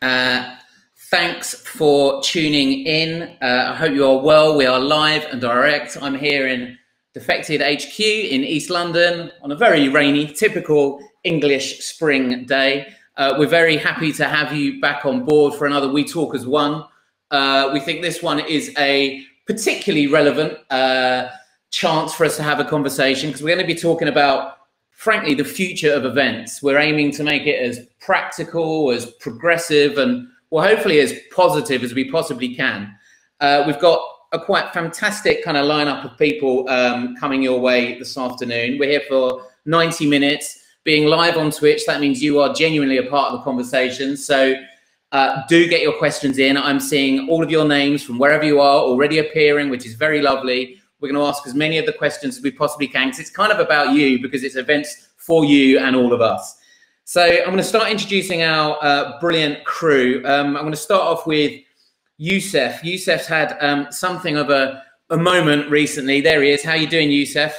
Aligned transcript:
Uh, 0.00 0.56
thanks 1.10 1.54
for 1.54 2.22
tuning 2.22 2.86
in. 2.86 3.36
Uh, 3.42 3.72
I 3.72 3.74
hope 3.74 3.92
you 3.92 4.06
are 4.06 4.18
well. 4.18 4.56
We 4.56 4.66
are 4.66 4.78
live 4.78 5.24
and 5.24 5.40
direct. 5.40 5.96
I'm 6.00 6.16
here 6.16 6.46
in 6.46 6.78
Defected 7.14 7.60
HQ 7.60 7.98
in 7.98 8.44
East 8.44 8.70
London 8.70 9.32
on 9.42 9.50
a 9.50 9.56
very 9.56 9.88
rainy, 9.88 10.26
typical 10.26 11.00
English 11.24 11.80
spring 11.80 12.44
day. 12.46 12.92
Uh, 13.16 13.34
we're 13.38 13.48
very 13.48 13.76
happy 13.76 14.12
to 14.12 14.24
have 14.24 14.52
you 14.52 14.80
back 14.80 15.04
on 15.04 15.24
board 15.24 15.54
for 15.54 15.66
another 15.66 15.88
We 15.88 16.04
Talk 16.04 16.34
as 16.34 16.46
One. 16.46 16.84
Uh, 17.32 17.70
we 17.72 17.80
think 17.80 18.00
this 18.00 18.22
one 18.22 18.38
is 18.38 18.72
a 18.78 19.24
particularly 19.46 20.06
relevant 20.06 20.58
uh, 20.70 21.28
chance 21.70 22.14
for 22.14 22.24
us 22.24 22.36
to 22.36 22.42
have 22.44 22.60
a 22.60 22.64
conversation 22.64 23.30
because 23.30 23.42
we're 23.42 23.56
going 23.56 23.66
to 23.66 23.74
be 23.74 23.78
talking 23.78 24.08
about 24.08 24.57
frankly, 24.98 25.32
the 25.32 25.44
future 25.44 25.92
of 25.92 26.04
events. 26.04 26.60
We're 26.60 26.78
aiming 26.78 27.12
to 27.12 27.22
make 27.22 27.46
it 27.46 27.62
as 27.62 27.86
practical, 28.00 28.90
as 28.90 29.06
progressive, 29.20 29.96
and 29.96 30.26
well, 30.50 30.66
hopefully 30.66 30.98
as 30.98 31.14
positive 31.32 31.84
as 31.84 31.94
we 31.94 32.10
possibly 32.10 32.52
can. 32.52 32.92
Uh, 33.40 33.62
we've 33.64 33.78
got 33.78 34.00
a 34.32 34.40
quite 34.40 34.72
fantastic 34.72 35.44
kind 35.44 35.56
of 35.56 35.66
lineup 35.66 36.04
of 36.04 36.18
people 36.18 36.68
um, 36.68 37.14
coming 37.14 37.44
your 37.44 37.60
way 37.60 37.96
this 37.96 38.18
afternoon. 38.18 38.76
We're 38.76 38.90
here 38.90 39.02
for 39.08 39.44
90 39.66 40.08
minutes, 40.08 40.64
being 40.82 41.06
live 41.06 41.36
on 41.36 41.52
Twitch. 41.52 41.86
That 41.86 42.00
means 42.00 42.20
you 42.20 42.40
are 42.40 42.52
genuinely 42.52 42.96
a 42.98 43.04
part 43.04 43.32
of 43.32 43.38
the 43.38 43.44
conversation. 43.44 44.16
So 44.16 44.56
uh, 45.12 45.42
do 45.48 45.68
get 45.68 45.80
your 45.80 45.96
questions 45.96 46.38
in. 46.38 46.56
I'm 46.56 46.80
seeing 46.80 47.28
all 47.28 47.44
of 47.44 47.52
your 47.52 47.68
names 47.68 48.02
from 48.02 48.18
wherever 48.18 48.42
you 48.42 48.60
are 48.60 48.80
already 48.80 49.20
appearing, 49.20 49.70
which 49.70 49.86
is 49.86 49.94
very 49.94 50.20
lovely. 50.20 50.82
We're 51.00 51.08
going 51.12 51.20
to 51.20 51.26
ask 51.28 51.46
as 51.46 51.54
many 51.54 51.78
of 51.78 51.86
the 51.86 51.92
questions 51.92 52.38
as 52.38 52.42
we 52.42 52.50
possibly 52.50 52.88
can 52.88 53.08
because 53.08 53.20
it's 53.20 53.30
kind 53.30 53.52
of 53.52 53.60
about 53.60 53.94
you 53.94 54.20
because 54.20 54.42
it's 54.42 54.56
events 54.56 55.08
for 55.16 55.44
you 55.44 55.78
and 55.78 55.94
all 55.94 56.12
of 56.12 56.20
us. 56.20 56.56
So 57.04 57.22
I'm 57.22 57.44
going 57.44 57.56
to 57.58 57.64
start 57.64 57.90
introducing 57.90 58.42
our 58.42 58.76
uh, 58.82 59.18
brilliant 59.20 59.64
crew. 59.64 60.22
Um, 60.26 60.56
I'm 60.56 60.62
going 60.62 60.72
to 60.72 60.76
start 60.76 61.02
off 61.02 61.26
with 61.26 61.60
Yousef. 62.20 62.80
Yousef's 62.80 63.26
had 63.26 63.56
um, 63.60 63.86
something 63.90 64.36
of 64.36 64.50
a, 64.50 64.82
a 65.10 65.16
moment 65.16 65.70
recently. 65.70 66.20
There 66.20 66.42
he 66.42 66.50
is. 66.50 66.64
How 66.64 66.72
are 66.72 66.76
you 66.76 66.88
doing, 66.88 67.08
Yousef? 67.08 67.52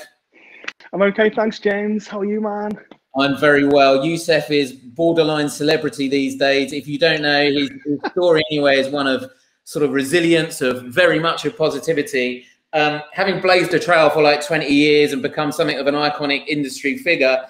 I'm 0.91 1.01
okay, 1.01 1.29
thanks, 1.29 1.59
James. 1.59 2.07
How 2.07 2.19
are 2.19 2.25
you, 2.25 2.41
man? 2.41 2.71
I'm 3.17 3.37
very 3.37 3.65
well. 3.65 4.05
Youssef 4.05 4.51
is 4.51 4.73
borderline 4.73 5.49
celebrity 5.49 6.09
these 6.09 6.35
days. 6.35 6.73
If 6.73 6.87
you 6.87 6.99
don't 6.99 7.21
know, 7.21 7.43
his, 7.51 7.71
his 7.85 7.99
story 8.11 8.43
anyway 8.51 8.79
is 8.79 8.89
one 8.89 9.07
of 9.07 9.31
sort 9.63 9.83
of 9.85 9.91
resilience, 9.93 10.61
of 10.61 10.83
very 10.83 11.19
much 11.19 11.45
of 11.45 11.57
positivity 11.57 12.45
um, 12.73 13.01
having 13.13 13.41
blazed 13.41 13.73
a 13.73 13.79
trail 13.79 14.09
for 14.09 14.21
like 14.21 14.45
20 14.45 14.67
years 14.67 15.13
and 15.13 15.21
become 15.21 15.51
something 15.51 15.77
of 15.77 15.87
an 15.87 15.95
iconic 15.95 16.47
industry 16.47 16.97
figure, 16.97 17.45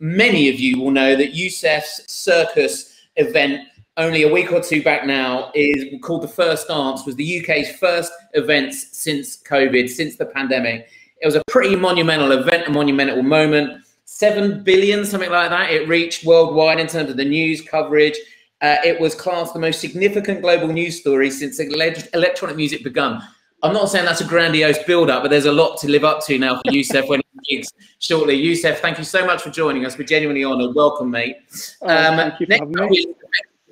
many 0.00 0.48
of 0.48 0.58
you 0.58 0.80
will 0.80 0.90
know 0.90 1.14
that 1.16 1.34
Yousef's 1.34 2.10
circus 2.12 2.94
event 3.16 3.68
only 3.98 4.22
a 4.22 4.32
week 4.32 4.50
or 4.52 4.60
two 4.60 4.82
back 4.82 5.06
now 5.06 5.50
is 5.54 5.84
called 6.02 6.22
the 6.22 6.28
First 6.28 6.68
Dance, 6.68 7.04
was 7.04 7.14
the 7.16 7.40
UK's 7.40 7.76
first 7.76 8.10
event 8.32 8.72
since 8.72 9.42
COVID, 9.42 9.88
since 9.88 10.16
the 10.16 10.26
pandemic. 10.26 10.88
It 11.20 11.26
was 11.26 11.36
a 11.36 11.42
pretty 11.48 11.76
monumental 11.76 12.32
event, 12.32 12.66
a 12.66 12.70
monumental 12.70 13.22
moment. 13.22 13.84
Seven 14.06 14.62
billion, 14.64 15.04
something 15.04 15.30
like 15.30 15.50
that, 15.50 15.70
it 15.70 15.88
reached 15.88 16.24
worldwide 16.24 16.80
in 16.80 16.86
terms 16.86 17.10
of 17.10 17.16
the 17.16 17.24
news 17.24 17.60
coverage. 17.60 18.16
Uh, 18.62 18.76
it 18.84 18.98
was 19.00 19.14
classed 19.14 19.52
the 19.52 19.60
most 19.60 19.80
significant 19.80 20.40
global 20.40 20.68
news 20.68 21.00
story 21.00 21.30
since 21.30 21.58
electronic 21.60 22.56
music 22.56 22.82
begun. 22.82 23.22
I'm 23.62 23.72
not 23.72 23.88
saying 23.88 24.04
that's 24.04 24.20
a 24.20 24.24
grandiose 24.24 24.82
build-up, 24.84 25.22
but 25.22 25.30
there's 25.30 25.44
a 25.44 25.52
lot 25.52 25.78
to 25.80 25.88
live 25.88 26.04
up 26.04 26.24
to 26.26 26.36
now 26.36 26.56
for 26.56 26.62
Yousef 26.72 27.08
when 27.08 27.20
he 27.20 27.56
gigs 27.56 27.72
shortly. 28.00 28.36
Yousef, 28.36 28.78
thank 28.78 28.98
you 28.98 29.04
so 29.04 29.24
much 29.24 29.42
for 29.42 29.50
joining 29.50 29.86
us. 29.86 29.96
We're 29.96 30.04
genuinely 30.04 30.44
honoured. 30.44 30.74
Welcome, 30.74 31.10
mate. 31.10 31.36
Oh, 31.80 31.86
um, 31.86 32.16
thank 32.16 32.40
you 32.40 32.46
next 32.46 32.76
up 32.76 32.90
we 32.90 33.14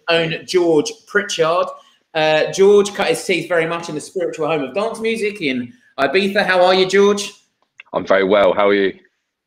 own 0.09 0.47
George 0.47 0.93
Pritchard. 1.07 1.67
Uh, 2.15 2.53
George 2.53 2.95
cut 2.95 3.09
his 3.09 3.25
teeth 3.25 3.49
very 3.49 3.67
much 3.67 3.89
in 3.89 3.97
the 3.97 4.01
spiritual 4.01 4.47
home 4.47 4.63
of 4.63 4.75
dance 4.75 5.01
music 5.01 5.43
in 5.43 5.73
Ibiza. 5.99 6.45
How 6.45 6.65
are 6.65 6.75
you, 6.75 6.87
George? 6.87 7.33
I'm 7.93 8.07
very 8.07 8.25
well. 8.25 8.53
How 8.53 8.69
are 8.69 8.75
you? 8.75 8.97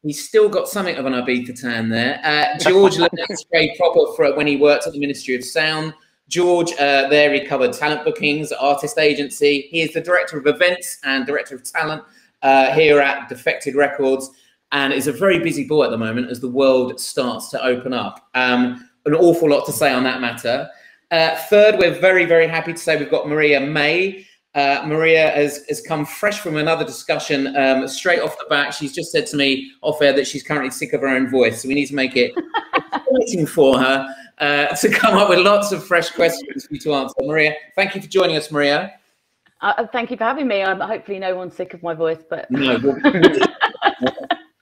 He's 0.02 0.28
still 0.28 0.50
got 0.50 0.68
something 0.68 0.98
of 0.98 1.06
an 1.06 1.14
Ibiza 1.14 1.62
tan 1.62 1.88
there. 1.88 2.20
Uh, 2.22 2.58
George 2.60 2.98
learned 3.00 3.12
very 3.50 3.74
proper 3.78 4.14
for 4.16 4.36
when 4.36 4.48
he 4.48 4.58
worked 4.58 4.88
at 4.88 4.92
the 4.92 5.00
Ministry 5.00 5.36
of 5.36 5.46
Sound. 5.46 5.94
George, 6.30 6.72
uh, 6.74 7.08
there 7.10 7.34
he 7.34 7.46
covered 7.46 7.74
talent 7.74 8.06
bookings, 8.06 8.52
artist 8.52 8.98
agency. 8.98 9.68
He 9.70 9.82
is 9.82 9.94
the 9.94 10.02
director 10.02 10.38
of 10.38 10.48
events 10.48 10.98
and 11.04 11.26
director 11.26 11.56
of 11.56 11.64
talent 11.64 12.04
uh, 12.42 12.72
here 12.74 13.00
at 13.00 13.30
Defected 13.30 13.76
Records, 13.76 14.30
and 14.72 14.94
is 14.94 15.08
a 15.08 15.12
very 15.12 15.40
busy 15.40 15.66
boy 15.66 15.86
at 15.86 15.92
the 15.92 15.98
moment 15.98 16.30
as 16.30 16.40
the 16.40 16.50
world 16.50 17.00
starts 17.00 17.50
to 17.50 17.64
open 17.64 17.94
up. 17.94 18.30
Um, 18.34 18.90
an 19.06 19.14
awful 19.16 19.50
lot 19.50 19.66
to 19.66 19.72
say 19.72 19.94
on 19.94 20.04
that 20.04 20.22
matter. 20.22 20.70
Uh, 21.12 21.36
third, 21.50 21.78
we're 21.78 22.00
very, 22.00 22.26
very 22.26 22.48
happy 22.48 22.74
to 22.74 22.80
say 22.80 22.98
we've 22.98 23.12
got 23.12 23.28
Maria 23.28 23.60
May. 23.60 24.26
Uh, 24.56 24.84
Maria 24.86 25.30
has, 25.32 25.66
has 25.68 25.82
come 25.82 26.06
fresh 26.06 26.40
from 26.40 26.58
another 26.58 26.86
discussion 26.86 27.56
um, 27.58 27.88
straight 27.88 28.22
off 28.22 28.38
the 28.38 28.46
bat. 28.50 28.74
She's 28.74 28.94
just 28.94 29.12
said 29.12 29.28
to 29.28 29.38
me 29.38 29.72
off 29.82 30.02
air 30.02 30.14
that 30.14 30.28
she's 30.28 30.44
currently 30.44 30.72
sick 30.72 30.94
of 30.94 31.02
her 31.02 31.08
own 31.08 31.30
voice, 31.30 31.62
so 31.62 31.68
we 31.68 31.76
need 31.76 31.88
to 31.88 31.96
make 31.96 32.16
it 32.16 32.34
exciting 32.94 33.46
for 33.46 33.80
her 33.80 34.08
uh, 34.40 34.68
to 34.68 34.90
come 34.90 35.18
up 35.18 35.30
with 35.30 35.40
lots 35.40 35.72
of 35.72 35.86
fresh 35.86 36.10
questions 36.10 36.66
for 36.66 36.74
you 36.74 36.80
to 36.82 36.94
answer. 36.94 37.16
Maria, 37.22 37.54
thank 37.76 37.96
you 37.96 38.02
for 38.02 38.08
joining 38.08 38.36
us, 38.36 38.52
Maria. 38.52 38.94
Uh, 39.62 39.74
uh 39.78 39.88
thank 39.88 40.12
you 40.12 40.18
for 40.18 40.24
having 40.24 40.48
me. 40.48 40.62
Um, 40.62 40.80
hopefully, 40.80 41.20
no 41.20 41.36
one's 41.36 41.56
sick 41.56 41.74
of 41.74 41.84
my 41.84 41.94
voice, 41.94 42.24
but 42.30 42.50
no. 42.50 42.76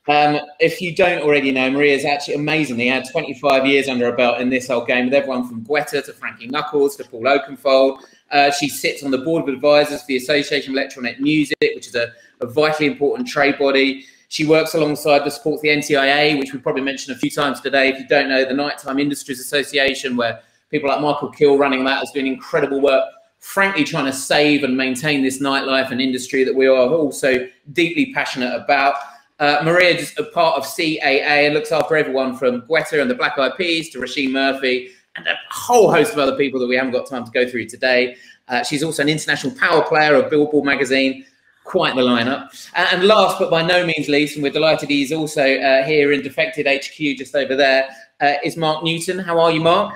um, 0.08 0.40
if 0.60 0.82
you 0.82 0.96
don't 0.96 1.22
already 1.24 1.52
know, 1.52 1.72
Maria 1.72 1.96
is 1.96 2.06
actually 2.06 2.36
amazingly 2.36 2.88
had 2.88 3.10
25 3.10 3.66
years 3.66 3.88
under 3.88 4.06
her 4.06 4.16
belt 4.16 4.40
in 4.42 4.50
this 4.50 4.68
whole 4.68 4.86
game 4.86 5.06
with 5.06 5.14
everyone 5.14 5.48
from 5.48 5.64
Guetta 5.66 6.04
to 6.06 6.14
Frankie 6.14 6.48
Knuckles 6.48 6.96
to 6.98 7.04
Paul 7.04 7.24
Oakenfold. 7.24 8.04
Uh, 8.32 8.52
she 8.52 8.70
sits 8.70 9.04
on 9.04 9.12
the 9.12 9.18
board 9.18 9.44
of 9.44 9.54
advisors 9.54 10.02
for 10.02 10.08
the 10.08 10.18
Association 10.18 10.72
of 10.72 10.78
Electronic 10.78 11.20
Music, 11.20 11.58
which 11.62 11.88
is 11.88 11.96
a, 11.96 12.12
a 12.42 12.48
vitally 12.48 12.88
important 12.88 13.28
trade 13.28 13.58
body. 13.58 14.06
She 14.32 14.46
works 14.46 14.76
alongside 14.76 15.26
the 15.26 15.30
supports 15.30 15.62
the 15.62 15.68
NTIA, 15.68 16.40
which 16.40 16.54
we 16.54 16.60
probably 16.60 16.84
mentioned 16.84 17.14
a 17.14 17.20
few 17.20 17.30
times 17.30 17.60
today. 17.60 17.90
If 17.90 18.00
you 18.00 18.08
don't 18.08 18.30
know, 18.30 18.46
the 18.46 18.54
Nighttime 18.54 18.98
Industries 18.98 19.42
Association, 19.42 20.16
where 20.16 20.40
people 20.70 20.88
like 20.88 21.02
Michael 21.02 21.28
Kill 21.28 21.58
running 21.58 21.84
that 21.84 22.02
is 22.02 22.12
doing 22.12 22.28
incredible 22.28 22.80
work, 22.80 23.04
frankly 23.40 23.84
trying 23.84 24.06
to 24.06 24.14
save 24.14 24.64
and 24.64 24.78
maintain 24.78 25.22
this 25.22 25.42
nightlife 25.42 25.92
and 25.92 26.00
industry 26.00 26.46
that 26.46 26.56
we 26.56 26.66
are 26.66 26.88
also 26.88 27.46
deeply 27.74 28.14
passionate 28.14 28.56
about. 28.56 28.96
Uh, 29.40 29.60
Maria 29.66 29.90
is 29.90 30.14
a 30.18 30.24
part 30.24 30.58
of 30.58 30.64
CAA 30.64 31.02
and 31.26 31.54
looks 31.54 31.74
after 31.74 31.98
everyone 31.98 32.38
from 32.38 32.62
Guetta 32.62 33.02
and 33.02 33.12
the 33.12 33.16
Black 33.16 33.38
Eyed 33.38 33.58
Peas 33.58 33.90
to 33.90 34.00
Roisin 34.00 34.32
Murphy 34.32 34.92
and 35.18 35.28
a 35.28 35.36
whole 35.50 35.92
host 35.92 36.14
of 36.14 36.20
other 36.20 36.38
people 36.38 36.58
that 36.62 36.68
we 36.68 36.78
haven't 36.78 36.94
got 36.94 37.06
time 37.06 37.26
to 37.26 37.32
go 37.32 37.46
through 37.46 37.66
today. 37.66 38.16
Uh, 38.48 38.64
she's 38.64 38.82
also 38.82 39.02
an 39.02 39.10
international 39.10 39.54
power 39.56 39.84
player 39.84 40.16
of 40.16 40.30
Billboard 40.30 40.64
magazine 40.64 41.26
quite 41.64 41.96
the 41.96 42.02
lineup. 42.02 42.70
And 42.76 43.04
last 43.04 43.40
but 43.40 43.50
by 43.50 43.62
no 43.62 43.86
means 43.86 44.08
least, 44.08 44.36
and 44.36 44.44
we're 44.44 44.52
delighted 44.52 44.90
he's 44.90 45.12
also 45.12 45.42
uh, 45.42 45.84
here 45.84 46.12
in 46.12 46.22
Defected 46.22 46.68
HQ 46.68 47.18
just 47.18 47.36
over 47.36 47.56
there, 47.56 47.90
uh, 48.20 48.34
is 48.44 48.58
Mark 48.58 48.84
Newton. 48.84 49.20
How 49.20 49.40
are 49.40 49.52
you, 49.52 49.62
Mark? 49.62 49.96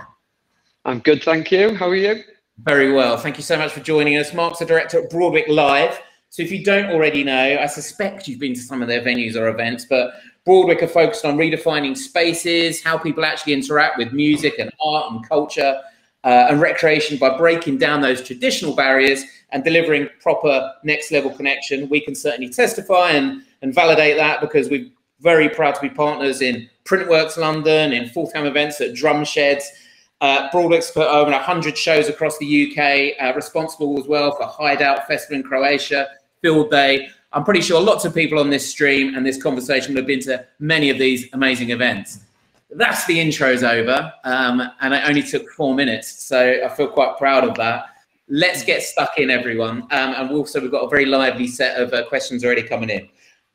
I'm 0.86 1.00
good, 1.00 1.24
thank 1.24 1.52
you. 1.52 1.76
How 1.76 1.90
are 1.90 1.96
you? 1.96 2.24
Very 2.60 2.94
well. 2.94 3.18
Thank 3.18 3.38
you 3.38 3.44
so 3.44 3.58
much 3.58 3.72
for 3.72 3.82
joining 3.82 4.18
us. 4.18 4.34
Mark's 4.34 4.60
the 4.60 4.66
director 4.66 5.04
at 5.04 5.10
Broadwick 5.10 5.48
Live. 5.48 6.00
So 6.30 6.42
if 6.44 6.52
you 6.52 6.64
don't 6.64 6.92
already 6.92 7.24
know, 7.24 7.58
I 7.60 7.66
suspect 7.66 8.28
you've 8.28 8.40
been 8.40 8.54
to 8.54 8.60
some 8.60 8.82
of 8.82 8.88
their 8.88 9.02
venues 9.02 9.36
or 9.36 9.48
events, 9.48 9.86
but 9.90 10.14
Broadwick 10.46 10.84
are 10.84 10.88
focused 10.88 11.26
on 11.26 11.38
redefining 11.38 11.98
spaces, 11.98 12.84
how 12.84 12.98
people 12.98 13.26
actually 13.26 13.54
interact 13.54 13.98
with 13.98 14.14
music 14.14 14.60
and 14.60 14.72
art 14.80 15.12
and 15.12 15.28
culture 15.28 15.82
uh, 16.26 16.48
and 16.50 16.60
recreation 16.60 17.18
by 17.18 17.38
breaking 17.38 17.78
down 17.78 18.02
those 18.02 18.22
traditional 18.22 18.76
barriers 18.76 19.24
and 19.52 19.64
delivering 19.64 20.10
proper 20.20 20.74
next 20.84 21.12
level 21.12 21.30
connection. 21.30 21.88
We 21.88 22.02
can 22.02 22.16
certainly 22.16 22.50
testify 22.50 23.12
and, 23.12 23.44
and 23.62 23.74
validate 23.74 24.18
that 24.18 24.42
because 24.42 24.70
we're 24.70 24.90
very 25.22 25.48
proud 25.48 25.76
to 25.76 25.82
be 25.82 25.90
partners 25.90 26.42
in 26.42 26.68
Printworks 26.84 27.38
London, 27.38 27.94
in 27.94 28.10
Forthcoming 28.10 28.50
events 28.50 28.82
at 28.82 28.94
Drumsheds. 28.94 29.64
Uh, 30.20 30.50
Broadwick's 30.52 30.92
put 30.92 31.08
over 31.08 31.32
100 31.32 31.78
shows 31.78 32.10
across 32.10 32.38
the 32.40 32.72
UK, 32.72 33.24
uh, 33.24 33.34
responsible 33.36 34.00
as 34.00 34.08
well 34.08 34.36
for 34.36 34.46
Hideout 34.46 35.08
Festival 35.08 35.38
in 35.38 35.44
Croatia, 35.44 36.10
Field 36.42 36.72
Day. 36.72 37.10
I'm 37.34 37.44
pretty 37.44 37.62
sure 37.62 37.82
lots 37.82 38.06
of 38.06 38.16
people 38.16 38.40
on 38.40 38.50
this 38.50 38.68
stream 38.68 39.14
and 39.14 39.26
this 39.26 39.42
conversation 39.42 39.96
have 39.98 40.08
been 40.08 40.22
to 40.22 40.46
many 40.60 40.90
of 40.90 40.98
these 40.98 41.28
amazing 41.34 41.70
events. 41.70 42.25
That's 42.78 43.06
the 43.06 43.18
intros 43.18 43.64
over, 43.64 44.12
um, 44.24 44.62
and 44.82 44.94
it 44.94 45.04
only 45.08 45.24
took 45.24 45.50
four 45.52 45.74
minutes, 45.74 46.24
so 46.24 46.62
I 46.64 46.70
feel 46.70 46.88
quite 46.88 47.18
proud 47.18 47.44
of 47.44 47.56
that 47.56 47.86
let's 48.28 48.64
get 48.64 48.84
stuck 48.84 49.18
in, 49.18 49.30
everyone. 49.30 49.84
Um, 49.92 50.14
and 50.16 50.32
also, 50.32 50.60
we've 50.62 50.72
got 50.72 50.84
a 50.84 50.90
very 50.90 51.06
lively 51.06 51.48
set 51.48 51.82
of 51.82 51.94
uh, 51.94 52.08
questions 52.08 52.44
already 52.44 52.64
coming 52.64 52.90
in. 52.90 53.08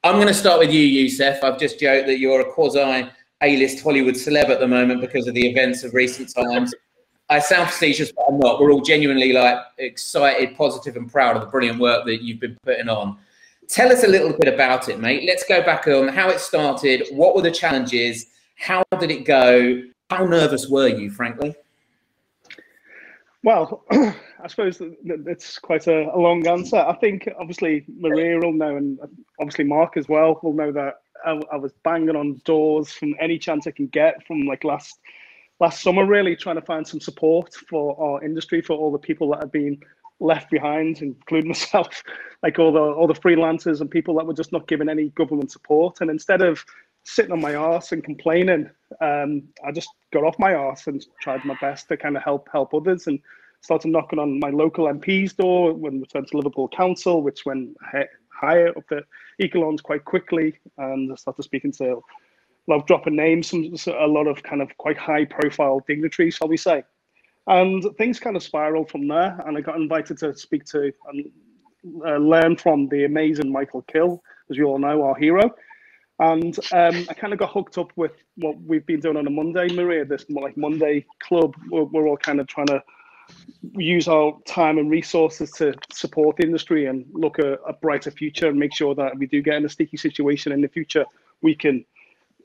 I'm 0.03 0.15
going 0.15 0.29
to 0.29 0.35
start 0.35 0.59
with 0.59 0.73
you, 0.73 1.05
Yousef. 1.05 1.43
I've 1.43 1.59
just 1.59 1.79
joked 1.79 2.07
that 2.07 2.19
you're 2.19 2.41
a 2.41 2.53
quasi 2.53 3.09
A-list 3.43 3.83
Hollywood 3.83 4.15
celeb 4.15 4.49
at 4.49 4.61
the 4.61 4.69
moment 4.69 5.01
because 5.01 5.27
of 5.27 5.35
the 5.35 5.47
events 5.47 5.85
of 5.85 5.93
recent 5.93 6.33
times. 6.35 6.75
I 7.29 7.39
sound 7.39 7.69
facetious, 7.71 8.11
but 8.11 8.25
I'm 8.29 8.39
not. 8.39 8.61
We're 8.61 8.73
all 8.73 8.81
genuinely 8.81 9.33
like 9.33 9.59
excited, 9.79 10.57
positive, 10.57 10.97
and 10.97 11.11
proud 11.11 11.37
of 11.37 11.43
the 11.43 11.49
brilliant 11.49 11.79
work 11.79 12.05
that 12.07 12.23
you've 12.23 12.41
been 12.41 12.57
putting 12.65 12.89
on. 12.89 13.19
Tell 13.69 13.93
us 13.93 14.03
a 14.03 14.09
little 14.09 14.33
bit 14.33 14.53
about 14.53 14.89
it, 14.89 14.99
mate. 14.99 15.25
Let's 15.27 15.45
go 15.45 15.63
back 15.63 15.87
on 15.87 16.09
how 16.09 16.29
it 16.29 16.41
started. 16.41 17.07
What 17.13 17.37
were 17.37 17.43
the 17.43 17.53
challenges? 17.53 18.27
How 18.61 18.85
did 18.99 19.11
it 19.11 19.25
go? 19.25 19.83
How 20.11 20.27
nervous 20.27 20.69
were 20.69 20.89
you, 20.89 21.11
frankly? 21.11 21.55
Well, 23.43 23.85
I 23.91 24.49
suppose 24.49 24.83
it's 24.83 25.59
quite 25.59 25.87
a, 25.87 26.15
a, 26.15 26.19
long 26.19 26.47
answer. 26.47 26.77
I 26.77 26.95
think 26.97 27.27
obviously 27.39 27.87
Maria 27.89 28.39
will 28.39 28.53
know, 28.53 28.77
and 28.77 29.01
uh, 29.01 29.07
obviously 29.41 29.65
Mark 29.65 29.97
as 29.97 30.09
well 30.09 30.39
will 30.43 30.53
know 30.53 30.73
that 30.73 31.01
I, 31.25 31.41
I, 31.51 31.57
was 31.57 31.73
banging 31.85 32.17
on 32.17 32.41
doors 32.45 32.93
from 32.93 33.15
any 33.19 33.39
chance 33.39 33.67
I 33.67 33.71
can 33.71 33.87
get 33.87 34.27
from 34.27 34.43
like 34.43 34.63
last 34.63 35.01
last 35.59 35.83
summer, 35.83 36.05
really 36.05 36.37
trying 36.37 36.57
to 36.57 36.63
find 36.63 36.87
some 36.87 37.01
support 37.01 37.55
for 37.55 37.99
our 37.99 38.23
industry 38.23 38.61
for 38.61 38.75
all 38.75 38.93
the 38.93 38.99
people 38.99 39.31
that 39.31 39.41
have 39.41 39.53
been 39.53 39.79
left 40.19 40.51
behind, 40.51 41.01
including 41.01 41.49
myself, 41.49 42.03
like 42.43 42.59
all 42.59 42.73
the 42.73 42.81
all 42.81 43.07
the 43.07 43.15
freelancers 43.15 43.81
and 43.81 43.91
people 43.91 44.15
that 44.17 44.27
were 44.27 44.35
just 44.35 44.53
not 44.53 44.69
given 44.69 44.91
any 44.91 45.09
government 45.11 45.51
support. 45.51 46.03
And 46.03 46.11
instead 46.11 46.43
of 46.43 46.63
sitting 47.05 47.33
on 47.33 47.41
my 47.41 47.55
arse 47.55 47.93
and 47.93 48.05
complaining, 48.05 48.71
um, 49.01 49.43
I 49.65 49.73
just 49.73 49.89
got 50.13 50.25
off 50.25 50.39
my 50.39 50.55
arse 50.55 50.87
and 50.87 51.05
tried 51.21 51.45
my 51.45 51.57
best 51.61 51.89
to 51.89 51.97
kind 51.97 52.17
of 52.17 52.23
help 52.23 52.49
help 52.53 52.75
others 52.75 53.07
and 53.07 53.19
started 53.63 53.89
knocking 53.91 54.19
on 54.19 54.41
my 54.41 54.51
local 54.51 54.87
MP's 54.87 55.33
door 55.35 55.75
when 55.75 56.01
returned 56.01 56.29
to 56.29 56.37
Liverpool 56.37 56.69
Council, 56.69 57.23
which 57.23 57.45
went 57.45 57.77
higher 58.33 58.69
up 58.77 58.85
the 58.89 59.03
echelons 59.39 59.81
quite 59.81 60.05
quickly, 60.05 60.55
and 60.79 61.13
I 61.13 61.15
started 61.17 61.43
speaking 61.43 61.73
to 61.73 62.01
love 62.67 62.87
dropping 62.87 63.17
names, 63.17 63.49
some 63.49 63.73
a 63.87 64.07
lot 64.07 64.27
of 64.27 64.43
kind 64.43 64.63
of 64.63 64.77
quite 64.79 64.97
high 64.97 65.25
profile 65.25 65.81
dignitaries, 65.87 66.35
shall 66.35 66.49
we 66.49 66.57
say. 66.57 66.83
And 67.47 67.85
things 67.99 68.21
kind 68.21 68.37
of 68.37 68.43
spiraled 68.43 68.91
from 68.91 69.09
there, 69.09 69.39
and 69.47 69.57
I 69.57 69.61
got 69.61 69.77
invited 69.77 70.19
to 70.19 70.37
speak 70.37 70.65
to 70.67 70.93
and 71.09 71.31
uh, 72.07 72.17
learn 72.17 72.57
from 72.57 72.89
the 72.89 73.05
amazing 73.05 73.51
Michael 73.51 73.83
Kill, 73.83 74.23
as 74.51 74.57
you 74.57 74.67
all 74.67 74.79
know, 74.79 75.03
our 75.03 75.17
hero. 75.17 75.51
And 76.21 76.57
um, 76.73 77.07
I 77.09 77.15
kind 77.15 77.33
of 77.33 77.39
got 77.39 77.51
hooked 77.51 77.79
up 77.79 77.93
with 77.97 78.13
what 78.37 78.61
we've 78.61 78.85
been 78.85 79.01
doing 79.01 79.17
on 79.17 79.27
a 79.27 79.31
Monday, 79.31 79.69
Maria, 79.73 80.05
this 80.05 80.27
like 80.29 80.55
Monday 80.55 81.07
club. 81.19 81.55
We're, 81.71 81.85
we're 81.85 82.07
all 82.07 82.19
kind 82.19 82.41
of 82.41 82.47
trying 82.47 82.67
to 82.67 82.83
use 83.73 84.07
our 84.07 84.39
time 84.47 84.77
and 84.77 84.91
resources 84.91 85.51
to 85.53 85.73
support 85.91 86.37
the 86.37 86.45
industry 86.45 86.87
and 86.87 87.07
look 87.13 87.39
at 87.39 87.59
a 87.67 87.73
brighter 87.73 88.11
future 88.11 88.49
and 88.49 88.59
make 88.59 88.75
sure 88.75 88.95
that 88.95 89.17
we 89.17 89.27
do 89.27 89.41
get 89.41 89.55
in 89.55 89.65
a 89.65 89.69
sticky 89.69 89.97
situation 89.97 90.53
in 90.53 90.61
the 90.61 90.69
future, 90.69 91.07
we 91.41 91.55
can 91.55 91.85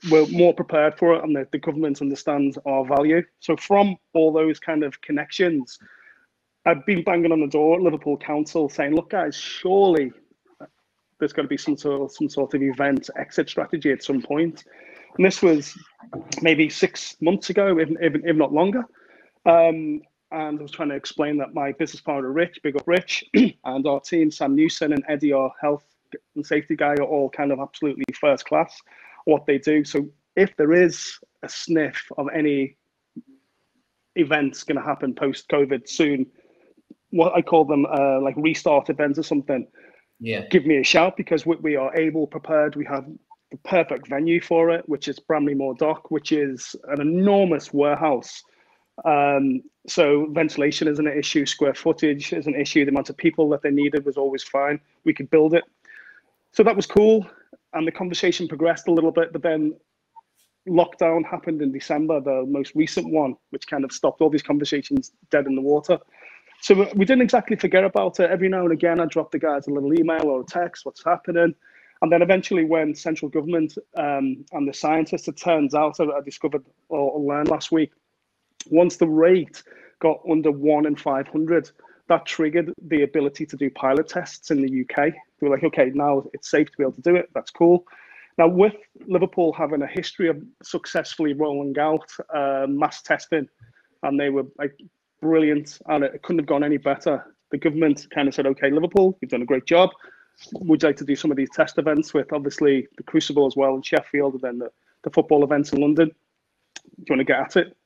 we're 0.09 0.27
more 0.27 0.53
prepared 0.53 0.97
for 0.97 1.15
it 1.15 1.23
and 1.23 1.35
the, 1.35 1.47
the 1.51 1.57
government 1.57 2.01
understands 2.01 2.57
our 2.65 2.85
value. 2.85 3.23
So 3.39 3.57
from 3.57 3.97
all 4.13 4.31
those 4.31 4.59
kind 4.59 4.83
of 4.83 4.99
connections, 5.01 5.79
I've 6.65 6.85
been 6.85 7.03
banging 7.03 7.31
on 7.31 7.41
the 7.41 7.47
door 7.47 7.77
at 7.77 7.81
Liverpool 7.81 8.17
Council 8.17 8.69
saying, 8.69 8.95
look 8.95 9.09
guys, 9.09 9.35
surely 9.35 10.11
there's 11.19 11.33
got 11.33 11.43
to 11.43 11.47
be 11.47 11.57
some 11.57 11.77
sort 11.77 12.01
of, 12.01 12.11
some 12.11 12.29
sort 12.29 12.53
of 12.53 12.61
event 12.61 13.09
exit 13.17 13.49
strategy 13.49 13.91
at 13.91 14.03
some 14.03 14.21
point. 14.21 14.63
And 15.17 15.25
this 15.25 15.41
was 15.41 15.77
maybe 16.41 16.69
six 16.69 17.15
months 17.21 17.49
ago, 17.49 17.77
if, 17.79 17.89
if, 18.01 18.15
if 18.23 18.35
not 18.35 18.53
longer. 18.53 18.83
Um, 19.45 20.01
and 20.31 20.59
I 20.59 20.61
was 20.61 20.71
trying 20.71 20.89
to 20.89 20.95
explain 20.95 21.37
that 21.37 21.53
my 21.53 21.71
business 21.73 22.01
partner, 22.01 22.31
Rich, 22.31 22.59
big 22.63 22.75
up 22.75 22.87
Rich, 22.87 23.23
and 23.33 23.87
our 23.87 24.01
team, 24.01 24.31
Sam 24.31 24.55
Newson 24.55 24.91
and 24.91 25.03
Eddie, 25.07 25.31
our 25.31 25.51
health 25.61 25.83
and 26.35 26.45
safety 26.45 26.75
guy, 26.75 26.93
are 26.95 27.03
all 27.03 27.29
kind 27.29 27.51
of 27.51 27.59
absolutely 27.59 28.03
first 28.19 28.45
class 28.45 28.75
what 29.25 29.45
they 29.45 29.57
do. 29.57 29.83
So 29.83 30.07
if 30.35 30.55
there 30.57 30.73
is 30.73 31.17
a 31.43 31.49
sniff 31.49 32.09
of 32.17 32.27
any 32.33 32.77
events 34.15 34.63
going 34.63 34.77
to 34.77 34.83
happen 34.83 35.13
post 35.13 35.47
COVID 35.49 35.87
soon, 35.87 36.25
what 37.11 37.33
I 37.33 37.41
call 37.41 37.65
them 37.65 37.85
uh, 37.85 38.19
like 38.21 38.35
restart 38.37 38.89
events 38.89 39.19
or 39.19 39.23
something, 39.23 39.67
yeah, 40.19 40.45
give 40.49 40.65
me 40.65 40.77
a 40.77 40.83
shout 40.83 41.17
because 41.17 41.45
we, 41.45 41.55
we 41.57 41.75
are 41.75 41.95
able, 41.95 42.27
prepared. 42.27 42.75
We 42.75 42.85
have 42.85 43.05
the 43.51 43.57
perfect 43.57 44.07
venue 44.07 44.41
for 44.41 44.69
it, 44.69 44.87
which 44.87 45.07
is 45.07 45.19
Bramley-Moore 45.19 45.75
Dock, 45.75 46.11
which 46.11 46.31
is 46.31 46.75
an 46.89 47.01
enormous 47.01 47.73
warehouse. 47.73 48.43
Um, 49.03 49.61
so 49.87 50.27
ventilation 50.31 50.87
isn't 50.87 51.05
an 51.05 51.17
issue, 51.17 51.45
square 51.45 51.75
footage 51.75 52.33
is 52.33 52.47
an 52.47 52.55
issue. 52.55 52.85
The 52.85 52.91
amount 52.91 53.09
of 53.09 53.17
people 53.17 53.49
that 53.49 53.61
they 53.61 53.71
needed 53.71 54.05
was 54.05 54.17
always 54.17 54.41
fine. 54.41 54.79
We 55.03 55.13
could 55.13 55.29
build 55.29 55.53
it. 55.53 55.63
So 56.53 56.63
that 56.63 56.75
was 56.75 56.85
cool 56.85 57.27
and 57.75 57.85
the 57.85 57.91
conversation 57.91 58.47
progressed 58.47 58.87
a 58.87 58.91
little 58.91 59.11
bit, 59.11 59.31
but 59.31 59.43
then 59.43 59.75
lockdown 60.67 61.23
happened 61.25 61.61
in 61.61 61.71
December, 61.71 62.19
the 62.19 62.43
most 62.47 62.73
recent 62.73 63.11
one, 63.11 63.35
which 63.51 63.67
kind 63.67 63.83
of 63.83 63.91
stopped 63.91 64.21
all 64.21 64.29
these 64.29 64.41
conversations 64.41 65.11
dead 65.29 65.45
in 65.45 65.55
the 65.55 65.61
water. 65.61 65.99
So 66.61 66.89
we 66.95 67.05
didn't 67.05 67.21
exactly 67.21 67.55
forget 67.55 67.83
about 67.83 68.19
it. 68.19 68.29
Every 68.29 68.49
now 68.49 68.63
and 68.63 68.71
again, 68.71 68.99
I 68.99 69.05
dropped 69.05 69.33
the 69.33 69.39
guys 69.39 69.67
a 69.67 69.71
little 69.71 69.93
email 69.93 70.25
or 70.25 70.41
a 70.41 70.45
text, 70.45 70.85
what's 70.85 71.03
happening. 71.03 71.53
And 72.01 72.11
then 72.11 72.21
eventually, 72.21 72.65
when 72.65 72.93
central 72.93 73.29
government 73.29 73.77
um, 73.95 74.45
and 74.51 74.67
the 74.67 74.73
scientists, 74.73 75.27
it 75.27 75.37
turns 75.37 75.73
out, 75.73 75.99
I 75.99 76.21
discovered 76.23 76.65
or 76.89 77.19
learned 77.19 77.49
last 77.49 77.71
week, 77.71 77.91
once 78.69 78.97
the 78.97 79.07
rate 79.07 79.63
got 79.99 80.19
under 80.29 80.51
one 80.51 80.85
in 80.85 80.95
500, 80.95 81.71
that 82.07 82.25
triggered 82.25 82.73
the 82.87 83.03
ability 83.03 83.45
to 83.45 83.55
do 83.55 83.69
pilot 83.69 84.07
tests 84.07 84.51
in 84.51 84.61
the 84.61 84.81
UK. 84.81 85.13
They 85.39 85.47
were 85.47 85.55
like, 85.55 85.63
okay, 85.63 85.91
now 85.93 86.23
it's 86.33 86.51
safe 86.51 86.67
to 86.67 86.77
be 86.77 86.83
able 86.83 86.93
to 86.93 87.01
do 87.01 87.15
it. 87.15 87.29
That's 87.33 87.51
cool. 87.51 87.85
Now, 88.37 88.47
with 88.47 88.75
Liverpool 89.07 89.53
having 89.53 89.81
a 89.81 89.87
history 89.87 90.27
of 90.27 90.41
successfully 90.61 91.33
rolling 91.33 91.77
out 91.79 92.11
uh, 92.33 92.65
mass 92.67 93.01
testing, 93.01 93.47
and 94.03 94.19
they 94.19 94.29
were 94.29 94.45
like 94.57 94.77
brilliant, 95.25 95.79
and 95.87 96.03
it 96.03 96.21
couldn't 96.21 96.39
have 96.39 96.45
gone 96.45 96.63
any 96.63 96.77
better. 96.77 97.35
The 97.51 97.57
government 97.57 98.07
kind 98.13 98.27
of 98.27 98.33
said, 98.33 98.45
okay, 98.47 98.69
Liverpool, 98.69 99.17
you've 99.19 99.31
done 99.31 99.41
a 99.41 99.45
great 99.45 99.65
job. 99.65 99.89
Would 100.53 100.83
you 100.83 100.89
like 100.89 100.97
to 100.97 101.05
do 101.05 101.15
some 101.15 101.31
of 101.31 101.37
these 101.37 101.49
test 101.49 101.77
events 101.77 102.13
with 102.13 102.31
obviously 102.31 102.87
the 102.97 103.03
Crucible 103.03 103.47
as 103.47 103.55
well 103.55 103.75
in 103.75 103.81
Sheffield, 103.81 104.33
and 104.33 104.41
then 104.41 104.59
the, 104.59 104.71
the 105.03 105.09
football 105.09 105.43
events 105.43 105.71
in 105.73 105.81
London? 105.81 106.09
Do 106.09 107.03
you 107.07 107.15
want 107.15 107.19
to 107.21 107.23
get 107.23 107.39
at 107.39 107.55
it? 107.57 107.77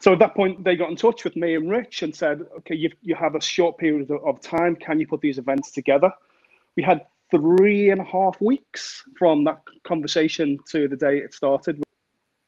So 0.00 0.12
at 0.12 0.18
that 0.18 0.34
point, 0.34 0.62
they 0.62 0.76
got 0.76 0.90
in 0.90 0.96
touch 0.96 1.24
with 1.24 1.36
me 1.36 1.54
and 1.54 1.70
Rich 1.70 2.02
and 2.02 2.14
said, 2.14 2.42
okay, 2.58 2.74
you, 2.74 2.90
you 3.00 3.14
have 3.14 3.34
a 3.34 3.40
short 3.40 3.78
period 3.78 4.10
of 4.10 4.40
time. 4.40 4.76
Can 4.76 5.00
you 5.00 5.06
put 5.06 5.22
these 5.22 5.38
events 5.38 5.70
together? 5.70 6.10
We 6.76 6.82
had 6.82 7.00
three 7.30 7.90
and 7.90 8.00
a 8.00 8.04
half 8.04 8.40
weeks 8.40 9.02
from 9.18 9.44
that 9.44 9.62
conversation 9.84 10.58
to 10.70 10.86
the 10.86 10.96
day 10.96 11.18
it 11.18 11.32
started, 11.32 11.82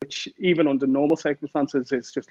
which 0.03 0.29
even 0.39 0.69
under 0.69 0.87
normal 0.87 1.17
circumstances 1.17 1.91
is 1.91 2.13
just. 2.13 2.29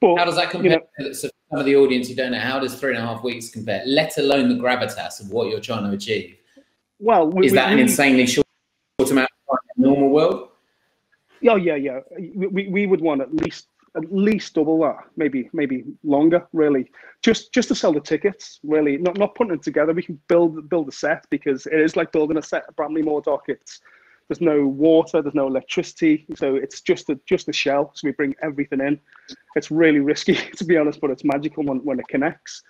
But, 0.00 0.16
how 0.16 0.24
does 0.24 0.36
that 0.36 0.50
compare? 0.50 0.80
You 0.98 1.06
know, 1.06 1.12
so 1.12 1.28
some 1.50 1.58
of 1.58 1.66
the 1.66 1.74
audience 1.76 2.08
who 2.08 2.14
don't 2.14 2.30
know, 2.32 2.38
how 2.38 2.60
does 2.60 2.74
three 2.78 2.94
and 2.94 2.98
a 2.98 3.06
half 3.06 3.24
weeks 3.24 3.50
compare? 3.50 3.82
Let 3.84 4.16
alone 4.18 4.48
the 4.48 4.54
gravitas 4.54 5.20
of 5.20 5.30
what 5.30 5.50
you're 5.50 5.60
trying 5.60 5.84
to 5.84 5.90
achieve. 5.90 6.36
Well, 7.00 7.28
we, 7.28 7.46
is 7.46 7.52
that 7.54 7.68
we, 7.68 7.74
an 7.74 7.78
insanely 7.80 8.26
short 8.26 8.46
amount 9.00 9.28
of 9.48 9.56
time 9.56 9.58
in 9.76 9.82
the 9.82 9.88
normal 9.88 10.10
world? 10.10 10.48
Yeah, 11.40 11.56
yeah, 11.56 11.74
yeah. 11.74 12.00
We, 12.34 12.68
we 12.68 12.86
would 12.86 13.00
want 13.00 13.20
at 13.20 13.34
least 13.34 13.66
at 13.96 14.12
least 14.12 14.54
double 14.54 14.78
that, 14.82 14.98
maybe 15.16 15.50
maybe 15.52 15.82
longer, 16.04 16.46
really. 16.52 16.92
Just 17.22 17.52
just 17.52 17.68
to 17.68 17.74
sell 17.74 17.92
the 17.92 18.00
tickets, 18.00 18.60
really. 18.62 18.98
Not 18.98 19.18
not 19.18 19.34
putting 19.34 19.54
it 19.54 19.62
together. 19.62 19.92
We 19.92 20.02
can 20.02 20.20
build 20.28 20.68
build 20.68 20.88
a 20.88 20.92
set 20.92 21.24
because 21.30 21.66
it 21.66 21.80
is 21.80 21.96
like 21.96 22.12
building 22.12 22.36
a 22.36 22.42
set 22.42 22.68
of 22.68 22.76
Bramley-Moore 22.76 23.22
dockets. 23.22 23.80
There's 24.30 24.40
no 24.40 24.64
water, 24.64 25.22
there's 25.22 25.34
no 25.34 25.48
electricity, 25.48 26.24
so 26.36 26.54
it's 26.54 26.82
just 26.82 27.10
a 27.10 27.18
just 27.26 27.48
a 27.48 27.52
shell. 27.52 27.90
So 27.94 28.06
we 28.06 28.12
bring 28.12 28.36
everything 28.44 28.80
in. 28.80 29.00
It's 29.56 29.72
really 29.72 29.98
risky 29.98 30.34
to 30.56 30.64
be 30.64 30.76
honest, 30.76 31.00
but 31.00 31.10
it's 31.10 31.24
magical 31.24 31.64
when, 31.64 31.78
when 31.78 31.98
it 31.98 32.06
connects. 32.06 32.62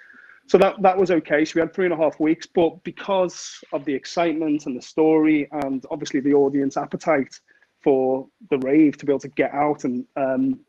So 0.46 0.56
that 0.56 0.80
that 0.80 0.96
was 0.96 1.10
okay. 1.10 1.44
So 1.44 1.52
we 1.56 1.60
had 1.60 1.74
three 1.74 1.84
and 1.84 1.92
a 1.92 1.98
half 1.98 2.18
weeks, 2.18 2.46
but 2.46 2.82
because 2.82 3.62
of 3.74 3.84
the 3.84 3.92
excitement 3.92 4.64
and 4.64 4.74
the 4.74 4.80
story, 4.80 5.50
and 5.52 5.84
obviously 5.90 6.20
the 6.20 6.32
audience 6.32 6.78
appetite 6.78 7.38
for 7.82 8.26
the 8.48 8.56
rave 8.60 8.96
to 8.96 9.04
be 9.04 9.12
able 9.12 9.20
to 9.20 9.28
get 9.28 9.52
out 9.52 9.84
and 9.84 10.06
um, 10.16 10.60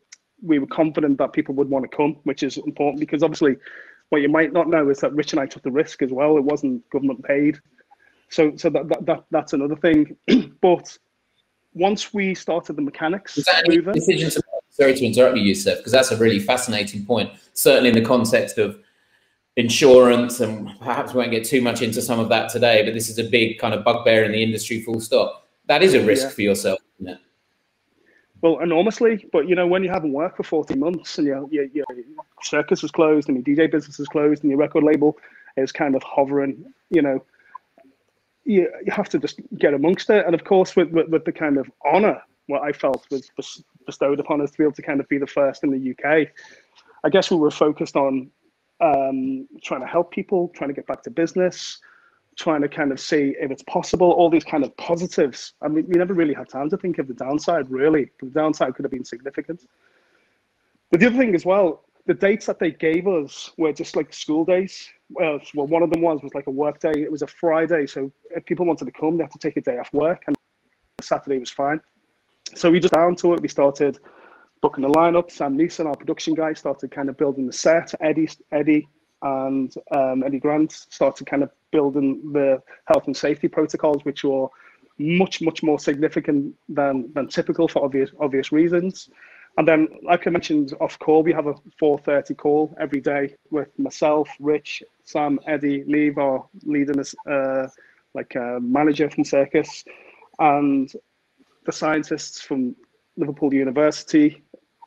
we 0.42 0.58
were 0.58 0.66
confident 0.66 1.16
that 1.18 1.32
people 1.32 1.54
would 1.54 1.70
want 1.70 1.90
to 1.90 1.96
come, 1.96 2.18
which 2.24 2.42
is 2.42 2.58
important 2.58 3.00
because 3.00 3.22
obviously 3.22 3.56
what 4.10 4.20
you 4.20 4.28
might 4.28 4.52
not 4.52 4.68
know 4.68 4.90
is 4.90 5.00
that 5.00 5.14
Rich 5.14 5.32
and 5.32 5.40
I 5.40 5.46
took 5.46 5.62
the 5.62 5.70
risk 5.70 6.02
as 6.02 6.12
well. 6.12 6.36
It 6.36 6.44
wasn't 6.44 6.88
government 6.90 7.24
paid. 7.24 7.58
So 8.32 8.56
so 8.56 8.70
that, 8.70 8.88
that, 8.88 9.06
that 9.06 9.24
that's 9.30 9.52
another 9.52 9.76
thing. 9.76 10.16
but 10.60 10.96
once 11.74 12.12
we 12.12 12.34
started 12.34 12.76
the 12.76 12.82
mechanics 12.82 13.38
moving, 13.68 14.00
sorry 14.70 14.94
to 14.94 15.04
interrupt 15.04 15.36
you, 15.36 15.52
Yousef, 15.52 15.76
because 15.76 15.92
that's 15.92 16.10
a 16.10 16.16
really 16.16 16.38
fascinating 16.38 17.04
point, 17.04 17.30
certainly 17.52 17.90
in 17.90 17.94
the 17.94 18.04
context 18.04 18.58
of 18.58 18.78
insurance 19.56 20.40
and 20.40 20.70
perhaps 20.78 21.12
we 21.12 21.18
won't 21.18 21.30
get 21.30 21.44
too 21.44 21.60
much 21.60 21.82
into 21.82 22.00
some 22.00 22.18
of 22.18 22.30
that 22.30 22.50
today, 22.50 22.82
but 22.84 22.94
this 22.94 23.10
is 23.10 23.18
a 23.18 23.24
big 23.24 23.58
kind 23.58 23.74
of 23.74 23.84
bugbear 23.84 24.24
in 24.24 24.32
the 24.32 24.42
industry 24.42 24.80
full 24.80 24.98
stop. 24.98 25.46
That 25.66 25.82
is 25.82 25.94
a 25.94 26.02
risk 26.02 26.24
yeah. 26.24 26.30
for 26.30 26.42
yourself, 26.42 26.78
isn't 26.98 27.14
it? 27.14 27.20
Well, 28.40 28.60
enormously. 28.60 29.26
But 29.30 29.48
you 29.48 29.54
know, 29.54 29.66
when 29.66 29.84
you 29.84 29.90
haven't 29.90 30.12
worked 30.12 30.38
for 30.38 30.42
40 30.42 30.74
months 30.76 31.18
and 31.18 31.26
your, 31.26 31.46
your, 31.50 31.66
your 31.66 31.84
circus 32.42 32.82
is 32.82 32.90
closed 32.90 33.28
and 33.28 33.36
your 33.36 33.56
DJ 33.56 33.70
business 33.70 34.00
is 34.00 34.08
closed 34.08 34.42
and 34.42 34.50
your 34.50 34.58
record 34.58 34.84
label 34.84 35.16
is 35.56 35.70
kind 35.70 35.94
of 35.94 36.02
hovering, 36.02 36.72
you 36.90 37.02
know, 37.02 37.22
you, 38.44 38.70
you 38.84 38.92
have 38.92 39.08
to 39.10 39.18
just 39.18 39.40
get 39.58 39.74
amongst 39.74 40.10
it. 40.10 40.24
And 40.26 40.34
of 40.34 40.44
course, 40.44 40.76
with, 40.76 40.90
with, 40.90 41.08
with 41.08 41.24
the 41.24 41.32
kind 41.32 41.58
of 41.58 41.70
honor 41.84 42.22
what 42.46 42.62
I 42.62 42.72
felt 42.72 43.06
was 43.10 43.30
bestowed 43.86 44.20
upon 44.20 44.40
us 44.40 44.50
to 44.50 44.58
be 44.58 44.64
able 44.64 44.74
to 44.74 44.82
kind 44.82 45.00
of 45.00 45.08
be 45.08 45.18
the 45.18 45.26
first 45.26 45.64
in 45.64 45.70
the 45.70 45.90
UK, 45.92 46.28
I 47.04 47.08
guess 47.08 47.30
we 47.30 47.36
were 47.36 47.50
focused 47.50 47.96
on 47.96 48.30
um, 48.80 49.46
trying 49.62 49.80
to 49.80 49.86
help 49.86 50.10
people, 50.10 50.50
trying 50.54 50.68
to 50.68 50.74
get 50.74 50.86
back 50.86 51.02
to 51.04 51.10
business, 51.10 51.78
trying 52.36 52.62
to 52.62 52.68
kind 52.68 52.92
of 52.92 52.98
see 52.98 53.34
if 53.38 53.50
it's 53.50 53.62
possible, 53.64 54.10
all 54.10 54.30
these 54.30 54.44
kind 54.44 54.64
of 54.64 54.76
positives. 54.76 55.54
I 55.62 55.68
mean, 55.68 55.86
we 55.88 55.96
never 55.96 56.14
really 56.14 56.34
had 56.34 56.48
time 56.48 56.70
to 56.70 56.76
think 56.76 56.98
of 56.98 57.06
the 57.06 57.14
downside, 57.14 57.70
really. 57.70 58.10
The 58.20 58.30
downside 58.30 58.74
could 58.74 58.84
have 58.84 58.92
been 58.92 59.04
significant. 59.04 59.66
But 60.90 61.00
the 61.00 61.06
other 61.06 61.16
thing 61.16 61.34
as 61.34 61.44
well, 61.44 61.84
the 62.06 62.14
dates 62.14 62.46
that 62.46 62.58
they 62.58 62.72
gave 62.72 63.06
us 63.06 63.52
were 63.56 63.72
just 63.72 63.94
like 63.94 64.12
school 64.12 64.44
days. 64.44 64.88
Well, 65.10 65.40
well, 65.54 65.66
one 65.66 65.82
of 65.82 65.90
them 65.90 66.02
was 66.02 66.20
was 66.22 66.34
like 66.34 66.46
a 66.46 66.50
work 66.50 66.80
day. 66.80 66.92
It 66.96 67.12
was 67.12 67.22
a 67.22 67.26
Friday, 67.26 67.86
so 67.86 68.10
if 68.30 68.44
people 68.44 68.66
wanted 68.66 68.86
to 68.86 68.92
come, 68.92 69.16
they 69.16 69.24
had 69.24 69.30
to 69.32 69.38
take 69.38 69.56
a 69.56 69.60
day 69.60 69.78
off 69.78 69.92
work, 69.92 70.24
and 70.26 70.36
Saturday 71.00 71.38
was 71.38 71.50
fine. 71.50 71.80
So 72.54 72.70
we 72.70 72.80
just 72.80 72.94
down 72.94 73.16
to 73.16 73.34
it. 73.34 73.40
We 73.40 73.48
started 73.48 73.98
booking 74.60 74.82
the 74.82 74.90
lineup. 74.90 75.30
Sam 75.30 75.56
Neeson, 75.56 75.86
our 75.86 75.96
production 75.96 76.34
guy, 76.34 76.54
started 76.54 76.90
kind 76.90 77.08
of 77.08 77.16
building 77.16 77.46
the 77.46 77.52
set. 77.52 77.94
Eddie, 78.00 78.28
Eddie, 78.50 78.88
and 79.22 79.72
um, 79.92 80.22
Eddie 80.24 80.40
Grant 80.40 80.72
started 80.72 81.26
kind 81.26 81.42
of 81.42 81.50
building 81.70 82.32
the 82.32 82.60
health 82.86 83.06
and 83.06 83.16
safety 83.16 83.48
protocols, 83.48 84.04
which 84.04 84.24
were 84.24 84.48
much, 84.98 85.40
much 85.40 85.62
more 85.62 85.78
significant 85.78 86.54
than 86.68 87.12
than 87.14 87.28
typical 87.28 87.68
for 87.68 87.84
obvious 87.84 88.10
obvious 88.18 88.50
reasons. 88.50 89.08
And 89.58 89.68
then, 89.68 89.88
like 90.02 90.26
I 90.26 90.30
mentioned 90.30 90.72
off 90.80 90.98
call, 90.98 91.22
we 91.22 91.32
have 91.32 91.46
a 91.46 91.54
4:30 91.80 92.36
call 92.36 92.74
every 92.80 93.00
day 93.00 93.36
with 93.50 93.68
myself, 93.78 94.28
Rich, 94.40 94.82
Sam, 95.04 95.38
Eddie, 95.46 95.84
Neve, 95.86 96.18
our 96.18 96.46
leading 96.64 97.02
uh, 97.30 97.68
like 98.14 98.34
a 98.34 98.58
manager 98.60 99.10
from 99.10 99.24
Circus, 99.24 99.84
and 100.38 100.90
the 101.64 101.72
scientists 101.72 102.40
from 102.40 102.74
Liverpool 103.16 103.52
University, 103.52 104.42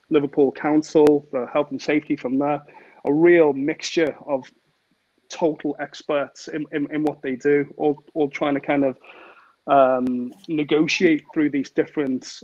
Liverpool 0.10 0.52
Council, 0.52 1.28
the 1.32 1.46
health 1.54 1.72
and 1.72 1.82
safety 1.82 2.16
from 2.16 2.40
there, 2.40 2.62
a 3.06 3.14
real 3.14 3.54
mixture 3.54 4.16
of 4.28 4.44
total 5.30 5.76
experts 5.80 6.48
in, 6.48 6.66
in, 6.72 6.92
in 6.92 7.04
what 7.04 7.22
they 7.22 7.36
do, 7.36 7.66
all, 7.78 8.04
all 8.14 8.30
trying 8.30 8.54
to 8.56 8.60
kind 8.60 8.84
of 8.84 8.98
um, 9.68 10.32
negotiate 10.48 11.24
through 11.34 11.50
these 11.50 11.72
different 11.72 12.42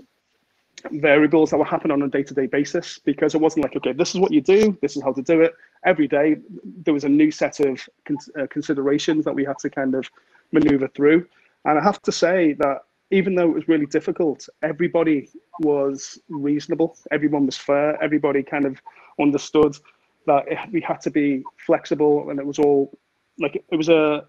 variables 0.91 1.51
that 1.51 1.57
were 1.57 1.65
happening 1.65 1.91
on 1.91 2.01
a 2.01 2.07
day-to-day 2.07 2.47
basis 2.47 2.99
because 2.99 3.35
it 3.35 3.41
wasn't 3.41 3.63
like 3.63 3.75
okay 3.75 3.93
this 3.93 4.13
is 4.13 4.19
what 4.19 4.31
you 4.31 4.41
do 4.41 4.77
this 4.81 4.95
is 4.95 5.03
how 5.03 5.13
to 5.13 5.21
do 5.21 5.41
it. 5.41 5.53
Every 5.85 6.07
day 6.07 6.37
there 6.83 6.93
was 6.93 7.03
a 7.03 7.09
new 7.09 7.31
set 7.31 7.59
of 7.59 7.87
con- 8.05 8.17
uh, 8.39 8.47
considerations 8.49 9.25
that 9.25 9.33
we 9.33 9.45
had 9.45 9.57
to 9.59 9.69
kind 9.69 9.95
of 9.95 10.09
maneuver 10.51 10.87
through. 10.89 11.27
And 11.65 11.77
i 11.77 11.83
have 11.83 12.01
to 12.03 12.11
say 12.11 12.53
that 12.53 12.83
even 13.11 13.35
though 13.35 13.49
it 13.49 13.53
was 13.53 13.67
really 13.67 13.85
difficult 13.85 14.47
everybody 14.63 15.29
was 15.59 16.19
reasonable 16.29 16.97
everyone 17.11 17.45
was 17.45 17.57
fair 17.57 18.01
everybody 18.01 18.41
kind 18.41 18.65
of 18.65 18.81
understood 19.19 19.77
that 20.25 20.45
we 20.71 20.81
had 20.81 21.01
to 21.01 21.11
be 21.11 21.43
flexible 21.57 22.29
and 22.29 22.39
it 22.39 22.45
was 22.45 22.59
all 22.59 22.91
like 23.39 23.55
it 23.55 23.75
was 23.75 23.89
a 23.89 24.25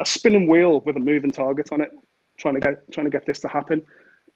a 0.00 0.04
spinning 0.04 0.48
wheel 0.48 0.80
with 0.80 0.96
a 0.96 1.00
moving 1.00 1.30
target 1.30 1.72
on 1.72 1.80
it 1.80 1.90
trying 2.36 2.54
to 2.54 2.60
get 2.60 2.90
trying 2.90 3.06
to 3.06 3.10
get 3.10 3.24
this 3.26 3.40
to 3.40 3.48
happen 3.48 3.82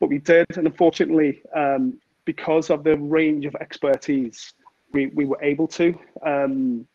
but 0.03 0.09
we 0.11 0.19
did. 0.19 0.47
And 0.57 0.67
unfortunately, 0.67 1.43
um, 1.55 2.01
because 2.25 2.71
of 2.71 2.83
the 2.83 2.97
range 2.97 3.47
of 3.47 3.55
expertise, 3.55 4.53
we, 4.93 5.07
we 5.15 5.25
were 5.25 5.39
able 5.41 5.69
to. 5.69 5.97
Um, 6.27 6.89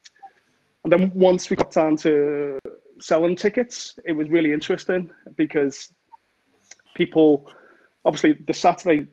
and 0.84 0.92
then 0.92 1.12
once 1.16 1.50
we 1.50 1.56
got 1.56 1.72
down 1.72 1.96
to 1.98 2.60
selling 3.00 3.38
tickets, 3.38 3.98
it 4.04 4.12
was 4.12 4.28
really 4.28 4.52
interesting 4.52 5.10
because 5.38 5.94
people, 6.96 7.50
obviously, 8.04 8.34
the 8.46 8.54
Saturday 8.54 9.08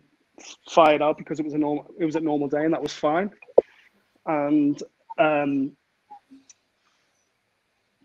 fired 0.69 1.01
out 1.01 1.17
because 1.17 1.39
it 1.39 1.45
was 1.45 1.55
a 1.55 1.59
normal, 1.59 1.87
it 1.97 2.05
was 2.05 2.17
a 2.17 2.21
normal 2.21 2.49
day, 2.49 2.65
and 2.65 2.75
that 2.75 2.83
was 2.83 2.93
fine. 2.93 3.31
And 4.27 4.83
um, 5.21 5.77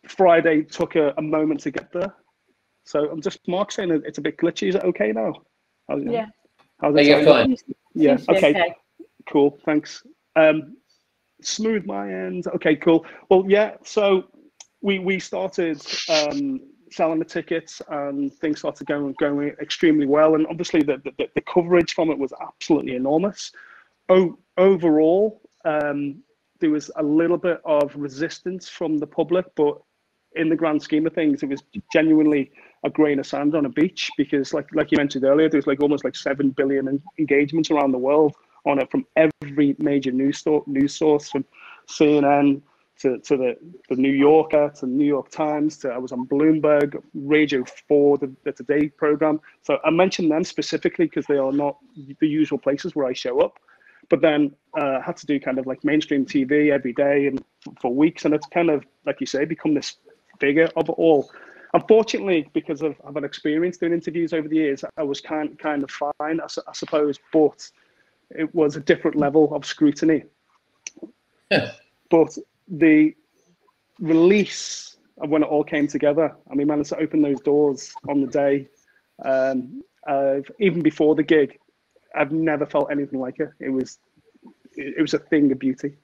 Friday 0.08 0.62
took 0.66 0.96
a, 0.96 1.16
a 1.18 1.22
moment 1.24 1.62
to 1.62 1.72
get 1.72 1.92
there. 1.92 2.14
So 2.84 3.10
I'm 3.10 3.22
just 3.22 3.40
Mark 3.48 3.72
saying 3.72 4.04
it's 4.06 4.20
a 4.20 4.22
bit 4.22 4.38
glitchy. 4.38 4.70
Is 4.70 4.76
it 4.76 4.84
okay 4.84 5.12
now? 5.12 5.34
How's 5.90 6.04
it, 6.04 6.12
yeah. 6.12 6.26
How's 6.80 6.96
it 6.96 7.06
yeah, 7.06 7.26
fine. 7.26 7.58
Yeah. 7.94 8.18
Okay. 8.30 8.50
okay. 8.52 8.76
Cool. 9.28 9.60
Thanks. 9.66 10.04
Um, 10.36 10.78
smooth 11.42 11.86
my 11.86 12.12
end. 12.12 12.48
Okay. 12.48 12.76
Cool. 12.76 13.06
Well, 13.30 13.46
yeah. 13.48 13.76
So 13.84 14.26
we 14.82 15.00
we 15.00 15.20
started 15.20 15.82
um, 16.10 16.62
selling 16.92 17.20
the 17.20 17.26
tickets, 17.26 17.82
and 17.90 18.34
things 18.34 18.60
started 18.60 18.88
going 18.88 19.14
going 19.20 19.50
extremely 19.62 20.06
well. 20.06 20.36
And 20.36 20.46
obviously, 20.48 20.84
the 20.84 21.02
the, 21.18 21.28
the 21.34 21.42
coverage 21.42 21.94
from 21.94 22.12
it 22.12 22.18
was 22.18 22.34
absolutely 22.42 22.96
enormous. 22.96 23.52
O- 24.10 24.38
overall, 24.58 25.42
um, 25.66 26.22
there 26.60 26.72
was 26.72 26.92
a 26.96 27.04
little 27.04 27.38
bit 27.38 27.62
of 27.66 27.96
resistance 27.96 28.70
from 28.70 28.98
the 28.98 29.08
public, 29.08 29.46
but 29.56 29.80
in 30.36 30.50
the 30.50 30.56
grand 30.56 30.82
scheme 30.82 31.08
of 31.08 31.14
things, 31.14 31.42
it 31.44 31.50
was 31.50 31.64
genuinely 31.92 32.52
a 32.84 32.90
grain 32.90 33.20
of 33.20 33.28
sand 33.28 33.56
on 33.56 33.66
a 33.66 33.70
beach 33.70 34.10
because, 34.18 34.54
like 34.54 34.68
like 34.74 34.92
you 34.92 34.98
mentioned 34.98 35.26
earlier, 35.26 35.50
there's 35.50 35.68
like 35.68 35.82
almost 35.82 36.04
like 36.04 36.16
seven 36.16 36.52
billion 36.52 37.02
engagements 37.18 37.72
around 37.72 37.92
the 37.92 37.98
world 37.98 38.36
on 38.66 38.80
it 38.80 38.90
from 38.92 39.06
every 39.16 39.76
major 39.80 40.12
news 40.12 40.38
store, 40.38 40.64
news 40.68 40.96
source, 40.96 41.30
from 41.30 41.46
CNN 41.88 42.62
to, 43.00 43.18
to 43.20 43.38
the, 43.38 43.56
the 43.90 43.96
New 43.96 44.12
Yorker 44.12 44.72
to 44.80 44.86
New 44.86 45.06
York 45.06 45.30
Times 45.32 45.78
to 45.78 45.90
I 45.90 45.98
was 45.98 46.12
on 46.12 46.28
Bloomberg, 46.28 47.02
Radio 47.14 47.64
4, 47.88 48.18
the, 48.18 48.36
the 48.44 48.52
Today 48.52 48.90
program. 48.90 49.40
So 49.62 49.80
I 49.84 49.90
mentioned 49.90 50.32
them 50.32 50.44
specifically 50.44 51.06
because 51.06 51.26
they 51.26 51.38
are 51.38 51.52
not 51.52 51.78
the 52.20 52.28
usual 52.28 52.58
places 52.58 52.96
where 52.96 53.08
I 53.08 53.14
show 53.14 53.40
up. 53.40 53.58
But 54.10 54.22
then 54.22 54.56
uh, 54.78 55.02
had 55.02 55.18
to 55.18 55.26
do 55.26 55.40
kind 55.40 55.60
of 55.60 55.68
like 55.68 55.84
mainstream 55.84 56.26
TV 56.26 56.72
every 56.72 56.94
day 56.94 57.28
and 57.28 57.44
for 57.80 57.94
weeks, 57.94 58.26
and 58.26 58.34
it's 58.34 58.48
kind 58.48 58.70
of 58.70 58.84
like 59.06 59.20
you 59.20 59.28
say, 59.28 59.46
become 59.46 59.76
this 59.76 59.98
figure 60.40 60.70
of 60.76 60.90
it 60.90 60.94
all. 60.94 61.32
Unfortunately, 61.74 62.50
because 62.54 62.82
of, 62.82 63.00
of 63.02 63.16
an 63.16 63.24
experience 63.24 63.78
doing 63.78 63.94
interviews 63.94 64.34
over 64.34 64.48
the 64.48 64.56
years, 64.56 64.84
I 64.98 65.04
was 65.04 65.22
kind 65.22 65.58
kind 65.60 65.84
of 65.84 65.92
fine, 65.92 66.40
I, 66.40 66.46
I 66.46 66.74
suppose, 66.74 67.20
but 67.32 67.70
it 68.32 68.54
was 68.56 68.76
a 68.76 68.80
different 68.80 69.18
level 69.18 69.54
of 69.54 69.66
scrutiny. 69.66 70.24
Yeah. 71.52 71.72
But 72.10 72.38
the 72.68 73.16
release 74.00 74.98
of 75.20 75.30
when 75.30 75.44
it 75.44 75.48
all 75.48 75.64
came 75.64 75.88
together, 75.88 76.36
and 76.48 76.58
we 76.58 76.66
managed 76.66 76.90
to 76.90 76.98
open 76.98 77.22
those 77.22 77.40
doors 77.42 77.94
on 78.08 78.22
the 78.22 78.28
day, 78.28 78.68
um, 79.24 79.84
even 80.60 80.82
before 80.82 81.14
the 81.14 81.24
gig, 81.24 81.60
I've 82.16 82.32
never 82.32 82.66
felt 82.66 82.92
anything 82.92 83.20
like 83.20 83.40
it. 83.40 83.50
It 83.60 83.70
was, 83.70 84.00
it 84.76 85.02
was 85.02 85.14
a 85.14 85.20
thing 85.20 85.52
of 85.52 85.60
beauty. 85.60 85.98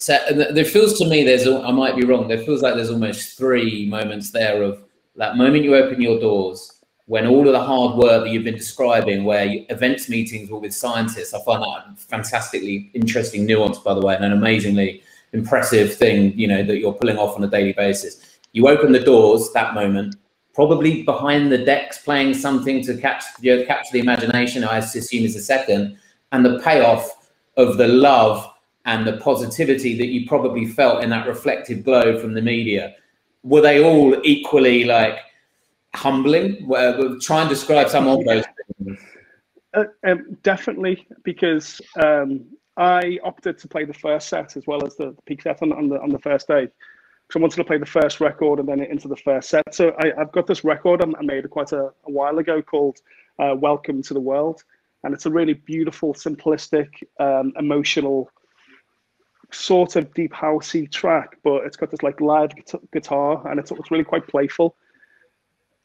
So 0.00 0.14
uh, 0.14 0.50
there 0.52 0.64
feels 0.64 0.98
to 0.98 1.06
me 1.06 1.24
there's 1.24 1.46
I 1.46 1.70
might 1.70 1.94
be 1.94 2.04
wrong. 2.04 2.26
There 2.26 2.42
feels 2.42 2.62
like 2.62 2.74
there's 2.74 2.90
almost 2.90 3.36
three 3.36 3.86
moments 3.86 4.30
there 4.30 4.62
of 4.62 4.82
that 5.16 5.36
moment 5.36 5.62
you 5.62 5.76
open 5.76 6.00
your 6.00 6.18
doors 6.18 6.80
when 7.04 7.26
all 7.26 7.46
of 7.46 7.52
the 7.52 7.62
hard 7.62 7.96
work 7.96 8.24
that 8.24 8.30
you've 8.30 8.44
been 8.44 8.56
describing, 8.56 9.24
where 9.24 9.44
you, 9.44 9.66
events 9.68 10.08
meetings 10.08 10.48
were 10.48 10.58
with 10.58 10.72
scientists. 10.72 11.34
I 11.34 11.42
find 11.42 11.62
that 11.62 11.98
fantastically 11.98 12.90
interesting 12.94 13.44
nuance, 13.44 13.78
by 13.78 13.92
the 13.92 14.00
way, 14.00 14.14
and 14.14 14.24
an 14.24 14.32
amazingly 14.32 15.02
impressive 15.34 15.94
thing. 15.94 16.32
You 16.38 16.48
know 16.48 16.62
that 16.62 16.78
you're 16.78 16.94
pulling 16.94 17.18
off 17.18 17.36
on 17.36 17.44
a 17.44 17.48
daily 17.48 17.74
basis. 17.74 18.38
You 18.52 18.68
open 18.68 18.92
the 18.92 19.00
doors 19.00 19.52
that 19.52 19.74
moment, 19.74 20.16
probably 20.54 21.02
behind 21.02 21.52
the 21.52 21.58
decks 21.58 21.98
playing 21.98 22.32
something 22.34 22.82
to 22.84 22.96
catch 22.96 23.24
you 23.42 23.54
know, 23.54 23.66
capture 23.66 23.92
the 23.92 24.00
imagination. 24.00 24.64
I 24.64 24.78
assume 24.78 25.24
is 25.24 25.34
the 25.34 25.42
second, 25.42 25.98
and 26.32 26.42
the 26.42 26.58
payoff 26.60 27.28
of 27.58 27.76
the 27.76 27.88
love 27.88 28.50
and 28.86 29.06
the 29.06 29.18
positivity 29.18 29.96
that 29.98 30.06
you 30.06 30.26
probably 30.26 30.66
felt 30.66 31.02
in 31.02 31.10
that 31.10 31.26
reflective 31.26 31.84
glow 31.84 32.18
from 32.18 32.32
the 32.32 32.42
media, 32.42 32.94
were 33.42 33.60
they 33.60 33.82
all 33.82 34.16
equally 34.24 34.84
like 34.84 35.18
humbling? 35.94 36.66
well, 36.66 37.18
Try 37.20 37.42
and 37.42 37.48
describe 37.48 37.88
some 37.88 38.06
of 38.06 38.24
those 38.24 38.44
things. 38.78 38.98
Uh, 39.74 39.84
um, 40.06 40.36
definitely, 40.42 41.06
because 41.22 41.80
um, 42.02 42.44
I 42.76 43.18
opted 43.22 43.58
to 43.58 43.68
play 43.68 43.84
the 43.84 43.94
first 43.94 44.28
set 44.28 44.56
as 44.56 44.66
well 44.66 44.84
as 44.84 44.96
the, 44.96 45.14
peak 45.26 45.42
set 45.42 45.62
on, 45.62 45.72
on, 45.72 45.88
the 45.88 46.00
on 46.00 46.08
the 46.08 46.18
first 46.18 46.48
day. 46.48 46.68
So 47.30 47.38
I 47.38 47.42
wanted 47.42 47.56
to 47.56 47.64
play 47.64 47.78
the 47.78 47.86
first 47.86 48.20
record 48.20 48.58
and 48.58 48.68
then 48.68 48.80
into 48.80 49.06
the 49.06 49.16
first 49.16 49.50
set. 49.50 49.72
So 49.72 49.94
I, 50.00 50.12
have 50.18 50.32
got 50.32 50.48
this 50.48 50.64
record 50.64 51.02
I 51.02 51.22
made 51.22 51.48
quite 51.50 51.70
a, 51.70 51.84
a 51.84 52.10
while 52.10 52.38
ago 52.38 52.60
called 52.60 52.98
uh, 53.38 53.54
"Welcome 53.56 54.02
to 54.02 54.14
the 54.14 54.20
World," 54.20 54.64
and 55.04 55.14
it's 55.14 55.26
a 55.26 55.30
really 55.30 55.54
beautiful, 55.54 56.12
simplistic, 56.14 56.88
um, 57.20 57.52
emotional 57.56 58.28
sort 59.52 59.96
of 59.96 60.12
deep 60.14 60.32
housey 60.32 60.90
track, 60.90 61.38
but 61.42 61.64
it's 61.64 61.76
got 61.76 61.90
this 61.90 62.02
like 62.02 62.20
live 62.20 62.52
guitar 62.92 63.46
and 63.48 63.58
it's, 63.58 63.70
it's 63.70 63.90
really 63.90 64.04
quite 64.04 64.26
playful. 64.26 64.76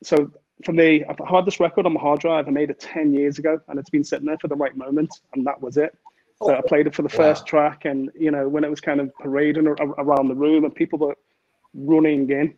So 0.04 0.32
for 0.64 0.72
me, 0.72 1.04
I've 1.06 1.20
had 1.28 1.46
this 1.46 1.60
record 1.60 1.86
on 1.86 1.94
my 1.94 2.00
hard 2.00 2.20
drive. 2.20 2.48
I 2.48 2.52
made 2.52 2.70
it 2.70 2.80
10 2.80 3.14
years 3.14 3.40
ago 3.40 3.60
and 3.68 3.80
it's 3.80 3.90
been 3.90 4.04
sitting 4.04 4.26
there 4.26 4.38
for 4.40 4.48
the 4.48 4.56
right 4.56 4.76
moment. 4.76 5.20
And 5.34 5.46
that 5.46 5.62
was 5.62 5.78
it. 5.78 5.98
So 6.44 6.54
I 6.54 6.62
played 6.68 6.86
it 6.86 6.94
for 6.94 7.02
the 7.02 7.16
wow. 7.18 7.26
first 7.26 7.48
track. 7.48 7.86
And, 7.86 8.12
you 8.18 8.30
know, 8.30 8.48
when 8.48 8.64
it 8.64 8.70
was 8.70 8.82
kind 8.82 9.00
of 9.00 9.16
parading 9.16 9.68
around 9.68 10.28
the 10.28 10.36
room 10.36 10.66
and 10.66 10.76
people 10.76 11.00
were 11.00 11.16
running 11.74 12.30
in, 12.30 12.54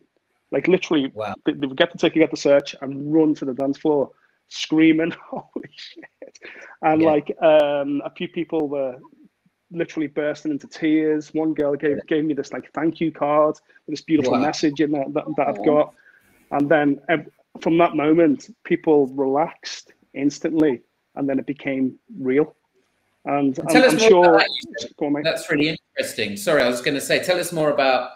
like 0.50 0.68
literally, 0.68 1.12
wow. 1.14 1.34
they, 1.46 1.52
they 1.52 1.66
would 1.66 1.76
get 1.76 1.92
the 1.92 1.98
ticket, 1.98 2.20
get 2.20 2.30
the 2.30 2.36
search 2.36 2.74
and 2.80 3.12
run 3.12 3.34
to 3.36 3.44
the 3.44 3.54
dance 3.54 3.78
floor 3.78 4.10
screaming, 4.48 5.12
holy 5.30 5.70
shit. 5.74 6.38
And 6.82 7.02
yeah. 7.02 7.08
like 7.08 7.36
um, 7.42 8.02
a 8.04 8.10
few 8.10 8.28
people 8.28 8.68
were 8.68 8.96
literally 9.70 10.06
bursting 10.06 10.52
into 10.52 10.66
tears. 10.66 11.32
One 11.34 11.54
girl 11.54 11.74
gave 11.74 12.04
gave 12.06 12.24
me 12.24 12.34
this 12.34 12.52
like 12.52 12.70
thank 12.72 13.00
you 13.00 13.12
card 13.12 13.56
with 13.86 13.94
this 13.94 14.02
beautiful 14.02 14.32
wow. 14.32 14.40
message 14.40 14.80
in 14.80 14.92
there 14.92 15.04
that, 15.12 15.24
that 15.36 15.48
I've 15.48 15.64
got. 15.64 15.94
And 16.50 16.68
then 16.68 17.00
from 17.60 17.78
that 17.78 17.94
moment, 17.94 18.54
people 18.64 19.06
relaxed 19.08 19.92
instantly, 20.14 20.82
and 21.16 21.28
then 21.28 21.38
it 21.38 21.46
became 21.46 21.98
real. 22.18 22.54
And 23.24 23.54
Tell 23.54 23.82
I'm, 23.82 23.82
us 23.84 23.92
I'm 23.92 23.98
more 23.98 24.08
sure. 24.08 24.34
about 24.36 24.46
that. 24.80 24.96
Go 24.96 25.06
on, 25.06 25.12
mate. 25.12 25.24
That's 25.24 25.50
really 25.50 25.76
interesting. 25.96 26.36
Sorry, 26.36 26.62
I 26.62 26.68
was 26.68 26.80
going 26.80 26.94
to 26.94 27.00
say, 27.00 27.22
tell 27.22 27.38
us 27.38 27.52
more 27.52 27.70
about. 27.70 28.12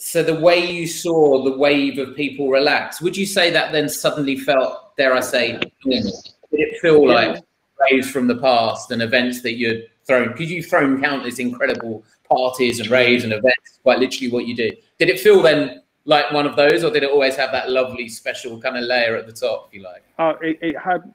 So 0.00 0.22
the 0.22 0.38
way 0.38 0.70
you 0.70 0.86
saw 0.86 1.42
the 1.42 1.58
wave 1.58 1.98
of 1.98 2.14
people 2.14 2.50
relax, 2.50 3.00
would 3.00 3.16
you 3.16 3.26
say 3.26 3.50
that 3.50 3.72
then 3.72 3.88
suddenly 3.88 4.36
felt, 4.36 4.96
dare 4.96 5.12
I 5.12 5.20
say, 5.20 5.58
normal? 5.84 6.22
Did 6.52 6.60
it 6.60 6.80
feel 6.80 7.02
Yeah. 7.02 7.14
like 7.14 7.44
waves 7.90 8.10
from 8.10 8.26
the 8.26 8.36
past 8.36 8.90
and 8.90 9.02
events 9.02 9.42
that 9.42 9.54
you'd 9.54 9.88
thrown? 10.06 10.28
Because 10.28 10.50
you've 10.50 10.66
thrown 10.66 11.00
countless 11.00 11.38
incredible 11.38 12.04
parties 12.28 12.80
and 12.80 12.90
raves 12.90 13.24
and 13.24 13.32
events, 13.32 13.78
quite 13.82 13.98
literally 13.98 14.30
what 14.30 14.46
you 14.46 14.54
do. 14.54 14.70
Did 14.98 15.08
it 15.08 15.20
feel 15.20 15.42
then 15.42 15.82
like 16.04 16.30
one 16.32 16.46
of 16.46 16.56
those, 16.56 16.84
or 16.84 16.90
did 16.90 17.02
it 17.02 17.10
always 17.10 17.36
have 17.36 17.52
that 17.52 17.70
lovely 17.70 18.08
special 18.08 18.60
kind 18.60 18.76
of 18.76 18.84
layer 18.84 19.16
at 19.16 19.26
the 19.26 19.32
top, 19.32 19.68
if 19.68 19.74
you 19.74 19.82
like? 19.82 20.02
Uh, 20.18 20.34
it, 20.40 20.58
it 20.62 20.78
had 20.78 21.12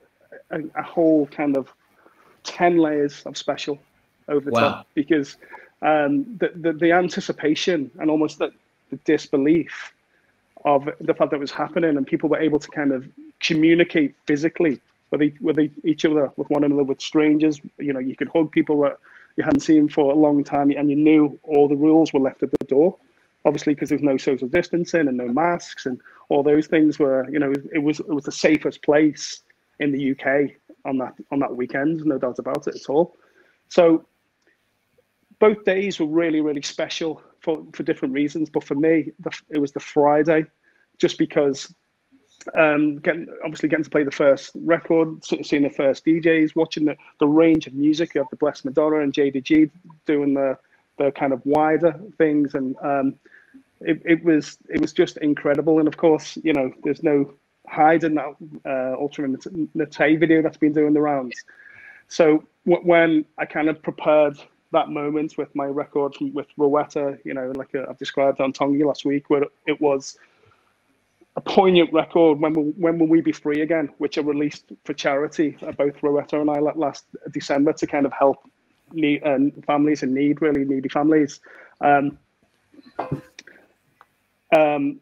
a, 0.52 0.60
a 0.76 0.84
whole 0.84 1.28
kind 1.28 1.58
of 1.58 1.68
10 2.44 2.78
layers 2.78 3.24
of 3.26 3.38
special 3.38 3.80
over 4.28 4.46
the 4.46 4.52
Wow. 4.52 4.60
top 4.60 4.88
because 4.94 5.38
um, 5.82 6.38
the, 6.40 6.52
the, 6.56 6.74
the 6.74 6.92
anticipation 6.92 7.92
and 8.00 8.10
almost 8.10 8.40
the, 8.40 8.52
the 8.90 8.98
disbelief 8.98 9.94
of 10.66 10.88
the 11.02 11.14
fact 11.14 11.32
that 11.32 11.38
it 11.38 11.40
was 11.40 11.52
happening 11.52 11.98
and 11.98 12.08
people 12.08 12.30
were 12.30 12.40
able 12.40 12.60
to 12.60 12.70
kind 12.70 12.92
of 12.94 13.06
communicate 13.42 14.16
physically 14.26 14.80
with, 15.20 15.34
with 15.42 15.60
each 15.86 16.06
other, 16.06 16.32
with 16.38 16.50
one 16.50 16.64
another, 16.64 16.84
with 16.84 17.02
strangers. 17.02 17.60
You 17.78 17.94
know, 17.94 18.00
you 18.00 18.16
could 18.16 18.30
hug 18.30 18.52
people 18.52 18.82
that 18.82 18.98
you 19.38 19.44
hadn't 19.44 19.62
seen 19.62 19.90
for 19.90 20.12
a 20.12 20.16
long 20.16 20.44
time 20.44 20.72
and 20.72 20.90
you 20.90 20.96
knew 20.96 21.40
all 21.44 21.68
the 21.68 21.76
rules 21.76 22.14
were 22.14 22.20
left 22.20 22.44
at 22.44 22.52
the 22.52 22.66
door. 22.66 22.98
Obviously, 23.46 23.74
because 23.74 23.90
there's 23.90 24.02
no 24.02 24.18
social 24.18 24.48
distancing 24.48 25.08
and 25.08 25.18
no 25.18 25.28
masks 25.28 25.86
and 25.86 26.00
all 26.30 26.44
those 26.44 26.68
things 26.68 26.98
were, 26.98 27.30
you 27.30 27.40
know, 27.40 27.52
it 27.74 27.80
was 27.80 28.00
it 28.00 28.10
was 28.10 28.24
the 28.24 28.32
safest 28.32 28.82
place 28.84 29.42
in 29.80 29.92
the 29.92 30.12
UK 30.12 30.52
on 30.86 30.98
that 31.00 31.14
on 31.32 31.40
that 31.40 31.56
weekend, 31.56 32.06
no 32.06 32.18
doubt 32.18 32.40
about 32.40 32.68
it 32.68 32.76
at 32.76 32.90
all. 32.90 33.18
So 33.68 34.06
both 35.40 35.66
days 35.66 36.00
were 36.00 36.08
really 36.08 36.40
really 36.40 36.62
special 36.62 37.22
for 37.42 37.66
for 37.74 37.84
different 37.84 38.14
reasons. 38.14 38.50
But 38.50 38.64
for 38.64 38.76
me, 38.76 39.12
the, 39.20 39.32
it 39.50 39.60
was 39.60 39.74
the 39.74 39.82
Friday, 39.82 40.46
just 40.98 41.18
because 41.18 41.74
um, 42.56 42.98
getting 42.98 43.28
obviously 43.44 43.70
getting 43.70 43.84
to 43.84 43.90
play 43.90 44.04
the 44.04 44.12
first 44.12 44.52
record, 44.56 45.24
seeing 45.24 45.64
the 45.64 45.70
first 45.70 46.06
DJs, 46.06 46.56
watching 46.56 46.86
the, 46.86 46.96
the 47.20 47.28
range 47.28 47.68
of 47.68 47.74
music. 47.74 48.14
You 48.14 48.22
have 48.22 48.30
the 48.30 48.38
Blessed 48.38 48.66
Madonna 48.66 49.00
and 49.00 49.14
Jayda 49.14 49.44
G 49.44 49.70
doing 50.06 50.34
the 50.34 50.58
the 50.98 51.12
kind 51.12 51.34
of 51.34 51.42
wider 51.46 52.00
things, 52.18 52.54
and 52.54 52.76
um, 52.82 53.16
it, 53.82 54.02
it 54.06 54.24
was 54.24 54.58
it 54.70 54.82
was 54.82 54.94
just 54.94 55.18
incredible. 55.18 55.80
And 55.80 55.88
of 55.88 55.98
course, 55.98 56.38
you 56.44 56.54
know, 56.54 56.72
there's 56.84 57.04
no 57.04 57.34
hiding 57.68 58.16
that 58.16 58.36
uh, 58.66 59.00
Ultra 59.00 59.28
Nate 59.28 60.20
video 60.20 60.42
that's 60.42 60.58
been 60.58 60.74
doing 60.74 60.94
the 60.94 61.02
rounds. 61.02 61.44
So 62.08 62.44
when 62.66 63.26
I 63.38 63.46
kind 63.46 63.70
of 63.70 63.82
prepared 63.82 64.38
that 64.72 64.90
moment 64.90 65.38
with 65.38 65.54
my 65.56 65.66
record 65.66 66.16
from, 66.16 66.34
with 66.34 66.48
Rowetta, 66.58 67.18
you 67.24 67.34
know, 67.34 67.52
like 67.56 67.74
uh, 67.76 67.86
I've 67.90 67.98
described 67.98 68.42
on 68.42 68.54
Tongi 68.54 68.86
last 68.86 69.06
week, 69.06 69.30
where 69.30 69.44
it 69.66 69.80
was 69.80 70.18
a 71.36 71.42
poignant 71.42 71.92
record. 71.92 72.40
When 72.40 72.54
will, 72.54 72.72
when 72.78 73.00
will 73.00 73.08
we 73.08 73.22
be 73.22 73.32
free 73.32 73.62
again? 73.62 73.90
Which 73.98 74.18
I 74.18 74.22
released 74.22 74.72
for 74.86 74.94
charity, 74.94 75.58
uh, 75.62 75.72
both 75.72 76.00
Rowetta 76.02 76.40
and 76.40 76.50
I 76.50 76.60
last 76.60 77.06
December 77.32 77.74
to 77.74 77.88
kind 77.88 78.06
of 78.06 78.14
help 78.14 78.38
need, 78.92 79.24
uh, 79.24 79.40
families 79.66 80.04
in 80.04 80.14
need, 80.14 80.42
really 80.42 80.66
needy 80.66 80.90
families. 80.90 81.40
Um, 81.82 82.18
um, 84.56 85.00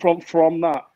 from 0.00 0.20
from 0.20 0.60
that, 0.62 0.86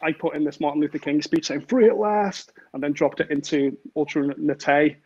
I 0.00 0.12
put 0.12 0.36
in 0.36 0.44
this 0.44 0.60
Martin 0.60 0.80
Luther 0.80 0.98
King 0.98 1.20
speech 1.20 1.46
saying 1.46 1.62
"Free 1.62 1.88
at 1.88 1.96
last," 1.96 2.52
and 2.72 2.82
then 2.82 2.92
dropped 2.92 3.20
it 3.20 3.30
into 3.30 3.76
Ultra 3.96 4.34
Nate. 4.38 4.96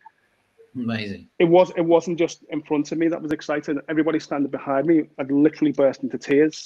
Amazing. 0.75 1.27
It 1.39 1.45
was 1.45 1.71
it 1.75 1.81
wasn't 1.81 2.19
just 2.19 2.43
in 2.49 2.61
front 2.61 2.91
of 2.91 2.99
me 2.99 3.07
that 3.07 3.21
was 3.21 3.31
exciting. 3.31 3.79
Everybody 3.89 4.19
standing 4.19 4.51
behind 4.51 4.85
me, 4.85 5.05
I'd 5.17 5.31
literally 5.31 5.71
burst 5.71 6.03
into 6.03 6.19
tears. 6.19 6.63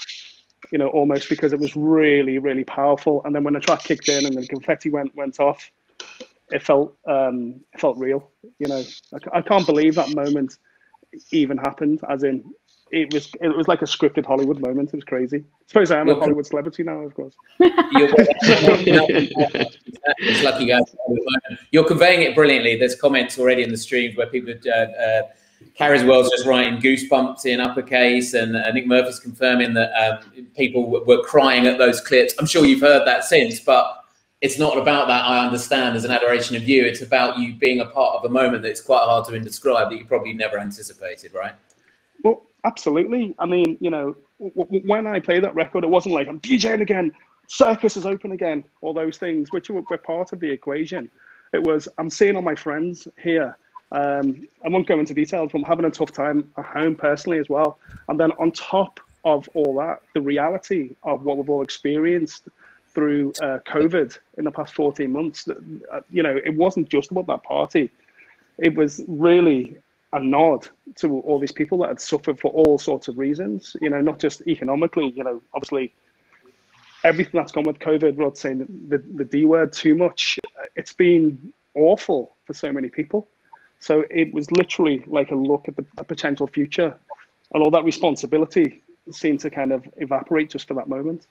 You 0.71 0.77
know, 0.77 0.87
almost 0.87 1.29
because 1.29 1.53
it 1.53 1.59
was 1.59 1.75
really 1.75 2.39
really 2.39 2.63
powerful. 2.63 3.21
And 3.25 3.35
then 3.35 3.43
when 3.43 3.53
the 3.53 3.59
track 3.59 3.83
kicked 3.83 4.09
in 4.09 4.25
and 4.25 4.35
the 4.35 4.47
confetti 4.47 4.89
went 4.89 5.15
went 5.15 5.39
off, 5.39 5.71
it 6.51 6.63
felt 6.63 6.95
um, 7.07 7.61
it 7.73 7.79
felt 7.79 7.97
real. 7.97 8.29
You 8.59 8.67
know, 8.67 8.83
I 9.33 9.41
can't 9.41 9.65
believe 9.65 9.95
that 9.95 10.13
moment 10.15 10.57
even 11.31 11.57
happened. 11.57 11.99
As 12.09 12.23
in, 12.23 12.43
it 12.91 13.11
was 13.13 13.31
it 13.41 13.49
was 13.49 13.67
like 13.67 13.81
a 13.81 13.85
scripted 13.85 14.25
Hollywood 14.25 14.59
moment. 14.59 14.89
It 14.89 14.97
was 14.97 15.03
crazy. 15.03 15.37
I 15.37 15.67
suppose 15.67 15.89
I 15.91 15.99
am 15.99 16.09
a 16.09 16.15
Hollywood 16.15 16.45
celebrity 16.45 16.83
now, 16.83 16.99
of 16.99 17.15
course. 17.15 17.33
You're, 17.59 18.09
it's 20.19 20.43
lucky 20.43 20.65
guys. 20.67 20.95
You're 21.71 21.87
conveying 21.87 22.21
it 22.21 22.35
brilliantly. 22.35 22.75
There's 22.77 22.95
comments 22.95 23.39
already 23.39 23.63
in 23.63 23.71
the 23.71 23.77
stream 23.77 24.13
where 24.15 24.27
people, 24.27 24.53
uh, 24.67 24.71
uh, 24.71 25.21
Carriswell's 25.77 26.29
just 26.29 26.45
writing 26.45 26.79
goosebumps 26.79 27.45
in 27.45 27.59
uppercase, 27.59 28.33
and 28.33 28.55
uh, 28.55 28.71
Nick 28.71 28.87
Murphy's 28.87 29.19
confirming 29.19 29.73
that 29.73 29.91
um, 29.93 30.47
people 30.55 30.89
were 31.05 31.23
crying 31.23 31.67
at 31.67 31.77
those 31.77 31.99
clips. 32.01 32.33
I'm 32.39 32.45
sure 32.45 32.65
you've 32.65 32.81
heard 32.81 33.05
that 33.07 33.23
since, 33.23 33.59
but 33.59 34.03
it's 34.41 34.59
not 34.59 34.77
about 34.77 35.07
that. 35.07 35.23
I 35.23 35.45
understand 35.45 35.95
as 35.95 36.03
an 36.03 36.11
adoration 36.11 36.55
of 36.55 36.67
you. 36.67 36.83
It's 36.83 37.01
about 37.01 37.39
you 37.39 37.55
being 37.55 37.79
a 37.79 37.85
part 37.85 38.17
of 38.17 38.25
a 38.25 38.29
moment 38.29 38.61
that's 38.61 38.81
quite 38.81 39.03
hard 39.05 39.25
to 39.25 39.39
describe 39.39 39.89
that 39.89 39.97
you 39.97 40.05
probably 40.05 40.33
never 40.33 40.59
anticipated, 40.59 41.33
right? 41.33 41.53
Well, 42.23 42.43
absolutely. 42.65 43.33
I 43.39 43.45
mean, 43.45 43.77
you 43.79 43.89
know, 43.89 44.15
when 44.39 45.07
I 45.07 45.19
played 45.19 45.43
that 45.45 45.55
record, 45.55 45.85
it 45.85 45.89
wasn't 45.89 46.15
like 46.15 46.27
I'm 46.27 46.41
DJing 46.41 46.81
again, 46.81 47.13
circus 47.47 47.95
is 47.95 48.05
open 48.05 48.33
again, 48.33 48.63
all 48.81 48.93
those 48.93 49.17
things, 49.17 49.51
which 49.51 49.69
were, 49.69 49.83
were 49.89 49.97
part 49.97 50.33
of 50.33 50.39
the 50.39 50.51
equation. 50.51 51.09
It 51.53 51.63
was 51.63 51.87
I'm 51.97 52.09
seeing 52.09 52.35
all 52.35 52.41
my 52.41 52.55
friends 52.55 53.07
here. 53.21 53.57
Um, 53.93 54.47
I 54.65 54.69
won't 54.69 54.87
go 54.87 54.99
into 54.99 55.13
details, 55.13 55.51
but 55.51 55.59
I'm 55.59 55.65
having 55.65 55.85
a 55.85 55.91
tough 55.91 56.11
time 56.11 56.51
at 56.57 56.65
home 56.65 56.95
personally 56.95 57.39
as 57.39 57.47
well. 57.47 57.77
And 58.09 58.19
then 58.19 58.31
on 58.33 58.51
top 58.51 58.99
of 59.23 59.47
all 59.53 59.75
that, 59.77 60.01
the 60.13 60.21
reality 60.21 60.95
of 61.03 61.23
what 61.23 61.37
we've 61.37 61.49
all 61.49 61.61
experienced 61.61 62.49
through 62.93 63.33
uh, 63.41 63.59
COVID 63.67 64.17
in 64.37 64.45
the 64.45 64.51
past 64.51 64.73
14 64.73 65.11
months, 65.11 65.47
uh, 65.47 66.01
you 66.09 66.23
know, 66.23 66.35
it 66.43 66.55
wasn't 66.55 66.89
just 66.89 67.11
about 67.11 67.27
that 67.27 67.43
party. 67.43 67.91
It 68.57 68.75
was 68.75 69.01
really 69.07 69.77
a 70.11 70.19
nod 70.19 70.67
to 70.95 71.19
all 71.21 71.39
these 71.39 71.51
people 71.51 71.77
that 71.79 71.89
had 71.89 72.01
suffered 72.01 72.39
for 72.39 72.51
all 72.51 72.77
sorts 72.77 73.07
of 73.07 73.17
reasons, 73.17 73.75
you 73.81 73.89
know, 73.89 74.01
not 74.01 74.19
just 74.19 74.41
economically, 74.47 75.11
you 75.15 75.23
know, 75.23 75.41
obviously 75.53 75.93
everything 77.03 77.39
that's 77.39 77.51
gone 77.51 77.63
with 77.63 77.79
COVID, 77.79 78.17
Not 78.17 78.37
saying 78.37 78.67
the, 78.87 79.03
the 79.15 79.25
D 79.25 79.45
word 79.45 79.73
too 79.73 79.95
much, 79.95 80.39
it's 80.75 80.93
been 80.93 81.53
awful 81.75 82.35
for 82.45 82.53
so 82.53 82.71
many 82.71 82.89
people. 82.89 83.27
So 83.83 84.05
it 84.09 84.33
was 84.33 84.49
literally 84.49 85.03
like 85.07 85.31
a 85.31 85.35
look 85.35 85.67
at 85.67 85.75
the 85.75 85.83
potential 86.05 86.47
future 86.47 86.97
and 87.53 87.61
all 87.61 87.69
that 87.71 87.83
responsibility 87.83 88.81
seemed 89.11 89.41
to 89.41 89.49
kind 89.49 89.73
of 89.73 89.83
evaporate 89.97 90.49
just 90.49 90.69
for 90.69 90.73
that 90.75 90.87
moment. 90.87 91.27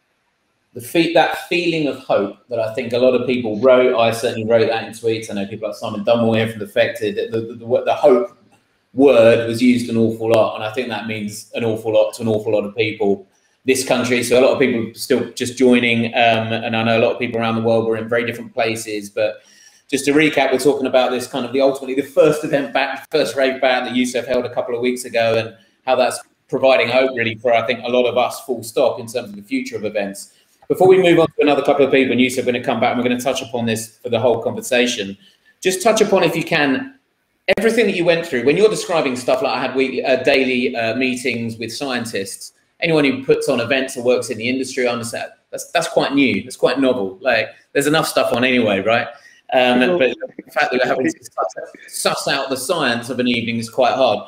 the 0.75 0.81
fe- 0.81 1.13
that 1.13 1.49
feeling 1.49 1.87
of 1.87 1.99
hope 1.99 2.37
that 2.49 2.59
I 2.59 2.73
think 2.75 2.93
a 2.93 2.99
lot 2.99 3.15
of 3.15 3.27
people 3.27 3.59
wrote. 3.61 3.99
I 3.99 4.11
certainly 4.11 4.47
wrote 4.49 4.69
that 4.69 4.85
in 4.85 4.93
tweets. 4.93 5.31
I 5.31 5.35
know 5.35 5.47
people 5.47 5.69
like 5.69 5.77
Simon 5.77 6.05
Dunmore 6.05 6.37
here 6.37 6.49
from 6.49 6.61
Defected. 6.61 7.33
The, 7.33 7.41
the, 7.41 7.55
the, 7.55 7.85
the 7.85 7.95
hope 7.95 8.37
word 8.95 9.47
was 9.47 9.63
used 9.63 9.91
an 9.91 9.97
awful 9.97 10.31
lot, 10.31 10.55
and 10.55 10.65
I 10.65 10.73
think 10.73 10.89
that 10.89 11.07
means 11.07 11.51
an 11.55 11.65
awful 11.65 11.93
lot 11.93 12.13
to 12.15 12.23
an 12.23 12.29
awful 12.29 12.53
lot 12.53 12.65
of 12.65 12.77
people. 12.77 13.27
This 13.65 13.87
country, 13.87 14.23
so 14.25 14.41
a 14.41 14.43
lot 14.43 14.55
of 14.55 14.59
people 14.59 14.93
still 14.95 15.31
just 15.33 15.57
joining, 15.57 16.07
um, 16.07 16.53
and 16.53 16.77
I 16.77 16.83
know 16.83 16.99
a 16.99 17.03
lot 17.05 17.13
of 17.13 17.19
people 17.19 17.41
around 17.41 17.55
the 17.55 17.63
world 17.63 17.87
were 17.87 17.97
in 17.97 18.09
very 18.09 18.27
different 18.27 18.53
places. 18.53 19.09
But 19.09 19.43
just 19.93 20.07
to 20.07 20.13
recap, 20.13 20.51
we're 20.51 20.59
talking 20.59 20.87
about 20.87 21.11
this 21.11 21.27
kind 21.27 21.45
of 21.45 21.53
the 21.53 21.61
ultimately 21.61 21.95
the 21.95 22.09
first 22.09 22.43
event 22.45 22.73
back, 22.73 23.09
first 23.11 23.37
rave 23.37 23.61
back 23.61 23.85
that 23.85 23.93
Yousef 23.93 24.27
held 24.27 24.47
a 24.47 24.55
couple 24.55 24.75
of 24.75 24.81
weeks 24.81 25.05
ago, 25.05 25.37
and 25.37 25.55
how 25.85 25.95
that's 25.95 26.19
providing 26.49 26.89
hope 26.89 27.11
really 27.15 27.35
for 27.35 27.53
I 27.53 27.67
think 27.67 27.81
a 27.85 27.89
lot 27.89 28.07
of 28.07 28.17
us. 28.17 28.41
Full 28.41 28.63
stop 28.63 28.99
in 28.99 29.07
terms 29.07 29.29
of 29.29 29.37
the 29.37 29.43
future 29.43 29.77
of 29.77 29.85
events. 29.85 30.33
Before 30.67 30.89
we 30.89 31.03
move 31.03 31.19
on 31.19 31.27
to 31.27 31.43
another 31.43 31.63
couple 31.63 31.85
of 31.85 31.93
people, 31.93 32.13
and 32.13 32.21
Yousef, 32.21 32.39
we're 32.39 32.53
going 32.53 32.55
to 32.55 32.63
come 32.63 32.81
back 32.81 32.93
and 32.93 32.99
we're 33.03 33.07
going 33.07 33.19
to 33.19 33.23
touch 33.23 33.43
upon 33.43 33.67
this 33.67 33.99
for 33.99 34.09
the 34.09 34.19
whole 34.19 34.43
conversation. 34.43 35.17
Just 35.61 35.83
touch 35.83 36.01
upon, 36.01 36.23
if 36.23 36.35
you 36.35 36.43
can, 36.43 36.99
everything 37.59 37.85
that 37.87 37.95
you 37.95 38.07
went 38.07 38.27
through 38.27 38.45
when 38.45 38.57
you're 38.57 38.71
describing 38.71 39.15
stuff 39.15 39.43
like 39.43 39.53
I 39.53 39.61
had 39.61 39.75
weekly, 39.75 40.03
uh, 40.03 40.23
daily 40.23 40.75
uh, 40.75 40.97
meetings 40.97 41.59
with 41.59 41.71
scientists. 41.71 42.55
Anyone 42.81 43.05
who 43.05 43.25
puts 43.25 43.49
on 43.51 43.61
events 43.61 43.99
or 43.99 44.03
works 44.03 44.31
in 44.31 44.39
the 44.39 44.49
industry, 44.49 44.89
I 44.89 44.93
understand 44.93 45.31
that's 45.51 45.71
that's 45.73 45.89
quite 45.89 46.15
new. 46.15 46.43
That's 46.43 46.57
quite 46.57 46.81
novel. 46.81 47.19
Like 47.21 47.51
there's 47.73 47.87
enough 47.87 48.09
stuff 48.09 48.33
on 48.33 48.43
anyway, 48.43 48.81
right? 48.81 49.09
Um, 49.53 49.99
but 49.99 50.17
the 50.17 50.51
fact 50.51 50.73
that 50.73 50.81
we're 50.83 50.89
having 50.89 51.07
to 51.07 51.31
suss, 51.89 52.27
out 52.27 52.49
the 52.49 52.57
science 52.57 53.11
of 53.11 53.19
an 53.19 53.29
evening 53.29 53.57
is 53.57 53.69
quite 53.69 53.95
hard. 53.95 54.27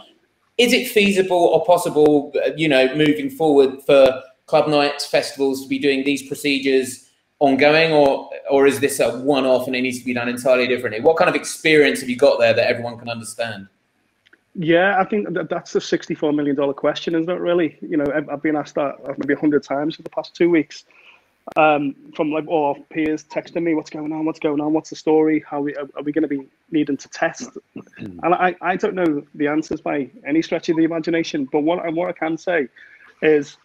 Is 0.59 0.73
it 0.73 0.89
feasible 0.89 1.37
or 1.37 1.65
possible, 1.65 2.33
uh, 2.45 2.51
you 2.57 2.69
know, 2.69 2.95
moving 2.95 3.31
forward 3.31 3.83
for 3.83 4.23
club 4.47 4.69
nights, 4.69 5.07
festivals 5.07 5.63
to 5.63 5.69
be 5.69 5.79
doing 5.79 6.05
these 6.05 6.29
procedures 6.29 7.09
ongoing, 7.39 7.93
or 7.93 8.31
or 8.51 8.67
is 8.67 8.81
this 8.81 9.01
a 9.01 9.19
one-off 9.21 9.67
and 9.67 9.75
it 9.75 9.81
needs 9.81 9.99
to 9.99 10.05
be 10.05 10.13
done 10.13 10.29
entirely 10.29 10.69
differently? 10.69 11.01
What 11.01 11.17
kind 11.17 11.31
of 11.31 11.35
experience 11.35 12.01
have 12.01 12.11
you 12.11 12.17
got 12.17 12.39
there 12.39 12.53
that 12.53 12.69
everyone 12.69 12.99
can 12.99 13.09
understand? 13.09 13.69
Yeah, 14.55 15.01
I 15.01 15.05
think 15.05 15.33
that 15.33 15.49
that's 15.49 15.73
the 15.73 15.81
$64 15.81 16.33
million 16.33 16.57
question, 16.75 17.17
isn't 17.17 17.29
it, 17.29 17.41
really? 17.41 17.77
You 17.81 17.97
know, 17.97 18.07
I've, 18.15 18.41
been 18.41 18.55
asked 18.55 18.77
that 18.77 18.95
maybe 19.19 19.35
100 19.35 19.65
times 19.65 19.97
for 19.97 20.03
the 20.03 20.11
past 20.11 20.37
two 20.37 20.49
weeks. 20.49 20.85
Um, 21.57 21.95
from 22.17 22.31
like 22.31 22.47
all 22.49 22.75
our 22.75 22.75
peers 22.91 23.25
texting 23.25 23.63
me, 23.63 23.75
what's 23.75 23.91
going 23.91 24.13
on, 24.13 24.25
what's 24.25 24.41
going 24.41 24.61
on, 24.61 24.73
what's 24.73 24.91
the 24.91 24.97
story, 24.97 25.45
how 25.49 25.61
we, 25.61 25.75
are, 25.77 25.89
are 25.97 26.03
we 26.03 26.13
going 26.13 26.23
to 26.23 26.29
be 26.29 26.47
needing 26.71 26.97
to 26.97 27.09
test? 27.09 27.51
And 27.97 28.35
I, 28.35 28.57
I 28.61 28.77
don't 28.77 28.95
know 28.95 29.23
the 29.35 29.49
answers 29.49 29.81
by 29.81 30.11
any 30.27 30.43
stretch 30.43 30.69
of 30.69 30.77
the 30.77 30.85
imagination, 30.85 31.47
but 31.51 31.61
what, 31.61 31.93
what 31.93 32.09
I 32.09 32.13
can 32.13 32.39
say 32.39 32.69
is 33.23 33.57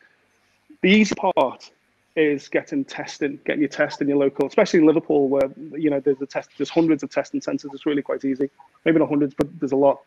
the 0.81 0.89
easy 0.89 1.15
part 1.15 1.71
is 2.15 2.49
getting 2.49 2.83
testing, 2.83 3.39
getting 3.45 3.61
your 3.61 3.69
test 3.69 4.01
in 4.01 4.07
your 4.07 4.17
local, 4.17 4.47
especially 4.47 4.79
in 4.79 4.85
Liverpool, 4.85 5.29
where 5.29 5.49
you 5.77 5.89
know 5.89 5.99
there's 5.99 6.21
a 6.21 6.25
test, 6.25 6.49
there's 6.57 6.69
hundreds 6.69 7.03
of 7.03 7.09
testing 7.09 7.39
centres. 7.39 7.71
It's 7.73 7.85
really 7.85 8.01
quite 8.01 8.25
easy. 8.25 8.49
Maybe 8.83 8.99
not 8.99 9.09
hundreds, 9.09 9.33
but 9.35 9.47
there's 9.59 9.71
a 9.71 9.77
lot 9.77 10.01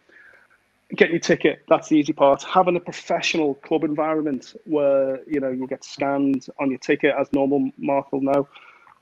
getting 0.97 1.15
your 1.15 1.21
ticket. 1.21 1.63
That's 1.69 1.89
the 1.89 1.97
easy 1.97 2.13
part. 2.13 2.43
Having 2.43 2.77
a 2.77 2.81
professional 2.81 3.55
club 3.57 3.85
environment 3.85 4.55
where 4.65 5.21
you 5.27 5.41
know 5.41 5.51
you'll 5.51 5.67
get 5.67 5.85
scanned 5.85 6.47
on 6.61 6.71
your 6.71 6.79
ticket 6.79 7.15
as 7.19 7.33
normal 7.33 7.71
mark 7.79 8.13
will 8.13 8.23
know. 8.23 8.49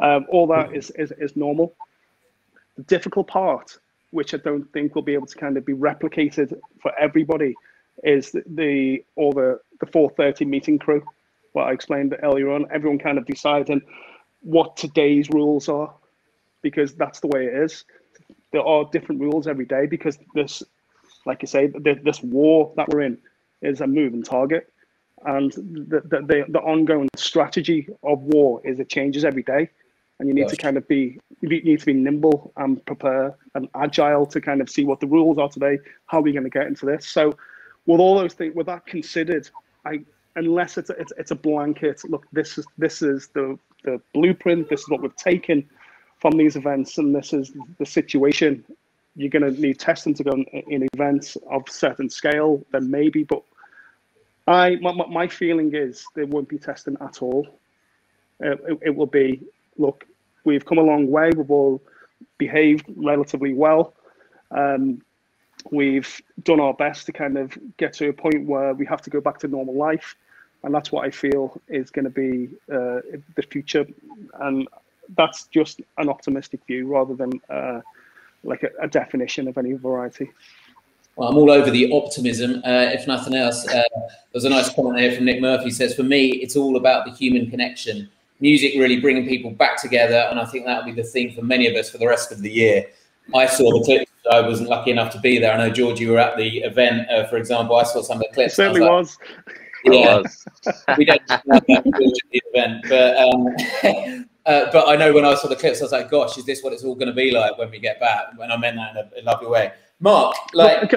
Um, 0.01 0.27
all 0.29 0.47
that 0.49 0.75
is, 0.75 0.91
is 0.91 1.13
is 1.19 1.37
normal. 1.37 1.75
The 2.77 2.83
difficult 2.85 3.27
part 3.29 3.79
which 4.11 4.35
i 4.35 4.37
don't 4.39 4.71
think 4.73 4.95
will 4.95 5.03
be 5.03 5.15
able 5.15 5.27
to 5.27 5.37
kind 5.37 5.57
of 5.57 5.65
be 5.65 5.73
replicated 5.73 6.59
for 6.83 6.93
everybody 6.99 7.55
is 8.03 8.33
the, 8.33 8.43
the 8.55 9.05
all 9.17 9.33
the 9.33 9.61
the 9.81 9.87
430 9.87 10.45
meeting 10.45 10.79
crew. 10.79 11.03
What 11.53 11.69
i 11.69 11.73
explained 11.73 12.17
earlier 12.23 12.51
on 12.51 12.67
everyone 12.73 12.99
kind 12.99 13.19
of 13.19 13.27
deciding 13.27 13.83
what 14.43 14.77
today's 14.77 15.29
rules 15.31 15.69
are 15.69 15.93
because 16.63 16.95
that's 16.95 17.21
the 17.21 17.29
way 17.29 17.47
it 17.47 17.55
is. 17.55 17.85
There 18.53 18.63
are 18.63 18.85
different 18.91 19.21
rules 19.21 19.47
every 19.47 19.67
day 19.67 19.87
because 19.87 20.19
this 20.35 20.63
like 21.27 21.43
you 21.43 21.49
say, 21.49 21.67
this 21.67 22.23
war 22.23 22.73
that 22.77 22.89
we're 22.89 23.03
in 23.03 23.19
is 23.63 23.81
a 23.81 23.87
moving 23.87 24.23
target, 24.23 24.73
and 25.27 25.53
the, 25.53 26.01
the, 26.01 26.21
the, 26.21 26.45
the 26.49 26.61
ongoing 26.61 27.09
strategy 27.17 27.89
of 28.03 28.21
war 28.23 28.61
is 28.65 28.81
it 28.81 28.89
changes 28.89 29.25
every 29.25 29.43
day, 29.43 29.69
and 30.19 30.29
you 30.29 30.35
need 30.35 30.49
to 30.49 30.57
kind 30.57 30.77
of 30.77 30.87
be 30.89 31.19
you 31.41 31.49
need 31.49 31.81
to 31.81 31.87
be 31.87 31.93
nimble 31.93 32.53
and 32.57 32.85
prepare 32.87 33.37
and 33.55 33.69
agile 33.75 34.27
to 34.27 34.41
kind 34.41 34.61
of 34.61 34.71
see 34.71 34.85
what 34.85 35.01
the 35.01 35.07
rules 35.07 35.39
are 35.39 35.49
today. 35.49 35.79
How 36.07 36.19
are 36.19 36.23
we 36.23 36.33
going 36.33 36.45
to 36.45 36.51
get 36.51 36.67
into 36.67 36.87
this? 36.87 37.07
So, 37.07 37.37
with 37.87 38.01
all 38.01 38.19
those 38.19 38.35
things, 38.35 38.55
with 38.55 38.67
that 38.67 38.87
considered, 38.87 39.49
I 39.85 40.05
unless 40.37 40.79
it's 40.79 40.91
a, 40.91 40.95
it's, 40.95 41.13
it's 41.19 41.31
a 41.31 41.37
blanket 41.37 42.03
look, 42.09 42.27
this 42.33 42.59
is 42.59 42.67
this 42.79 43.03
is 43.03 43.29
the 43.29 43.59
the 43.85 44.01
blueprint. 44.15 44.69
This 44.69 44.81
is 44.81 44.89
what 44.89 45.03
we've 45.03 45.17
taken 45.17 45.69
from 46.19 46.37
these 46.37 46.57
events, 46.57 46.99
and 46.99 47.15
this 47.15 47.33
is 47.33 47.53
the 47.79 47.87
situation 47.87 48.65
you're 49.17 49.31
going 49.31 49.55
to 49.55 49.61
need 49.61 49.79
testing 49.79 50.15
to 50.15 50.25
go 50.25 50.33
in, 50.33 50.45
in, 50.69 50.89
events 50.95 51.37
of 51.51 51.63
certain 51.69 52.09
scale, 52.09 52.65
then 52.73 52.91
maybe. 52.91 53.25
But 53.25 53.43
I, 54.47 54.77
my, 54.77 54.93
my 54.93 55.29
feeling 55.29 55.75
is 55.75 56.07
there 56.15 56.27
won't 56.27 56.49
be 56.49 56.59
testing 56.59 56.97
at 57.01 57.23
all. 57.23 57.47
Uh, 58.43 58.53
it, 58.53 58.79
it, 58.87 58.97
will 58.97 59.07
be, 59.07 59.43
look, 59.77 60.07
we've 60.45 60.65
come 60.65 60.79
a 60.79 60.83
long 60.83 61.11
way. 61.11 61.31
We've 61.37 61.51
all 61.51 61.83
behaved 62.39 62.87
relatively 62.97 63.53
well. 63.53 63.95
Um, 64.51 65.03
we've 65.71 66.21
done 66.45 66.61
our 66.61 66.75
best 66.75 67.07
to 67.07 67.13
kind 67.13 67.37
of 67.37 67.57
get 67.77 67.93
to 67.95 68.09
a 68.09 68.13
point 68.13 68.47
where 68.47 68.75
we 68.75 68.87
have 68.87 69.03
to 69.03 69.11
go 69.11 69.21
back 69.21 69.39
to 69.41 69.49
normal 69.49 69.75
life. 69.75 70.17
And 70.63 70.75
that's 70.75 70.93
what 70.93 71.07
I 71.07 71.11
feel 71.11 71.61
is 71.69 71.91
going 71.91 72.05
to 72.05 72.11
be 72.11 72.49
uh, 72.73 73.01
the 73.35 73.43
future. 73.51 73.87
And 74.41 74.69
that's 75.17 75.47
just 75.47 75.81
an 75.99 76.09
optimistic 76.09 76.61
view 76.67 76.87
rather 76.87 77.15
than 77.15 77.41
uh, 77.49 77.81
like 78.43 78.63
a, 78.63 78.71
a 78.81 78.89
definition 78.89 79.49
of 79.49 79.59
any 79.59 79.73
variety. 79.73 80.31
Well, 81.17 81.29
I'm 81.29 81.37
all 81.37 81.51
over 81.51 81.71
the 81.71 81.93
optimism. 81.93 82.63
Uh, 82.65 82.91
if 82.93 83.07
nothing 83.07 83.35
else, 83.35 83.67
uh, 83.69 83.83
there's 84.33 84.45
a 84.45 84.49
nice 84.49 84.73
comment 84.73 84.99
here 84.99 85.13
from 85.13 85.27
Nick 85.27 85.41
Murphy. 85.41 85.71
Says, 85.71 85.95
"For 85.95 86.03
me, 86.03 86.29
it's 86.29 86.57
all 86.57 86.77
about 86.77 87.05
the 87.05 87.13
human 87.13 87.51
connection. 87.51 88.09
Music 88.41 88.73
really 88.77 89.01
bringing 89.01 89.29
people 89.29 89.51
back 89.51 89.81
together, 89.81 90.27
and 90.31 90.41
I 90.41 90.47
think 90.47 90.65
that'll 90.65 90.85
be 90.85 90.93
the 90.93 91.03
theme 91.03 91.33
for 91.35 91.43
many 91.43 91.67
of 91.67 91.75
us 91.75 91.91
for 91.91 91.99
the 91.99 92.07
rest 92.07 92.33
of 92.33 92.41
the 92.41 92.51
year." 92.51 92.87
I 93.35 93.47
saw 93.47 93.79
the 93.79 93.85
clips. 93.85 94.11
I 94.31 94.41
wasn't 94.41 94.69
lucky 94.69 94.91
enough 94.91 95.13
to 95.13 95.21
be 95.21 95.39
there. 95.39 95.53
I 95.53 95.57
know 95.57 95.71
George, 95.71 96.01
you 96.01 96.13
were 96.13 96.19
at 96.19 96.37
the 96.37 96.59
event, 96.59 97.11
uh, 97.11 97.27
for 97.27 97.37
example. 97.37 97.77
I 97.77 97.85
saw 97.85 98.03
some 98.03 98.19
of 98.19 98.23
the 98.23 98.35
clips. 98.35 98.55
It 98.55 98.57
certainly 98.57 98.81
was. 98.81 99.17
Yeah, 99.85 100.23
we 100.99 101.05
don't 101.05 101.23
know 101.29 101.61
the 101.67 102.43
event, 102.53 102.85
but 102.89 103.17
um, 103.17 104.27
Uh, 104.51 104.69
but 104.73 104.89
I 104.89 104.97
know 104.97 105.13
when 105.13 105.25
I 105.25 105.35
saw 105.37 105.47
the 105.47 105.55
clips, 105.55 105.81
I 105.81 105.85
was 105.85 105.93
like, 105.93 106.11
"Gosh, 106.11 106.37
is 106.37 106.45
this 106.45 106.61
what 106.63 106.73
it's 106.73 106.83
all 106.83 106.97
going 106.97 107.09
to 107.09 107.15
be 107.15 107.31
like 107.31 107.57
when 107.57 107.71
we 107.71 107.79
get 107.79 108.01
back?" 108.01 108.37
When 108.37 108.51
I 108.51 108.57
meant 108.57 108.77
that 108.77 108.91
in 108.97 108.97
a, 108.97 109.21
a 109.21 109.23
lovely 109.23 109.47
way. 109.47 109.73
Mark, 110.01 110.35
like 110.55 110.91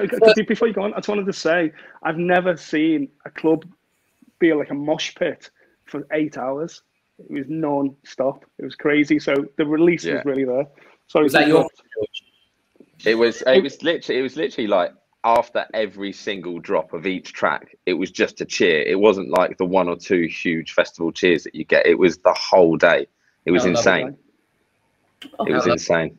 before 0.48 0.66
you 0.66 0.74
go 0.74 0.82
on, 0.82 0.92
I 0.94 0.96
just 0.96 1.08
wanted 1.08 1.26
to 1.26 1.32
say 1.32 1.72
I've 2.02 2.16
never 2.16 2.56
seen 2.56 3.08
a 3.24 3.30
club 3.30 3.64
be 4.40 4.52
like 4.52 4.70
a 4.70 4.74
mosh 4.74 5.14
pit 5.14 5.50
for 5.84 6.06
eight 6.12 6.36
hours. 6.36 6.82
It 7.18 7.30
was 7.30 7.44
non-stop. 7.48 8.44
It 8.58 8.64
was 8.64 8.74
crazy. 8.74 9.20
So 9.20 9.46
the 9.56 9.66
release 9.66 10.04
yeah. 10.04 10.14
was 10.14 10.24
really 10.24 10.44
there. 10.44 10.66
Sorry, 11.06 11.24
was 11.24 11.32
that 11.34 11.46
your? 11.46 11.68
It 13.04 13.14
was. 13.14 13.42
It 13.46 13.62
was 13.62 13.82
literally. 13.82 14.18
It 14.18 14.22
was 14.22 14.36
literally 14.36 14.66
like 14.66 14.92
after 15.22 15.64
every 15.74 16.12
single 16.12 16.58
drop 16.58 16.92
of 16.92 17.06
each 17.06 17.32
track, 17.32 17.76
it 17.86 17.94
was 17.94 18.10
just 18.10 18.40
a 18.40 18.44
cheer. 18.44 18.82
It 18.82 18.98
wasn't 18.98 19.30
like 19.30 19.58
the 19.58 19.64
one 19.64 19.88
or 19.88 19.96
two 19.96 20.26
huge 20.26 20.72
festival 20.72 21.12
cheers 21.12 21.44
that 21.44 21.54
you 21.54 21.64
get. 21.64 21.86
It 21.86 21.98
was 21.98 22.18
the 22.18 22.34
whole 22.34 22.76
day. 22.76 23.06
It 23.44 23.50
was 23.50 23.64
insane. 23.64 24.16
it 25.22 25.52
was 25.52 25.66
insane. 25.66 26.18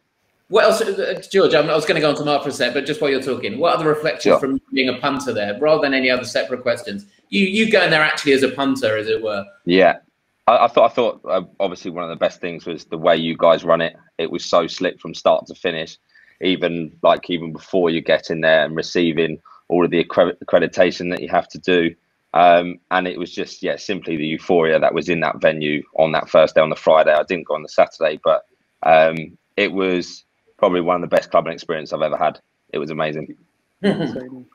What 0.50 0.66
else, 0.66 0.82
uh, 0.82 1.22
George? 1.32 1.56
I 1.56 1.62
was 1.62 1.86
going 1.86 1.96
to 1.96 2.02
go 2.02 2.10
on 2.10 2.16
to 2.18 2.24
Mark 2.24 2.44
for 2.44 2.50
a 2.50 2.52
sec, 2.52 2.74
but 2.74 2.86
just 2.86 3.02
while 3.02 3.10
you're 3.10 3.22
talking, 3.22 3.58
what 3.58 3.76
other 3.76 3.88
reflections 3.88 4.34
sure. 4.34 4.40
from 4.40 4.62
being 4.72 4.90
a 4.90 5.00
punter 5.00 5.34
there, 5.34 5.58
rather 5.60 5.82
than 5.82 5.94
any 5.96 6.10
other 6.10 6.24
separate 6.24 6.62
questions? 6.62 7.08
You 7.30 7.46
you 7.46 7.72
going 7.72 7.90
there 7.90 8.04
actually 8.04 8.34
as 8.34 8.44
a 8.44 8.50
punter, 8.50 8.96
as 8.96 9.08
it 9.08 9.24
were? 9.24 9.44
Yeah, 9.66 9.98
I, 10.46 10.66
I 10.66 10.68
thought 10.68 10.92
I 10.92 10.94
thought 10.94 11.22
uh, 11.28 11.42
obviously 11.60 11.92
one 11.92 12.04
of 12.04 12.10
the 12.10 12.16
best 12.16 12.42
things 12.42 12.66
was 12.66 12.86
the 12.86 12.98
way 12.98 13.18
you 13.18 13.36
guys 13.36 13.64
run 13.64 13.82
it. 13.82 13.96
It 14.20 14.30
was 14.30 14.46
so 14.46 14.68
slick 14.68 15.00
from 15.00 15.16
start 15.16 15.48
to 15.48 15.56
finish. 15.56 15.98
Even 16.42 16.96
like 17.02 17.30
even 17.30 17.52
before 17.52 17.90
you 17.90 18.02
get 18.02 18.30
in 18.30 18.42
there 18.42 18.66
and 18.66 18.76
receiving 18.76 19.42
all 19.68 19.84
of 19.84 19.90
the 19.90 20.04
accreditation 20.04 21.10
that 21.12 21.22
you 21.22 21.30
have 21.30 21.48
to 21.48 21.58
do, 21.58 21.96
um, 22.36 22.80
and 22.92 23.08
it 23.08 23.18
was 23.18 23.34
just, 23.34 23.64
yeah, 23.64 23.78
simply 23.78 24.18
the 24.18 24.28
euphoria 24.28 24.78
that 24.78 24.94
was 24.94 25.08
in 25.08 25.22
that 25.22 25.40
venue 25.40 25.82
on 25.98 26.12
that 26.12 26.30
first 26.30 26.54
day 26.54 26.62
on 26.62 26.70
the 26.70 26.76
Friday. 26.76 27.14
I 27.14 27.24
didn't 27.24 27.48
go 27.48 27.56
on 27.56 27.64
the 27.64 27.70
Saturday, 27.70 28.20
but 28.24 28.46
um, 28.84 29.38
it 29.56 29.72
was 29.72 30.26
probably 30.58 30.82
one 30.82 30.98
of 30.98 31.02
the 31.02 31.16
best 31.16 31.32
clubbing 31.32 31.54
experience 31.54 31.94
I've 31.94 32.02
ever 32.02 32.18
had. 32.18 32.40
It 32.70 32.78
was 32.78 32.92
amazing. 32.92 33.36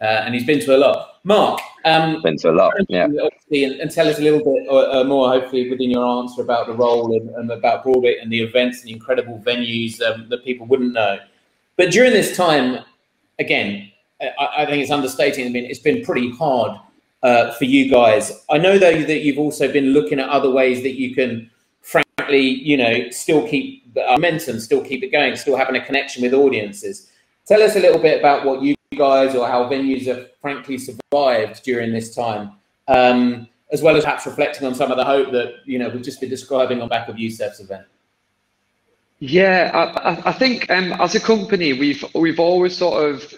Uh, 0.00 0.24
and 0.24 0.34
he's 0.34 0.44
been 0.44 0.58
to 0.58 0.74
a 0.74 0.78
lot. 0.78 1.20
Mark, 1.22 1.60
um, 1.84 2.20
been 2.22 2.36
to 2.36 2.50
a 2.50 2.52
lot, 2.52 2.72
yeah. 2.88 3.04
And, 3.04 3.20
and, 3.52 3.88
tell 3.88 4.08
us 4.08 4.18
a 4.18 4.20
little 4.20 4.40
bit 4.40 4.68
uh, 4.68 5.00
uh, 5.00 5.04
more, 5.04 5.28
hopefully, 5.28 5.70
within 5.70 5.92
your 5.92 6.04
answer 6.18 6.42
about 6.42 6.66
the 6.66 6.72
role 6.72 7.16
and, 7.16 7.30
and 7.36 7.48
about 7.52 7.84
Broadwick 7.84 8.16
and 8.20 8.28
the 8.28 8.42
events 8.42 8.80
and 8.80 8.88
the 8.88 8.94
incredible 8.94 9.40
venues 9.46 10.02
um, 10.02 10.28
that 10.28 10.44
people 10.44 10.66
wouldn't 10.66 10.92
know. 10.92 11.20
But 11.76 11.92
during 11.92 12.12
this 12.12 12.36
time, 12.36 12.84
again, 13.38 13.92
I, 14.20 14.48
I, 14.56 14.66
think 14.66 14.82
it's 14.82 14.90
understating. 14.90 15.46
I 15.46 15.50
mean, 15.50 15.66
it's 15.66 15.78
been 15.78 16.04
pretty 16.04 16.32
hard 16.32 16.80
uh, 17.22 17.52
for 17.52 17.64
you 17.64 17.90
guys. 17.90 18.32
I 18.50 18.58
know 18.58 18.78
though 18.78 19.02
that 19.02 19.22
you've 19.22 19.38
also 19.38 19.70
been 19.72 19.92
looking 19.92 20.18
at 20.18 20.28
other 20.28 20.50
ways 20.50 20.82
that 20.82 20.98
you 20.98 21.14
can, 21.14 21.50
frankly, 21.80 22.40
you 22.40 22.76
know, 22.76 23.10
still 23.10 23.46
keep 23.46 23.92
the 23.94 24.00
momentum, 24.02 24.60
still 24.60 24.82
keep 24.82 25.02
it 25.02 25.12
going, 25.12 25.36
still 25.36 25.56
having 25.56 25.76
a 25.76 25.84
connection 25.84 26.22
with 26.22 26.34
audiences. 26.34 27.10
Tell 27.46 27.62
us 27.62 27.76
a 27.76 27.80
little 27.80 28.00
bit 28.00 28.18
about 28.18 28.44
what 28.44 28.62
you 28.62 28.74
guys 28.96 29.34
or 29.34 29.46
how 29.48 29.64
venues 29.68 30.06
have 30.06 30.30
frankly 30.40 30.78
survived 30.78 31.62
during 31.62 31.92
this 31.92 32.14
time, 32.14 32.52
um, 32.88 33.48
as 33.72 33.82
well 33.82 33.96
as 33.96 34.04
perhaps 34.04 34.26
reflecting 34.26 34.66
on 34.66 34.74
some 34.74 34.90
of 34.90 34.96
the 34.96 35.04
hope 35.04 35.32
that 35.32 35.54
you 35.64 35.78
know 35.78 35.88
we've 35.88 36.02
just 36.02 36.20
been 36.20 36.30
describing 36.30 36.80
on 36.80 36.88
back 36.88 37.08
of 37.08 37.16
Yousef's 37.16 37.60
event. 37.60 37.86
Yeah, 39.18 39.70
I, 39.72 40.30
I 40.30 40.32
think 40.32 40.68
um, 40.70 40.92
as 40.94 41.14
a 41.14 41.20
company, 41.20 41.72
we've 41.72 42.04
we've 42.14 42.40
always 42.40 42.76
sort 42.76 43.08
of 43.08 43.34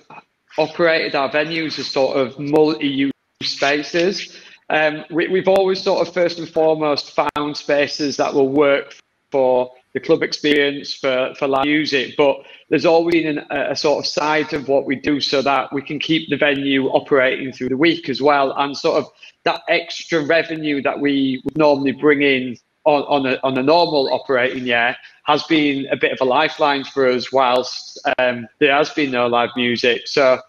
operated 0.59 1.15
our 1.15 1.31
venues 1.31 1.79
as 1.79 1.87
sort 1.87 2.17
of 2.17 2.39
multi-use 2.39 3.14
spaces. 3.43 4.37
Um, 4.71 5.05
we, 5.11 5.37
have 5.37 5.49
always 5.49 5.83
sort 5.83 6.07
of 6.07 6.15
first 6.15 6.39
and 6.39 6.49
foremost 6.49 7.15
found 7.15 7.57
spaces 7.57 8.17
that 8.17 8.33
will 8.33 8.49
work 8.49 8.95
for 9.31 9.71
the 9.93 10.01
club 10.01 10.23
experience 10.23 10.95
for, 10.95 11.35
for 11.39 11.47
live 11.47 11.67
music, 11.67 12.15
but 12.17 12.37
there's 12.69 12.87
always 12.87 13.15
been 13.15 13.39
an, 13.39 13.47
a, 13.51 13.77
sort 13.77 14.05
of 14.05 14.07
side 14.07 14.53
of 14.53 14.69
what 14.69 14.87
we 14.87 14.97
do 14.97 15.21
so 15.21 15.43
that 15.43 15.73
we 15.73 15.83
can 15.83 15.99
keep 15.99 16.29
the 16.31 16.37
venue 16.37 16.87
operating 16.89 17.53
through 17.53 17.69
the 17.69 17.77
week 17.77 18.09
as 18.09 18.21
well. 18.23 18.53
And 18.57 18.77
sort 18.77 18.97
of 18.97 19.11
that 19.45 19.63
extra 19.69 20.25
revenue 20.25 20.83
that 20.83 20.99
we 20.99 21.43
would 21.45 21.57
normally 21.57 21.93
bring 21.93 22.23
in 22.23 22.57
on, 22.85 23.03
on, 23.03 23.27
a, 23.27 23.39
on 23.43 23.57
a 23.57 23.63
normal 23.63 24.13
operating 24.13 24.67
year 24.67 24.97
has 25.25 25.43
been 25.45 25.87
a 25.91 25.97
bit 25.97 26.13
of 26.13 26.21
a 26.21 26.25
lifeline 26.25 26.85
for 26.85 27.07
us 27.09 27.33
whilst 27.33 27.99
um, 28.19 28.47
there 28.61 28.75
has 28.75 28.91
been 28.91 29.11
no 29.11 29.27
live 29.27 29.51
music. 29.57 30.07
So 30.07 30.41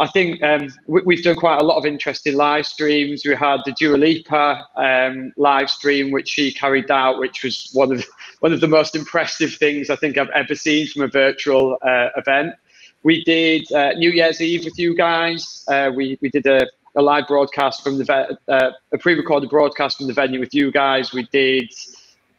I 0.00 0.06
think 0.06 0.40
um, 0.44 0.68
we, 0.86 1.16
have 1.16 1.24
done 1.24 1.36
quite 1.36 1.60
a 1.60 1.64
lot 1.64 1.76
of 1.76 1.84
interesting 1.84 2.36
live 2.36 2.66
streams. 2.66 3.24
We 3.24 3.34
had 3.34 3.62
the 3.64 3.72
Dua 3.72 3.96
Lipa 3.96 4.64
um, 4.76 5.32
live 5.36 5.68
stream, 5.68 6.12
which 6.12 6.28
she 6.28 6.52
carried 6.52 6.88
out, 6.88 7.18
which 7.18 7.42
was 7.42 7.70
one 7.72 7.90
of 7.92 8.06
one 8.40 8.52
of 8.52 8.60
the 8.60 8.68
most 8.68 8.94
impressive 8.94 9.54
things 9.54 9.90
I 9.90 9.96
think 9.96 10.16
I've 10.16 10.30
ever 10.30 10.54
seen 10.54 10.86
from 10.86 11.02
a 11.02 11.08
virtual 11.08 11.78
uh, 11.82 12.10
event. 12.16 12.54
We 13.02 13.24
did 13.24 13.70
uh, 13.72 13.92
New 13.94 14.10
Year's 14.10 14.40
Eve 14.40 14.64
with 14.64 14.78
you 14.78 14.94
guys. 14.94 15.64
Uh, 15.66 15.90
we 15.94 16.16
we 16.20 16.28
did 16.28 16.46
a, 16.46 16.66
a 16.94 17.02
live 17.02 17.26
broadcast 17.26 17.82
from 17.82 17.98
the 17.98 18.38
uh, 18.46 18.70
a 18.92 18.98
pre-recorded 18.98 19.50
broadcast 19.50 19.98
from 19.98 20.06
the 20.06 20.12
venue 20.12 20.38
with 20.38 20.54
you 20.54 20.70
guys. 20.70 21.12
We 21.12 21.24
did 21.32 21.72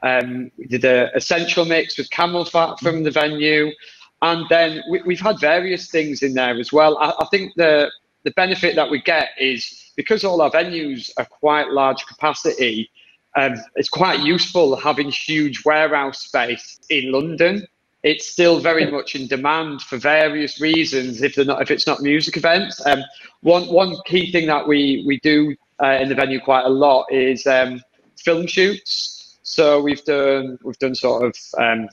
um, 0.02 0.50
we 0.58 0.66
did 0.66 0.86
a 0.86 1.14
essential 1.14 1.66
mix 1.66 1.98
with 1.98 2.10
CamelPhat 2.10 2.80
from 2.80 3.04
the 3.04 3.12
venue, 3.12 3.72
and 4.22 4.46
then 4.50 4.84
we, 4.90 5.16
have 5.16 5.26
had 5.26 5.40
various 5.40 5.90
things 5.90 6.24
in 6.24 6.34
there 6.34 6.60
as 6.60 6.74
well. 6.74 6.98
I, 6.98 7.14
I 7.20 7.26
think 7.32 7.54
the 7.56 7.92
the 8.24 8.32
benefit 8.32 8.76
that 8.76 8.90
we 8.90 9.02
get 9.02 9.30
is 9.40 9.92
because 9.96 10.24
all 10.24 10.42
our 10.42 10.52
venues 10.52 11.10
are 11.18 11.26
quite 11.26 11.70
large 11.70 12.06
capacity. 12.06 12.90
Um, 13.38 13.56
it's 13.76 13.90
quite 13.90 14.20
useful 14.20 14.76
having 14.76 15.10
huge 15.10 15.64
warehouse 15.64 16.20
space 16.26 16.80
in 16.90 17.12
London 17.12 17.66
it's 18.04 18.28
still 18.28 18.60
very 18.60 18.90
much 18.90 19.16
in 19.16 19.28
demand 19.28 19.82
for 19.82 19.98
various 19.98 20.62
reasons. 20.62 21.22
If 21.22 21.36
they're 21.36 21.46
not, 21.46 21.62
if 21.62 21.70
it's 21.70 21.86
not 21.86 22.02
music 22.02 22.38
events, 22.38 22.86
um, 22.86 23.04
one 23.42 23.68
one 23.68 23.96
key 24.06 24.32
thing 24.32 24.48
that 24.48 24.68
we 24.68 25.04
we 25.06 25.20
do 25.20 25.56
uh, 25.84 25.98
in 26.02 26.10
the 26.10 26.16
venue 26.16 26.40
quite 26.40 26.66
a 26.66 26.70
lot 26.70 27.12
is 27.12 27.46
um, 27.46 27.82
film 28.18 28.48
shoots. 28.48 29.40
So 29.44 29.82
we've 29.82 30.04
done 30.06 30.58
we've 30.64 30.80
done 30.80 30.96
sort 30.96 31.26
of 31.26 31.36
um, 31.58 31.90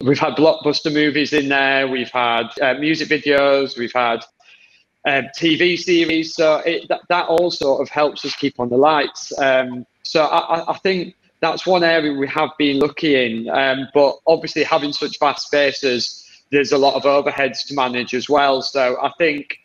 we've 0.00 0.18
had 0.18 0.34
blockbuster 0.34 0.92
movies 0.92 1.32
in 1.32 1.48
there. 1.48 1.88
We've 1.88 2.10
had 2.10 2.48
uh, 2.60 2.74
music 2.74 3.08
videos. 3.08 3.78
We've 3.78 3.92
had 3.92 4.24
um, 5.06 5.24
TV 5.38 5.78
series. 5.78 6.34
So 6.34 6.56
it, 6.58 6.88
that, 6.88 7.02
that 7.08 7.26
all 7.28 7.50
sort 7.50 7.80
of 7.80 7.88
helps 7.88 8.24
us 8.24 8.34
keep 8.34 8.58
on 8.58 8.68
the 8.68 8.76
lights. 8.76 9.36
Um, 9.38 9.86
so 10.02 10.24
I, 10.24 10.70
I 10.70 10.78
think 10.78 11.14
that's 11.40 11.66
one 11.66 11.84
area 11.84 12.12
we 12.12 12.28
have 12.28 12.50
been 12.58 12.78
lucky 12.78 13.24
in. 13.24 13.48
Um, 13.48 13.88
but 13.94 14.18
obviously, 14.26 14.64
having 14.64 14.92
such 14.92 15.18
vast 15.18 15.46
spaces, 15.46 16.24
there's 16.50 16.72
a 16.72 16.78
lot 16.78 16.94
of 16.94 17.02
overheads 17.02 17.66
to 17.66 17.74
manage 17.74 18.14
as 18.14 18.28
well. 18.28 18.62
So 18.62 18.98
I 19.02 19.12
think 19.18 19.58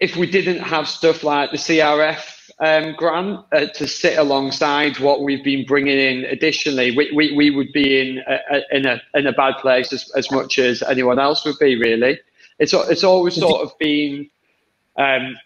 if 0.00 0.16
we 0.16 0.28
didn't 0.28 0.58
have 0.58 0.88
stuff 0.88 1.22
like 1.22 1.50
the 1.50 1.56
CRF 1.56 2.41
um, 2.62 2.94
grant 2.94 3.40
uh, 3.50 3.66
to 3.66 3.88
sit 3.88 4.18
alongside 4.18 4.98
what 5.00 5.22
we've 5.22 5.42
been 5.42 5.66
bringing 5.66 5.98
in 5.98 6.24
additionally, 6.26 6.96
we, 6.96 7.10
we, 7.12 7.34
we 7.36 7.50
would 7.50 7.72
be 7.72 8.00
in 8.00 8.22
a, 8.28 8.62
in 8.70 8.86
a 8.86 9.02
in 9.14 9.26
a 9.26 9.32
bad 9.32 9.54
place 9.58 9.92
as, 9.92 10.10
as 10.14 10.30
much 10.30 10.60
as 10.60 10.80
anyone 10.84 11.18
else 11.18 11.44
would 11.44 11.58
be. 11.58 11.74
Really, 11.74 12.20
it's 12.60 12.72
it's 12.72 13.04
always 13.04 13.34
sort 13.34 13.62
of 13.62 13.76
been. 13.78 14.30
Um, 14.96 15.36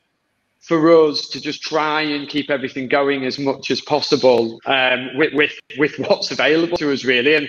for 0.60 0.90
us 0.90 1.28
to 1.28 1.40
just 1.40 1.62
try 1.62 2.02
and 2.02 2.28
keep 2.28 2.50
everything 2.50 2.88
going 2.88 3.24
as 3.24 3.38
much 3.38 3.70
as 3.70 3.80
possible 3.80 4.58
um, 4.66 5.16
with, 5.16 5.32
with, 5.32 5.52
with 5.78 5.96
what's 6.00 6.32
available 6.32 6.76
to 6.76 6.92
us, 6.92 7.04
really. 7.04 7.36
And 7.36 7.48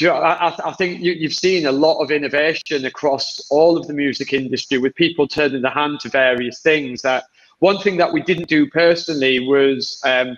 you 0.00 0.08
know, 0.08 0.16
I, 0.16 0.52
I, 0.64 0.72
think 0.72 1.00
you, 1.00 1.16
have 1.22 1.32
seen 1.32 1.66
a 1.66 1.70
lot 1.72 2.02
of 2.02 2.10
innovation 2.10 2.84
across 2.84 3.40
all 3.50 3.76
of 3.76 3.86
the 3.86 3.94
music 3.94 4.32
industry 4.32 4.78
with 4.78 4.96
people 4.96 5.28
turning 5.28 5.62
their 5.62 5.70
hand 5.70 6.00
to 6.00 6.08
various 6.08 6.60
things. 6.60 7.02
That 7.02 7.24
one 7.58 7.78
thing 7.78 7.96
that 7.98 8.12
we 8.12 8.22
didn't 8.22 8.48
do 8.48 8.68
personally 8.68 9.40
was 9.40 10.00
um, 10.04 10.36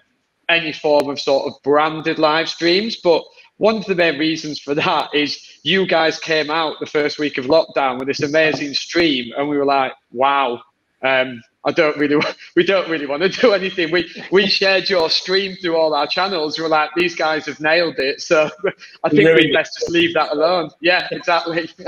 any 0.48 0.72
form 0.72 1.08
of 1.08 1.20
sort 1.20 1.46
of 1.46 1.60
branded 1.62 2.18
live 2.18 2.48
streams, 2.48 2.96
but 2.96 3.24
one 3.58 3.76
of 3.76 3.86
the 3.86 3.94
main 3.94 4.18
reasons 4.18 4.60
for 4.60 4.74
that 4.74 5.12
is 5.14 5.40
you 5.62 5.86
guys 5.86 6.18
came 6.18 6.50
out 6.50 6.76
the 6.80 6.86
first 6.86 7.18
week 7.18 7.38
of 7.38 7.46
lockdown 7.46 7.98
with 7.98 8.08
this 8.08 8.22
amazing 8.22 8.72
stream, 8.72 9.32
and 9.36 9.48
we 9.48 9.58
were 9.58 9.66
like, 9.66 9.92
wow. 10.12 10.60
Um, 11.02 11.42
I 11.64 11.72
don't 11.72 11.96
really, 11.96 12.20
we 12.56 12.64
don't 12.64 12.88
really 12.88 13.06
want 13.06 13.22
to 13.22 13.28
do 13.28 13.52
anything. 13.52 13.90
We 13.90 14.10
we 14.32 14.46
shared 14.46 14.88
your 14.88 15.10
stream 15.10 15.56
through 15.56 15.76
all 15.76 15.94
our 15.94 16.06
channels. 16.06 16.58
We're 16.58 16.68
like, 16.68 16.90
these 16.96 17.14
guys 17.14 17.46
have 17.46 17.60
nailed 17.60 17.98
it. 17.98 18.20
So 18.20 18.50
I 19.04 19.08
think 19.08 19.28
we 19.36 19.52
best 19.52 19.78
just 19.78 19.90
leave 19.90 20.14
that 20.14 20.32
alone. 20.32 20.70
Yeah, 20.80 21.06
exactly. 21.10 21.68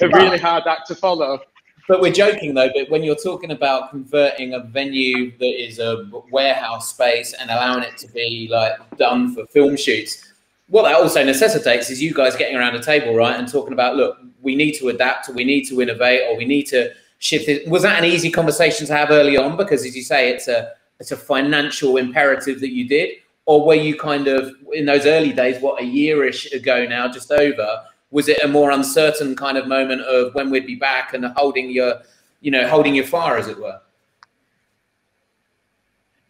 a 0.00 0.08
really 0.08 0.38
hard 0.38 0.64
act 0.66 0.88
to 0.88 0.94
follow. 0.94 1.40
But 1.88 2.00
we're 2.00 2.12
joking 2.12 2.54
though. 2.54 2.70
But 2.74 2.90
when 2.90 3.02
you're 3.02 3.14
talking 3.14 3.52
about 3.52 3.90
converting 3.90 4.54
a 4.54 4.60
venue 4.60 5.36
that 5.38 5.64
is 5.64 5.78
a 5.78 6.10
warehouse 6.30 6.90
space 6.90 7.32
and 7.32 7.50
allowing 7.50 7.84
it 7.84 7.96
to 7.98 8.08
be 8.08 8.48
like 8.50 8.74
done 8.98 9.34
for 9.34 9.46
film 9.46 9.76
shoots, 9.76 10.32
what 10.68 10.82
that 10.82 10.96
also 10.96 11.24
necessitates 11.24 11.90
is 11.90 12.02
you 12.02 12.12
guys 12.12 12.34
getting 12.36 12.56
around 12.56 12.74
a 12.74 12.82
table, 12.82 13.14
right, 13.14 13.38
and 13.38 13.48
talking 13.48 13.72
about, 13.72 13.96
look, 13.96 14.18
we 14.42 14.56
need 14.56 14.72
to 14.72 14.88
adapt, 14.88 15.28
or 15.28 15.32
we 15.32 15.44
need 15.44 15.64
to 15.66 15.80
innovate, 15.80 16.22
or 16.28 16.36
we 16.36 16.44
need 16.44 16.64
to 16.64 16.92
shift. 17.18 17.48
It. 17.48 17.68
Was 17.68 17.82
that 17.82 18.02
an 18.02 18.04
easy 18.04 18.30
conversation 18.30 18.86
to 18.88 18.92
have 18.92 19.10
early 19.10 19.36
on? 19.36 19.56
Because 19.56 19.86
as 19.86 19.94
you 19.96 20.02
say, 20.02 20.30
it's 20.30 20.48
a 20.48 20.72
it's 20.98 21.12
a 21.12 21.16
financial 21.16 21.98
imperative 21.98 22.60
that 22.60 22.72
you 22.72 22.88
did, 22.88 23.10
or 23.44 23.64
were 23.64 23.74
you 23.74 23.96
kind 23.96 24.26
of 24.26 24.52
in 24.72 24.86
those 24.86 25.06
early 25.06 25.32
days, 25.32 25.60
what 25.62 25.80
a 25.80 25.84
yearish 25.84 26.52
ago 26.52 26.84
now, 26.84 27.06
just 27.06 27.30
over? 27.30 27.82
Was 28.10 28.28
it 28.28 28.42
a 28.42 28.48
more 28.48 28.70
uncertain 28.70 29.34
kind 29.36 29.58
of 29.58 29.66
moment 29.66 30.02
of 30.02 30.34
when 30.34 30.50
we'd 30.50 30.66
be 30.66 30.76
back 30.76 31.14
and 31.14 31.24
holding 31.36 31.70
your, 31.70 32.00
you 32.40 32.50
know, 32.50 32.66
holding 32.68 32.94
your 32.94 33.04
fire, 33.04 33.36
as 33.36 33.48
it 33.48 33.58
were? 33.58 33.80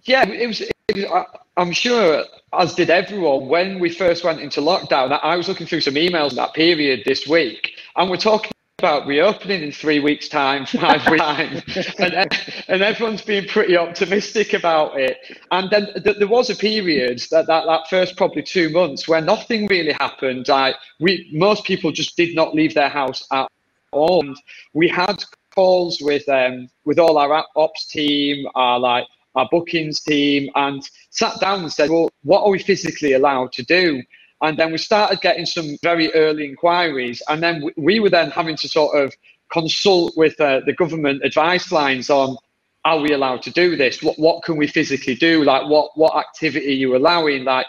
Yeah, 0.03 0.27
it 0.29 0.47
was. 0.47 0.61
It 0.61 0.75
was 0.95 1.27
I'm 1.59 1.73
sure, 1.73 2.23
as 2.53 2.75
did 2.75 2.91
everyone, 2.91 3.49
when 3.49 3.79
we 3.79 3.89
first 3.89 4.25
went 4.25 4.41
into 4.41 4.61
lockdown, 4.61 5.19
I 5.23 5.37
was 5.37 5.49
looking 5.49 5.67
through 5.67 5.81
some 5.81 5.95
emails 5.95 6.31
in 6.31 6.37
that 6.37 6.53
period 6.53 7.03
this 7.07 7.27
week, 7.27 7.79
and 7.97 8.11
we're 8.11 8.19
talking 8.19 8.53
about 8.79 9.07
reopening 9.07 9.63
in 9.63 9.73
three 9.73 10.01
weeks' 10.01 10.29
time, 10.29 10.67
five 10.67 11.09
weeks' 11.09 11.25
time, 11.25 11.63
and, 11.99 12.45
and 12.69 12.83
everyone's 12.83 13.23
been 13.23 13.47
pretty 13.47 13.75
optimistic 13.75 14.53
about 14.53 15.01
it. 15.01 15.17
And 15.51 15.71
then 15.71 15.87
th- 16.05 16.19
there 16.19 16.29
was 16.29 16.51
a 16.51 16.55
period 16.55 17.23
that, 17.31 17.47
that 17.47 17.65
that 17.65 17.89
first 17.89 18.19
probably 18.19 18.43
two 18.43 18.69
months 18.69 19.09
where 19.09 19.23
nothing 19.23 19.67
really 19.69 19.93
happened. 19.93 20.49
Like 20.49 20.77
we, 21.01 21.31
most 21.33 21.65
people 21.65 21.91
just 21.91 22.19
did 22.19 22.37
not 22.37 22.55
leave 22.55 22.75
their 22.75 22.91
house 22.91 23.27
at 23.33 23.49
all. 23.93 24.21
And 24.21 24.37
we 24.75 24.89
had 24.89 25.25
calls 25.55 25.99
with 26.03 26.29
um 26.29 26.69
with 26.85 26.99
all 26.99 27.17
our 27.17 27.47
ops 27.57 27.87
team, 27.87 28.47
our 28.57 28.79
like 28.79 29.07
our 29.37 29.49
bookings 29.51 30.01
team, 30.03 30.51
and 30.55 30.87
sat 31.09 31.41
down 31.41 31.61
and 31.61 31.73
said, 31.73 31.89
well, 31.89 32.11
what 32.25 32.43
are 32.43 32.51
we 32.51 32.59
physically 32.59 33.15
allowed 33.15 33.53
to 33.53 33.63
do? 33.63 34.03
And 34.43 34.59
then 34.59 34.71
we 34.73 34.79
started 34.79 35.21
getting 35.21 35.47
some 35.47 35.77
very 35.83 36.13
early 36.15 36.45
inquiries. 36.45 37.23
And 37.29 37.43
then 37.43 37.65
we 37.77 38.01
were 38.01 38.11
then 38.11 38.31
having 38.31 38.57
to 38.57 38.69
sort 38.69 38.97
of 38.97 39.15
consult 39.51 40.17
with 40.17 40.39
uh, 40.41 40.61
the 40.67 40.73
government 40.73 41.23
advice 41.25 41.73
lines 41.73 42.11
on 42.11 42.37
are 42.85 43.01
we 43.01 43.13
allowed 43.13 43.43
to 43.43 43.51
do 43.51 43.75
this? 43.75 44.01
What, 44.01 44.17
what 44.19 44.45
can 44.45 44.57
we 44.57 44.69
physically 44.69 45.17
do? 45.17 45.43
Like 45.43 45.69
what, 45.69 45.91
what 45.97 46.17
activity 46.17 46.69
are 46.69 46.71
you 46.71 46.97
allowing? 46.97 47.45
Like, 47.45 47.67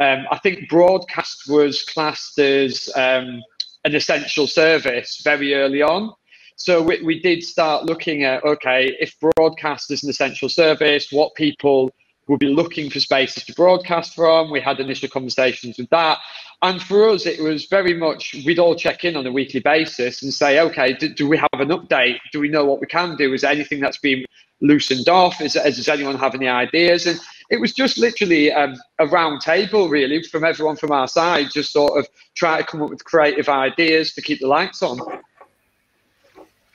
um, 0.00 0.26
I 0.30 0.38
think 0.38 0.68
broadcast 0.68 1.48
was 1.48 1.84
classed 1.84 2.38
as 2.40 2.90
um, 2.96 3.42
an 3.84 3.94
essential 3.94 4.48
service 4.48 5.20
very 5.22 5.54
early 5.54 5.82
on. 5.82 6.12
So 6.56 6.82
we, 6.82 7.00
we 7.02 7.20
did 7.20 7.44
start 7.44 7.84
looking 7.84 8.24
at, 8.24 8.42
okay, 8.42 8.96
if 8.98 9.14
broadcast 9.36 9.90
is 9.92 10.02
an 10.02 10.10
essential 10.10 10.48
service, 10.48 11.12
what 11.12 11.34
people 11.34 11.92
We'll 12.28 12.38
be 12.38 12.48
looking 12.48 12.90
for 12.90 12.98
spaces 12.98 13.44
to 13.44 13.54
broadcast 13.54 14.14
from. 14.14 14.50
We 14.50 14.60
had 14.60 14.80
initial 14.80 15.08
conversations 15.08 15.78
with 15.78 15.88
that. 15.90 16.18
And 16.62 16.82
for 16.82 17.08
us, 17.10 17.26
it 17.26 17.40
was 17.40 17.66
very 17.66 17.94
much, 17.94 18.34
we'd 18.44 18.58
all 18.58 18.74
check 18.74 19.04
in 19.04 19.14
on 19.14 19.26
a 19.26 19.32
weekly 19.32 19.60
basis 19.60 20.22
and 20.22 20.32
say, 20.32 20.58
okay, 20.60 20.94
do, 20.94 21.08
do 21.08 21.28
we 21.28 21.36
have 21.36 21.48
an 21.52 21.68
update? 21.68 22.18
Do 22.32 22.40
we 22.40 22.48
know 22.48 22.64
what 22.64 22.80
we 22.80 22.86
can 22.86 23.14
do? 23.16 23.32
Is 23.32 23.44
anything 23.44 23.78
that's 23.78 23.98
been 23.98 24.24
loosened 24.60 25.08
off? 25.08 25.40
Is, 25.40 25.54
is, 25.54 25.76
does 25.76 25.88
anyone 25.88 26.16
have 26.18 26.34
any 26.34 26.48
ideas? 26.48 27.06
And 27.06 27.20
it 27.50 27.60
was 27.60 27.72
just 27.72 27.98
literally 27.98 28.52
um, 28.52 28.74
a 28.98 29.06
round 29.06 29.40
table, 29.42 29.88
really, 29.88 30.22
from 30.22 30.44
everyone 30.44 30.76
from 30.76 30.90
our 30.90 31.06
side, 31.06 31.48
just 31.52 31.72
sort 31.72 31.96
of 31.96 32.08
try 32.34 32.60
to 32.60 32.66
come 32.66 32.82
up 32.82 32.90
with 32.90 33.04
creative 33.04 33.48
ideas 33.48 34.14
to 34.14 34.22
keep 34.22 34.40
the 34.40 34.48
lights 34.48 34.82
on. 34.82 34.98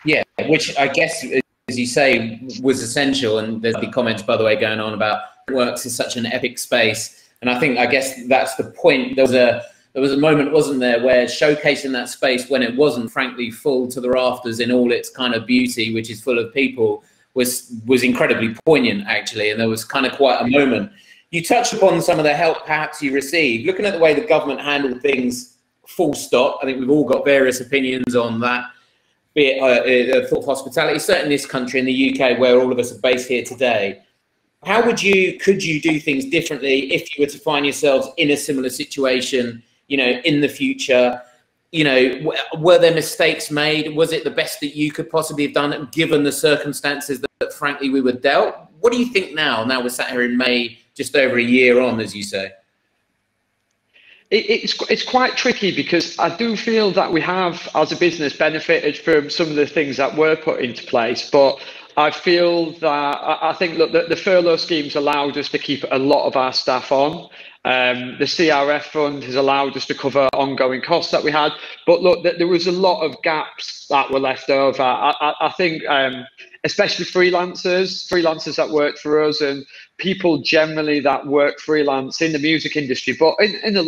Yeah, 0.06 0.24
which 0.48 0.78
I 0.78 0.88
guess, 0.88 1.26
as 1.68 1.78
you 1.78 1.86
say, 1.86 2.40
was 2.62 2.82
essential. 2.82 3.40
And 3.40 3.62
there's 3.62 3.76
the 3.76 3.92
comments, 3.92 4.24
by 4.24 4.38
the 4.38 4.46
way, 4.46 4.56
going 4.56 4.80
on 4.80 4.94
about 4.94 5.24
works 5.50 5.86
is 5.86 5.96
such 5.96 6.18
an 6.18 6.26
epic 6.26 6.58
space. 6.58 7.30
And 7.42 7.50
I 7.50 7.60
think, 7.60 7.78
I 7.78 7.86
guess 7.86 8.28
that's 8.28 8.56
the 8.56 8.66
point. 8.66 9.16
There 9.16 9.24
was 9.24 9.34
a, 9.34 9.64
there 9.94 10.02
was 10.02 10.14
a 10.14 10.18
moment, 10.18 10.52
wasn't 10.52 10.80
there, 10.80 11.04
where 11.04 11.26
showcasing 11.26 11.92
that 11.94 12.08
space 12.08 12.50
when 12.50 12.64
it 12.64 12.76
wasn't 12.76 13.12
frankly 13.12 13.52
full 13.52 13.88
to 13.90 14.00
the 14.00 14.10
rafters 14.10 14.60
in 14.60 14.72
all 14.72 14.92
its 14.92 15.10
kind 15.10 15.34
of 15.34 15.46
beauty, 15.46 15.94
which 15.94 16.10
is 16.10 16.22
full 16.22 16.40
of 16.40 16.54
people, 16.54 17.04
was 17.34 17.74
was 17.86 18.04
incredibly 18.04 18.54
poignant 18.66 19.08
actually. 19.08 19.52
And 19.52 19.60
there 19.60 19.70
was 19.70 19.84
kind 19.84 20.06
of 20.06 20.14
quite 20.14 20.42
a 20.42 20.48
moment. 20.48 20.92
You 21.32 21.44
touched 21.44 21.74
upon 21.74 22.02
some 22.02 22.20
of 22.20 22.26
the 22.26 22.34
help 22.34 22.66
perhaps 22.66 23.02
you 23.02 23.14
received. 23.14 23.66
Looking 23.66 23.86
at 23.86 23.94
the 23.94 24.00
way 24.00 24.14
the 24.14 24.28
government 24.28 24.62
handled 24.62 25.02
things, 25.02 25.58
full 25.88 26.14
stop. 26.14 26.60
I 26.62 26.66
think 26.66 26.80
we've 26.80 26.90
all 26.90 27.06
got 27.06 27.26
various 27.26 27.62
opinions 27.62 28.16
on 28.16 28.40
that. 28.42 28.70
Be 29.34 29.48
it 29.48 29.62
uh, 29.62 30.36
uh, 30.38 30.42
hospitality, 30.46 31.00
certainly 31.00 31.28
in 31.28 31.32
this 31.32 31.46
country, 31.46 31.80
in 31.80 31.86
the 31.86 32.12
UK, 32.12 32.38
where 32.38 32.60
all 32.60 32.72
of 32.72 32.78
us 32.80 32.92
are 32.92 33.00
based 33.00 33.30
here 33.30 33.44
today 33.44 34.02
how 34.63 34.86
would 34.86 35.02
you 35.02 35.39
could 35.39 35.63
you 35.63 35.82
do 35.82 36.00
things 36.00 36.26
differently 36.26 36.93
if 36.93 37.17
you 37.17 37.24
were 37.24 37.32
to 37.32 37.39
find 37.39 37.65
yourselves 37.65 38.10
in 38.17 38.32
a 38.32 38.38
similar 38.38 38.69
situation 38.69 39.63
you 39.88 39.97
know 39.97 40.21
in 40.24 40.41
the 40.41 40.50
future? 40.50 41.21
You 41.71 41.84
know 41.84 42.34
were 42.58 42.78
there 42.78 42.93
mistakes 42.93 43.50
made? 43.50 43.95
Was 43.95 44.12
it 44.12 44.24
the 44.24 44.32
best 44.32 44.60
that 44.60 44.76
you 44.76 44.91
could 44.91 45.10
possibly 45.10 45.45
have 45.45 45.54
done 45.54 45.89
given 45.91 46.24
the 46.24 46.32
circumstances 46.32 47.21
that, 47.21 47.32
that 47.39 47.54
frankly 47.54 47.89
we 47.89 48.02
were 48.02 48.12
dealt? 48.12 48.56
What 48.80 48.91
do 48.91 49.00
you 49.00 49.08
think 49.08 49.34
now 49.34 49.63
now 49.63 49.82
we're 49.82 49.89
sat 49.89 50.12
here 50.12 50.24
in 50.24 50.38
may 50.38 50.78
just 50.95 51.15
over 51.15 51.38
a 51.38 51.43
year 51.43 51.82
on 51.82 52.00
as 52.00 52.15
you 52.15 52.24
say? 52.24 52.52
It's 54.32 54.82
it's 54.89 55.04
quite 55.04 55.36
tricky 55.36 55.76
because 55.76 56.17
I 56.17 56.36
do 56.38 56.56
feel 56.56 56.91
that 56.91 57.12
we 57.12 57.19
have, 57.19 57.67
as 57.76 57.91
a 57.91 57.97
business, 57.97 58.34
benefited 58.34 58.97
from 58.97 59.30
some 59.30 59.50
of 59.50 59.56
the 59.56 59.67
things 59.67 59.97
that 59.97 60.15
were 60.15 60.38
put 60.38 60.62
into 60.62 60.86
place. 60.86 61.30
But 61.30 61.60
I 62.02 62.10
feel 62.10 62.72
that 62.80 63.20
I, 63.22 63.54
think 63.54 63.78
look, 63.78 63.92
the, 63.92 64.04
the, 64.10 64.16
furlough 64.16 64.56
schemes 64.56 64.96
allowed 64.96 65.38
us 65.38 65.50
to 65.50 65.60
keep 65.60 65.86
a 65.92 66.00
lot 66.00 66.26
of 66.26 66.36
our 66.36 66.52
staff 66.52 66.92
on. 66.92 67.30
Um, 67.64 68.18
the 68.18 68.26
CRF 68.26 68.86
fund 68.86 69.24
has 69.24 69.36
allowed 69.36 69.78
us 69.78 69.86
to 69.86 69.94
cover 69.94 70.28
ongoing 70.34 70.82
costs 70.82 71.12
that 71.12 71.24
we 71.24 71.32
had. 71.32 71.52
But 71.86 72.02
look, 72.02 72.24
there 72.24 72.48
was 72.48 72.66
a 72.66 72.72
lot 72.72 73.02
of 73.02 73.22
gaps 73.22 73.86
that 73.90 74.10
were 74.10 74.20
left 74.20 74.50
over. 74.50 74.82
I, 74.82 75.14
I, 75.22 75.34
I 75.42 75.52
think, 75.52 75.84
um, 75.88 76.26
especially 76.64 77.06
freelancers, 77.06 78.12
freelancers 78.12 78.56
that 78.56 78.72
work 78.72 78.98
for 78.98 79.22
us, 79.22 79.42
and 79.42 79.64
people 79.98 80.42
generally 80.42 81.02
that 81.02 81.28
work 81.28 81.60
freelance 81.60 82.20
in 82.20 82.32
the 82.32 82.40
music 82.40 82.76
industry, 82.76 83.16
but 83.20 83.36
in, 83.40 83.56
in 83.64 83.78
a 83.78 83.88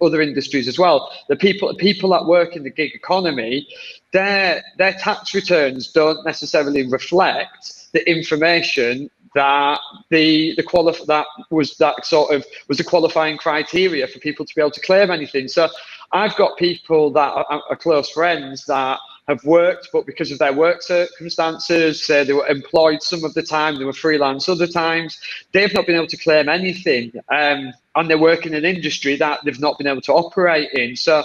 other 0.00 0.20
industries 0.20 0.68
as 0.68 0.78
well. 0.78 1.10
The 1.28 1.36
people 1.36 1.74
people 1.76 2.10
that 2.10 2.26
work 2.26 2.56
in 2.56 2.62
the 2.62 2.70
gig 2.70 2.92
economy, 2.94 3.66
their 4.14 4.62
their 4.78 4.92
tax 4.94 5.34
returns 5.34 5.88
don't 5.88 6.24
necessarily 6.24 6.86
reflect 6.86 7.92
the 7.92 8.08
information 8.08 9.10
that 9.34 9.80
the 10.10 10.54
the 10.54 10.62
qualif- 10.62 11.04
that 11.06 11.26
was 11.50 11.76
that 11.78 12.06
sort 12.06 12.32
of 12.32 12.46
was 12.68 12.78
the 12.78 12.84
qualifying 12.84 13.36
criteria 13.36 14.06
for 14.06 14.20
people 14.20 14.46
to 14.46 14.54
be 14.54 14.60
able 14.60 14.70
to 14.70 14.80
claim 14.80 15.10
anything. 15.10 15.48
So 15.48 15.68
I've 16.12 16.36
got 16.36 16.56
people 16.56 17.10
that 17.10 17.32
are, 17.32 17.62
are 17.68 17.76
close 17.76 18.08
friends 18.10 18.64
that 18.66 19.00
have 19.26 19.42
worked, 19.44 19.88
but 19.92 20.06
because 20.06 20.30
of 20.30 20.38
their 20.38 20.52
work 20.52 20.82
circumstances, 20.82 22.04
say 22.04 22.22
they 22.22 22.34
were 22.34 22.46
employed 22.46 23.02
some 23.02 23.24
of 23.24 23.34
the 23.34 23.42
time, 23.42 23.78
they 23.78 23.84
were 23.84 23.92
freelance 23.92 24.48
other 24.48 24.66
times, 24.66 25.18
they've 25.52 25.72
not 25.74 25.86
been 25.86 25.96
able 25.96 26.06
to 26.06 26.16
claim 26.18 26.48
anything. 26.48 27.10
Um, 27.30 27.72
and 27.96 28.10
they 28.10 28.16
work 28.16 28.44
in 28.44 28.54
an 28.54 28.64
industry 28.64 29.16
that 29.16 29.40
they've 29.44 29.58
not 29.60 29.78
been 29.78 29.86
able 29.86 30.02
to 30.02 30.12
operate 30.12 30.70
in. 30.74 30.94
So 30.94 31.24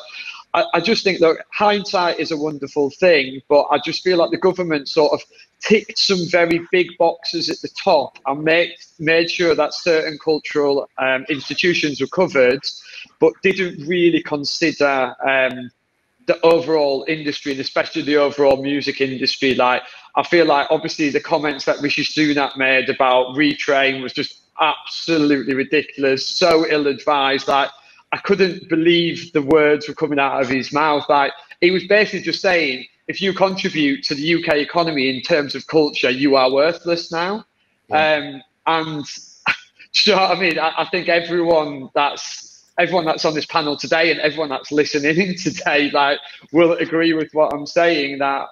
I, 0.53 0.65
I 0.73 0.79
just 0.79 1.03
think 1.03 1.19
that 1.19 1.45
hindsight 1.51 2.19
is 2.19 2.31
a 2.31 2.37
wonderful 2.37 2.89
thing, 2.89 3.41
but 3.49 3.63
I 3.71 3.79
just 3.83 4.03
feel 4.03 4.17
like 4.17 4.31
the 4.31 4.37
government 4.37 4.89
sort 4.89 5.13
of 5.13 5.21
ticked 5.59 5.99
some 5.99 6.25
very 6.29 6.61
big 6.71 6.87
boxes 6.97 7.49
at 7.49 7.59
the 7.61 7.69
top 7.69 8.17
and 8.25 8.43
made, 8.43 8.73
made 8.97 9.29
sure 9.29 9.53
that 9.53 9.73
certain 9.73 10.17
cultural 10.23 10.89
um, 10.97 11.25
institutions 11.29 12.01
were 12.01 12.07
covered, 12.07 12.61
but 13.19 13.33
didn't 13.43 13.85
really 13.87 14.23
consider 14.23 15.13
um, 15.27 15.69
the 16.25 16.39
overall 16.41 17.05
industry 17.07 17.51
and 17.51 17.61
especially 17.61 18.01
the 18.01 18.15
overall 18.15 18.61
music 18.61 19.01
industry. 19.01 19.53
Like, 19.53 19.83
I 20.15 20.23
feel 20.23 20.45
like 20.45 20.67
obviously 20.71 21.09
the 21.09 21.19
comments 21.19 21.65
that 21.65 21.81
Rishi 21.81 22.03
Sunak 22.03 22.57
made 22.57 22.89
about 22.89 23.35
retrain 23.35 24.01
was 24.01 24.13
just 24.13 24.41
absolutely 24.61 25.53
ridiculous, 25.53 26.25
so 26.25 26.65
ill-advised. 26.69 27.47
Like, 27.47 27.69
I 28.11 28.17
couldn't 28.17 28.69
believe 28.69 29.31
the 29.33 29.41
words 29.41 29.87
were 29.87 29.93
coming 29.93 30.19
out 30.19 30.41
of 30.41 30.49
his 30.49 30.73
mouth. 30.73 31.05
Like, 31.09 31.31
he 31.61 31.71
was 31.71 31.85
basically 31.87 32.21
just 32.21 32.41
saying, 32.41 32.85
if 33.07 33.21
you 33.21 33.33
contribute 33.33 34.03
to 34.03 34.15
the 34.15 34.35
UK 34.35 34.57
economy 34.57 35.09
in 35.09 35.21
terms 35.21 35.55
of 35.55 35.67
culture, 35.67 36.09
you 36.09 36.35
are 36.35 36.51
worthless 36.51 37.11
now. 37.11 37.45
Yeah. 37.89 38.13
Um, 38.13 38.43
and 38.67 39.05
you 40.05 40.13
know 40.13 40.21
what 40.21 40.37
I 40.37 40.39
mean? 40.39 40.59
I, 40.59 40.73
I 40.77 40.85
think 40.89 41.09
everyone 41.09 41.89
that's 41.95 42.49
everyone 42.77 43.05
that's 43.05 43.25
on 43.25 43.33
this 43.33 43.45
panel 43.45 43.75
today 43.75 44.09
and 44.09 44.19
everyone 44.21 44.47
that's 44.49 44.71
listening 44.71 45.17
in 45.17 45.35
today 45.37 45.91
like 45.91 46.17
will 46.53 46.73
agree 46.73 47.13
with 47.13 47.29
what 47.33 47.53
I'm 47.53 47.65
saying 47.65 48.19
that 48.19 48.47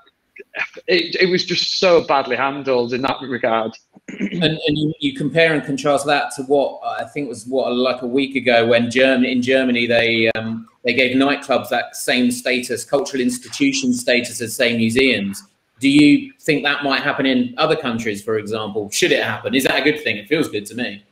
it, 0.88 1.15
it 1.15 1.30
was 1.30 1.45
just 1.45 1.80
so 1.80 2.02
badly 2.02 2.36
handled 2.36 2.93
in 2.93 3.02
that 3.02 3.17
regard. 3.21 3.71
And, 4.19 4.43
and 4.43 4.78
you, 4.78 4.93
you, 5.02 5.13
compare 5.13 5.54
and 5.54 5.63
contrast 5.65 6.06
that 6.06 6.32
to 6.38 6.43
what 6.43 6.80
I 6.84 7.04
think 7.04 7.28
was 7.28 7.45
what 7.45 7.76
like 7.76 8.04
a 8.04 8.08
week 8.08 8.38
ago 8.38 8.65
when 8.65 8.89
Germany 8.89 9.34
in 9.34 9.41
Germany 9.41 9.86
they 9.86 10.32
um, 10.36 10.67
they 10.86 10.93
gave 10.93 11.17
nightclubs 11.17 11.67
that 11.69 11.95
same 11.95 12.32
status, 12.32 12.86
cultural 12.86 13.21
institution 13.21 13.91
status 13.93 14.39
as 14.39 14.56
say 14.56 14.78
museums. 14.78 15.43
Do 15.82 15.89
you 15.89 16.32
think 16.39 16.63
that 16.63 16.84
might 16.84 17.04
happen 17.04 17.26
in 17.26 17.54
other 17.58 17.76
countries, 17.76 18.23
for 18.23 18.38
example? 18.38 18.89
Should 18.91 19.12
it 19.12 19.23
happen? 19.23 19.54
Is 19.54 19.65
that 19.65 19.82
a 19.82 19.84
good 19.84 20.02
thing? 20.02 20.15
It 20.17 20.30
feels 20.30 20.47
good 20.47 20.65
to 20.67 20.76
me. 20.76 21.04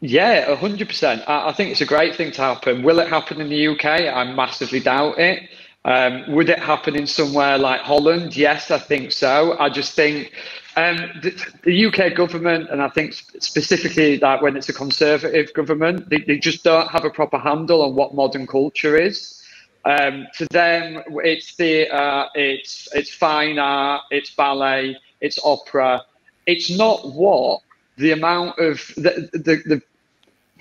Yeah, 0.00 0.54
hundred 0.54 0.88
percent. 0.88 1.22
I, 1.26 1.48
I 1.48 1.52
think 1.52 1.70
it's 1.70 1.80
a 1.80 1.86
great 1.86 2.14
thing 2.14 2.30
to 2.32 2.42
happen. 2.42 2.82
Will 2.82 3.00
it 3.00 3.08
happen 3.08 3.40
in 3.40 3.48
the 3.48 3.68
UK? 3.68 3.84
I 3.84 4.24
massively 4.32 4.80
doubt 4.80 5.18
it. 5.18 5.48
Um, 5.86 6.24
would 6.32 6.48
it 6.48 6.58
happen 6.58 6.96
in 6.96 7.06
somewhere 7.06 7.56
like 7.58 7.80
Holland? 7.80 8.36
Yes, 8.36 8.72
I 8.72 8.78
think 8.78 9.12
so. 9.12 9.56
I 9.60 9.70
just 9.70 9.94
think 9.94 10.32
um, 10.74 10.96
the, 11.22 11.30
the, 11.62 11.86
UK 11.86 12.16
government, 12.16 12.70
and 12.70 12.82
I 12.82 12.88
think 12.88 13.14
specifically 13.38 14.16
that 14.16 14.42
when 14.42 14.56
it's 14.56 14.68
a 14.68 14.72
conservative 14.72 15.54
government, 15.54 16.10
they, 16.10 16.18
they 16.18 16.38
just 16.38 16.64
don't 16.64 16.88
have 16.88 17.04
a 17.04 17.10
proper 17.10 17.38
handle 17.38 17.82
on 17.82 17.94
what 17.94 18.14
modern 18.16 18.48
culture 18.48 18.96
is. 18.96 19.40
Um, 19.84 20.26
to 20.38 20.46
them, 20.50 21.04
it's 21.22 21.54
theatre, 21.54 22.26
it's 22.34 22.88
it's 22.92 23.14
fine 23.14 23.60
art, 23.60 24.02
it's 24.10 24.34
ballet, 24.34 24.96
it's 25.20 25.38
opera. 25.44 26.02
It's 26.46 26.68
not 26.68 27.14
what 27.14 27.60
the 27.96 28.10
amount 28.10 28.58
of 28.58 28.84
the 28.96 29.30
the 29.32 29.62
the, 29.64 29.82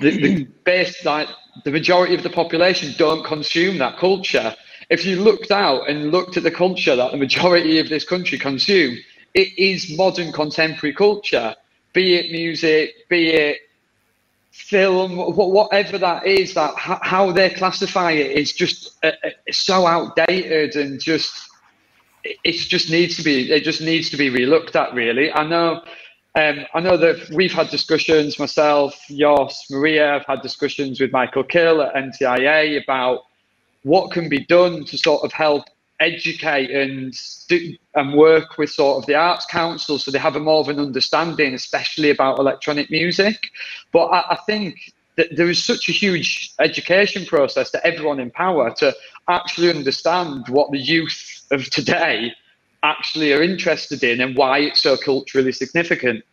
the, 0.01 0.21
the 0.21 0.43
base 0.65 1.03
like 1.03 1.29
the 1.63 1.71
majority 1.71 2.13
of 2.13 2.21
the 2.21 2.29
population 2.29 2.93
don't 2.99 3.25
consume 3.25 3.79
that 3.79 3.97
culture. 3.97 4.55
If 4.89 5.05
you 5.05 5.21
looked 5.21 5.51
out 5.51 5.89
and 5.89 6.11
looked 6.11 6.37
at 6.37 6.43
the 6.43 6.51
culture 6.51 6.95
that 6.95 7.11
the 7.11 7.17
majority 7.17 7.79
of 7.79 7.89
this 7.89 8.03
country 8.03 8.37
consume, 8.37 8.97
it 9.33 9.57
is 9.57 9.95
modern 9.97 10.31
contemporary 10.31 10.93
culture, 10.93 11.55
be 11.93 12.15
it 12.15 12.31
music, 12.31 13.07
be 13.09 13.31
it 13.31 13.57
film, 14.51 15.17
whatever 15.35 15.97
that 15.97 16.25
is, 16.25 16.53
that 16.53 16.73
how 16.77 17.31
they 17.31 17.49
classify 17.49 18.11
it 18.11 18.31
is 18.31 18.53
just 18.53 18.97
uh, 19.03 19.11
uh 19.23 19.29
so 19.51 19.85
outdated 19.85 20.75
and 20.75 21.01
just 21.01 21.49
it 22.23 22.53
just 22.53 22.89
needs 22.89 23.17
to 23.17 23.23
be 23.23 23.51
it 23.51 23.63
just 23.63 23.81
needs 23.81 24.09
to 24.09 24.17
be 24.17 24.29
relooked 24.29 24.75
at. 24.75 24.93
Really, 24.93 25.31
I 25.33 25.45
know 25.45 25.83
um, 26.35 26.65
I 26.73 26.79
know 26.79 26.97
that 26.97 27.29
we've 27.31 27.53
had 27.53 27.69
discussions, 27.69 28.39
myself, 28.39 28.99
Jos, 29.09 29.69
Maria, 29.69 30.15
I've 30.15 30.25
had 30.25 30.41
discussions 30.41 30.99
with 30.99 31.11
Michael 31.11 31.43
Kill 31.43 31.81
at 31.81 31.93
NTIA 31.95 32.83
about 32.83 33.23
what 33.85 34.09
can 34.09 34.27
be 34.27 34.43
done 34.45 34.83
to 34.83 34.97
sort 34.97 35.23
of 35.23 35.31
help 35.31 35.63
educate 35.99 36.71
and 36.71 37.13
do, 37.47 37.75
and 37.93 38.17
work 38.17 38.57
with 38.57 38.71
sort 38.71 38.97
of 38.97 39.05
the 39.05 39.13
arts 39.13 39.45
council 39.45 39.99
so 39.99 40.09
they 40.09 40.17
have 40.17 40.35
a 40.35 40.39
more 40.39 40.59
of 40.59 40.69
an 40.69 40.79
understanding, 40.79 41.53
especially 41.53 42.09
about 42.09 42.39
electronic 42.39 42.89
music. 42.89 43.37
But 43.93 44.07
I, 44.07 44.31
I 44.31 44.39
think 44.47 44.91
that 45.17 45.35
there 45.35 45.51
is 45.51 45.63
such 45.63 45.87
a 45.87 45.91
huge 45.91 46.51
education 46.59 47.27
process 47.27 47.69
to 47.71 47.85
everyone 47.85 48.19
in 48.19 48.31
power 48.31 48.73
to 48.77 48.93
actually 49.29 49.69
understand 49.69 50.47
what 50.49 50.71
the 50.71 50.79
youth 50.79 51.45
of 51.51 51.69
today 51.69 52.33
actually 52.81 53.33
are 53.33 53.43
interested 53.43 54.03
in 54.03 54.19
and 54.19 54.35
why 54.35 54.59
it's 54.59 54.81
so 54.81 54.97
culturally 54.97 55.51
significant. 55.51 56.25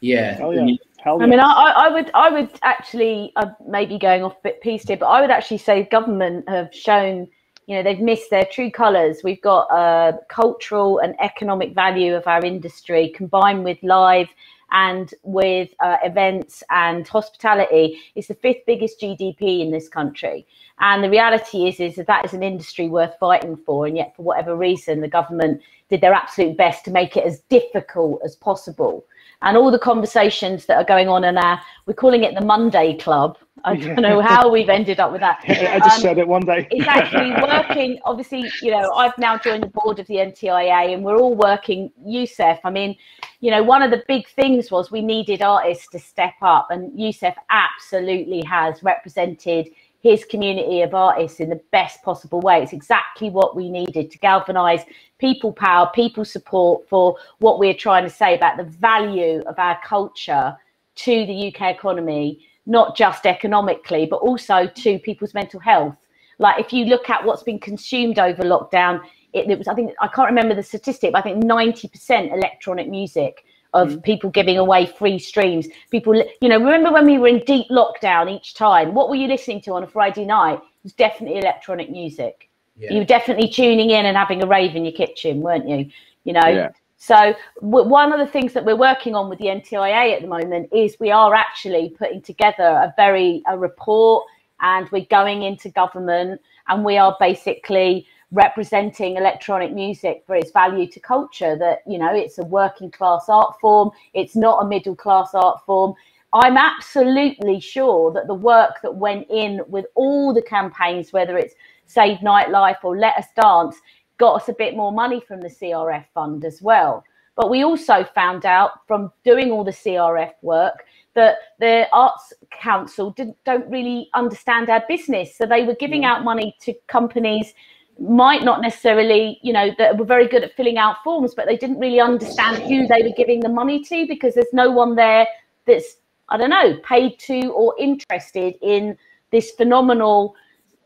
Yeah. 0.00 0.38
Oh, 0.42 0.50
yeah. 0.50 0.74
I 1.06 1.26
mean, 1.26 1.40
I, 1.40 1.74
I 1.76 1.88
would, 1.88 2.10
I 2.14 2.30
would 2.30 2.50
actually, 2.62 3.32
uh, 3.36 3.46
maybe 3.66 3.98
going 3.98 4.22
off 4.22 4.36
a 4.36 4.42
bit 4.44 4.60
piece 4.60 4.84
here, 4.84 4.96
but 4.96 5.06
I 5.06 5.20
would 5.20 5.30
actually 5.30 5.58
say 5.58 5.84
government 5.84 6.48
have 6.48 6.74
shown, 6.74 7.28
you 7.66 7.76
know, 7.76 7.82
they've 7.82 8.00
missed 8.00 8.30
their 8.30 8.44
true 8.44 8.70
colours. 8.70 9.18
We've 9.24 9.40
got 9.40 9.68
a 9.70 10.18
cultural 10.28 10.98
and 10.98 11.14
economic 11.20 11.74
value 11.74 12.14
of 12.14 12.26
our 12.26 12.44
industry 12.44 13.12
combined 13.14 13.64
with 13.64 13.78
live 13.82 14.28
and 14.72 15.12
with 15.22 15.70
uh, 15.80 15.96
events 16.04 16.62
and 16.70 17.06
hospitality. 17.06 18.00
It's 18.14 18.28
the 18.28 18.34
fifth 18.34 18.64
biggest 18.66 19.00
GDP 19.00 19.60
in 19.60 19.70
this 19.70 19.88
country. 19.88 20.46
And 20.78 21.02
the 21.02 21.10
reality 21.10 21.68
is, 21.68 21.80
is 21.80 21.96
that 21.96 22.06
that 22.06 22.24
is 22.24 22.32
an 22.32 22.42
industry 22.42 22.88
worth 22.88 23.14
fighting 23.18 23.56
for. 23.56 23.86
And 23.86 23.96
yet, 23.96 24.14
for 24.16 24.22
whatever 24.22 24.56
reason, 24.56 25.00
the 25.00 25.08
government 25.08 25.60
did 25.88 26.00
their 26.00 26.14
absolute 26.14 26.56
best 26.56 26.84
to 26.84 26.90
make 26.90 27.16
it 27.16 27.24
as 27.24 27.40
difficult 27.48 28.20
as 28.24 28.36
possible. 28.36 29.04
And 29.42 29.56
all 29.56 29.70
the 29.70 29.78
conversations 29.78 30.66
that 30.66 30.76
are 30.76 30.84
going 30.84 31.08
on 31.08 31.24
in 31.24 31.38
our, 31.38 31.60
we're 31.86 31.94
calling 31.94 32.24
it 32.24 32.34
the 32.34 32.44
Monday 32.44 32.96
Club. 32.98 33.38
I 33.64 33.76
don't 33.76 34.00
know 34.00 34.20
how 34.20 34.50
we've 34.50 34.68
ended 34.68 35.00
up 35.00 35.12
with 35.12 35.20
that. 35.20 35.40
I 35.48 35.78
just 35.78 35.96
um, 35.96 36.00
said 36.00 36.18
it 36.18 36.26
one 36.26 36.42
day. 36.42 36.66
it's 36.70 36.86
actually 36.86 37.32
working. 37.42 37.98
Obviously, 38.04 38.50
you 38.62 38.70
know, 38.70 38.92
I've 38.92 39.16
now 39.18 39.38
joined 39.38 39.62
the 39.62 39.68
board 39.68 39.98
of 39.98 40.06
the 40.06 40.14
NTIA 40.14 40.94
and 40.94 41.04
we're 41.04 41.18
all 41.18 41.34
working 41.34 41.90
Yousef. 42.06 42.58
I 42.64 42.70
mean, 42.70 42.96
you 43.40 43.50
know, 43.50 43.62
one 43.62 43.82
of 43.82 43.90
the 43.90 44.02
big 44.08 44.28
things 44.28 44.70
was 44.70 44.90
we 44.90 45.02
needed 45.02 45.42
artists 45.42 45.88
to 45.88 45.98
step 45.98 46.34
up 46.42 46.68
and 46.70 46.98
Yousef 46.98 47.34
absolutely 47.50 48.42
has 48.44 48.82
represented 48.82 49.68
his 50.02 50.24
community 50.24 50.80
of 50.80 50.94
artists 50.94 51.40
in 51.40 51.50
the 51.50 51.60
best 51.72 52.02
possible 52.02 52.40
way. 52.40 52.62
It's 52.62 52.72
exactly 52.72 53.28
what 53.30 53.54
we 53.54 53.70
needed 53.70 54.10
to 54.10 54.18
galvanize 54.18 54.80
people 55.18 55.52
power, 55.52 55.90
people 55.94 56.24
support 56.24 56.88
for 56.88 57.16
what 57.38 57.58
we're 57.58 57.74
trying 57.74 58.04
to 58.04 58.10
say 58.10 58.34
about 58.34 58.56
the 58.56 58.64
value 58.64 59.42
of 59.46 59.58
our 59.58 59.78
culture 59.84 60.56
to 60.96 61.26
the 61.26 61.48
UK 61.54 61.74
economy, 61.74 62.46
not 62.66 62.96
just 62.96 63.26
economically, 63.26 64.06
but 64.06 64.16
also 64.16 64.66
to 64.66 64.98
people's 65.00 65.34
mental 65.34 65.60
health. 65.60 65.96
Like 66.38 66.58
if 66.64 66.72
you 66.72 66.86
look 66.86 67.10
at 67.10 67.24
what's 67.24 67.42
been 67.42 67.58
consumed 67.60 68.18
over 68.18 68.42
lockdown, 68.42 69.02
it, 69.34 69.50
it 69.50 69.58
was, 69.58 69.68
I 69.68 69.74
think, 69.74 69.92
I 70.00 70.08
can't 70.08 70.30
remember 70.30 70.54
the 70.54 70.62
statistic, 70.62 71.12
but 71.12 71.18
I 71.18 71.22
think 71.22 71.44
90% 71.44 72.32
electronic 72.32 72.88
music 72.88 73.44
of 73.74 73.88
mm. 73.88 74.02
people 74.02 74.30
giving 74.30 74.58
away 74.58 74.86
free 74.86 75.18
streams. 75.18 75.68
People, 75.90 76.22
you 76.40 76.48
know, 76.48 76.58
remember 76.58 76.92
when 76.92 77.06
we 77.06 77.18
were 77.18 77.28
in 77.28 77.42
deep 77.44 77.68
lockdown 77.70 78.30
each 78.30 78.54
time? 78.54 78.94
What 78.94 79.08
were 79.08 79.16
you 79.16 79.28
listening 79.28 79.60
to 79.62 79.72
on 79.72 79.82
a 79.82 79.86
Friday 79.86 80.24
night? 80.24 80.58
It 80.58 80.84
was 80.84 80.92
definitely 80.92 81.38
electronic 81.38 81.90
music. 81.90 82.50
Yeah. 82.76 82.92
You 82.92 82.98
were 83.00 83.04
definitely 83.04 83.48
tuning 83.48 83.90
in 83.90 84.06
and 84.06 84.16
having 84.16 84.42
a 84.42 84.46
rave 84.46 84.74
in 84.74 84.84
your 84.84 84.94
kitchen, 84.94 85.40
weren't 85.40 85.68
you? 85.68 85.90
You 86.24 86.32
know. 86.32 86.46
Yeah. 86.46 86.70
So 87.02 87.34
one 87.60 88.12
of 88.12 88.18
the 88.18 88.26
things 88.26 88.52
that 88.52 88.64
we're 88.64 88.76
working 88.76 89.14
on 89.14 89.30
with 89.30 89.38
the 89.38 89.46
NTIA 89.46 90.14
at 90.16 90.20
the 90.20 90.28
moment 90.28 90.68
is 90.70 90.96
we 91.00 91.10
are 91.10 91.34
actually 91.34 91.94
putting 91.98 92.20
together 92.20 92.62
a 92.62 92.92
very 92.94 93.42
a 93.48 93.56
report 93.56 94.26
and 94.60 94.86
we're 94.90 95.06
going 95.06 95.42
into 95.42 95.70
government 95.70 96.42
and 96.68 96.84
we 96.84 96.98
are 96.98 97.16
basically 97.18 98.06
representing 98.32 99.16
electronic 99.16 99.72
music 99.72 100.22
for 100.26 100.36
its 100.36 100.52
value 100.52 100.86
to 100.86 101.00
culture 101.00 101.56
that 101.56 101.82
you 101.86 101.98
know 101.98 102.14
it's 102.14 102.38
a 102.38 102.44
working 102.44 102.90
class 102.90 103.24
art 103.28 103.58
form 103.60 103.90
it's 104.14 104.36
not 104.36 104.64
a 104.64 104.68
middle 104.68 104.94
class 104.94 105.30
art 105.34 105.60
form. 105.66 105.94
I'm 106.32 106.56
absolutely 106.56 107.58
sure 107.58 108.12
that 108.12 108.28
the 108.28 108.34
work 108.34 108.76
that 108.82 108.94
went 108.94 109.26
in 109.30 109.62
with 109.66 109.86
all 109.96 110.32
the 110.32 110.42
campaigns 110.42 111.12
whether 111.12 111.36
it's 111.36 111.54
save 111.86 112.18
nightlife 112.18 112.84
or 112.84 112.96
let 112.96 113.16
us 113.16 113.26
dance 113.40 113.76
got 114.18 114.40
us 114.40 114.48
a 114.48 114.54
bit 114.54 114.76
more 114.76 114.92
money 114.92 115.20
from 115.26 115.40
the 115.40 115.48
crf 115.48 116.04
fund 116.14 116.44
as 116.44 116.62
well. 116.62 117.02
But 117.34 117.50
we 117.50 117.64
also 117.64 118.04
found 118.14 118.44
out 118.46 118.86
from 118.86 119.10
doing 119.24 119.50
all 119.50 119.64
the 119.64 119.72
crf 119.72 120.34
work 120.42 120.84
that 121.14 121.38
the 121.58 121.88
arts 121.92 122.32
council 122.52 123.10
didn't 123.10 123.36
don't 123.44 123.68
really 123.68 124.08
understand 124.14 124.70
our 124.70 124.84
business. 124.88 125.36
So 125.36 125.46
they 125.46 125.64
were 125.64 125.74
giving 125.74 126.04
out 126.04 126.22
money 126.22 126.54
to 126.60 126.74
companies 126.86 127.54
might 128.00 128.42
not 128.42 128.62
necessarily, 128.62 129.38
you 129.42 129.52
know, 129.52 129.70
that 129.76 129.96
were 129.98 130.06
very 130.06 130.26
good 130.26 130.42
at 130.42 130.56
filling 130.56 130.78
out 130.78 130.96
forms, 131.04 131.34
but 131.34 131.46
they 131.46 131.56
didn't 131.56 131.78
really 131.78 132.00
understand 132.00 132.56
who 132.62 132.86
they 132.86 133.02
were 133.02 133.14
giving 133.14 133.40
the 133.40 133.48
money 133.48 133.84
to 133.84 134.06
because 134.08 134.34
there's 134.34 134.52
no 134.52 134.70
one 134.70 134.96
there 134.96 135.26
that's, 135.66 135.96
I 136.30 136.38
don't 136.38 136.50
know, 136.50 136.78
paid 136.82 137.18
to 137.20 137.48
or 137.48 137.74
interested 137.78 138.54
in 138.62 138.96
this 139.30 139.50
phenomenal 139.52 140.34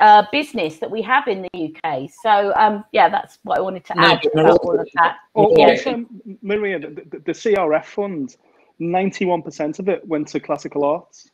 uh, 0.00 0.24
business 0.32 0.78
that 0.78 0.90
we 0.90 1.02
have 1.02 1.28
in 1.28 1.46
the 1.52 1.72
UK. 1.72 2.10
So, 2.22 2.52
um, 2.56 2.84
yeah, 2.90 3.08
that's 3.08 3.38
what 3.44 3.58
I 3.58 3.60
wanted 3.60 3.84
to 3.86 3.98
add 3.98 4.20
no, 4.34 4.42
about 4.42 4.60
all 4.64 4.80
of 4.80 4.88
that. 4.96 5.16
Also, 5.34 6.04
Maria, 6.42 6.80
the, 6.80 6.88
the, 6.88 7.18
the 7.20 7.32
CRF 7.32 7.84
fund, 7.84 8.36
91% 8.80 9.78
of 9.78 9.88
it 9.88 10.06
went 10.06 10.26
to 10.28 10.40
classical 10.40 10.84
arts. 10.84 11.30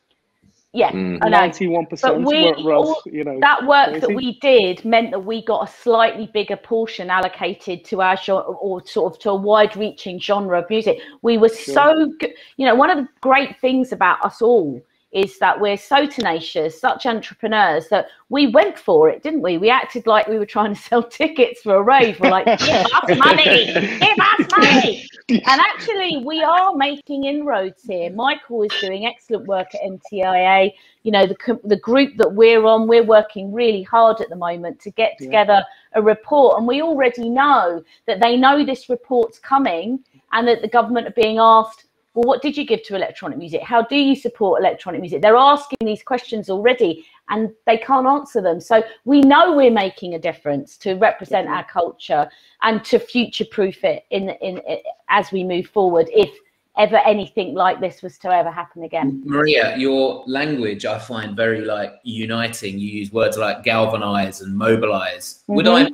Yeah, 0.73 0.91
mm. 0.91 1.17
I 1.21 1.27
know. 1.27 1.39
Ninety-one 1.39 1.85
percent. 1.87 2.25
You 2.25 3.23
know, 3.25 3.39
that 3.41 3.65
work 3.67 3.89
crazy. 3.89 3.99
that 3.99 4.15
we 4.15 4.39
did 4.39 4.85
meant 4.85 5.11
that 5.11 5.19
we 5.19 5.43
got 5.43 5.67
a 5.67 5.71
slightly 5.71 6.29
bigger 6.33 6.55
portion 6.55 7.09
allocated 7.09 7.83
to 7.85 8.01
our 8.01 8.15
genre, 8.15 8.43
or 8.43 8.85
sort 8.85 9.13
of 9.13 9.19
to 9.19 9.31
a 9.31 9.35
wide-reaching 9.35 10.19
genre 10.21 10.59
of 10.59 10.69
music. 10.69 11.01
We 11.23 11.37
were 11.37 11.49
sure. 11.49 11.73
so 11.73 12.13
good. 12.19 12.33
You 12.55 12.67
know, 12.67 12.75
one 12.75 12.89
of 12.89 12.97
the 12.97 13.07
great 13.19 13.59
things 13.59 13.91
about 13.91 14.23
us 14.23 14.41
all 14.41 14.81
is 15.11 15.37
that 15.39 15.59
we're 15.59 15.77
so 15.77 16.05
tenacious, 16.05 16.79
such 16.79 17.05
entrepreneurs 17.05 17.89
that 17.89 18.07
we 18.29 18.47
went 18.47 18.79
for 18.79 19.09
it, 19.09 19.21
didn't 19.21 19.41
we? 19.41 19.57
We 19.57 19.69
acted 19.69 20.07
like 20.07 20.27
we 20.27 20.39
were 20.39 20.45
trying 20.45 20.73
to 20.73 20.81
sell 20.89 21.03
tickets 21.03 21.61
for 21.61 21.75
a 21.75 21.81
rave. 21.81 22.19
We're 22.19 22.29
like, 22.29 22.45
give 22.45 22.69
us 22.69 23.17
money, 23.17 23.73
give 23.73 24.19
us 24.19 24.51
money. 24.57 25.07
And 25.29 25.61
actually, 25.61 26.21
we 26.25 26.43
are 26.43 26.75
making 26.75 27.23
inroads 27.23 27.83
here. 27.83 28.11
Michael 28.11 28.63
is 28.63 28.71
doing 28.81 29.05
excellent 29.05 29.45
work 29.45 29.67
at 29.73 29.79
NTIA. 29.81 30.73
You 31.03 31.11
know, 31.13 31.25
the, 31.25 31.59
the 31.63 31.77
group 31.77 32.17
that 32.17 32.33
we're 32.33 32.65
on, 32.65 32.85
we're 32.85 33.05
working 33.05 33.53
really 33.53 33.83
hard 33.83 34.19
at 34.19 34.27
the 34.27 34.35
moment 34.35 34.81
to 34.81 34.91
get 34.91 35.17
together 35.17 35.63
a 35.93 36.01
report. 36.01 36.57
And 36.57 36.67
we 36.67 36.81
already 36.81 37.29
know 37.29 37.81
that 38.07 38.19
they 38.19 38.35
know 38.35 38.65
this 38.65 38.89
report's 38.89 39.39
coming 39.39 40.03
and 40.33 40.45
that 40.49 40.61
the 40.61 40.67
government 40.67 41.07
are 41.07 41.11
being 41.11 41.37
asked 41.39 41.85
well, 42.13 42.23
what 42.23 42.41
did 42.41 42.57
you 42.57 42.65
give 42.65 42.83
to 42.83 42.95
electronic 42.95 43.37
music? 43.37 43.61
How 43.63 43.83
do 43.83 43.95
you 43.95 44.15
support 44.15 44.59
electronic 44.59 44.99
music? 44.99 45.21
They're 45.21 45.37
asking 45.37 45.77
these 45.81 46.03
questions 46.03 46.49
already 46.49 47.05
and 47.29 47.51
they 47.65 47.77
can't 47.77 48.05
answer 48.05 48.41
them. 48.41 48.59
So 48.59 48.83
we 49.05 49.21
know 49.21 49.55
we're 49.55 49.71
making 49.71 50.15
a 50.15 50.19
difference 50.19 50.77
to 50.79 50.95
represent 50.95 51.47
our 51.47 51.63
culture 51.63 52.29
and 52.63 52.83
to 52.85 52.99
future 52.99 53.45
proof 53.45 53.83
it 53.85 54.03
in, 54.11 54.29
in, 54.41 54.57
in 54.57 54.79
as 55.09 55.31
we 55.31 55.45
move 55.45 55.67
forward 55.67 56.09
if 56.11 56.29
ever 56.77 56.97
anything 56.97 57.53
like 57.53 57.79
this 57.79 58.01
was 58.01 58.17
to 58.17 58.29
ever 58.29 58.51
happen 58.51 58.83
again. 58.83 59.23
Maria, 59.25 59.77
your 59.77 60.23
language 60.27 60.85
I 60.85 60.99
find 60.99 61.35
very 61.35 61.61
like 61.61 61.93
uniting. 62.03 62.77
You 62.77 62.89
use 62.89 63.11
words 63.11 63.37
like 63.37 63.63
galvanize 63.63 64.41
and 64.41 64.57
mobilize. 64.57 65.43
Mm-hmm. 65.43 65.53
Would 65.55 65.67
I 65.67 65.89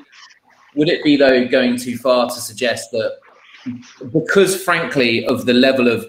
would 0.75 0.89
it 0.89 1.03
be 1.03 1.15
though 1.15 1.47
going 1.47 1.77
too 1.77 1.97
far 1.97 2.27
to 2.27 2.39
suggest 2.39 2.91
that 2.91 3.17
because 4.11 4.61
frankly 4.63 5.25
of 5.27 5.45
the 5.45 5.53
level 5.53 5.87
of 5.87 6.05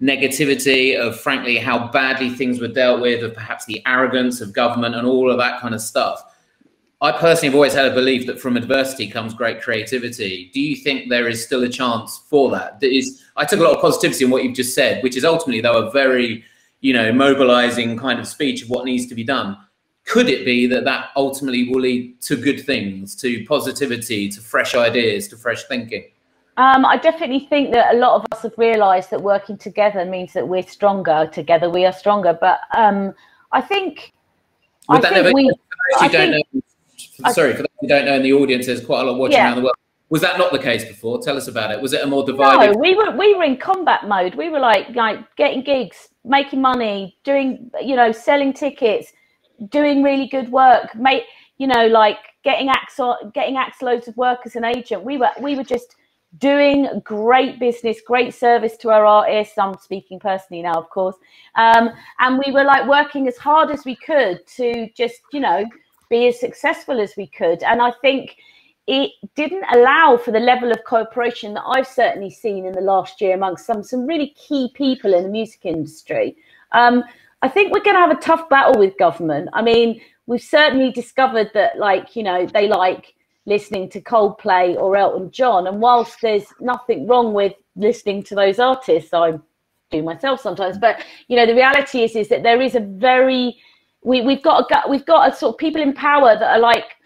negativity 0.00 0.98
of 0.98 1.18
frankly 1.20 1.56
how 1.58 1.88
badly 1.88 2.30
things 2.30 2.60
were 2.60 2.68
dealt 2.68 3.00
with 3.00 3.22
of 3.22 3.34
perhaps 3.34 3.64
the 3.66 3.80
arrogance 3.86 4.40
of 4.40 4.52
government 4.52 4.94
and 4.94 5.06
all 5.06 5.30
of 5.30 5.38
that 5.38 5.60
kind 5.60 5.74
of 5.74 5.80
stuff 5.80 6.24
i 7.00 7.12
personally 7.12 7.48
have 7.48 7.54
always 7.54 7.74
had 7.74 7.86
a 7.86 7.94
belief 7.94 8.26
that 8.26 8.40
from 8.40 8.56
adversity 8.56 9.08
comes 9.08 9.34
great 9.34 9.60
creativity. 9.60 10.50
Do 10.54 10.60
you 10.60 10.76
think 10.76 11.08
there 11.08 11.28
is 11.28 11.44
still 11.44 11.64
a 11.64 11.68
chance 11.68 12.22
for 12.28 12.50
that? 12.50 12.80
That 12.80 12.96
is 12.96 13.22
i 13.36 13.44
took 13.44 13.60
a 13.60 13.62
lot 13.62 13.74
of 13.74 13.80
positivity 13.80 14.24
in 14.24 14.30
what 14.30 14.44
you've 14.44 14.56
just 14.56 14.74
said 14.74 15.02
which 15.02 15.16
is 15.16 15.24
ultimately 15.24 15.60
though 15.60 15.86
a 15.86 15.90
very 15.90 16.44
you 16.82 16.92
know 16.92 17.12
mobilizing 17.12 17.96
kind 17.96 18.20
of 18.20 18.28
speech 18.28 18.62
of 18.62 18.68
what 18.68 18.84
needs 18.84 19.06
to 19.06 19.14
be 19.14 19.24
done. 19.24 19.56
Could 20.04 20.28
it 20.28 20.44
be 20.44 20.66
that 20.66 20.84
that 20.84 21.10
ultimately 21.16 21.68
will 21.68 21.80
lead 21.80 22.20
to 22.22 22.36
good 22.36 22.66
things 22.66 23.14
to 23.16 23.44
positivity 23.46 24.28
to 24.28 24.40
fresh 24.40 24.74
ideas 24.74 25.28
to 25.28 25.36
fresh 25.36 25.62
thinking 25.64 26.04
um, 26.56 26.84
I 26.84 26.98
definitely 26.98 27.40
think 27.40 27.72
that 27.72 27.94
a 27.94 27.98
lot 27.98 28.16
of 28.16 28.26
us 28.32 28.42
have 28.42 28.52
realised 28.58 29.10
that 29.10 29.22
working 29.22 29.56
together 29.56 30.04
means 30.04 30.34
that 30.34 30.46
we're 30.46 30.62
stronger. 30.62 31.28
Together, 31.32 31.70
we 31.70 31.86
are 31.86 31.92
stronger. 31.92 32.36
But 32.38 32.60
um, 32.76 33.14
I 33.52 33.62
think, 33.62 34.12
I 34.88 35.00
think 35.00 35.34
we. 35.34 35.50
I 35.98 36.08
think, 36.08 36.46
know, 36.54 37.32
sorry, 37.32 37.52
for 37.54 37.62
those 37.62 37.68
who 37.80 37.88
don't 37.88 38.04
know 38.04 38.16
in 38.16 38.22
the 38.22 38.34
audience, 38.34 38.66
there's 38.66 38.84
quite 38.84 39.00
a 39.00 39.10
lot 39.10 39.18
watching 39.18 39.36
yeah. 39.36 39.46
around 39.46 39.56
the 39.56 39.62
world. 39.62 39.76
Was 40.10 40.20
that 40.20 40.36
not 40.36 40.52
the 40.52 40.58
case 40.58 40.84
before? 40.84 41.22
Tell 41.22 41.38
us 41.38 41.48
about 41.48 41.70
it. 41.70 41.80
Was 41.80 41.94
it 41.94 42.04
a 42.04 42.06
more 42.06 42.22
divided? 42.22 42.74
No, 42.74 42.78
we 42.78 42.94
were 42.94 43.16
we 43.16 43.34
were 43.34 43.44
in 43.44 43.56
combat 43.56 44.06
mode. 44.06 44.34
We 44.34 44.50
were 44.50 44.60
like 44.60 44.94
like 44.94 45.34
getting 45.36 45.62
gigs, 45.62 46.10
making 46.22 46.60
money, 46.60 47.16
doing 47.24 47.70
you 47.80 47.96
know 47.96 48.12
selling 48.12 48.52
tickets, 48.52 49.10
doing 49.70 50.02
really 50.02 50.28
good 50.28 50.52
work, 50.52 50.94
make 50.94 51.22
you 51.56 51.66
know 51.66 51.86
like 51.86 52.18
getting 52.44 52.68
axe 52.68 53.00
getting 53.32 53.56
axe 53.56 53.80
loads 53.80 54.06
of 54.06 54.14
work 54.18 54.40
as 54.44 54.54
an 54.54 54.66
agent. 54.66 55.02
We 55.02 55.16
were 55.16 55.30
we 55.40 55.56
were 55.56 55.64
just 55.64 55.96
doing 56.38 56.88
great 57.04 57.58
business, 57.58 58.00
great 58.06 58.34
service 58.34 58.76
to 58.78 58.90
our 58.90 59.04
artists. 59.04 59.58
I'm 59.58 59.76
speaking 59.78 60.18
personally 60.18 60.62
now, 60.62 60.74
of 60.74 60.88
course. 60.90 61.16
Um, 61.56 61.90
and 62.18 62.40
we 62.44 62.52
were 62.52 62.64
like 62.64 62.88
working 62.88 63.28
as 63.28 63.36
hard 63.36 63.70
as 63.70 63.84
we 63.84 63.96
could 63.96 64.46
to 64.56 64.88
just, 64.96 65.20
you 65.32 65.40
know, 65.40 65.64
be 66.08 66.28
as 66.28 66.40
successful 66.40 67.00
as 67.00 67.14
we 67.16 67.26
could. 67.26 67.62
And 67.62 67.82
I 67.82 67.92
think 68.00 68.36
it 68.86 69.12
didn't 69.36 69.64
allow 69.72 70.16
for 70.16 70.32
the 70.32 70.40
level 70.40 70.72
of 70.72 70.84
cooperation 70.84 71.54
that 71.54 71.64
I've 71.66 71.86
certainly 71.86 72.30
seen 72.30 72.66
in 72.66 72.72
the 72.72 72.80
last 72.80 73.20
year 73.20 73.34
amongst 73.34 73.64
some 73.64 73.82
some 73.82 74.06
really 74.06 74.30
key 74.30 74.72
people 74.74 75.14
in 75.14 75.22
the 75.22 75.28
music 75.28 75.64
industry. 75.64 76.36
Um, 76.72 77.04
I 77.42 77.48
think 77.48 77.72
we're 77.72 77.82
going 77.82 77.96
to 77.96 78.00
have 78.00 78.10
a 78.10 78.20
tough 78.20 78.48
battle 78.48 78.78
with 78.78 78.98
government. 78.98 79.48
I 79.52 79.62
mean, 79.62 80.00
we've 80.26 80.42
certainly 80.42 80.90
discovered 80.92 81.50
that, 81.54 81.78
like, 81.78 82.16
you 82.16 82.22
know, 82.22 82.46
they 82.46 82.68
like 82.68 83.14
listening 83.46 83.88
to 83.90 84.00
Coldplay 84.00 84.76
or 84.76 84.96
Elton 84.96 85.30
John. 85.30 85.66
And 85.66 85.80
whilst 85.80 86.20
there's 86.22 86.46
nothing 86.60 87.06
wrong 87.06 87.32
with 87.32 87.54
listening 87.76 88.22
to 88.24 88.34
those 88.34 88.58
artists, 88.58 89.12
I 89.12 89.38
do 89.90 90.02
myself 90.02 90.40
sometimes. 90.40 90.78
But 90.78 91.04
you 91.28 91.36
know, 91.36 91.46
the 91.46 91.54
reality 91.54 92.02
is 92.02 92.16
is 92.16 92.28
that 92.28 92.42
there 92.42 92.60
is 92.60 92.74
a 92.74 92.80
very 92.80 93.56
we, 94.04 94.22
we've 94.22 94.42
got 94.42 94.70
a 94.70 94.88
we've 94.88 95.06
got 95.06 95.32
a 95.32 95.36
sort 95.36 95.54
of 95.54 95.58
people 95.58 95.80
in 95.80 95.92
power 95.92 96.36
that 96.38 96.56
are 96.56 96.58
like 96.58 96.96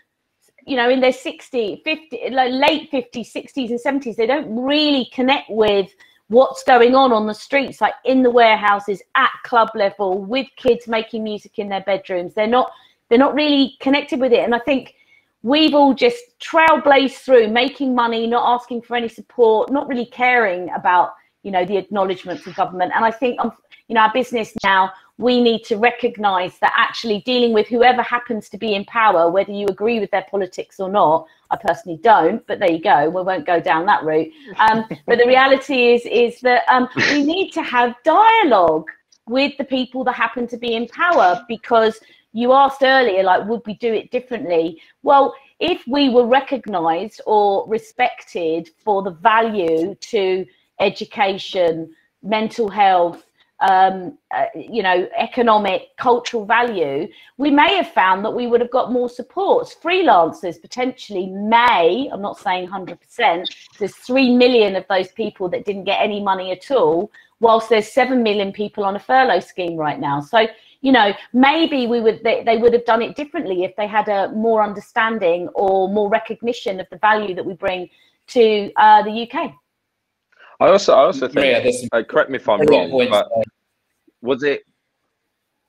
you 0.67 0.77
know 0.77 0.91
in 0.91 1.01
their 1.01 1.13
60 1.13 1.83
50 1.85 2.31
like 2.31 2.53
late 2.53 2.91
50s 2.91 3.33
60s 3.33 3.71
and 3.71 4.03
70s 4.03 4.17
they 4.17 4.27
don't 4.27 4.49
really 4.65 5.09
connect 5.13 5.49
with 5.51 5.95
what's 6.29 6.65
going 6.65 6.95
on 6.95 7.13
on 7.13 7.27
the 7.27 7.35
streets 7.35 7.81
like 7.81 7.95
in 8.05 8.23
the 8.23 8.31
warehouses 8.31 9.01
at 9.15 9.31
club 9.45 9.69
level 9.75 10.25
with 10.25 10.47
kids 10.57 10.89
making 10.89 11.23
music 11.23 11.59
in 11.59 11.69
their 11.69 11.83
bedrooms 11.83 12.35
they're 12.35 12.49
not 12.49 12.73
they're 13.09 13.19
not 13.19 13.35
really 13.35 13.77
connected 13.81 14.19
with 14.19 14.33
it 14.33 14.41
and 14.41 14.55
i 14.55 14.59
think 14.59 14.95
we've 15.43 15.75
all 15.75 15.95
just 15.95 16.23
trailblazed 16.41 17.19
through 17.25 17.49
making 17.49 17.95
money, 17.95 18.27
not 18.27 18.55
asking 18.55 18.83
for 18.83 18.97
any 18.97 19.09
support, 19.09 19.71
not 19.71 19.89
really 19.89 20.07
caring 20.07 20.71
about, 20.71 21.11
you 21.43 21.51
know, 21.51 21.65
the 21.65 21.77
acknowledgement 21.77 22.41
from 22.41 22.53
government. 22.55 22.93
And 22.95 23.05
I 23.05 23.11
think, 23.11 23.41
um, 23.41 23.53
you 23.89 23.95
know, 23.95 24.01
our 24.01 24.13
business 24.13 24.53
now, 24.65 24.93
we 25.19 25.41
need 25.41 25.65
to 25.65 25.77
recognize 25.77 26.59
that 26.59 26.73
actually 26.77 27.23
dealing 27.25 27.53
with 27.55 27.67
whoever 27.69 28.03
happens 28.03 28.49
to 28.51 28.59
be 28.59 28.75
in 28.75 28.85
power, 28.85 29.31
whether 29.31 29.53
you 29.53 29.67
agree 29.67 29.99
with 29.99 30.11
their 30.11 30.27
politics 30.31 30.79
or 30.79 30.91
not, 30.91 31.27
I 31.51 31.57
personally 31.57 31.99
don't, 32.03 32.47
but 32.47 32.59
there 32.59 32.71
you 32.71 32.83
go. 32.83 33.09
We 33.09 33.23
won't 33.23 33.47
go 33.47 33.61
down 33.61 33.87
that 33.87 34.05
route. 34.05 34.31
Um, 34.59 34.85
but 35.07 35.19
the 35.19 35.27
reality 35.27 35.95
is, 35.95 36.03
is 36.05 36.41
that 36.41 36.65
um, 36.71 36.89
we 37.13 37.23
need 37.23 37.53
to 37.53 37.63
have 37.63 37.95
dialogue 38.05 38.87
with 39.29 39.57
the 39.59 39.65
people 39.65 40.05
that 40.05 40.15
happen 40.15 40.47
to 40.49 40.57
be 40.57 40.75
in 40.75 40.87
power 40.89 41.43
because 41.49 41.99
you 42.37 42.53
asked 42.53 42.83
earlier, 42.83 43.23
like, 43.23 43.49
would 43.49 43.63
we 43.67 43.75
do 43.75 43.95
it 43.95 44.11
differently? 44.11 44.79
Well, 45.03 45.35
if 45.59 45.83
we 45.89 46.11
were 46.11 46.27
recognized 46.27 47.23
or 47.25 47.67
respected 47.67 48.69
for 48.85 49.03
the 49.03 49.13
value 49.13 49.95
to 49.95 50.45
education, 50.79 51.95
mental 52.23 52.69
health, 52.69 53.25
um, 53.61 54.19
uh, 54.35 54.45
you 54.55 54.83
know, 54.83 55.09
economic, 55.17 55.97
cultural 55.97 56.45
value, 56.45 57.09
we 57.39 57.51
may 57.51 57.75
have 57.77 57.89
found 57.89 58.23
that 58.23 58.35
we 58.35 58.47
would 58.47 58.61
have 58.61 58.71
got 58.71 58.93
more 58.93 59.09
supports. 59.09 59.75
Freelancers 59.75 60.61
potentially 60.61 61.29
may, 61.29 62.11
I'm 62.13 62.21
not 62.21 62.39
saying 62.39 62.69
100%, 62.69 63.47
there's 63.79 63.95
3 63.95 64.37
million 64.37 64.77
of 64.77 64.85
those 64.91 65.11
people 65.13 65.49
that 65.49 65.65
didn't 65.65 65.85
get 65.85 66.03
any 66.03 66.23
money 66.23 66.53
at 66.53 66.71
all, 66.71 67.11
whilst 67.41 67.71
there's 67.71 67.91
7 67.91 68.23
million 68.23 68.53
people 68.53 68.85
on 68.85 68.95
a 68.95 69.01
furlough 69.01 69.41
scheme 69.41 69.77
right 69.79 69.99
now. 69.99 70.21
So, 70.21 70.47
you 70.81 70.93
know, 70.93 71.13
maybe 71.33 71.87
we 71.87 72.01
would 72.01 72.23
they, 72.23 72.43
they 72.45 72.57
would 72.57 72.73
have 72.73 72.85
done 72.85 73.03
it 73.03 73.17
differently 73.17 73.65
if 73.65 73.75
they 73.77 73.87
had 73.87 74.09
a 74.09 74.31
more 74.33 74.63
understanding 74.63 75.49
or 75.55 75.89
more 75.89 76.09
recognition 76.09 76.81
of 76.81 76.87
the 76.91 76.99
value 76.99 77.35
that 77.35 77.45
we 77.45 77.55
bring 77.55 77.89
to 78.29 78.73
uh, 78.77 79.03
the 79.03 79.29
UK. 79.29 79.53
I 80.59 80.69
also, 80.69 80.95
I 80.95 81.05
also 81.05 81.29
think. 81.29 81.65
Yeah, 81.65 81.99
uh, 81.99 82.03
correct 82.03 82.31
me 82.31 82.37
if 82.37 82.49
I'm 82.49 82.61
wrong, 82.61 83.09
but 83.11 83.29
was 84.23 84.43
it 84.43 84.63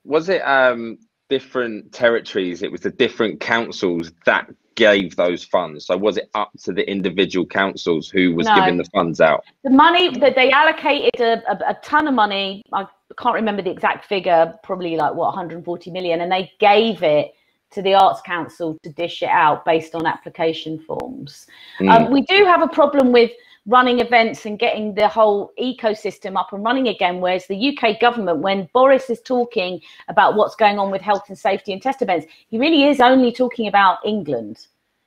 was 0.04 0.28
it 0.28 0.40
um, 0.40 0.98
different 1.28 1.92
territories? 1.92 2.62
It 2.62 2.72
was 2.72 2.80
the 2.80 2.90
different 2.90 3.40
councils 3.40 4.12
that 4.24 4.48
gave 4.74 5.16
those 5.16 5.44
funds. 5.44 5.86
So 5.86 5.96
was 5.96 6.16
it 6.16 6.30
up 6.34 6.50
to 6.62 6.72
the 6.72 6.88
individual 6.88 7.44
councils 7.44 8.08
who 8.08 8.34
was 8.34 8.46
no. 8.46 8.54
giving 8.54 8.78
the 8.78 8.84
funds 8.84 9.20
out? 9.20 9.44
The 9.64 9.70
money 9.70 10.16
that 10.20 10.36
they 10.36 10.52
allocated 10.52 11.20
a, 11.20 11.42
a, 11.50 11.70
a, 11.70 11.78
ton 11.82 12.06
of 12.06 12.14
money. 12.14 12.62
I 12.72 12.86
can't 13.18 13.34
remember 13.34 13.62
the 13.62 13.70
exact 13.70 14.06
figure. 14.06 14.54
Probably 14.62 14.96
like 14.96 15.14
what 15.14 15.26
140 15.26 15.90
million, 15.90 16.20
and 16.20 16.30
they 16.30 16.52
gave 16.58 17.02
it 17.02 17.32
to 17.70 17.82
the 17.82 17.94
Arts 17.94 18.20
Council 18.22 18.78
to 18.82 18.90
dish 18.90 19.22
it 19.22 19.28
out 19.28 19.64
based 19.64 19.94
on 19.94 20.06
application 20.06 20.78
forms. 20.80 21.46
Mm. 21.80 22.06
Um, 22.06 22.12
we 22.12 22.22
do 22.22 22.44
have 22.44 22.62
a 22.62 22.68
problem 22.68 23.12
with 23.12 23.30
running 23.66 24.00
events 24.00 24.46
and 24.46 24.58
getting 24.58 24.94
the 24.94 25.06
whole 25.06 25.52
ecosystem 25.60 26.38
up 26.38 26.52
and 26.52 26.64
running 26.64 26.88
again. 26.88 27.20
Whereas 27.20 27.46
the 27.46 27.76
UK 27.76 28.00
government, 28.00 28.38
when 28.38 28.68
Boris 28.72 29.10
is 29.10 29.20
talking 29.20 29.80
about 30.08 30.36
what's 30.36 30.56
going 30.56 30.78
on 30.78 30.90
with 30.90 31.02
health 31.02 31.24
and 31.28 31.38
safety 31.38 31.74
and 31.74 31.82
test 31.82 32.00
events, 32.00 32.26
he 32.48 32.58
really 32.58 32.84
is 32.84 33.00
only 33.00 33.30
talking 33.30 33.68
about 33.68 33.98
England. 34.04 34.66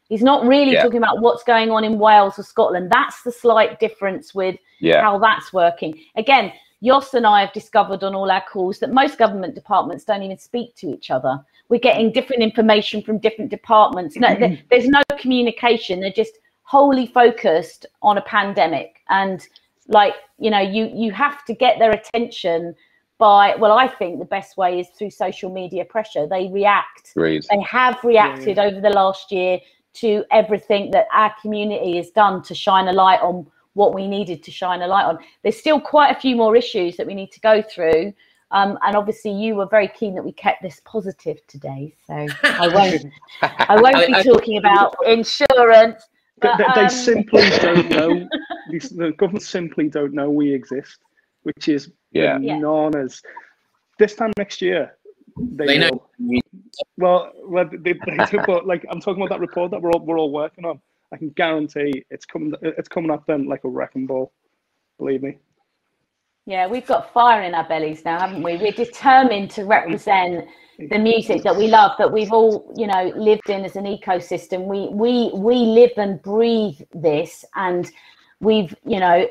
He's 0.09 0.21
not 0.21 0.45
really 0.45 0.73
yeah. 0.73 0.83
talking 0.83 0.97
about 0.97 1.21
what's 1.21 1.43
going 1.43 1.71
on 1.71 1.83
in 1.83 1.97
Wales 1.97 2.37
or 2.37 2.43
Scotland. 2.43 2.91
That's 2.91 3.23
the 3.23 3.31
slight 3.31 3.79
difference 3.79 4.35
with 4.35 4.57
yeah. 4.79 5.01
how 5.01 5.17
that's 5.17 5.51
working. 5.53 5.99
Again, 6.15 6.53
Jos 6.83 7.13
and 7.13 7.27
I 7.27 7.41
have 7.41 7.53
discovered 7.53 8.03
on 8.03 8.15
all 8.15 8.31
our 8.31 8.43
calls 8.51 8.79
that 8.79 8.91
most 8.91 9.17
government 9.17 9.55
departments 9.55 10.03
don't 10.03 10.23
even 10.23 10.37
speak 10.37 10.75
to 10.77 10.87
each 10.87 11.11
other. 11.11 11.39
We're 11.69 11.79
getting 11.79 12.11
different 12.11 12.41
information 12.41 13.01
from 13.01 13.19
different 13.19 13.51
departments. 13.51 14.15
No, 14.17 14.29
mm-hmm. 14.29 14.61
there's 14.69 14.87
no 14.87 15.01
communication. 15.17 15.99
They're 15.99 16.11
just 16.11 16.39
wholly 16.63 17.05
focused 17.05 17.85
on 18.01 18.17
a 18.17 18.21
pandemic 18.21 19.01
and 19.09 19.45
like 19.87 20.13
you 20.39 20.49
know 20.49 20.59
you 20.59 20.89
you 20.93 21.11
have 21.11 21.43
to 21.43 21.53
get 21.53 21.77
their 21.79 21.91
attention 21.91 22.73
by 23.17 23.53
well 23.57 23.73
i 23.73 23.87
think 23.87 24.19
the 24.19 24.25
best 24.25 24.55
way 24.55 24.79
is 24.79 24.87
through 24.97 25.09
social 25.09 25.51
media 25.51 25.83
pressure 25.83 26.25
they 26.25 26.47
react 26.47 27.11
Agreed. 27.15 27.43
they 27.49 27.59
have 27.61 27.99
reacted 28.03 28.55
yeah. 28.55 28.63
over 28.63 28.79
the 28.79 28.89
last 28.89 29.33
year 29.33 29.59
to 29.93 30.23
everything 30.31 30.91
that 30.91 31.07
our 31.13 31.33
community 31.41 31.97
has 31.97 32.09
done 32.11 32.41
to 32.43 32.55
shine 32.55 32.87
a 32.87 32.93
light 32.93 33.19
on 33.19 33.45
what 33.73 33.93
we 33.93 34.07
needed 34.07 34.43
to 34.43 34.51
shine 34.51 34.81
a 34.81 34.87
light 34.87 35.05
on 35.05 35.17
there's 35.43 35.57
still 35.57 35.79
quite 35.79 36.15
a 36.15 36.19
few 36.19 36.35
more 36.35 36.55
issues 36.55 36.97
that 36.97 37.07
we 37.07 37.13
need 37.13 37.31
to 37.31 37.39
go 37.39 37.61
through 37.61 38.13
um, 38.51 38.77
and 38.83 38.97
obviously 38.97 39.31
you 39.31 39.55
were 39.55 39.65
very 39.65 39.87
keen 39.87 40.13
that 40.13 40.23
we 40.23 40.31
kept 40.33 40.61
this 40.61 40.81
positive 40.83 41.45
today 41.47 41.93
so 42.05 42.27
i 42.43 42.67
won't 42.73 43.05
i 43.41 43.79
won't 43.79 44.07
be 44.07 44.23
talking 44.23 44.57
about 44.57 44.95
insurance 45.05 46.07
but, 46.41 46.57
they, 46.57 46.63
they 46.75 46.85
um... 46.85 46.89
simply 46.89 47.41
don't 47.61 47.89
know. 47.89 48.27
the 48.69 49.13
government 49.17 49.43
simply 49.43 49.87
don't 49.89 50.13
know 50.13 50.29
we 50.29 50.53
exist, 50.53 50.99
which 51.43 51.69
is 51.69 51.91
yeah. 52.11 52.37
bananas. 52.37 53.21
This 53.99 54.15
time 54.15 54.31
next 54.37 54.61
year, 54.61 54.97
they, 55.39 55.65
they 55.65 55.77
know. 55.77 56.03
Well, 56.97 57.31
well, 57.43 57.69
they, 57.71 57.93
they 57.93 58.25
do, 58.29 58.39
but 58.45 58.65
like 58.65 58.85
I'm 58.89 58.99
talking 58.99 59.21
about 59.21 59.35
that 59.35 59.39
report 59.39 59.71
that 59.71 59.81
we're 59.81 59.91
all 59.91 59.99
we're 59.99 60.19
all 60.19 60.31
working 60.31 60.65
on. 60.65 60.81
I 61.13 61.17
can 61.17 61.29
guarantee 61.31 62.05
it's 62.09 62.25
coming. 62.25 62.53
It's 62.61 62.89
coming 62.89 63.11
up 63.11 63.25
then 63.27 63.47
like 63.47 63.63
a 63.63 63.69
wrecking 63.69 64.07
ball. 64.07 64.31
Believe 64.97 65.23
me. 65.23 65.37
Yeah, 66.45 66.67
we've 66.67 66.85
got 66.85 67.13
fire 67.13 67.43
in 67.43 67.53
our 67.53 67.67
bellies 67.67 68.03
now, 68.03 68.19
haven't 68.19 68.41
we? 68.41 68.57
We're 68.57 68.71
determined 68.71 69.51
to 69.51 69.65
represent 69.65 70.47
the 70.89 70.97
music 70.97 71.43
that 71.43 71.55
we 71.55 71.67
love 71.67 71.91
that 71.97 72.11
we've 72.11 72.31
all 72.31 72.73
you 72.75 72.87
know 72.87 73.11
lived 73.15 73.49
in 73.49 73.63
as 73.63 73.75
an 73.75 73.85
ecosystem 73.85 74.65
we 74.65 74.87
we 74.89 75.29
we 75.33 75.55
live 75.55 75.91
and 75.97 76.21
breathe 76.21 76.79
this 76.93 77.45
and 77.55 77.91
we've 78.39 78.73
you 78.85 78.99
know 78.99 79.27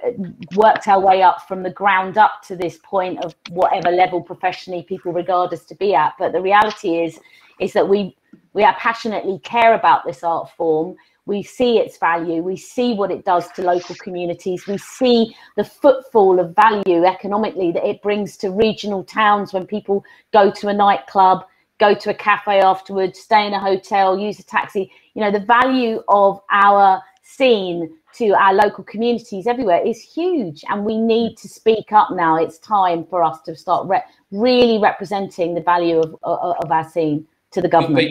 worked 0.55 0.87
our 0.87 1.01
way 1.01 1.23
up 1.23 1.49
from 1.49 1.63
the 1.63 1.71
ground 1.71 2.17
up 2.19 2.43
to 2.47 2.55
this 2.55 2.79
point 2.85 3.23
of 3.25 3.35
whatever 3.51 3.91
level 3.91 4.21
professionally 4.21 4.83
people 4.83 5.13
regard 5.13 5.53
us 5.53 5.65
to 5.65 5.75
be 5.75 5.95
at 5.95 6.15
but 6.19 6.33
the 6.33 6.41
reality 6.41 7.03
is 7.03 7.19
is 7.59 7.73
that 7.73 7.89
we 7.89 8.17
we 8.53 8.63
are 8.63 8.75
passionately 8.75 9.39
care 9.41 9.75
about 9.75 10.05
this 10.07 10.23
art 10.23 10.49
form 10.57 10.95
we 11.31 11.43
see 11.45 11.79
its 11.79 11.97
value 11.97 12.43
we 12.43 12.57
see 12.57 12.93
what 12.93 13.11
it 13.11 13.25
does 13.25 13.47
to 13.53 13.63
local 13.63 13.95
communities 14.07 14.67
we 14.67 14.77
see 14.77 15.35
the 15.57 15.65
footfall 15.65 16.41
of 16.41 16.55
value 16.57 17.05
economically 17.05 17.71
that 17.71 17.87
it 17.87 18.03
brings 18.03 18.37
to 18.37 18.51
regional 18.51 19.05
towns 19.05 19.53
when 19.53 19.65
people 19.65 20.05
go 20.33 20.51
to 20.51 20.67
a 20.67 20.75
nightclub 20.75 21.45
go 21.79 21.95
to 21.95 22.11
a 22.11 22.15
cafe 22.15 22.61
afterwards 22.61 23.19
stay 23.19 23.47
in 23.47 23.55
a 23.55 23.61
hotel 23.61 24.19
use 24.19 24.39
a 24.39 24.45
taxi. 24.45 24.93
You 25.15 25.23
know 25.23 25.31
the 25.31 25.47
value 25.59 26.03
of 26.09 26.41
our 26.51 27.03
scene 27.23 27.97
to 28.19 28.31
our 28.31 28.53
local 28.53 28.85
communities 28.85 29.47
everywhere 29.47 29.81
is 29.87 30.01
huge 30.03 30.65
and 30.69 30.85
we 30.85 30.99
need 30.99 31.37
to 31.39 31.49
speak 31.49 31.93
up 31.93 32.09
now. 32.11 32.37
It's 32.37 32.59
time 32.59 33.05
for 33.05 33.23
us 33.23 33.41
to 33.43 33.55
start 33.55 33.89
re- 33.89 34.03
really 34.33 34.79
representing 34.79 35.55
the 35.55 35.61
value 35.61 36.01
of, 36.01 36.17
of, 36.25 36.57
of 36.63 36.71
our 36.71 36.89
scene 36.89 37.27
to 37.53 37.63
the 37.63 37.69
government 37.69 38.11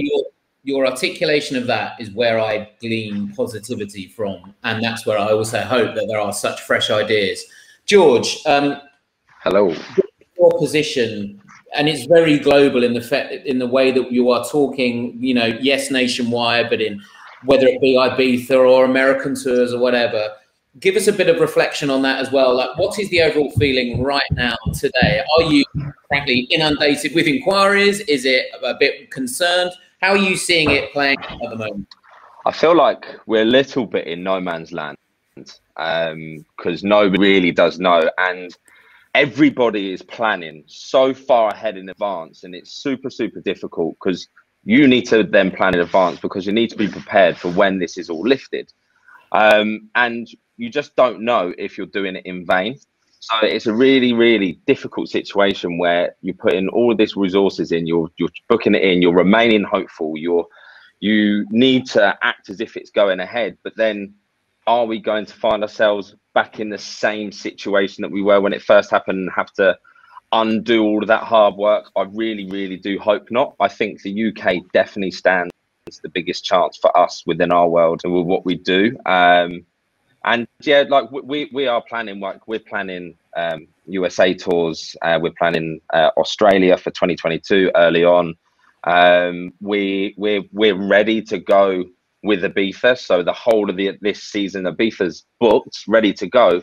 your 0.64 0.86
articulation 0.86 1.56
of 1.56 1.68
that 1.68 2.00
is 2.00 2.12
where 2.12 2.40
I 2.40 2.70
glean 2.80 3.34
positivity 3.36 4.08
from, 4.08 4.54
and 4.64 4.84
that's 4.84 5.06
where 5.06 5.18
I 5.18 5.32
also 5.32 5.62
hope 5.62 5.96
that 5.96 6.06
there 6.08 6.20
are 6.20 6.34
such 6.34 6.62
fresh 6.62 6.90
ideas. 6.90 7.44
George, 7.86 8.40
um, 8.46 8.80
hello. 9.44 9.76
Your 10.38 10.58
position, 10.60 11.42
and 11.76 11.88
it's 11.88 12.06
very 12.06 12.40
global 12.40 12.84
in 12.84 12.94
the 12.94 13.42
in 13.50 13.60
the 13.60 13.68
way 13.68 13.92
that 13.92 14.12
you 14.12 14.32
are 14.32 14.46
talking. 14.46 15.16
You 15.20 15.34
know, 15.34 15.58
yes, 15.62 15.92
nationwide, 15.92 16.70
but 16.70 16.82
in 16.82 17.02
whether 17.46 17.68
it 17.68 17.82
be 17.82 17.96
Ibiza 17.96 18.52
or 18.52 18.86
American 18.86 19.36
tours 19.36 19.74
or 19.74 19.80
whatever. 19.80 20.30
Give 20.80 20.96
us 20.96 21.08
a 21.08 21.14
bit 21.14 21.30
of 21.30 21.42
reflection 21.42 21.90
on 21.90 22.02
that 22.04 22.20
as 22.20 22.32
well. 22.32 22.56
Like, 22.56 22.78
what 22.78 23.00
is 23.00 23.10
the 23.10 23.22
overall 23.22 23.52
feeling 23.58 24.04
right 24.04 24.22
now 24.32 24.56
today? 24.80 25.24
Are 25.38 25.44
you 25.44 25.64
frankly 26.08 26.42
inundated 26.52 27.16
with 27.16 27.28
inquiries? 27.28 28.02
Is 28.02 28.24
it 28.26 28.46
a 28.64 28.76
bit 28.80 29.10
concerned? 29.10 29.72
How 30.02 30.12
are 30.12 30.18
you 30.18 30.38
seeing 30.38 30.72
it 30.72 30.94
playing 30.94 31.18
at 31.20 31.38
the 31.40 31.58
moment? 31.58 31.88
I 32.46 32.54
feel 32.54 32.76
like 32.76 33.06
we're 33.26 33.42
a 33.42 33.46
little 33.46 33.86
bit 33.86 34.08
in 34.08 34.24
no 34.24 34.40
man's 34.40 34.72
land 34.72 34.98
because 35.36 36.84
um, 36.84 36.90
nobody 36.90 37.22
really 37.22 37.52
does 37.52 37.80
know, 37.80 38.10
and 38.18 38.56
everybody 39.14 39.92
is 39.92 40.02
planning 40.02 40.64
so 40.68 41.14
far 41.14 41.52
ahead 41.52 41.76
in 41.76 41.90
advance, 41.90 42.46
and 42.46 42.56
it's 42.56 42.72
super 42.72 43.10
super 43.10 43.42
difficult 43.42 43.98
because 44.02 44.28
you 44.64 44.88
need 44.88 45.06
to 45.08 45.24
then 45.24 45.52
plan 45.52 45.76
in 45.76 45.82
advance 45.82 46.20
because 46.20 46.46
you 46.46 46.54
need 46.54 46.70
to 46.70 46.78
be 46.78 46.88
prepared 46.88 47.38
for 47.38 47.52
when 47.52 47.78
this 47.78 47.98
is 47.98 48.10
all 48.10 48.22
lifted, 48.22 48.72
um, 49.34 49.90
and 49.96 50.30
you 50.56 50.70
just 50.70 50.96
don't 50.96 51.22
know 51.22 51.54
if 51.58 51.78
you're 51.78 51.88
doing 51.88 52.16
it 52.16 52.26
in 52.26 52.46
vain. 52.46 52.78
So 53.20 53.36
it's 53.42 53.68
a 53.68 53.74
really, 53.74 54.14
really 54.14 54.60
difficult 54.66 55.10
situation 55.10 55.78
where 55.78 56.16
you're 56.22 56.36
putting 56.36 56.70
all 56.70 56.92
of 56.92 56.98
this 56.98 57.18
resources 57.18 57.72
in, 57.72 57.86
you're 57.86 58.10
you're 58.18 58.30
booking 58.48 58.76
it 58.76 58.82
in, 58.82 59.02
you're 59.02 59.14
remaining 59.14 59.64
hopeful, 59.64 60.14
you're 60.16 60.48
you 61.00 61.46
need 61.50 61.86
to 61.88 62.18
act 62.22 62.50
as 62.50 62.62
if 62.62 62.78
it's 62.78 62.92
going 62.92 63.20
ahead, 63.20 63.58
but 63.64 63.76
then 63.76 64.14
are 64.68 64.86
we 64.86 65.00
going 65.00 65.26
to 65.26 65.34
find 65.34 65.64
ourselves 65.64 66.16
back 66.34 66.60
in 66.60 66.70
the 66.70 66.78
same 66.78 67.32
situation 67.32 68.02
that 68.02 68.12
we 68.12 68.22
were 68.22 68.40
when 68.40 68.54
it 68.54 68.62
first 68.62 68.92
happened 68.92 69.20
and 69.20 69.30
have 69.36 69.52
to 69.54 69.78
undo 70.32 70.84
all 70.84 71.02
of 71.02 71.08
that 71.08 71.24
hard 71.24 71.56
work? 71.56 71.90
I 71.96 72.04
really, 72.04 72.50
really 72.50 72.78
do 72.78 73.00
hope 73.00 73.32
not. 73.32 73.56
I 73.60 73.68
think 73.68 74.02
the 74.02 74.30
UK 74.30 74.72
definitely 74.74 75.12
stands 75.12 75.52
the 76.04 76.10
biggest 76.10 76.46
chance 76.46 76.78
for 76.78 76.96
us 76.96 77.24
within 77.26 77.52
our 77.52 77.68
world 77.68 78.02
and 78.04 78.14
with 78.14 78.26
what 78.26 78.46
we 78.46 78.56
do. 78.56 78.96
Um, 79.08 79.66
and 80.26 80.48
yeah, 80.62 80.84
like 80.88 81.12
we 81.12 81.50
we 81.54 81.68
are 81.68 81.82
planning 81.82 82.20
like 82.20 82.48
we're 82.48 82.60
planning 82.60 83.16
um, 83.38 83.68
USA 83.86 84.34
tours. 84.34 84.96
Uh, 85.02 85.20
we're 85.22 85.34
planning 85.38 85.80
uh, 85.94 86.12
Australia 86.18 86.78
for 86.78 86.92
2022 86.92 87.72
early 87.76 88.04
on. 88.04 88.36
Um, 88.84 89.54
we 89.62 90.14
we're 90.18 90.44
we're 90.52 90.76
ready 90.76 91.22
to 91.24 91.40
go 91.40 91.86
with 92.24 92.44
Ibiza. 92.44 92.98
So 92.98 93.24
the 93.24 93.34
whole 93.34 93.70
of 93.70 93.78
the 93.78 93.98
this 94.02 94.24
season, 94.24 94.64
Ibiza's 94.66 95.26
booked, 95.40 95.86
ready 95.88 96.14
to 96.14 96.28
go. 96.28 96.62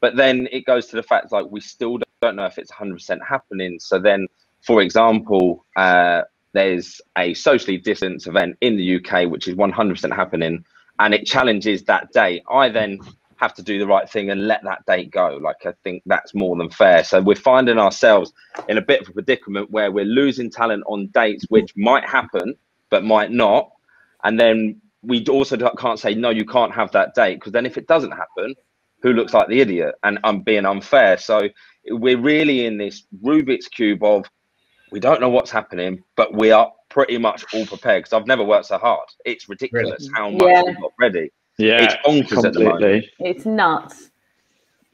But 0.00 0.16
then 0.16 0.48
it 0.52 0.64
goes 0.66 0.86
to 0.88 0.96
the 0.96 1.02
fact 1.02 1.32
like 1.32 1.46
we 1.50 1.60
still 1.60 1.98
don't 2.20 2.36
know 2.36 2.44
if 2.44 2.58
it's 2.58 2.70
100% 2.70 3.18
happening. 3.26 3.80
So 3.80 3.98
then, 3.98 4.28
for 4.64 4.80
example, 4.80 5.64
uh, 5.76 6.22
there's 6.52 7.00
a 7.16 7.34
socially 7.34 7.78
distanced 7.78 8.26
event 8.26 8.56
in 8.60 8.76
the 8.76 8.96
UK 8.96 9.28
which 9.28 9.48
is 9.48 9.54
100% 9.56 10.14
happening 10.14 10.64
and 11.00 11.14
it 11.14 11.26
challenges 11.26 11.84
that 11.84 12.12
date, 12.12 12.42
I 12.50 12.68
then 12.68 12.98
have 13.36 13.54
to 13.54 13.62
do 13.62 13.78
the 13.78 13.86
right 13.86 14.08
thing 14.10 14.30
and 14.30 14.46
let 14.48 14.62
that 14.64 14.84
date 14.86 15.10
go. 15.10 15.38
Like 15.40 15.64
I 15.64 15.72
think 15.84 16.02
that's 16.06 16.34
more 16.34 16.56
than 16.56 16.70
fair. 16.70 17.04
So 17.04 17.20
we're 17.20 17.36
finding 17.36 17.78
ourselves 17.78 18.32
in 18.68 18.78
a 18.78 18.82
bit 18.82 19.02
of 19.02 19.08
a 19.08 19.12
predicament 19.12 19.70
where 19.70 19.92
we're 19.92 20.04
losing 20.04 20.50
talent 20.50 20.82
on 20.86 21.06
dates 21.08 21.46
which 21.48 21.72
might 21.76 22.04
happen 22.08 22.54
but 22.90 23.04
might 23.04 23.30
not, 23.30 23.70
and 24.24 24.40
then 24.40 24.80
we 25.02 25.24
also 25.26 25.56
can't 25.56 25.98
say 25.98 26.14
no, 26.14 26.30
you 26.30 26.44
can't 26.44 26.74
have 26.74 26.90
that 26.92 27.14
date 27.14 27.36
because 27.36 27.52
then 27.52 27.66
if 27.66 27.78
it 27.78 27.86
doesn't 27.86 28.10
happen, 28.10 28.54
who 29.02 29.12
looks 29.12 29.32
like 29.32 29.48
the 29.48 29.60
idiot? 29.60 29.94
And 30.02 30.18
I'm 30.24 30.40
being 30.42 30.66
unfair. 30.66 31.18
So 31.18 31.48
we're 31.86 32.18
really 32.18 32.66
in 32.66 32.78
this 32.78 33.04
Rubik's 33.22 33.68
cube 33.68 34.02
of 34.02 34.24
we 34.90 34.98
don't 34.98 35.20
know 35.20 35.28
what's 35.28 35.50
happening, 35.50 36.02
but 36.16 36.34
we 36.34 36.50
are 36.50 36.72
pretty 36.88 37.18
much 37.18 37.44
all 37.52 37.66
prepared 37.66 38.04
because 38.04 38.12
I've 38.12 38.26
never 38.26 38.44
worked 38.44 38.66
so 38.66 38.78
hard. 38.78 39.08
It's 39.24 39.48
ridiculous 39.48 40.08
really? 40.08 40.12
how 40.14 40.30
much 40.30 40.42
yeah. 40.42 40.62
we've 40.64 40.80
got 40.80 40.92
ready. 40.98 41.30
Yeah, 41.58 41.82
it's 41.82 41.94
bonkers 42.06 42.42
completely. 42.42 42.46
at 42.46 42.54
the 42.54 42.64
moment. 42.64 43.04
It's 43.18 43.46
nuts. 43.46 44.10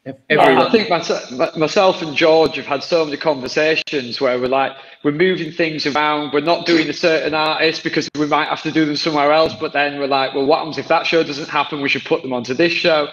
Yeah, 0.07 0.61
I 0.61 0.71
think 0.71 0.91
myself, 0.91 1.57
myself 1.57 2.03
and 2.03 2.15
George 2.15 2.57
have 2.57 2.67
had 2.67 2.83
so 2.83 3.07
many 3.07 3.17
conversations 3.17 4.21
where 4.21 4.39
we're 4.39 4.49
like, 4.49 4.73
we're 5.03 5.13
moving 5.13 5.51
things 5.51 5.87
around. 5.87 6.35
We're 6.35 6.41
not 6.41 6.67
doing 6.67 6.91
a 6.91 6.93
certain 6.93 7.33
artist 7.33 7.83
because 7.83 8.11
we 8.19 8.27
might 8.27 8.49
have 8.49 8.61
to 8.63 8.71
do 8.71 8.85
them 8.85 8.97
somewhere 8.97 9.33
else. 9.33 9.55
But 9.55 9.73
then 9.73 9.99
we're 9.99 10.07
like, 10.07 10.35
well, 10.35 10.45
what 10.45 10.59
happens 10.59 10.77
if 10.77 10.89
that 10.89 11.07
show 11.07 11.23
doesn't 11.23 11.49
happen? 11.49 11.81
We 11.81 11.89
should 11.89 12.05
put 12.05 12.21
them 12.21 12.35
onto 12.35 12.53
this 12.53 12.73
show. 12.73 13.09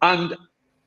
And 0.00 0.34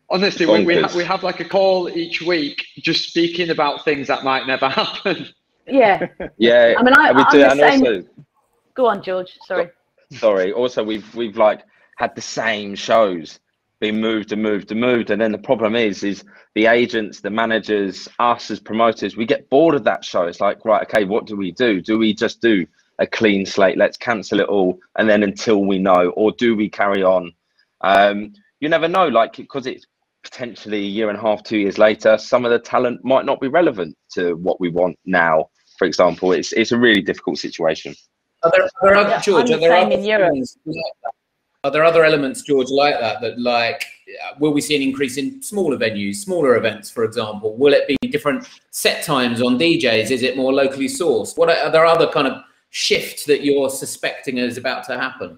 honestly, 0.10 0.48
we, 0.48 0.66
we, 0.66 0.82
ha- 0.82 0.92
we 0.96 1.04
have 1.04 1.22
like 1.22 1.40
a 1.40 1.46
call 1.46 1.88
each 1.88 2.20
week 2.24 2.66
just 2.78 3.10
speaking 3.10 3.52
about 3.52 3.86
things 3.86 4.08
that 4.08 4.24
might 4.24 4.48
never 4.48 4.70
happen. 4.70 5.28
Yeah. 5.68 6.08
Yeah. 6.38 6.76
I 6.78 6.84
mean, 6.84 6.94
I, 6.96 7.12
we 7.12 7.24
do, 7.32 7.44
and 7.44 7.60
same... 7.60 7.86
also, 7.86 8.04
go 8.76 8.88
on, 8.88 9.04
George. 9.04 9.38
Sorry. 9.46 9.70
Sorry. 10.12 10.52
Also, 10.52 10.84
we've 10.84 11.14
we've 11.16 11.38
like 11.38 11.64
had 11.98 12.16
the 12.16 12.22
same 12.22 12.76
shows 12.76 13.40
being 13.80 14.00
moved 14.00 14.32
and 14.32 14.42
moved 14.42 14.72
and 14.72 14.80
moved, 14.80 15.10
and 15.10 15.22
then 15.22 15.32
the 15.32 15.38
problem 15.38 15.76
is, 15.76 16.04
is 16.04 16.24
the 16.56 16.68
agents, 16.68 17.20
the 17.20 17.30
managers, 17.30 18.08
us 18.20 18.50
as 18.50 18.60
promoters, 18.60 19.18
we 19.18 19.26
get 19.26 19.50
bored 19.50 19.76
of 19.76 19.84
that 19.84 20.06
show. 20.06 20.24
It's 20.24 20.40
like, 20.40 20.64
right, 20.64 20.84
okay, 20.84 21.04
what 21.04 21.26
do 21.26 21.36
we 21.36 21.52
do? 21.52 21.82
Do 21.82 21.98
we 21.98 22.14
just 22.14 22.42
do 22.42 22.66
a 23.00 23.08
clean 23.08 23.46
slate? 23.46 23.78
Let's 23.78 23.98
cancel 23.98 24.40
it 24.40 24.48
all, 24.48 24.80
and 24.98 25.10
then 25.10 25.24
until 25.24 25.66
we 25.66 25.80
know, 25.80 26.14
or 26.16 26.32
do 26.32 26.56
we 26.56 26.70
carry 26.70 27.04
on? 27.04 27.34
Um, 27.82 28.34
you 28.60 28.70
never 28.70 28.88
know, 28.88 29.08
like 29.08 29.36
because 29.36 29.68
it's 29.68 29.86
potentially 30.24 30.78
a 30.78 30.90
year 30.90 31.10
and 31.10 31.18
a 31.18 31.22
half, 31.22 31.44
two 31.44 31.58
years 31.58 31.78
later, 31.78 32.18
some 32.18 32.46
of 32.46 32.52
the 32.52 32.60
talent 32.60 33.04
might 33.04 33.26
not 33.26 33.42
be 33.42 33.48
relevant 33.48 33.96
to 34.14 34.36
what 34.36 34.60
we 34.60 34.70
want 34.70 34.98
now. 35.06 35.50
For 35.84 35.88
example, 35.88 36.32
it's 36.32 36.54
it's 36.54 36.72
a 36.72 36.78
really 36.78 37.02
difficult 37.02 37.40
situation. 37.40 37.94
Are 38.42 38.52
there, 38.52 38.64
are 38.64 38.70
there 38.84 38.96
other, 38.96 39.20
George? 39.22 39.52
Are 39.52 39.60
there 39.60 39.76
other, 39.76 40.30
things, 40.32 40.58
are 41.66 41.72
there 41.72 41.84
other 41.84 42.06
elements, 42.06 42.42
George, 42.42 42.70
like 42.70 42.98
that? 43.02 43.20
That 43.20 43.38
like, 43.38 43.84
will 44.40 44.54
we 44.54 44.62
see 44.62 44.78
an 44.78 44.82
increase 44.82 45.18
in 45.18 45.42
smaller 45.42 45.76
venues, 45.76 46.16
smaller 46.16 46.56
events, 46.56 46.90
for 46.90 47.04
example? 47.04 47.58
Will 47.58 47.74
it 47.74 47.86
be 47.86 47.98
different 48.08 48.48
set 48.72 49.04
times 49.04 49.42
on 49.42 49.60
DJs? 49.60 50.10
Is 50.10 50.24
it 50.24 50.38
more 50.38 50.54
locally 50.54 50.88
sourced? 50.88 51.38
What 51.38 51.50
are, 51.50 51.58
are 51.58 51.70
there 51.70 51.86
other 51.86 52.08
kind 52.08 52.28
of 52.28 52.42
shifts 52.70 53.26
that 53.26 53.44
you're 53.44 53.70
suspecting 53.70 54.38
is 54.38 54.58
about 54.58 54.86
to 54.86 54.98
happen? 54.98 55.38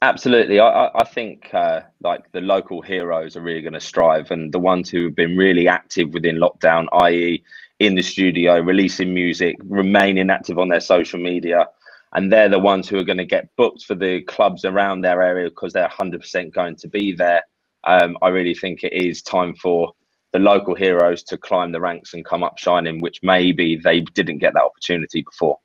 Absolutely, 0.00 0.60
I, 0.60 0.90
I 0.94 1.04
think 1.04 1.52
uh, 1.52 1.82
like 2.00 2.32
the 2.32 2.40
local 2.40 2.80
heroes 2.80 3.36
are 3.36 3.42
really 3.42 3.60
going 3.60 3.74
to 3.74 3.80
strive, 3.80 4.30
and 4.30 4.50
the 4.50 4.58
ones 4.58 4.88
who 4.88 5.04
have 5.04 5.14
been 5.14 5.36
really 5.36 5.68
active 5.68 6.14
within 6.14 6.36
lockdown, 6.36 6.86
i.e., 7.02 7.44
in 7.78 7.94
the 7.94 8.02
studio, 8.02 8.60
releasing 8.60 9.14
music, 9.14 9.56
remaining 9.64 10.30
active 10.30 10.58
on 10.58 10.68
their 10.68 10.80
social 10.80 11.20
media, 11.20 11.66
and 12.14 12.32
they're 12.32 12.48
the 12.48 12.58
ones 12.58 12.88
who 12.88 12.98
are 12.98 13.04
going 13.04 13.18
to 13.18 13.24
get 13.24 13.54
booked 13.56 13.84
for 13.84 13.94
the 13.94 14.22
clubs 14.22 14.64
around 14.64 15.02
their 15.02 15.22
area 15.22 15.48
because 15.48 15.72
they're 15.72 15.88
100% 15.88 16.52
going 16.52 16.76
to 16.76 16.88
be 16.88 17.12
there. 17.12 17.42
Um, 17.84 18.16
I 18.22 18.28
really 18.28 18.54
think 18.54 18.82
it 18.82 18.92
is 18.92 19.22
time 19.22 19.54
for 19.54 19.92
the 20.32 20.38
local 20.38 20.74
heroes 20.74 21.22
to 21.24 21.38
climb 21.38 21.72
the 21.72 21.80
ranks 21.80 22.14
and 22.14 22.24
come 22.24 22.42
up 22.42 22.58
shining, 22.58 23.00
which 23.00 23.20
maybe 23.22 23.76
they 23.76 24.00
didn't 24.00 24.38
get 24.38 24.54
that 24.54 24.62
opportunity 24.62 25.22
before. 25.22 25.58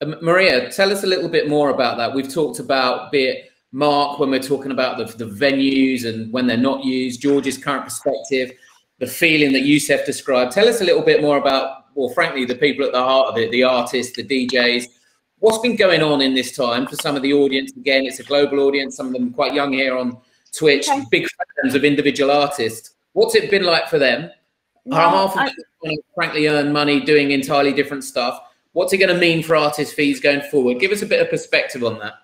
Um, 0.00 0.16
Maria, 0.22 0.70
tell 0.70 0.92
us 0.92 1.02
a 1.02 1.06
little 1.06 1.28
bit 1.28 1.48
more 1.48 1.70
about 1.70 1.96
that. 1.96 2.14
We've 2.14 2.32
talked 2.32 2.60
about, 2.60 3.10
be 3.10 3.24
it 3.24 3.50
Mark, 3.72 4.18
when 4.18 4.30
we're 4.30 4.38
talking 4.38 4.70
about 4.70 4.96
the, 4.96 5.24
the 5.24 5.30
venues 5.30 6.06
and 6.06 6.32
when 6.32 6.46
they're 6.46 6.56
not 6.56 6.84
used, 6.84 7.20
George's 7.20 7.58
current 7.58 7.84
perspective, 7.84 8.52
the 8.98 9.06
feeling 9.06 9.52
that 9.52 9.62
Yousef 9.62 10.04
described. 10.04 10.52
Tell 10.52 10.68
us 10.68 10.80
a 10.80 10.84
little 10.84 11.02
bit 11.02 11.20
more 11.20 11.38
about, 11.38 11.86
well, 11.94 12.08
frankly, 12.10 12.44
the 12.44 12.54
people 12.54 12.84
at 12.84 12.92
the 12.92 13.02
heart 13.02 13.28
of 13.28 13.36
it, 13.38 13.50
the 13.50 13.62
artists, 13.64 14.16
the 14.16 14.24
DJs. 14.24 14.86
What's 15.38 15.58
been 15.58 15.76
going 15.76 16.02
on 16.02 16.20
in 16.20 16.34
this 16.34 16.56
time 16.56 16.86
for 16.86 16.96
some 16.96 17.14
of 17.14 17.22
the 17.22 17.32
audience? 17.32 17.72
Again, 17.76 18.06
it's 18.06 18.18
a 18.18 18.24
global 18.24 18.60
audience, 18.60 18.96
some 18.96 19.08
of 19.08 19.12
them 19.12 19.32
quite 19.32 19.54
young 19.54 19.72
here 19.72 19.96
on 19.96 20.18
Twitch, 20.52 20.88
okay. 20.88 21.04
big 21.10 21.26
fans 21.62 21.74
of 21.74 21.84
individual 21.84 22.30
artists. 22.30 22.94
What's 23.12 23.34
it 23.34 23.50
been 23.50 23.64
like 23.64 23.88
for 23.88 23.98
them? 23.98 24.30
Well, 24.84 25.28
half 25.28 25.36
of 25.36 25.54
them, 25.82 25.96
frankly, 26.14 26.48
earn 26.48 26.72
money 26.72 27.00
doing 27.00 27.30
entirely 27.30 27.72
different 27.72 28.02
stuff 28.02 28.40
What's 28.78 28.92
it 28.92 28.98
going 28.98 29.12
to 29.12 29.20
mean 29.20 29.42
for 29.42 29.56
artist 29.56 29.94
fees 29.94 30.20
going 30.20 30.42
forward? 30.50 30.78
Give 30.78 30.92
us 30.92 31.02
a 31.02 31.06
bit 31.06 31.20
of 31.20 31.30
perspective 31.30 31.82
on 31.82 31.98
that. 31.98 32.14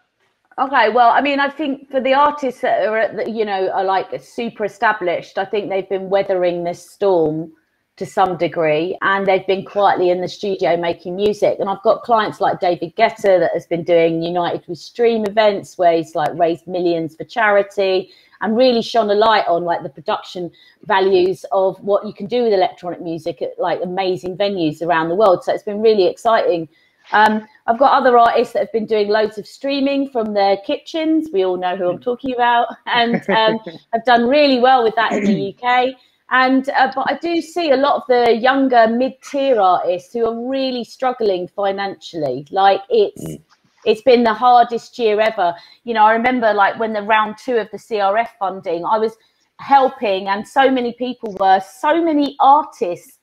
Okay, 0.56 0.88
well, 0.88 1.10
I 1.10 1.20
mean, 1.20 1.40
I 1.40 1.50
think 1.50 1.90
for 1.90 2.00
the 2.00 2.14
artists 2.14 2.60
that 2.60 2.86
are, 2.86 3.12
the, 3.12 3.28
you 3.28 3.44
know, 3.44 3.70
are 3.70 3.82
like 3.82 4.08
super 4.22 4.64
established, 4.64 5.36
I 5.36 5.44
think 5.44 5.68
they've 5.68 5.88
been 5.88 6.08
weathering 6.08 6.62
this 6.62 6.88
storm 6.88 7.52
to 7.96 8.06
some 8.06 8.36
degree, 8.36 8.96
and 9.02 9.26
they've 9.26 9.46
been 9.46 9.64
quietly 9.64 10.10
in 10.10 10.20
the 10.20 10.28
studio 10.28 10.76
making 10.76 11.16
music. 11.16 11.56
And 11.58 11.68
I've 11.68 11.82
got 11.82 12.02
clients 12.02 12.40
like 12.40 12.60
David 12.60 12.94
Guetta 12.96 13.40
that 13.40 13.50
has 13.52 13.66
been 13.66 13.82
doing 13.82 14.22
United 14.22 14.64
We 14.68 14.76
Stream 14.76 15.24
events 15.24 15.76
where 15.76 15.96
he's 15.96 16.14
like 16.14 16.30
raised 16.34 16.68
millions 16.68 17.16
for 17.16 17.24
charity 17.24 18.10
and 18.40 18.56
really 18.56 18.82
shone 18.82 19.10
a 19.10 19.14
light 19.14 19.46
on 19.48 19.64
like 19.64 19.82
the 19.82 19.88
production 19.88 20.50
values 20.84 21.44
of 21.50 21.80
what 21.80 22.06
you 22.06 22.12
can 22.12 22.26
do 22.26 22.44
with 22.44 22.52
electronic 22.52 23.00
music 23.00 23.42
at 23.42 23.58
like 23.58 23.80
amazing 23.82 24.36
venues 24.36 24.82
around 24.82 25.08
the 25.08 25.14
world. 25.16 25.42
So 25.42 25.52
it's 25.52 25.62
been 25.64 25.82
really 25.82 26.06
exciting. 26.06 26.68
Um, 27.14 27.46
I've 27.66 27.78
got 27.78 27.92
other 27.92 28.18
artists 28.18 28.52
that 28.52 28.60
have 28.60 28.72
been 28.72 28.86
doing 28.86 29.08
loads 29.08 29.38
of 29.38 29.46
streaming 29.46 30.10
from 30.10 30.34
their 30.34 30.56
kitchens. 30.66 31.28
We 31.32 31.44
all 31.44 31.56
know 31.56 31.76
who 31.76 31.88
I'm 31.88 32.00
talking 32.00 32.34
about, 32.34 32.68
and 32.86 33.16
um, 33.30 33.58
have 33.92 34.04
done 34.04 34.28
really 34.28 34.58
well 34.58 34.82
with 34.82 34.94
that 34.96 35.12
in 35.12 35.24
the 35.24 35.56
UK. 35.62 35.94
And 36.30 36.68
uh, 36.70 36.90
but 36.94 37.10
I 37.10 37.18
do 37.18 37.40
see 37.40 37.70
a 37.70 37.76
lot 37.76 37.96
of 37.96 38.02
the 38.08 38.34
younger 38.34 38.88
mid-tier 38.88 39.60
artists 39.60 40.12
who 40.12 40.26
are 40.26 40.50
really 40.50 40.82
struggling 40.82 41.48
financially. 41.48 42.46
Like 42.50 42.80
it's 42.90 43.24
mm 43.24 43.40
it's 43.84 44.02
been 44.02 44.24
the 44.24 44.34
hardest 44.34 44.98
year 44.98 45.20
ever. 45.20 45.54
You 45.84 45.94
know, 45.94 46.04
I 46.04 46.12
remember 46.12 46.52
like 46.52 46.78
when 46.78 46.92
the 46.92 47.02
round 47.02 47.36
two 47.38 47.56
of 47.56 47.70
the 47.70 47.76
CRF 47.76 48.28
funding, 48.38 48.84
I 48.84 48.98
was 48.98 49.16
helping, 49.58 50.28
and 50.28 50.46
so 50.46 50.70
many 50.70 50.94
people 50.94 51.36
were, 51.38 51.60
so 51.60 52.02
many 52.02 52.36
artists, 52.40 53.18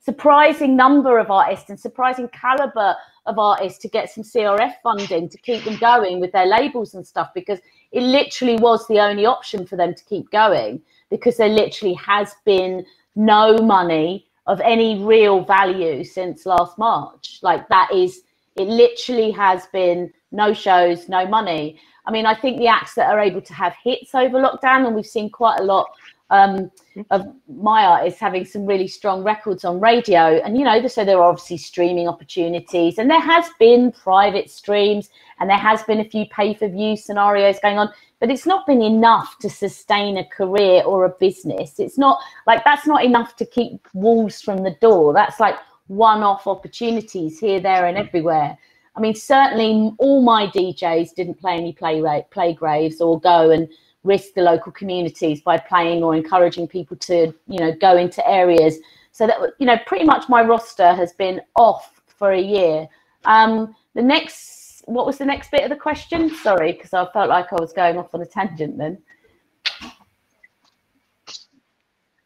surprising 0.00 0.76
number 0.76 1.18
of 1.18 1.30
artists, 1.30 1.70
and 1.70 1.78
surprising 1.78 2.28
caliber 2.28 2.96
of 3.26 3.38
artists 3.38 3.78
to 3.80 3.88
get 3.88 4.10
some 4.10 4.24
CRF 4.24 4.74
funding 4.82 5.28
to 5.28 5.38
keep 5.38 5.64
them 5.64 5.76
going 5.78 6.20
with 6.20 6.32
their 6.32 6.46
labels 6.46 6.94
and 6.94 7.06
stuff 7.06 7.30
because 7.34 7.58
it 7.92 8.02
literally 8.02 8.56
was 8.56 8.86
the 8.88 9.00
only 9.00 9.26
option 9.26 9.66
for 9.66 9.76
them 9.76 9.94
to 9.94 10.04
keep 10.04 10.30
going 10.30 10.80
because 11.10 11.36
there 11.36 11.48
literally 11.48 11.94
has 11.94 12.34
been 12.44 12.84
no 13.14 13.58
money 13.58 14.26
of 14.46 14.60
any 14.60 15.02
real 15.02 15.40
value 15.44 16.04
since 16.04 16.46
last 16.46 16.78
March. 16.78 17.38
Like 17.42 17.68
that 17.68 17.92
is 17.92 18.22
it 18.56 18.68
literally 18.68 19.30
has 19.32 19.66
been 19.66 20.12
no 20.32 20.52
shows, 20.52 21.08
no 21.08 21.26
money. 21.26 21.78
I 22.06 22.12
mean, 22.12 22.26
I 22.26 22.34
think 22.34 22.58
the 22.58 22.68
acts 22.68 22.94
that 22.94 23.10
are 23.10 23.20
able 23.20 23.42
to 23.42 23.54
have 23.54 23.74
hits 23.82 24.14
over 24.14 24.38
lockdown, 24.38 24.86
and 24.86 24.94
we've 24.94 25.06
seen 25.06 25.28
quite 25.28 25.60
a 25.60 25.64
lot 25.64 25.88
um, 26.30 26.70
of 27.10 27.26
my 27.48 27.84
artists 27.84 28.18
having 28.18 28.44
some 28.44 28.66
really 28.66 28.88
strong 28.88 29.22
records 29.22 29.64
on 29.64 29.80
radio. 29.80 30.40
And, 30.44 30.56
you 30.56 30.64
know, 30.64 30.86
so 30.88 31.04
there 31.04 31.18
are 31.18 31.28
obviously 31.28 31.58
streaming 31.58 32.08
opportunities, 32.08 32.98
and 32.98 33.10
there 33.10 33.20
has 33.20 33.48
been 33.58 33.92
private 33.92 34.50
streams, 34.50 35.08
and 35.38 35.48
there 35.48 35.58
has 35.58 35.82
been 35.84 36.00
a 36.00 36.04
few 36.04 36.26
pay 36.26 36.54
per 36.54 36.68
view 36.68 36.96
scenarios 36.96 37.58
going 37.60 37.78
on, 37.78 37.90
but 38.20 38.30
it's 38.30 38.46
not 38.46 38.66
been 38.66 38.82
enough 38.82 39.38
to 39.38 39.50
sustain 39.50 40.16
a 40.18 40.24
career 40.24 40.82
or 40.82 41.04
a 41.04 41.10
business. 41.10 41.78
It's 41.78 41.98
not 41.98 42.18
like 42.46 42.64
that's 42.64 42.86
not 42.86 43.04
enough 43.04 43.36
to 43.36 43.46
keep 43.46 43.86
wolves 43.94 44.40
from 44.40 44.62
the 44.62 44.76
door. 44.80 45.12
That's 45.12 45.38
like 45.38 45.56
one-off 45.88 46.46
opportunities 46.46 47.38
here, 47.38 47.60
there, 47.60 47.86
and 47.86 47.96
everywhere. 47.96 48.58
I 48.96 49.00
mean, 49.00 49.14
certainly 49.14 49.92
all 49.98 50.22
my 50.22 50.46
DJs 50.46 51.14
didn't 51.14 51.38
play 51.38 51.56
any 51.56 51.72
play 51.72 52.02
play 52.30 52.54
graves 52.54 53.00
or 53.00 53.20
go 53.20 53.50
and 53.50 53.68
risk 54.06 54.34
the 54.34 54.42
local 54.42 54.72
communities 54.72 55.40
by 55.40 55.58
playing 55.58 56.02
or 56.02 56.14
encouraging 56.14 56.68
people 56.68 56.96
to, 56.98 57.34
you 57.48 57.58
know, 57.58 57.72
go 57.80 57.96
into 57.96 58.26
areas. 58.28 58.78
So 59.12 59.26
that 59.26 59.38
you 59.58 59.66
know, 59.66 59.78
pretty 59.86 60.04
much 60.04 60.28
my 60.28 60.42
roster 60.42 60.94
has 60.94 61.12
been 61.12 61.40
off 61.54 62.00
for 62.06 62.32
a 62.32 62.40
year. 62.40 62.86
Um, 63.24 63.74
the 63.94 64.02
next, 64.02 64.82
what 64.86 65.06
was 65.06 65.18
the 65.18 65.24
next 65.24 65.50
bit 65.50 65.62
of 65.62 65.70
the 65.70 65.76
question? 65.76 66.34
Sorry, 66.36 66.72
because 66.72 66.92
I 66.92 67.06
felt 67.12 67.28
like 67.28 67.52
I 67.52 67.56
was 67.56 67.72
going 67.72 67.98
off 67.98 68.14
on 68.14 68.22
a 68.22 68.26
tangent 68.26 68.78
then. 68.78 68.98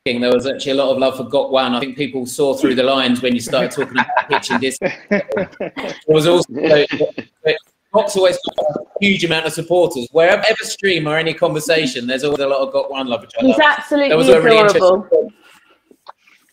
there 0.04 0.32
was 0.32 0.46
actually 0.46 0.72
a 0.72 0.74
lot 0.74 0.90
of 0.90 0.98
love 0.98 1.16
for 1.16 1.24
Got 1.24 1.52
One. 1.52 1.74
I 1.74 1.80
think 1.80 1.96
people 1.96 2.26
saw 2.26 2.54
through 2.54 2.74
the 2.74 2.82
lines 2.82 3.22
when 3.22 3.34
you 3.34 3.40
started 3.40 3.70
talking 3.70 3.92
about 3.92 4.28
pitching 4.28 4.58
this. 4.58 4.78
There 5.10 6.16
was 6.16 6.26
also 6.26 6.52
Fox 7.92 8.16
always 8.16 8.38
got 8.56 8.66
a 8.66 8.84
huge 9.00 9.24
amount 9.24 9.46
of 9.46 9.52
supporters. 9.52 10.06
Wherever 10.12 10.42
ever 10.48 10.62
stream 10.62 11.08
or 11.08 11.16
any 11.16 11.34
conversation, 11.34 12.06
there's 12.06 12.24
always 12.24 12.40
a 12.40 12.46
lot 12.46 12.60
of 12.60 12.72
got 12.72 12.90
one 12.90 13.06
love 13.06 13.24
each 13.24 13.32
other. 13.36 13.46
He's 13.46 13.58
absolutely 13.58 14.14
adorable. 14.14 14.98
Really 14.98 15.30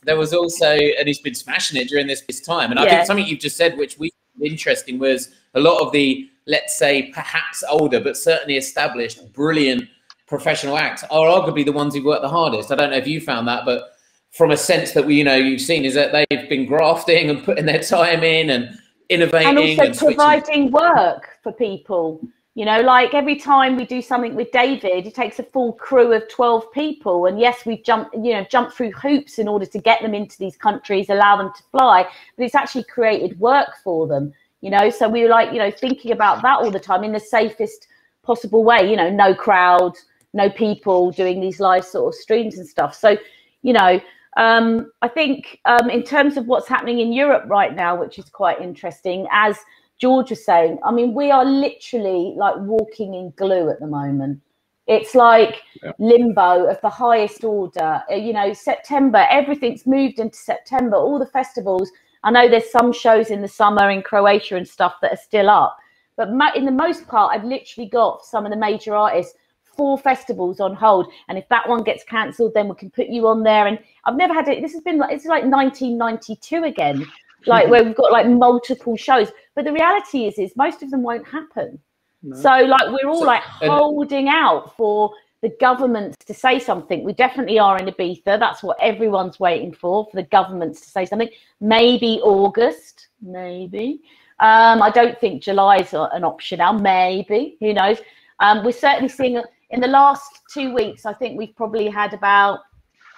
there 0.08 0.18
was 0.18 0.34
also, 0.34 0.72
and 0.72 1.08
he's 1.08 1.20
been 1.20 1.36
smashing 1.36 1.80
it 1.80 1.90
during 1.90 2.08
this, 2.08 2.22
this 2.22 2.42
time. 2.42 2.72
And 2.72 2.80
I 2.80 2.90
think 2.90 3.06
something 3.06 3.28
you've 3.28 3.40
just 3.40 3.58
said, 3.58 3.78
which 3.78 4.00
we 4.00 4.10
interesting, 4.42 4.98
was 4.98 5.32
a 5.54 5.60
lot 5.60 5.82
of 5.82 5.92
the, 5.92 6.30
let's 6.48 6.78
say, 6.78 7.12
perhaps 7.12 7.64
older, 7.70 8.00
but 8.00 8.18
certainly 8.18 8.56
established, 8.56 9.34
brilliant 9.34 9.84
professional 10.28 10.78
acts 10.78 11.04
are 11.04 11.28
arguably 11.28 11.66
the 11.66 11.72
ones 11.72 11.94
who 11.94 12.04
work 12.04 12.22
the 12.22 12.30
hardest. 12.30 12.72
I 12.72 12.76
don't 12.76 12.92
know 12.92 12.98
if 12.98 13.08
you 13.08 13.20
found 13.20 13.48
that, 13.48 13.66
but 13.66 13.96
from 14.32 14.52
a 14.52 14.58
sense 14.58 14.92
that 14.92 15.06
we, 15.06 15.16
you 15.16 15.24
know, 15.24 15.36
you've 15.36 15.62
seen 15.62 15.84
is 15.84 15.94
that 15.96 16.12
they've 16.12 16.50
been 16.50 16.66
grafting 16.66 17.30
and 17.30 17.44
putting 17.44 17.66
their 17.66 17.82
time 17.82 18.24
in 18.24 18.50
and 18.50 18.80
innovating 19.10 19.48
and 19.48 19.58
also 19.58 19.84
and 19.84 19.98
providing 19.98 20.72
work 20.72 21.38
for 21.42 21.52
people. 21.52 22.22
You 22.56 22.66
know, 22.66 22.82
like 22.82 23.14
every 23.14 23.36
time 23.36 23.78
we 23.78 23.86
do 23.86 24.02
something 24.02 24.34
with 24.34 24.52
David, 24.52 25.06
it 25.06 25.14
takes 25.14 25.38
a 25.38 25.44
full 25.44 25.74
crew 25.74 26.12
of 26.14 26.28
12 26.28 26.72
people. 26.72 27.28
And 27.28 27.40
yes, 27.40 27.68
we've 27.68 27.84
jumped, 27.84 28.16
you 28.16 28.34
know, 28.34 28.44
jumped 28.50 28.74
through 28.74 28.94
hoops 28.94 29.38
in 29.38 29.48
order 29.48 29.68
to 29.68 29.78
get 29.78 30.02
them 30.02 30.16
into 30.16 30.40
these 30.40 30.58
countries, 30.58 31.10
allow 31.10 31.38
them 31.38 31.52
to 31.56 31.64
fly, 31.72 32.08
but 32.36 32.44
it's 32.44 32.56
actually 32.56 32.86
created 32.86 33.40
work 33.40 33.70
for 33.84 34.08
them, 34.08 34.34
you 34.62 34.72
know. 34.72 34.90
So 34.90 35.08
we 35.08 35.22
were 35.22 35.30
like, 35.30 35.52
you 35.54 35.60
know, 35.60 35.70
thinking 35.70 36.14
about 36.14 36.42
that 36.42 36.58
all 36.58 36.72
the 36.72 36.80
time 36.80 37.04
in 37.04 37.12
the 37.12 37.20
safest 37.20 37.88
possible 38.24 38.64
way, 38.64 38.90
you 38.90 38.96
know, 38.96 39.12
no 39.12 39.36
crowd, 39.36 39.94
no 40.34 40.50
people 40.50 41.12
doing 41.12 41.40
these 41.40 41.60
live 41.60 41.86
sort 41.86 42.08
of 42.08 42.20
streams 42.20 42.58
and 42.58 42.68
stuff. 42.68 42.96
So, 42.96 43.18
you 43.62 43.74
know, 43.74 44.02
um, 44.38 44.92
I 45.02 45.08
think 45.08 45.60
um, 45.66 45.90
in 45.90 46.04
terms 46.04 46.38
of 46.38 46.46
what's 46.46 46.68
happening 46.68 47.00
in 47.00 47.12
Europe 47.12 47.46
right 47.48 47.76
now, 47.76 48.00
which 48.00 48.20
is 48.20 48.30
quite 48.30 48.62
interesting, 48.62 49.28
as 49.32 49.58
George 50.00 50.30
was 50.30 50.46
saying, 50.46 50.78
I 50.86 50.92
mean, 50.92 51.16
we 51.16 51.32
are 51.32 51.44
literally 51.44 52.36
like 52.38 52.56
walking 52.60 53.16
in 53.16 53.34
glue 53.36 53.70
at 53.70 53.80
the 53.80 53.88
moment. 53.88 54.40
It's 54.86 55.16
like 55.16 55.64
yeah. 55.84 55.92
limbo 55.98 56.66
of 56.68 56.80
the 56.82 56.90
highest 56.90 57.44
order. 57.44 58.02
Uh, 58.10 58.16
you 58.16 58.32
know, 58.32 58.54
September, 58.54 59.26
everything's 59.30 59.88
moved 59.88 60.20
into 60.20 60.38
September, 60.38 60.98
all 60.98 61.18
the 61.18 61.26
festivals. 61.26 61.92
I 62.24 62.30
know 62.30 62.48
there's 62.48 62.72
some 62.72 62.94
shows 62.94 63.32
in 63.32 63.42
the 63.42 63.48
summer 63.48 63.90
in 63.90 64.04
Croatia 64.04 64.56
and 64.56 64.68
stuff 64.68 64.96
that 65.02 65.12
are 65.12 65.18
still 65.18 65.50
up. 65.50 65.78
But 66.16 66.30
in 66.56 66.66
the 66.66 66.72
most 66.72 67.08
part, 67.08 67.36
I've 67.36 67.44
literally 67.44 67.90
got 67.90 68.24
some 68.24 68.46
of 68.46 68.52
the 68.52 68.58
major 68.58 68.96
artists, 68.96 69.36
four 69.78 69.98
festivals 69.98 70.60
on 70.60 70.76
hold. 70.76 71.12
And 71.30 71.38
if 71.38 71.48
that 71.50 71.70
one 71.70 71.84
gets 71.84 72.04
cancelled, 72.04 72.54
then 72.54 72.68
we 72.68 72.76
can 72.76 72.90
put 72.90 73.08
you 73.08 73.28
on 73.28 73.44
there. 73.44 73.68
And 73.68 73.80
I've 74.06 74.18
never 74.18 74.34
had 74.34 74.48
it. 74.48 74.62
This 74.62 74.74
has 74.74 74.82
been 74.82 74.98
like, 74.98 75.14
it's 75.14 75.26
like 75.26 75.44
1992 75.44 76.64
again 76.64 77.06
like 77.46 77.70
where 77.70 77.84
we've 77.84 77.96
got 77.96 78.12
like 78.12 78.28
multiple 78.28 78.98
shows. 78.98 79.32
But 79.56 79.66
the 79.66 79.74
reality 79.74 80.26
is, 80.26 80.38
is 80.38 80.56
most 80.56 80.84
of 80.84 80.92
them 80.92 81.04
won't 81.04 81.28
happen. 81.28 81.80
No. 82.24 82.36
So 82.36 82.50
like 82.50 82.90
we're 82.90 83.10
all 83.10 83.20
so, 83.20 83.26
like 83.26 83.44
holding 83.62 84.28
out 84.28 84.76
for 84.76 85.12
the 85.42 85.50
governments 85.60 86.18
to 86.26 86.34
say 86.34 86.60
something. 86.60 87.04
We 87.04 87.14
definitely 87.14 87.60
are 87.60 87.78
in 87.78 87.86
Ibiza. 87.86 88.40
That's 88.40 88.64
what 88.64 88.78
everyone's 88.82 89.40
waiting 89.40 89.72
for, 89.72 90.06
for 90.06 90.16
the 90.16 90.24
governments 90.24 90.82
to 90.82 90.90
say 90.90 91.06
something. 91.06 91.30
Maybe 91.62 92.20
August, 92.24 93.10
maybe. 93.22 94.02
Um, 94.40 94.82
I 94.82 94.90
don't 94.90 95.20
think 95.20 95.44
July 95.44 95.78
is 95.78 95.94
an 95.94 96.24
option 96.24 96.58
now. 96.58 96.74
Maybe, 96.74 97.58
who 97.60 97.74
knows? 97.74 98.00
Um, 98.40 98.64
we're 98.64 98.72
certainly 98.72 99.10
seeing 99.10 99.42
in 99.70 99.80
the 99.80 99.88
last 99.88 100.42
two 100.54 100.74
weeks. 100.74 101.06
I 101.06 101.14
think 101.14 101.38
we've 101.38 101.56
probably 101.56 101.90
had 101.90 102.14
about 102.14 102.60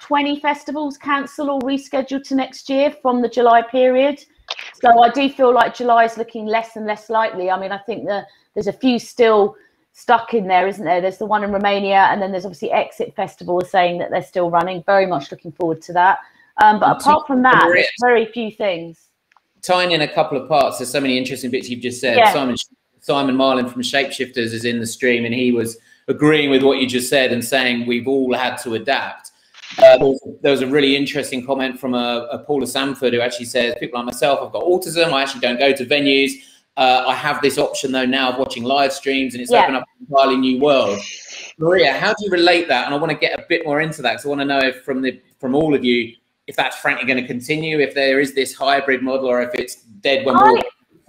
20 0.02 0.40
festivals 0.40 0.98
cancel 0.98 1.50
or 1.50 1.60
rescheduled 1.62 2.24
to 2.24 2.36
next 2.36 2.70
year 2.70 2.96
from 3.02 3.22
the 3.22 3.30
July 3.30 3.62
period. 3.62 4.24
So 4.82 5.02
I 5.02 5.10
do 5.10 5.30
feel 5.30 5.54
like 5.54 5.76
July 5.76 6.06
is 6.06 6.18
looking 6.18 6.46
less 6.46 6.76
and 6.76 6.86
less 6.86 7.10
likely. 7.10 7.52
I 7.52 7.60
mean, 7.60 7.72
I 7.72 7.78
think 7.80 8.06
the, 8.06 8.26
there's 8.54 8.68
a 8.68 8.74
few 8.74 8.98
still 8.98 9.56
stuck 9.94 10.34
in 10.34 10.48
there, 10.48 10.68
isn't 10.68 10.84
there? 10.84 11.02
There's 11.02 11.18
the 11.18 11.26
one 11.26 11.44
in 11.44 11.52
Romania, 11.52 12.08
and 12.10 12.22
then 12.22 12.32
there's 12.32 12.46
obviously 12.46 12.72
Exit 12.72 13.16
Festival 13.16 13.62
saying 13.62 14.00
that 14.00 14.10
they're 14.10 14.24
still 14.24 14.50
running. 14.50 14.84
Very 14.86 15.06
much 15.06 15.32
looking 15.32 15.52
forward 15.52 15.82
to 15.84 15.94
that. 15.94 16.20
Um, 16.62 16.80
but 16.80 17.00
apart 17.00 17.28
from 17.28 17.42
that, 17.44 17.70
there's 17.74 17.88
very 18.02 18.26
few 18.26 18.52
things. 18.52 19.10
Tying 19.62 19.92
in 19.92 20.02
a 20.02 20.08
couple 20.08 20.42
of 20.42 20.48
parts, 20.48 20.78
there's 20.78 20.92
so 20.92 21.02
many 21.02 21.18
interesting 21.18 21.52
bits 21.52 21.70
you've 21.70 21.82
just 21.82 22.00
said. 22.00 22.18
Yeah. 22.18 22.32
Simon 22.32 22.56
Simon 23.02 23.36
Marlin 23.36 23.68
from 23.68 23.82
Shapeshifters 23.82 24.54
is 24.54 24.66
in 24.66 24.80
the 24.80 24.86
stream, 24.86 25.26
and 25.26 25.34
he 25.34 25.52
was 25.52 25.78
agreeing 26.10 26.50
with 26.50 26.64
what 26.64 26.80
you 26.80 26.88
just 26.88 27.10
said 27.10 27.32
and 27.32 27.44
saying 27.44 27.88
we've 27.88 28.08
all 28.08 28.34
had 28.34 28.58
to 28.58 28.74
adapt. 28.74 29.32
Uh, 29.78 29.98
there, 30.42 30.52
was, 30.52 30.62
a 30.62 30.68
really 30.68 30.96
interesting 30.96 31.46
comment 31.46 31.80
from 31.80 31.94
a, 31.94 32.28
a 32.32 32.40
Paula 32.40 32.66
Sanford 32.66 33.14
who 33.14 33.22
actually 33.22 33.46
says, 33.46 33.76
people 33.80 34.00
like 34.00 34.08
myself, 34.08 34.40
I've 34.42 34.52
got 34.52 34.64
autism. 34.64 35.14
I 35.14 35.22
actually 35.22 35.42
don't 35.42 35.60
go 35.60 35.72
to 35.72 35.86
venues. 35.86 36.32
Uh, 36.76 37.06
I 37.08 37.14
have 37.14 37.42
this 37.42 37.58
option 37.58 37.92
though 37.92 38.06
now 38.06 38.32
of 38.32 38.40
watching 38.40 38.64
live 38.64 38.92
streams, 38.92 39.36
and 39.36 39.42
it's 39.42 39.52
yeah. 39.52 39.62
opened 39.62 39.78
up 39.78 39.84
an 40.00 40.08
entirely 40.10 40.38
new 40.38 40.60
world. 40.60 41.00
Maria, 41.60 41.94
how 41.94 42.14
do 42.14 42.26
you 42.26 42.32
relate 42.32 42.68
that? 42.70 42.86
And 42.86 42.96
I 42.96 42.98
want 42.98 43.12
to 43.12 43.18
get 43.18 43.38
a 43.38 43.46
bit 43.48 43.66
more 43.66 43.82
into 43.82 44.02
that 44.02 44.14
because 44.14 44.26
I 44.26 44.30
want 44.30 44.42
to 44.42 44.46
know 44.46 44.60
if 44.60 44.84
from 44.84 45.02
the 45.02 45.22
from 45.40 45.56
all 45.56 45.76
of 45.76 45.84
you 45.84 46.16
if 46.50 46.56
that's 46.56 46.78
frankly 46.78 47.06
going 47.06 47.22
to 47.22 47.28
continue, 47.28 47.80
if 47.80 47.94
there 47.94 48.20
is 48.20 48.34
this 48.34 48.56
hybrid 48.56 49.04
model, 49.04 49.28
or 49.28 49.44
if 49.44 49.54
it's 49.54 49.84
dead 50.02 50.26
when 50.26 50.36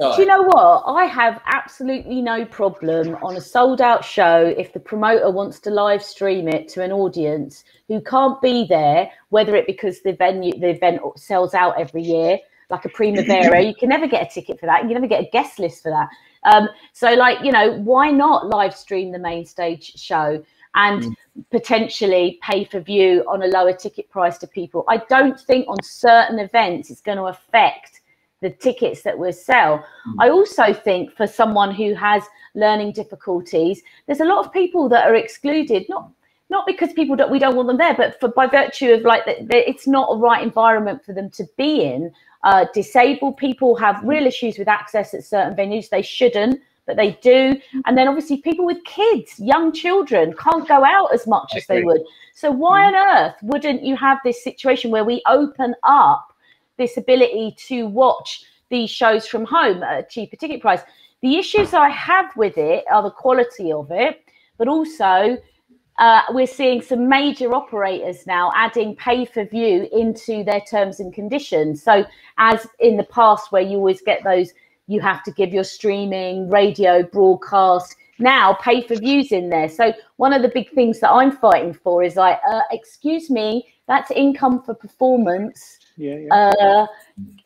do 0.00 0.22
you 0.22 0.26
know 0.26 0.42
what? 0.42 0.84
I 0.86 1.04
have 1.04 1.40
absolutely 1.46 2.22
no 2.22 2.44
problem 2.44 3.16
on 3.22 3.36
a 3.36 3.40
sold 3.40 3.80
out 3.80 4.04
show 4.04 4.54
if 4.56 4.72
the 4.72 4.80
promoter 4.80 5.30
wants 5.30 5.60
to 5.60 5.70
live 5.70 6.02
stream 6.02 6.48
it 6.48 6.68
to 6.68 6.82
an 6.82 6.90
audience 6.90 7.64
who 7.88 8.00
can't 8.00 8.40
be 8.40 8.66
there, 8.66 9.10
whether 9.28 9.54
it 9.54 9.66
because 9.66 10.00
the 10.00 10.14
venue 10.14 10.58
the 10.58 10.70
event 10.70 11.00
sells 11.16 11.52
out 11.54 11.78
every 11.78 12.02
year, 12.02 12.38
like 12.70 12.84
a 12.84 12.88
Primavera, 12.88 13.60
you 13.60 13.74
can 13.74 13.88
never 13.88 14.06
get 14.06 14.26
a 14.26 14.34
ticket 14.34 14.58
for 14.58 14.66
that. 14.66 14.82
You 14.82 14.88
can 14.88 14.94
never 14.94 15.06
get 15.06 15.24
a 15.24 15.30
guest 15.30 15.58
list 15.58 15.82
for 15.82 15.90
that. 15.90 16.08
Um, 16.44 16.68
so, 16.92 17.12
like, 17.14 17.44
you 17.44 17.52
know, 17.52 17.72
why 17.80 18.10
not 18.10 18.48
live 18.48 18.74
stream 18.74 19.12
the 19.12 19.18
main 19.18 19.44
stage 19.44 19.92
show 19.96 20.42
and 20.74 21.02
mm. 21.02 21.14
potentially 21.50 22.38
pay 22.42 22.64
for 22.64 22.80
view 22.80 23.24
on 23.28 23.42
a 23.42 23.46
lower 23.46 23.74
ticket 23.74 24.08
price 24.08 24.38
to 24.38 24.46
people? 24.46 24.84
I 24.88 24.98
don't 25.08 25.38
think 25.38 25.68
on 25.68 25.82
certain 25.82 26.38
events 26.38 26.90
it's 26.90 27.02
going 27.02 27.18
to 27.18 27.24
affect 27.24 27.99
the 28.40 28.50
tickets 28.50 29.02
that 29.02 29.18
we 29.18 29.32
sell. 29.32 29.78
Mm. 30.06 30.14
I 30.18 30.30
also 30.30 30.72
think 30.72 31.16
for 31.16 31.26
someone 31.26 31.74
who 31.74 31.94
has 31.94 32.22
learning 32.54 32.92
difficulties, 32.92 33.82
there's 34.06 34.20
a 34.20 34.24
lot 34.24 34.44
of 34.44 34.52
people 34.52 34.88
that 34.88 35.06
are 35.06 35.14
excluded, 35.14 35.86
not 35.88 36.10
not 36.48 36.66
because 36.66 36.92
people 36.92 37.14
don't 37.16 37.30
we 37.30 37.38
don't 37.38 37.54
want 37.54 37.68
them 37.68 37.78
there, 37.78 37.94
but 37.94 38.18
for 38.18 38.28
by 38.28 38.46
virtue 38.46 38.90
of 38.92 39.02
like 39.02 39.24
that 39.24 39.46
it's 39.50 39.86
not 39.86 40.08
a 40.10 40.16
right 40.16 40.42
environment 40.42 41.04
for 41.04 41.12
them 41.12 41.30
to 41.30 41.44
be 41.56 41.82
in. 41.82 42.12
Uh, 42.42 42.64
disabled 42.72 43.36
people 43.36 43.76
have 43.76 44.02
real 44.02 44.26
issues 44.26 44.58
with 44.58 44.66
access 44.66 45.12
at 45.14 45.24
certain 45.24 45.54
venues. 45.54 45.90
They 45.90 46.02
shouldn't, 46.02 46.58
but 46.86 46.96
they 46.96 47.12
do. 47.22 47.60
And 47.86 47.96
then 47.96 48.08
obviously 48.08 48.38
people 48.38 48.64
with 48.64 48.82
kids, 48.84 49.38
young 49.38 49.72
children, 49.72 50.34
can't 50.38 50.66
go 50.66 50.82
out 50.84 51.12
as 51.14 51.26
much 51.26 51.52
as 51.54 51.66
they 51.66 51.82
would. 51.82 52.00
So 52.34 52.50
why 52.50 52.86
on 52.86 52.94
earth 52.94 53.36
wouldn't 53.42 53.84
you 53.84 53.94
have 53.96 54.18
this 54.24 54.42
situation 54.42 54.90
where 54.90 55.04
we 55.04 55.22
open 55.28 55.74
up 55.84 56.29
this 56.80 56.96
ability 56.96 57.54
to 57.68 57.86
watch 57.86 58.42
these 58.70 58.90
shows 58.90 59.26
from 59.26 59.44
home 59.44 59.82
at 59.82 60.00
a 60.00 60.06
cheaper 60.08 60.36
ticket 60.36 60.60
price. 60.60 60.80
The 61.22 61.36
issues 61.36 61.74
I 61.74 61.90
have 61.90 62.34
with 62.36 62.56
it 62.56 62.84
are 62.90 63.02
the 63.02 63.10
quality 63.10 63.70
of 63.70 63.90
it, 63.90 64.24
but 64.56 64.66
also 64.66 65.36
uh, 65.98 66.22
we're 66.30 66.46
seeing 66.46 66.80
some 66.80 67.06
major 67.06 67.54
operators 67.54 68.26
now 68.26 68.50
adding 68.56 68.96
pay 68.96 69.26
for 69.26 69.44
view 69.44 69.86
into 69.92 70.42
their 70.44 70.62
terms 70.62 70.98
and 70.98 71.12
conditions. 71.12 71.82
So, 71.82 72.06
as 72.38 72.66
in 72.78 72.96
the 72.96 73.04
past, 73.04 73.52
where 73.52 73.62
you 73.62 73.76
always 73.76 74.00
get 74.00 74.24
those, 74.24 74.52
you 74.86 75.00
have 75.02 75.22
to 75.24 75.30
give 75.32 75.52
your 75.52 75.64
streaming, 75.64 76.48
radio, 76.48 77.02
broadcast. 77.02 77.96
Now, 78.18 78.54
pay 78.54 78.80
for 78.80 78.96
views 78.96 79.30
in 79.30 79.50
there. 79.50 79.68
So, 79.68 79.92
one 80.16 80.32
of 80.32 80.40
the 80.40 80.48
big 80.48 80.70
things 80.70 81.00
that 81.00 81.10
I'm 81.10 81.32
fighting 81.32 81.74
for 81.74 82.02
is 82.02 82.16
like, 82.16 82.40
uh, 82.50 82.62
excuse 82.70 83.28
me, 83.28 83.68
that's 83.86 84.10
income 84.10 84.62
for 84.62 84.74
performance 84.74 85.79
yeah, 86.00 86.16
yeah. 86.16 86.34
Uh, 86.34 86.86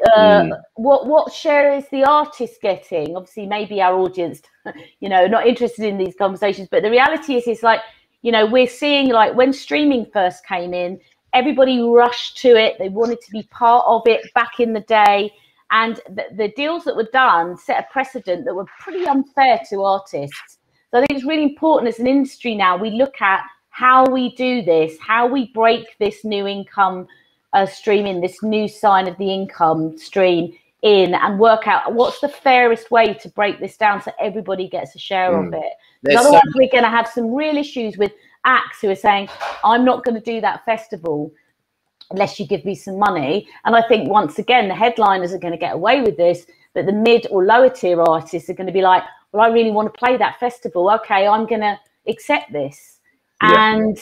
uh, 0.06 0.42
mm. 0.42 0.60
What 0.74 1.06
what 1.06 1.32
share 1.32 1.74
is 1.74 1.88
the 1.88 2.04
artist 2.04 2.60
getting? 2.62 3.16
Obviously, 3.16 3.46
maybe 3.46 3.82
our 3.82 3.98
audience, 3.98 4.42
you 5.00 5.08
know, 5.08 5.26
not 5.26 5.46
interested 5.46 5.84
in 5.84 5.98
these 5.98 6.14
conversations. 6.16 6.68
But 6.70 6.82
the 6.82 6.90
reality 6.90 7.34
is, 7.34 7.46
is 7.48 7.62
like, 7.62 7.80
you 8.22 8.30
know, 8.30 8.46
we're 8.46 8.68
seeing 8.68 9.08
like 9.08 9.34
when 9.34 9.52
streaming 9.52 10.06
first 10.12 10.46
came 10.46 10.72
in, 10.72 11.00
everybody 11.32 11.80
rushed 11.80 12.38
to 12.38 12.56
it. 12.56 12.76
They 12.78 12.88
wanted 12.88 13.20
to 13.22 13.30
be 13.32 13.42
part 13.50 13.84
of 13.88 14.02
it 14.06 14.32
back 14.34 14.60
in 14.60 14.72
the 14.72 14.80
day. 14.80 15.32
And 15.72 15.96
the, 16.08 16.24
the 16.36 16.48
deals 16.56 16.84
that 16.84 16.94
were 16.94 17.08
done 17.12 17.56
set 17.56 17.80
a 17.80 17.92
precedent 17.92 18.44
that 18.44 18.54
were 18.54 18.66
pretty 18.80 19.04
unfair 19.06 19.60
to 19.70 19.82
artists. 19.82 20.58
So 20.92 20.98
I 20.98 21.00
think 21.00 21.18
it's 21.18 21.26
really 21.26 21.42
important 21.42 21.88
as 21.88 21.98
an 21.98 22.06
industry 22.06 22.54
now 22.54 22.76
we 22.76 22.90
look 22.90 23.20
at 23.20 23.42
how 23.70 24.06
we 24.06 24.36
do 24.36 24.62
this, 24.62 24.96
how 25.00 25.26
we 25.26 25.50
break 25.52 25.98
this 25.98 26.24
new 26.24 26.46
income 26.46 27.08
uh, 27.54 27.64
streaming 27.64 28.20
this 28.20 28.42
new 28.42 28.68
sign 28.68 29.08
of 29.08 29.16
the 29.16 29.32
income 29.32 29.96
stream 29.96 30.52
in 30.82 31.14
and 31.14 31.38
work 31.38 31.66
out 31.66 31.94
what's 31.94 32.20
the 32.20 32.28
fairest 32.28 32.90
way 32.90 33.14
to 33.14 33.28
break 33.30 33.58
this 33.58 33.78
down 33.78 34.02
so 34.02 34.12
everybody 34.20 34.68
gets 34.68 34.94
a 34.94 34.98
share 34.98 35.32
mm. 35.32 35.46
of 35.46 35.54
it. 35.54 36.16
Otherwise, 36.18 36.42
so- 36.44 36.52
we're 36.56 36.70
going 36.70 36.84
to 36.84 36.90
have 36.90 37.08
some 37.08 37.34
real 37.34 37.56
issues 37.56 37.96
with 37.96 38.12
acts 38.44 38.82
who 38.82 38.90
are 38.90 38.96
saying, 38.96 39.28
I'm 39.64 39.84
not 39.84 40.04
going 40.04 40.14
to 40.14 40.20
do 40.20 40.42
that 40.42 40.64
festival 40.66 41.32
unless 42.10 42.38
you 42.38 42.46
give 42.46 42.64
me 42.66 42.74
some 42.74 42.98
money. 42.98 43.48
And 43.64 43.74
I 43.74 43.82
think 43.88 44.10
once 44.10 44.38
again, 44.38 44.68
the 44.68 44.74
headliners 44.74 45.32
are 45.32 45.38
going 45.38 45.54
to 45.54 45.58
get 45.58 45.74
away 45.74 46.02
with 46.02 46.18
this, 46.18 46.44
but 46.74 46.84
the 46.84 46.92
mid 46.92 47.26
or 47.30 47.44
lower 47.44 47.70
tier 47.70 48.02
artists 48.02 48.50
are 48.50 48.54
going 48.54 48.66
to 48.66 48.72
be 48.72 48.82
like, 48.82 49.02
well, 49.32 49.42
I 49.42 49.48
really 49.48 49.70
want 49.70 49.92
to 49.92 49.98
play 49.98 50.18
that 50.18 50.38
festival. 50.38 50.90
Okay, 50.90 51.26
I'm 51.26 51.46
going 51.46 51.62
to 51.62 51.78
accept 52.06 52.52
this. 52.52 52.98
Yeah. 53.42 53.74
And 53.74 53.98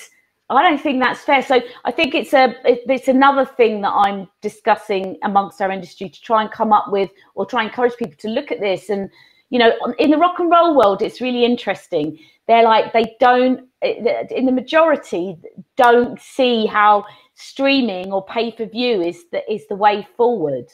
I 0.57 0.63
don't 0.63 0.81
think 0.81 1.03
that's 1.03 1.21
fair. 1.21 1.43
So 1.43 1.61
I 1.85 1.91
think 1.91 2.15
it's 2.15 2.33
a 2.33 2.55
it's 2.65 3.09
another 3.09 3.45
thing 3.45 3.81
that 3.83 3.93
I'm 3.93 4.29
discussing 4.41 5.19
amongst 5.23 5.61
our 5.61 5.71
industry 5.71 6.09
to 6.09 6.23
try 6.23 6.43
and 6.43 6.51
come 6.51 6.73
up 6.73 6.91
with 6.91 7.11
or 7.35 7.47
try 7.47 7.63
and 7.63 7.71
encourage 7.71 7.97
people 7.97 8.17
to 8.19 8.29
look 8.29 8.53
at 8.53 8.61
this. 8.61 8.91
And 8.91 9.11
you 9.51 9.59
know, 9.59 9.73
in 9.99 10.11
the 10.11 10.19
rock 10.19 10.39
and 10.39 10.51
roll 10.51 10.77
world, 10.77 11.03
it's 11.03 11.21
really 11.21 11.45
interesting. 11.45 12.19
They're 12.49 12.65
like 12.65 12.93
they 12.93 13.17
don't 13.21 13.69
in 13.83 14.47
the 14.47 14.53
majority 14.53 15.37
don't 15.77 16.21
see 16.21 16.67
how 16.67 17.05
streaming 17.35 18.13
or 18.13 18.25
pay 18.25 18.53
per 18.53 18.67
view 18.67 19.01
is 19.01 19.25
the 19.31 19.51
is 19.53 19.67
the 19.69 19.77
way 19.77 20.07
forward. 20.17 20.67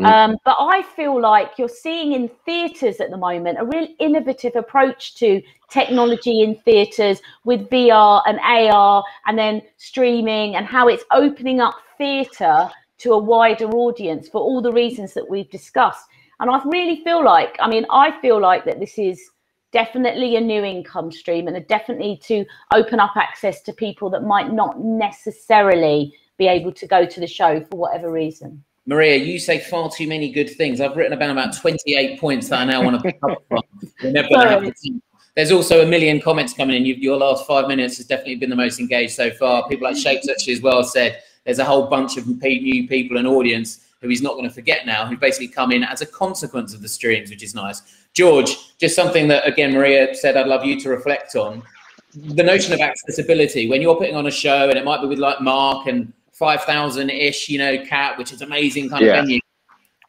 Mm. 0.00 0.06
Um, 0.06 0.36
but 0.44 0.56
I 0.58 0.82
feel 0.82 1.20
like 1.20 1.58
you're 1.58 1.68
seeing 1.68 2.12
in 2.12 2.30
theatres 2.46 3.00
at 3.00 3.10
the 3.10 3.18
moment 3.18 3.58
a 3.60 3.64
real 3.64 3.86
innovative 3.98 4.56
approach 4.56 5.14
to 5.16 5.42
technology 5.68 6.40
in 6.40 6.56
theatres 6.56 7.20
with 7.44 7.68
VR 7.68 8.22
and 8.26 8.40
AR 8.40 9.04
and 9.26 9.38
then 9.38 9.60
streaming 9.76 10.56
and 10.56 10.64
how 10.64 10.88
it's 10.88 11.04
opening 11.12 11.60
up 11.60 11.74
theatre 11.98 12.70
to 12.98 13.12
a 13.12 13.18
wider 13.18 13.68
audience 13.70 14.28
for 14.28 14.40
all 14.40 14.62
the 14.62 14.72
reasons 14.72 15.12
that 15.14 15.28
we've 15.28 15.50
discussed. 15.50 16.06
And 16.40 16.50
I 16.50 16.60
really 16.64 17.04
feel 17.04 17.22
like, 17.22 17.56
I 17.60 17.68
mean, 17.68 17.84
I 17.90 18.18
feel 18.22 18.40
like 18.40 18.64
that 18.64 18.80
this 18.80 18.98
is 18.98 19.20
definitely 19.70 20.36
a 20.36 20.40
new 20.40 20.64
income 20.64 21.12
stream 21.12 21.46
and 21.46 21.56
a 21.56 21.60
definitely 21.60 22.18
to 22.24 22.44
open 22.72 23.00
up 23.00 23.12
access 23.16 23.60
to 23.62 23.72
people 23.74 24.08
that 24.10 24.22
might 24.22 24.50
not 24.52 24.80
necessarily 24.80 26.14
be 26.38 26.48
able 26.48 26.72
to 26.72 26.86
go 26.86 27.04
to 27.04 27.20
the 27.20 27.26
show 27.26 27.60
for 27.70 27.76
whatever 27.76 28.10
reason. 28.10 28.64
Maria, 28.90 29.14
you 29.14 29.38
say 29.38 29.60
far 29.60 29.88
too 29.88 30.08
many 30.08 30.32
good 30.32 30.50
things. 30.50 30.80
I've 30.80 30.96
written 30.96 31.12
about 31.12 31.30
about 31.30 31.56
28 31.56 32.18
points 32.18 32.48
that 32.48 32.58
I 32.58 32.64
now 32.64 32.82
want 32.82 32.96
to 32.96 33.02
pick 33.02 33.20
up 33.22 33.44
from. 33.48 33.62
The 34.00 35.00
There's 35.36 35.52
also 35.52 35.82
a 35.82 35.86
million 35.86 36.20
comments 36.20 36.52
coming 36.52 36.74
in. 36.74 36.84
You, 36.84 36.94
your 36.94 37.16
last 37.16 37.46
five 37.46 37.68
minutes 37.68 37.98
has 37.98 38.06
definitely 38.06 38.34
been 38.34 38.50
the 38.50 38.56
most 38.56 38.80
engaged 38.80 39.12
so 39.12 39.30
far. 39.30 39.68
People 39.68 39.86
like 39.86 39.96
Shapes 39.96 40.28
actually 40.28 40.54
as 40.54 40.60
well 40.60 40.82
said 40.82 41.22
there's 41.44 41.60
a 41.60 41.64
whole 41.64 41.86
bunch 41.86 42.16
of 42.16 42.26
new 42.26 42.88
people 42.88 43.16
and 43.16 43.28
audience 43.28 43.86
who 44.00 44.08
he's 44.08 44.22
not 44.22 44.32
going 44.32 44.48
to 44.48 44.52
forget 44.52 44.86
now, 44.86 45.06
who 45.06 45.16
basically 45.16 45.46
come 45.46 45.70
in 45.70 45.84
as 45.84 46.00
a 46.00 46.06
consequence 46.06 46.74
of 46.74 46.82
the 46.82 46.88
streams, 46.88 47.30
which 47.30 47.44
is 47.44 47.54
nice. 47.54 47.82
George, 48.12 48.76
just 48.78 48.96
something 48.96 49.28
that, 49.28 49.46
again, 49.46 49.72
Maria 49.72 50.12
said 50.16 50.36
I'd 50.36 50.48
love 50.48 50.64
you 50.64 50.80
to 50.80 50.88
reflect 50.88 51.36
on. 51.36 51.62
The 52.12 52.42
notion 52.42 52.72
of 52.72 52.80
accessibility, 52.80 53.68
when 53.68 53.80
you're 53.80 53.94
putting 53.94 54.16
on 54.16 54.26
a 54.26 54.32
show, 54.32 54.68
and 54.68 54.76
it 54.76 54.84
might 54.84 55.00
be 55.00 55.06
with 55.06 55.20
like 55.20 55.40
Mark 55.40 55.86
and 55.86 56.12
5,000 56.40 57.10
ish, 57.10 57.50
you 57.50 57.58
know, 57.58 57.84
cat, 57.84 58.16
which 58.16 58.32
is 58.32 58.40
amazing 58.40 58.88
kind 58.88 59.04
yeah. 59.04 59.12
of 59.12 59.26
venue. 59.26 59.40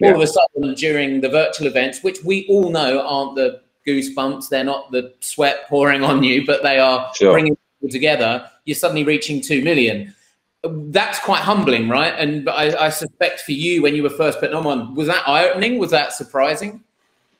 All 0.01 0.09
yeah. 0.09 0.15
of 0.15 0.21
a 0.21 0.27
sudden, 0.27 0.73
during 0.75 1.19
the 1.19 1.27
virtual 1.27 1.67
events, 1.67 2.01
which 2.03 2.23
we 2.23 2.47
all 2.47 2.71
know 2.71 3.05
aren't 3.05 3.35
the 3.35 3.61
goosebumps, 3.85 4.47
they're 4.47 4.63
not 4.63 4.91
the 4.91 5.13
sweat 5.19 5.67
pouring 5.67 6.05
on 6.05 6.23
you, 6.23 6.45
but 6.45 6.63
they 6.63 6.79
are 6.79 7.11
sure. 7.13 7.33
bringing 7.33 7.57
people 7.81 7.91
together, 7.91 8.49
you're 8.63 8.75
suddenly 8.75 9.03
reaching 9.03 9.41
2 9.41 9.61
million. 9.61 10.15
That's 10.63 11.19
quite 11.19 11.41
humbling, 11.41 11.89
right? 11.89 12.13
And 12.17 12.49
I, 12.49 12.85
I 12.85 12.89
suspect 12.89 13.41
for 13.41 13.51
you, 13.51 13.81
when 13.81 13.93
you 13.93 14.01
were 14.01 14.09
first 14.09 14.39
putting 14.39 14.55
on, 14.55 14.95
was 14.95 15.07
that 15.07 15.27
eye 15.27 15.49
opening? 15.49 15.79
Was 15.79 15.91
that 15.91 16.13
surprising? 16.13 16.81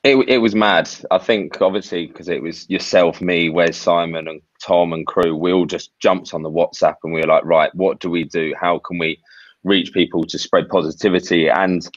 It, 0.03 0.17
it 0.27 0.39
was 0.39 0.53
mad. 0.53 0.89
I 1.11 1.17
think 1.17 1.61
obviously 1.61 2.07
because 2.07 2.27
it 2.27 2.43
was 2.43 2.69
yourself, 2.69 3.21
me, 3.21 3.47
Wes, 3.49 3.77
Simon, 3.77 4.27
and 4.27 4.41
Tom 4.65 4.93
and 4.93 5.05
crew. 5.05 5.35
We 5.35 5.51
all 5.51 5.65
just 5.65 5.91
jumped 5.99 6.33
on 6.33 6.43
the 6.43 6.49
WhatsApp 6.49 6.95
and 7.03 7.13
we 7.13 7.21
were 7.21 7.27
like, 7.27 7.45
right, 7.45 7.73
what 7.75 7.99
do 7.99 8.09
we 8.09 8.23
do? 8.23 8.53
How 8.59 8.79
can 8.79 8.97
we 8.97 9.19
reach 9.63 9.93
people 9.93 10.23
to 10.25 10.39
spread 10.39 10.69
positivity? 10.69 11.49
And 11.49 11.87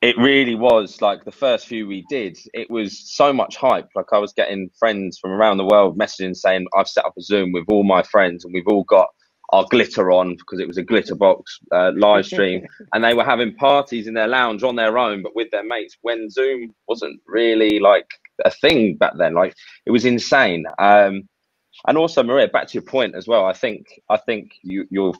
it 0.00 0.16
really 0.16 0.54
was 0.54 1.02
like 1.02 1.24
the 1.24 1.32
first 1.32 1.66
few 1.66 1.86
we 1.86 2.04
did. 2.08 2.38
It 2.54 2.70
was 2.70 2.98
so 2.98 3.32
much 3.32 3.56
hype. 3.56 3.88
Like 3.94 4.12
I 4.12 4.18
was 4.18 4.32
getting 4.32 4.70
friends 4.78 5.18
from 5.18 5.32
around 5.32 5.56
the 5.56 5.64
world 5.64 5.98
messaging 5.98 6.36
saying, 6.36 6.66
I've 6.76 6.88
set 6.88 7.04
up 7.04 7.14
a 7.18 7.22
Zoom 7.22 7.52
with 7.52 7.64
all 7.68 7.84
my 7.84 8.02
friends 8.02 8.44
and 8.44 8.54
we've 8.54 8.68
all 8.68 8.84
got 8.84 9.08
our 9.50 9.64
glitter 9.70 10.12
on 10.12 10.36
because 10.36 10.60
it 10.60 10.68
was 10.68 10.78
a 10.78 10.84
Glitterbox 10.84 11.42
uh, 11.72 11.92
live 11.96 12.26
stream 12.32 12.66
and 12.92 13.02
they 13.02 13.14
were 13.14 13.24
having 13.24 13.54
parties 13.54 14.06
in 14.06 14.14
their 14.14 14.28
lounge 14.28 14.62
on 14.62 14.76
their 14.76 14.98
own 14.98 15.22
but 15.22 15.34
with 15.34 15.50
their 15.50 15.64
mates 15.64 15.96
when 16.02 16.28
zoom 16.30 16.74
wasn't 16.86 17.18
really 17.26 17.78
like 17.78 18.06
a 18.44 18.50
thing 18.50 18.96
back 18.96 19.12
then 19.16 19.34
like 19.34 19.54
it 19.86 19.90
was 19.90 20.04
insane 20.04 20.64
um, 20.78 21.22
and 21.86 21.96
also 21.96 22.22
maria 22.22 22.48
back 22.48 22.66
to 22.66 22.74
your 22.74 22.82
point 22.82 23.14
as 23.14 23.26
well 23.28 23.44
i 23.44 23.52
think 23.52 23.86
i 24.10 24.16
think 24.16 24.52
you, 24.62 24.86
you're 24.90 25.14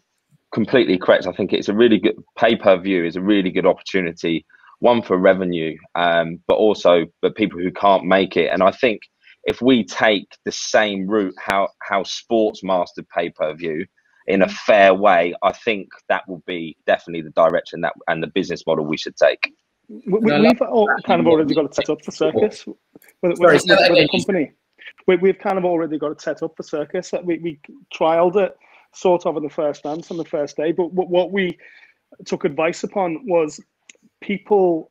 completely 0.52 0.98
correct. 0.98 1.26
I 1.26 1.32
think 1.32 1.52
it's 1.52 1.68
a 1.68 1.74
really 1.74 1.98
good 1.98 2.16
pay-per-view 2.36 3.04
is 3.04 3.16
a 3.16 3.20
really 3.20 3.50
good 3.50 3.66
opportunity 3.66 4.46
one 4.80 5.02
for 5.02 5.18
revenue 5.18 5.76
um, 5.94 6.40
but 6.46 6.54
also 6.54 7.04
for 7.20 7.30
people 7.30 7.61
who 7.61 7.72
can't 7.72 8.04
make 8.04 8.36
it. 8.36 8.50
And 8.52 8.62
i 8.62 8.70
think 8.70 9.02
if 9.44 9.62
we 9.62 9.84
take 9.84 10.28
the 10.44 10.52
same 10.52 11.06
route 11.06 11.34
how 11.38 11.68
how 11.82 12.02
sports 12.02 12.62
mastered 12.62 13.09
pay-per-view 13.09 13.86
in 14.26 14.42
a 14.42 14.48
fair 14.48 14.92
way, 14.92 15.34
I 15.42 15.52
think 15.52 15.88
that 16.11 16.28
will 16.28 16.42
be 16.46 16.76
definitely 16.86 17.22
the 17.22 17.30
direction 17.30 17.80
that 17.80 17.94
and 18.09 18.22
the 18.22 18.26
business 18.26 18.62
model 18.66 18.84
we 18.84 18.98
should 18.98 19.16
take. 19.16 19.54
We, 19.88 20.30
have 20.30 20.59
kind 21.06 21.20
of 21.22 21.26
already 21.26 21.54
got 21.54 21.64
it 21.64 21.74
set 21.74 21.88
up 21.88 22.04
for 22.04 22.11
circus 22.11 22.66
with, 22.66 22.76
with, 23.22 23.38
Sorry, 23.38 23.54
with, 23.54 23.64
the 23.64 24.09
company. 24.12 24.52
We, 25.07 25.16
have 25.28 25.39
kind 25.39 25.59
of 25.59 25.64
already 25.64 25.99
got 25.99 26.12
it 26.12 26.20
set 26.20 26.43
up 26.43 26.57
for 26.57 26.62
circus. 26.62 27.12
We, 27.24 27.39
we 27.39 27.61
trialed 27.95 28.36
it 28.36 28.57
sort 28.93 29.26
of 29.26 29.36
in 29.36 29.43
the 29.43 29.51
first 29.51 29.82
dance 29.82 30.11
on 30.11 30.16
the 30.16 30.24
first 30.24 30.57
day, 30.57 30.72
but 30.72 30.93
what 30.93 31.30
we 31.30 31.59
took 32.24 32.45
advice 32.45 32.82
upon 32.84 33.26
was 33.26 33.61
people 34.20 34.91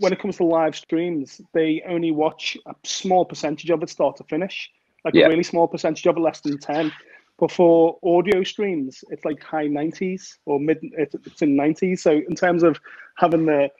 when 0.00 0.14
it 0.14 0.18
comes 0.18 0.38
to 0.38 0.44
live 0.44 0.74
streams, 0.74 1.42
they 1.52 1.82
only 1.86 2.10
watch 2.10 2.56
a 2.66 2.74
small 2.84 3.24
percentage 3.24 3.70
of 3.70 3.82
it 3.82 3.90
start 3.90 4.16
to 4.16 4.24
finish, 4.24 4.70
like 5.04 5.14
yeah. 5.14 5.26
a 5.26 5.28
really 5.28 5.42
small 5.42 5.68
percentage 5.68 6.06
of 6.06 6.16
it, 6.16 6.20
less 6.20 6.40
than 6.40 6.58
10. 6.58 6.90
But 7.38 7.52
for 7.52 7.98
audio 8.02 8.42
streams, 8.42 9.04
it's 9.10 9.26
like 9.26 9.42
high 9.42 9.68
90s 9.68 10.38
or 10.46 10.58
mid, 10.58 10.78
it's 10.82 11.42
in 11.42 11.54
90s. 11.54 11.98
So 11.98 12.12
in 12.12 12.34
terms 12.34 12.62
of 12.62 12.80
having 13.18 13.44
the 13.44 13.70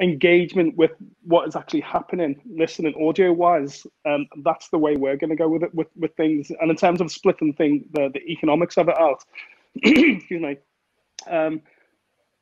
engagement 0.00 0.76
with 0.76 0.90
what 1.22 1.46
is 1.46 1.56
actually 1.56 1.80
happening, 1.80 2.40
listening 2.46 2.94
audio 3.00 3.32
wise, 3.32 3.86
um, 4.06 4.26
that's 4.42 4.68
the 4.68 4.78
way 4.78 4.96
we're 4.96 5.16
going 5.16 5.30
to 5.30 5.36
go 5.36 5.48
with 5.48 5.62
it 5.62 5.74
with, 5.74 5.88
with 5.96 6.14
things. 6.16 6.50
And 6.60 6.70
in 6.70 6.76
terms 6.76 7.00
of 7.00 7.12
splitting 7.12 7.52
thing, 7.52 7.84
the, 7.92 8.10
the 8.12 8.20
economics 8.22 8.76
of 8.76 8.88
it 8.88 8.98
out, 8.98 9.22
excuse 9.82 10.42
me, 10.42 10.56
um, 11.28 11.62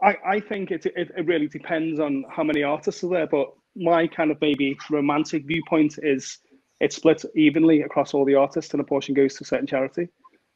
I, 0.03 0.17
I 0.27 0.41
think 0.41 0.71
it, 0.71 0.87
it, 0.87 1.11
it 1.17 1.27
really 1.27 1.49
depends 1.49 2.01
on 2.01 2.25
how 2.31 2.43
many 2.43 2.63
artists 2.63 3.05
are 3.05 3.11
there. 3.11 3.27
But 3.27 3.53
my 3.77 4.07
kind 4.07 4.31
of 4.31 4.41
maybe 4.41 4.77
romantic 4.91 5.47
viewpoint 5.47 5.99
is 6.03 6.39
it's 6.81 6.97
split 6.97 7.25
evenly 7.37 7.83
across 7.83 8.15
all 8.15 8.25
the 8.25 8.35
artists 8.35 8.73
and 8.73 8.81
a 8.81 8.85
portion 8.85 9.15
goes 9.15 9.35
to 9.35 9.45
a 9.45 9.47
certain 9.47 9.67
charity 9.67 10.09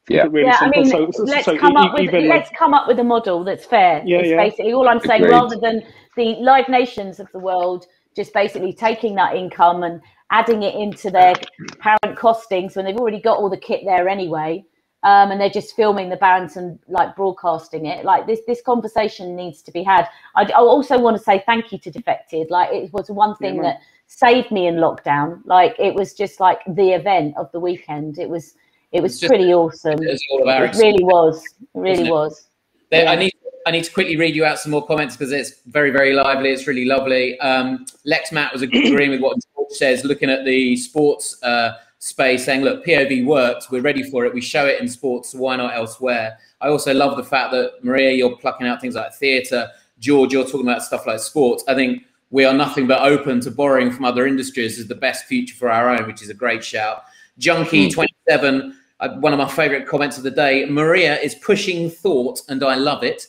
yeah, 0.09 0.27
really 0.31 0.47
yeah. 0.47 0.59
I 0.61 0.69
mean, 0.71 0.87
so, 0.87 1.11
so, 1.13 1.25
let's 1.25 1.45
so 1.45 1.57
come 1.57 1.77
up 1.77 1.95
with 1.95 2.13
let's 2.13 2.51
come 2.59 2.75
up 2.75 2.87
with 2.87 2.99
a 2.99 3.05
model 3.05 3.45
that's 3.45 3.65
fair. 3.65 4.03
Yeah, 4.05 4.23
yeah. 4.23 4.37
Basically, 4.37 4.73
all 4.73 4.89
I'm 4.89 5.01
saying, 5.01 5.23
Agreed. 5.23 5.35
rather 5.35 5.57
than 5.57 5.83
the 6.17 6.37
live 6.41 6.69
nations 6.69 7.21
of 7.21 7.31
the 7.33 7.39
world 7.39 7.87
just 8.17 8.33
basically 8.33 8.73
taking 8.73 9.15
that 9.15 9.37
income 9.37 9.83
and 9.83 10.01
adding 10.31 10.63
it 10.63 10.75
into 10.75 11.11
their 11.11 11.35
parent 11.79 12.19
costings 12.19 12.75
when 12.75 12.85
they've 12.85 12.97
already 12.97 13.21
got 13.21 13.37
all 13.37 13.51
the 13.51 13.57
kit 13.57 13.83
there 13.85 14.09
anyway, 14.09 14.65
um, 15.03 15.31
and 15.31 15.41
they're 15.41 15.51
just 15.51 15.77
filming 15.77 16.09
the 16.09 16.17
bands 16.17 16.57
and 16.57 16.79
like 16.89 17.15
broadcasting 17.15 17.87
it. 17.87 18.05
Like 18.05 18.27
this, 18.27 18.41
this 18.47 18.63
conversation 18.63 19.37
needs 19.37 19.63
to 19.63 19.71
be 19.71 19.85
had. 19.85 20.09
I, 20.35 20.45
I 20.45 20.59
also 20.59 20.99
want 20.99 21.17
to 21.17 21.23
say 21.23 21.45
thank 21.47 21.71
you 21.71 21.79
to 21.79 21.91
Defected. 21.91 22.51
Like 22.51 22.73
it 22.73 22.93
was 22.93 23.09
one 23.11 23.37
thing 23.37 23.57
yeah, 23.57 23.63
that 23.63 23.81
saved 24.07 24.51
me 24.51 24.67
in 24.67 24.77
lockdown. 24.77 25.43
Like 25.45 25.77
it 25.79 25.95
was 25.95 26.15
just 26.15 26.41
like 26.41 26.61
the 26.67 26.93
event 26.93 27.37
of 27.37 27.53
the 27.53 27.61
weekend. 27.61 28.19
It 28.19 28.29
was 28.29 28.55
it 28.93 29.03
was 29.03 29.19
just, 29.21 29.31
pretty 29.31 29.53
awesome. 29.53 30.03
It, 30.03 30.11
was 30.11 30.23
it 30.31 30.83
really 30.83 31.05
was. 31.05 31.43
It 31.45 31.79
really 31.79 32.11
was. 32.11 32.49
There, 32.91 33.09
I 33.09 33.17
need 33.17 33.33
I 33.67 33.73
need 33.73 33.85
to 33.85 33.93
quickly 33.93 34.17
read 34.17 34.37
you 34.37 34.45
out 34.45 34.61
some 34.61 34.71
more 34.71 34.87
comments 34.87 35.17
because 35.17 35.33
it's 35.33 35.61
very 35.67 35.91
very 35.91 36.13
lively. 36.13 36.51
It's 36.51 36.67
really 36.67 36.85
lovely. 36.85 37.39
Um, 37.41 37.85
Lex 38.05 38.33
Matt 38.33 38.53
was 38.53 38.63
agreeing 38.63 39.11
with 39.11 39.21
what 39.21 39.37
George 39.55 39.73
says, 39.73 40.05
looking 40.05 40.31
at 40.31 40.45
the 40.45 40.77
sports 40.77 41.43
uh, 41.43 41.73
space, 41.99 42.45
saying, 42.45 42.63
"Look, 42.63 42.85
POV 42.85 43.27
works. 43.27 43.71
We're 43.71 43.83
ready 43.83 44.09
for 44.09 44.25
it. 44.25 44.33
We 44.33 44.41
show 44.41 44.67
it 44.67 44.81
in 44.81 44.89
sports. 44.89 45.33
So 45.33 45.39
why 45.39 45.57
not 45.57 45.75
elsewhere?" 45.75 46.39
I 46.61 46.69
also 46.69 46.95
love 46.95 47.17
the 47.17 47.25
fact 47.25 47.53
that 47.53 47.83
Maria, 47.83 48.13
you're 48.13 48.37
plucking 48.37 48.67
out 48.67 48.81
things 48.81 48.95
like 48.95 49.13
theatre. 49.15 49.69
George, 49.99 50.33
you're 50.33 50.45
talking 50.45 50.63
about 50.63 50.83
stuff 50.83 51.07
like 51.07 51.21
sports. 51.21 51.65
I 51.69 51.75
think 51.75 52.05
we 52.31 52.45
are 52.45 52.55
nothing 52.55 52.87
but 52.87 53.03
open 53.03 53.41
to 53.41 53.51
borrowing 53.51 53.91
from 53.91 54.05
other 54.05 54.27
industries 54.27 54.79
as 54.79 54.87
the 54.87 54.95
best 54.95 55.27
future 55.27 55.55
for 55.55 55.71
our 55.71 55.89
own, 55.89 56.07
which 56.07 56.23
is 56.23 56.31
a 56.31 56.35
great 56.35 56.65
shout. 56.65 57.05
Junkie27, 57.41 58.06
hmm. 58.29 58.71
uh, 59.01 59.09
one 59.21 59.33
of 59.33 59.39
my 59.39 59.49
favorite 59.49 59.87
comments 59.87 60.17
of 60.19 60.25
the 60.25 60.31
day. 60.31 60.67
Maria 60.67 61.19
is 61.21 61.35
pushing 61.37 61.91
thought, 61.91 62.41
and 62.49 62.63
I 62.65 62.75
love 62.75 63.03
it. 63.03 63.27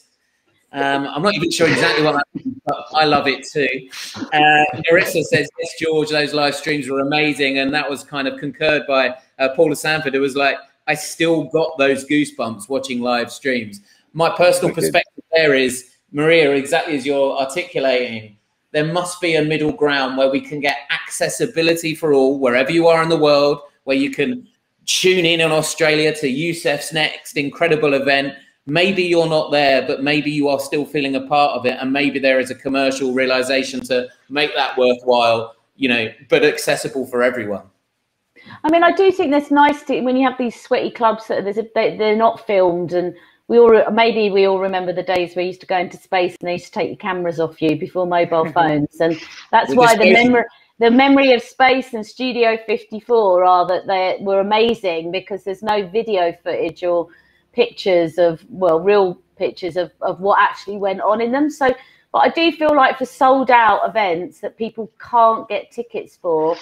Um, 0.74 1.08
I'm 1.08 1.22
not 1.22 1.34
even 1.34 1.50
sure 1.50 1.70
exactly 1.70 2.04
what 2.04 2.16
that 2.16 2.28
means, 2.34 2.60
but 2.66 2.86
I 2.94 3.06
love 3.06 3.28
it 3.28 3.48
too. 3.48 3.68
Uh, 4.34 4.66
Marissa 4.92 5.24
says, 5.24 5.50
Yes, 5.60 5.74
George, 5.80 6.10
those 6.10 6.34
live 6.34 6.56
streams 6.56 6.90
were 6.90 7.00
amazing. 7.00 7.60
And 7.60 7.74
that 7.74 7.90
was 7.90 8.04
kind 8.04 8.28
of 8.28 8.38
concurred 8.38 8.86
by 8.86 9.16
uh, 9.40 9.50
Paula 9.56 9.76
Sanford, 9.76 10.14
who 10.14 10.20
was 10.20 10.36
like, 10.36 10.58
I 10.88 10.94
still 10.94 11.46
got 11.46 11.78
those 11.78 12.06
goosebumps 12.06 12.70
watching 12.70 13.02
live 13.02 13.32
streams. 13.32 13.82
My 14.14 14.30
personal 14.36 14.74
perspective 14.74 15.24
there 15.32 15.54
is, 15.54 15.96
Maria, 16.12 16.52
exactly 16.52 16.96
as 16.96 17.06
you're 17.06 17.38
articulating, 17.38 18.38
there 18.72 18.86
must 18.86 19.22
be 19.22 19.36
a 19.36 19.44
middle 19.44 19.72
ground 19.72 20.18
where 20.18 20.30
we 20.30 20.42
can 20.42 20.60
get 20.60 20.78
accessibility 20.92 21.96
for 21.96 22.14
all, 22.14 22.40
wherever 22.40 22.72
you 22.72 22.88
are 22.88 23.02
in 23.04 23.10
the 23.10 23.18
world, 23.18 23.62
where 23.86 23.98
you 23.98 24.12
can 24.12 24.48
tune 24.88 25.26
in 25.26 25.42
in 25.42 25.52
Australia 25.52 26.16
to 26.16 26.28
Yousef's 26.28 26.92
next 26.92 27.38
incredible 27.38 27.94
event. 27.94 28.34
Maybe 28.66 29.04
you're 29.04 29.30
not 29.30 29.52
there, 29.52 29.86
but 29.86 30.02
maybe 30.02 30.32
you 30.32 30.50
are 30.50 30.60
still 30.60 30.86
feeling 30.86 31.16
a 31.16 31.22
part 31.28 31.58
of 31.58 31.66
it. 31.66 31.78
And 31.80 31.94
maybe 31.94 32.20
there 32.20 32.40
is 32.40 32.50
a 32.50 32.56
commercial 32.56 33.14
realization 33.14 33.82
to 33.86 34.10
make 34.30 34.54
that 34.56 34.78
worthwhile, 34.78 35.56
you 35.76 35.88
know, 35.90 36.12
but 36.30 36.44
accessible 36.44 37.06
for 37.06 37.22
everyone. 37.22 37.64
I 38.64 38.72
mean, 38.72 38.84
I 38.84 38.92
do 38.92 39.12
think 39.12 39.32
that's 39.32 39.52
nice 39.52 39.84
to 39.84 40.02
when 40.02 40.16
you 40.16 40.28
have 40.28 40.38
these 40.38 40.60
sweaty 40.60 40.92
clubs 40.92 41.28
that 41.28 41.44
there's 41.44 41.58
a, 41.58 41.68
they, 41.76 41.98
they're 41.98 42.16
not 42.16 42.46
filmed 42.46 42.94
and 42.94 43.14
we 43.48 43.60
all 43.60 43.92
maybe 43.92 44.30
we 44.30 44.46
all 44.46 44.60
remember 44.60 44.92
the 44.92 45.04
days 45.04 45.36
where 45.36 45.44
you 45.44 45.50
used 45.50 45.62
to 45.62 45.68
go 45.68 45.78
into 45.78 45.98
space 45.98 46.36
and 46.40 46.48
they 46.48 46.54
used 46.54 46.66
to 46.66 46.72
take 46.72 46.90
your 46.90 46.98
cameras 46.98 47.40
off 47.40 47.62
you 47.62 47.78
before 47.78 48.06
mobile 48.06 48.50
phones 48.52 49.00
and 49.00 49.20
that's 49.52 49.74
why 49.74 49.96
the 49.96 50.12
memory 50.12 50.44
the 50.80 50.92
memory 50.92 51.34
of 51.34 51.42
space 51.42 51.94
and 51.94 52.06
studio 52.06 52.58
54 52.66 53.44
are 53.44 53.68
that 53.68 53.88
they 53.88 54.18
were 54.22 54.40
amazing 54.40 55.12
because 55.12 55.44
there's 55.44 55.64
no 55.64 55.88
video 55.88 56.36
footage 56.44 56.84
or 56.84 57.08
pictures 57.54 58.18
of 58.18 58.44
well 58.50 58.80
real 58.80 59.20
pictures 59.38 59.78
of, 59.78 59.92
of 60.02 60.20
what 60.20 60.40
actually 60.40 60.78
went 60.78 61.02
on 61.02 61.22
in 61.22 61.32
them 61.32 61.50
so 61.50 61.74
but 62.12 62.20
i 62.20 62.30
do 62.30 62.52
feel 62.52 62.76
like 62.76 62.98
for 62.98 63.06
sold 63.06 63.50
out 63.50 63.88
events 63.88 64.40
that 64.40 64.58
people 64.58 64.92
can't 65.00 65.48
get 65.50 65.72
tickets 65.72 66.18
for 66.22 66.56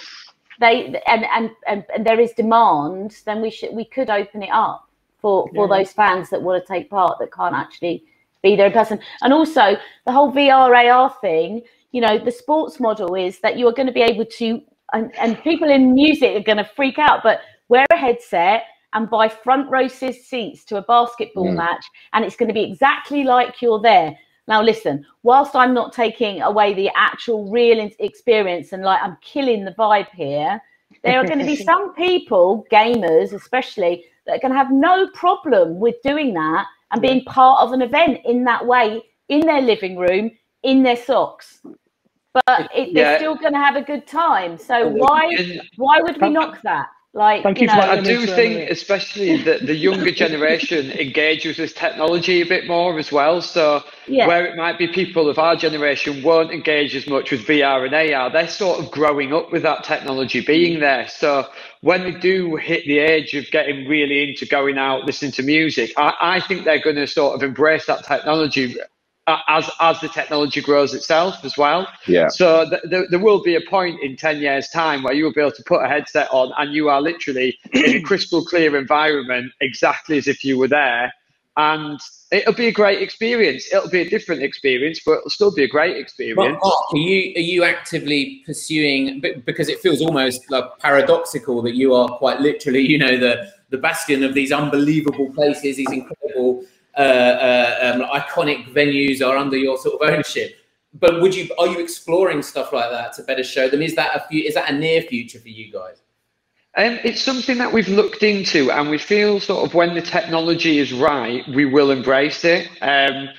they 0.60 0.86
and 1.06 1.24
and 1.34 1.50
and, 1.66 1.84
and 1.94 2.06
there 2.06 2.20
is 2.20 2.32
demand 2.32 3.16
then 3.26 3.42
we 3.42 3.50
should 3.50 3.74
we 3.74 3.84
could 3.84 4.08
open 4.08 4.42
it 4.42 4.50
up 4.50 4.88
for 5.20 5.48
for 5.54 5.68
yeah. 5.68 5.78
those 5.78 5.92
fans 5.92 6.30
that 6.30 6.40
want 6.40 6.64
to 6.64 6.72
take 6.72 6.88
part 6.88 7.18
that 7.18 7.32
can't 7.32 7.54
actually 7.54 8.04
be 8.46 8.56
there 8.56 8.66
in 8.66 8.72
person. 8.72 8.98
And 9.22 9.32
also 9.32 9.76
the 10.04 10.12
whole 10.12 10.32
VR 10.32 10.70
AR 10.90 11.14
thing. 11.20 11.62
You 11.96 12.02
know, 12.02 12.18
the 12.18 12.30
sports 12.30 12.78
model 12.78 13.14
is 13.14 13.38
that 13.38 13.56
you 13.56 13.66
are 13.68 13.72
going 13.72 13.86
to 13.86 13.92
be 13.92 14.02
able 14.02 14.26
to, 14.26 14.60
and, 14.92 15.10
and 15.16 15.42
people 15.42 15.70
in 15.70 15.94
music 15.94 16.36
are 16.36 16.42
going 16.42 16.58
to 16.58 16.70
freak 16.76 16.98
out, 16.98 17.22
but 17.22 17.40
wear 17.70 17.86
a 17.90 17.96
headset 17.96 18.64
and 18.92 19.08
buy 19.08 19.30
front 19.30 19.70
row 19.70 19.88
seats 19.88 20.62
to 20.66 20.76
a 20.76 20.82
basketball 20.82 21.46
mm. 21.46 21.56
match, 21.56 21.86
and 22.12 22.22
it's 22.22 22.36
going 22.36 22.48
to 22.48 22.52
be 22.52 22.70
exactly 22.70 23.24
like 23.24 23.62
you're 23.62 23.80
there. 23.80 24.14
Now, 24.46 24.60
listen, 24.60 25.06
whilst 25.22 25.56
I'm 25.56 25.72
not 25.72 25.94
taking 25.94 26.42
away 26.42 26.74
the 26.74 26.90
actual 26.94 27.50
real 27.50 27.90
experience 27.98 28.74
and 28.74 28.82
like 28.82 29.00
I'm 29.02 29.16
killing 29.22 29.64
the 29.64 29.72
vibe 29.72 30.10
here, 30.10 30.60
there 31.02 31.18
are 31.18 31.26
going 31.26 31.38
to 31.38 31.46
be 31.46 31.56
some 31.64 31.94
people, 31.94 32.66
gamers 32.70 33.32
especially, 33.32 34.04
that 34.26 34.42
can 34.42 34.52
have 34.52 34.70
no 34.70 35.08
problem 35.14 35.80
with 35.80 35.94
doing 36.02 36.34
that 36.34 36.66
and 36.92 37.00
being 37.00 37.24
part 37.24 37.62
of 37.62 37.72
an 37.72 37.80
event 37.80 38.20
in 38.26 38.44
that 38.44 38.66
way 38.66 39.02
in 39.30 39.40
their 39.40 39.62
living 39.62 39.96
room 39.96 40.30
in 40.62 40.82
their 40.82 40.96
socks 40.96 41.62
but 42.46 42.68
it, 42.74 42.94
they're 42.94 43.12
yeah. 43.12 43.18
still 43.18 43.36
going 43.36 43.52
to 43.52 43.58
have 43.58 43.76
a 43.76 43.82
good 43.82 44.06
time 44.06 44.58
so 44.58 44.88
why 44.88 45.60
why 45.76 46.00
would 46.00 46.20
we 46.20 46.28
knock 46.28 46.60
that 46.62 46.86
like, 47.16 47.42
Thank 47.42 47.62
you, 47.62 47.66
you 47.66 47.74
know, 47.74 47.80
I 47.80 47.98
do 47.98 48.26
think, 48.26 48.68
especially 48.68 49.42
that 49.44 49.66
the 49.66 49.74
younger 49.74 50.10
generation 50.24 50.90
engages 50.90 51.56
with 51.56 51.74
technology 51.74 52.42
a 52.42 52.46
bit 52.46 52.66
more 52.66 52.98
as 52.98 53.10
well. 53.10 53.40
So, 53.40 53.82
yeah. 54.06 54.26
where 54.26 54.44
it 54.44 54.54
might 54.54 54.76
be 54.76 54.86
people 54.86 55.30
of 55.30 55.38
our 55.38 55.56
generation 55.56 56.22
won't 56.22 56.52
engage 56.52 56.94
as 56.94 57.06
much 57.06 57.30
with 57.30 57.46
VR 57.46 57.86
and 57.86 57.94
AR, 57.94 58.30
they're 58.30 58.46
sort 58.46 58.80
of 58.80 58.90
growing 58.90 59.32
up 59.32 59.50
with 59.50 59.62
that 59.62 59.82
technology 59.82 60.42
being 60.42 60.78
there. 60.78 61.08
So, 61.08 61.48
when 61.80 62.02
they 62.02 62.10
do 62.10 62.56
hit 62.56 62.84
the 62.84 62.98
age 62.98 63.32
of 63.32 63.50
getting 63.50 63.88
really 63.88 64.28
into 64.28 64.44
going 64.44 64.76
out, 64.76 65.06
listening 65.06 65.32
to 65.32 65.42
music, 65.42 65.94
I, 65.96 66.12
I 66.20 66.40
think 66.40 66.66
they're 66.66 66.82
going 66.82 66.96
to 66.96 67.06
sort 67.06 67.34
of 67.34 67.42
embrace 67.42 67.86
that 67.86 68.04
technology 68.04 68.76
Uh, 69.28 69.38
as 69.48 69.68
as 69.80 70.00
the 70.00 70.08
technology 70.08 70.60
grows 70.60 70.94
itself 70.94 71.44
as 71.44 71.56
well. 71.56 71.88
Yeah. 72.06 72.28
So 72.28 72.68
th- 72.70 72.82
th- 72.88 73.06
there 73.10 73.18
will 73.18 73.42
be 73.42 73.56
a 73.56 73.60
point 73.60 74.00
in 74.00 74.16
ten 74.16 74.38
years' 74.38 74.68
time 74.68 75.02
where 75.02 75.14
you 75.14 75.24
will 75.24 75.32
be 75.32 75.40
able 75.40 75.50
to 75.50 75.64
put 75.64 75.84
a 75.84 75.88
headset 75.88 76.28
on 76.30 76.52
and 76.58 76.72
you 76.72 76.88
are 76.88 77.02
literally 77.02 77.58
in 77.72 77.96
a 77.96 78.00
crystal 78.08 78.44
clear 78.44 78.76
environment, 78.76 79.50
exactly 79.60 80.16
as 80.16 80.28
if 80.28 80.44
you 80.44 80.56
were 80.56 80.68
there, 80.68 81.12
and 81.56 81.98
it'll 82.30 82.54
be 82.54 82.68
a 82.68 82.72
great 82.72 83.02
experience. 83.02 83.66
It'll 83.72 83.90
be 83.90 84.02
a 84.02 84.08
different 84.08 84.42
experience, 84.42 85.00
but 85.04 85.18
it'll 85.18 85.30
still 85.30 85.52
be 85.52 85.64
a 85.64 85.68
great 85.68 85.96
experience. 85.96 86.60
Mark, 86.62 86.92
are 86.92 86.96
you 86.96 87.32
are 87.34 87.40
you 87.40 87.64
actively 87.64 88.44
pursuing? 88.46 89.20
Because 89.44 89.68
it 89.68 89.80
feels 89.80 90.02
almost 90.02 90.48
like 90.50 90.66
paradoxical 90.78 91.62
that 91.62 91.74
you 91.74 91.94
are 91.94 92.08
quite 92.18 92.40
literally, 92.40 92.80
you 92.80 92.98
know, 92.98 93.16
the 93.18 93.50
the 93.70 93.78
bastion 93.78 94.22
of 94.22 94.34
these 94.34 94.52
unbelievable 94.52 95.32
places, 95.32 95.78
these 95.78 95.90
incredible 95.90 96.64
uh, 96.96 97.00
uh, 97.00 97.92
um, 97.94 98.20
iconic 98.20 98.72
venues 98.72 99.26
are 99.26 99.36
under 99.36 99.56
your 99.56 99.76
sort 99.78 100.00
of 100.00 100.08
ownership. 100.08 100.56
But 100.94 101.20
would 101.20 101.34
you 101.34 101.50
are 101.58 101.66
you 101.66 101.78
exploring 101.78 102.42
stuff 102.42 102.72
like 102.72 102.90
that 102.90 103.12
to 103.14 103.22
better 103.22 103.44
show 103.44 103.68
them? 103.68 103.82
Is 103.82 103.94
that 103.96 104.16
a 104.16 104.26
few, 104.28 104.42
is 104.42 104.54
that 104.54 104.70
a 104.70 104.74
near 104.74 105.02
future 105.02 105.38
for 105.38 105.48
you 105.48 105.70
guys? 105.70 106.02
Um, 106.78 106.98
it's 107.04 107.22
something 107.22 107.56
that 107.58 107.72
we've 107.72 107.88
looked 107.88 108.22
into, 108.22 108.70
and 108.70 108.90
we 108.90 108.98
feel 108.98 109.40
sort 109.40 109.66
of 109.66 109.74
when 109.74 109.94
the 109.94 110.02
technology 110.02 110.78
is 110.78 110.92
right, 110.92 111.42
we 111.48 111.64
will 111.64 111.90
embrace 111.90 112.44
it. 112.44 112.68
Um, 112.82 113.30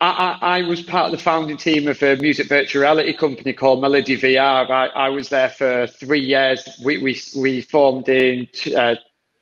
I, 0.00 0.38
I, 0.40 0.58
I, 0.58 0.62
was 0.62 0.80
part 0.82 1.06
of 1.06 1.12
the 1.12 1.22
founding 1.22 1.56
team 1.56 1.88
of 1.88 2.02
a 2.02 2.16
music 2.16 2.48
virtual 2.48 2.82
reality 2.82 3.12
company 3.12 3.52
called 3.52 3.82
Melody 3.82 4.16
VR. 4.16 4.70
I, 4.70 4.86
I 4.86 5.08
was 5.08 5.28
there 5.28 5.50
for 5.50 5.86
three 5.86 6.20
years. 6.20 6.66
We 6.82 6.98
we, 6.98 7.20
we 7.36 7.60
formed 7.62 8.08
in 8.08 8.48
uh, 8.74 8.94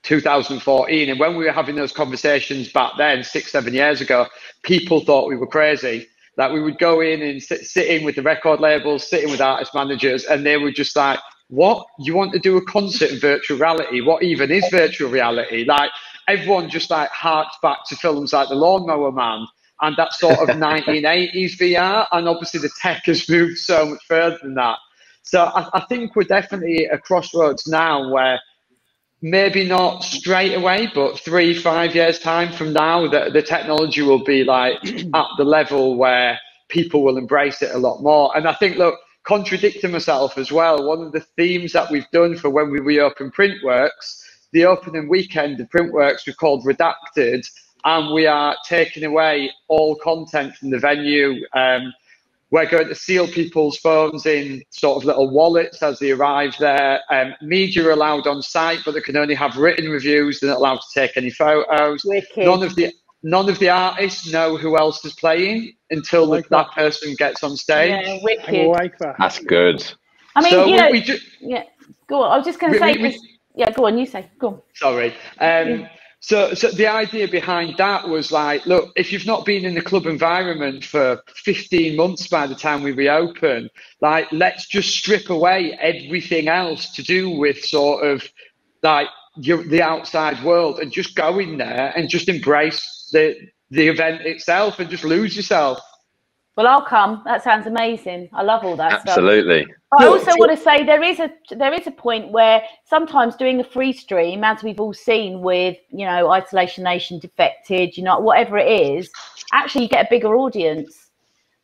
2014. 0.07 1.11
And 1.11 1.21
when 1.21 1.37
we 1.37 1.45
were 1.45 1.53
having 1.53 1.75
those 1.75 1.93
conversations 1.93 2.71
back 2.71 2.93
then, 2.97 3.25
six, 3.25 3.53
seven 3.53 3.75
years 3.75 4.01
ago, 4.01 4.27
people 4.63 5.01
thought 5.01 5.29
we 5.29 5.37
were 5.37 5.47
crazy. 5.47 6.07
That 6.37 6.53
we 6.53 6.63
would 6.63 6.79
go 6.79 7.01
in 7.01 7.23
and 7.23 7.43
sit, 7.43 7.67
sit 7.67 7.89
in 7.89 8.05
with 8.05 8.17
the 8.17 8.23
record 8.23 8.61
labels, 8.61 9.09
sitting 9.09 9.31
with 9.31 9.41
artist 9.41 9.75
managers, 9.75 10.25
and 10.25 10.45
they 10.45 10.59
were 10.59 10.71
just 10.71 10.95
like, 10.95 11.19
what? 11.49 11.87
You 11.99 12.15
want 12.15 12.33
to 12.33 12.39
do 12.39 12.57
a 12.57 12.65
concert 12.65 13.11
in 13.11 13.19
virtual 13.19 13.59
reality? 13.59 14.01
What 14.01 14.23
even 14.23 14.51
is 14.51 14.67
virtual 14.71 15.11
reality? 15.11 15.65
Like, 15.65 15.91
everyone 16.29 16.69
just 16.69 16.91
like 16.91 17.09
harked 17.11 17.57
back 17.63 17.79
to 17.89 17.97
films 17.97 18.33
like 18.33 18.49
The 18.49 18.55
Lawnmower 18.55 19.13
Man 19.13 19.47
and 19.81 19.97
that 19.97 20.13
sort 20.13 20.39
of 20.39 20.49
1980s 20.57 21.57
VR. 21.57 22.07
And 22.13 22.29
obviously, 22.29 22.61
the 22.61 22.71
tech 22.81 23.05
has 23.07 23.29
moved 23.29 23.59
so 23.59 23.87
much 23.87 24.05
further 24.07 24.39
than 24.43 24.55
that. 24.55 24.77
So 25.23 25.45
I, 25.45 25.69
I 25.73 25.81
think 25.89 26.15
we're 26.15 26.25
definitely 26.25 26.87
at 26.87 26.95
a 26.95 26.99
crossroads 26.99 27.67
now 27.67 28.13
where 28.13 28.41
maybe 29.23 29.67
not 29.67 30.05
straight 30.05 30.55
away, 30.55 30.91
but 30.95 31.19
three, 31.21 31.55
five 31.55 31.95
years 31.95 32.19
time 32.19 32.53
from 32.53 32.73
now, 32.73 33.09
the, 33.09 33.31
the 33.33 33.43
technology 33.43 34.03
will 34.03 34.25
be 34.25 34.45
like 34.45 34.77
at 35.15 35.27
the 35.39 35.45
level 35.45 35.97
where 35.97 36.39
people 36.69 37.03
will 37.03 37.17
embrace 37.17 37.63
it 37.63 37.75
a 37.75 37.79
lot 37.79 38.03
more. 38.03 38.37
And 38.37 38.47
I 38.47 38.55
think, 38.55 38.77
look, 38.77 38.99
contradicting 39.25 39.91
myself 39.91 40.39
as 40.39 40.53
well, 40.53 40.87
one 40.87 41.03
of 41.03 41.13
the 41.13 41.21
themes 41.37 41.73
that 41.73 41.91
we've 41.91 42.11
done 42.13 42.37
for 42.37 42.51
when 42.51 42.71
we 42.71 42.81
reopen 42.81 43.31
Printworks, 43.31 44.23
the 44.53 44.65
opening 44.65 45.09
weekend 45.09 45.61
of 45.61 45.69
Printworks, 45.69 46.27
we 46.27 46.33
called 46.35 46.65
Redacted, 46.65 47.47
and 47.85 48.13
we 48.13 48.27
are 48.27 48.57
taking 48.67 49.05
away 49.05 49.51
all 49.69 49.97
content 49.97 50.55
from 50.57 50.71
the 50.71 50.79
venue. 50.79 51.35
Um, 51.55 51.93
we're 52.51 52.67
going 52.67 52.89
to 52.89 52.95
seal 52.95 53.27
people's 53.27 53.77
phones 53.79 54.25
in 54.27 54.63
sort 54.71 54.99
of 54.99 55.05
little 55.05 55.31
wallets 55.31 55.83
as 55.83 55.99
they 55.99 56.13
arrive 56.13 56.55
there. 56.61 57.01
Um, 57.11 57.35
media 57.43 57.89
are 57.89 57.91
allowed 57.91 58.27
on 58.27 58.41
site, 58.41 58.81
but 58.85 58.95
they 58.95 59.01
can 59.01 59.17
only 59.17 59.35
have 59.35 59.57
written 59.57 59.91
reviews. 59.91 60.41
They're 60.41 60.51
not 60.51 60.59
allowed 60.59 60.77
to 60.77 61.01
take 61.01 61.17
any 61.17 61.31
photos. 61.31 62.03
Wicked. 62.05 62.45
None 62.45 62.63
of 62.63 62.75
the 62.77 62.93
none 63.23 63.49
of 63.49 63.59
the 63.59 63.69
artists 63.69 64.31
know 64.31 64.57
who 64.57 64.79
else 64.79 65.05
is 65.05 65.15
playing 65.15 65.73
until 65.91 66.27
like 66.27 66.49
that. 66.49 66.69
that. 66.69 66.75
person 66.75 67.15
gets 67.19 67.43
on 67.43 67.57
stage. 67.57 68.07
Yeah, 68.07 68.19
wicked. 68.23 68.55
I 68.55 68.67
like 68.67 68.99
that. 68.99 69.17
That's 69.19 69.41
good. 69.41 69.85
I 70.37 70.43
mean, 70.43 70.51
so 70.51 70.67
you 70.67 70.77
know, 70.77 70.91
we, 70.91 71.01
we 71.01 71.21
yeah. 71.41 71.65
Go 72.09 72.23
on. 72.23 72.33
I 72.33 72.37
was 72.37 72.47
just 72.47 72.61
going 72.61 72.75
to 72.75 72.79
say. 72.79 72.97
We, 72.97 73.19
yeah, 73.57 73.71
go 73.71 73.87
on. 73.87 73.99
You 73.99 74.07
say. 74.07 74.31
Go 74.39 74.49
on. 74.49 74.63
Sorry. 74.75 75.09
Um, 75.41 75.81
yeah. 75.81 75.89
So, 76.21 76.55
so 76.55 76.71
the 76.71 76.87
idea 76.89 77.29
behind 77.29 77.77
that 77.77 78.09
was 78.09 78.33
like, 78.33 78.67
look, 78.67 78.93
if 78.97 79.13
you've 79.13 79.27
not 79.27 79.45
been 79.45 79.65
in 79.65 79.75
the 79.75 79.83
club 79.83 80.07
environment 80.07 80.85
for 80.85 81.23
15 81.29 81.97
months 81.97 82.27
by 82.27 82.47
the 82.47 82.55
time 82.55 82.83
we 82.83 82.93
reopen, 82.93 83.69
like, 84.01 84.27
let's 84.33 84.67
just 84.67 84.97
strip 84.97 85.31
away 85.31 85.79
everything 85.81 86.49
else 86.49 86.93
to 86.95 87.03
do 87.03 87.31
with 87.31 87.65
sort 87.65 88.05
of 88.05 88.29
like 88.83 89.09
your, 89.37 89.63
the 89.65 89.83
outside 89.83 90.43
world 90.43 90.81
and 90.81 90.91
just 90.91 91.15
go 91.15 91.39
in 91.39 91.59
there 91.59 91.93
and 91.97 92.09
just 92.09 92.29
embrace 92.29 93.09
the 93.13 93.37
the 93.71 93.89
event 93.89 94.23
itself 94.23 94.79
and 94.79 94.89
just 94.89 95.05
lose 95.05 95.37
yourself. 95.37 95.81
Well, 96.57 96.67
I'll 96.67 96.83
come. 96.83 97.23
That 97.27 97.45
sounds 97.45 97.67
amazing. 97.67 98.31
I 98.33 98.43
love 98.43 98.65
all 98.65 98.77
that 98.77 99.07
Absolutely. 99.07 99.67
I 99.99 100.07
also 100.07 100.33
want 100.39 100.57
to 100.57 100.57
say 100.57 100.85
there 100.85 101.03
is 101.03 101.21
a 101.21 101.31
there 101.51 101.75
is 101.75 101.87
a 101.87 101.91
point 101.91 102.33
where 102.33 102.63
sometimes 102.85 103.37
doing 103.37 103.61
a 103.61 103.65
free 103.65 103.93
stream, 103.93 104.43
as 104.43 104.63
we've 104.63 104.81
all 104.81 104.95
seen 104.95 105.43
with 105.43 105.77
you 105.91 106.07
know 106.07 106.31
Isolation 106.31 106.83
Nation, 106.83 107.19
Defected, 107.19 107.97
you 107.97 108.03
know 108.03 108.19
whatever 108.19 108.57
it 108.57 108.69
is, 108.69 109.11
actually 109.53 109.83
you 109.83 109.89
get 109.89 110.07
a 110.07 110.09
bigger 110.09 110.35
audience. 110.35 111.11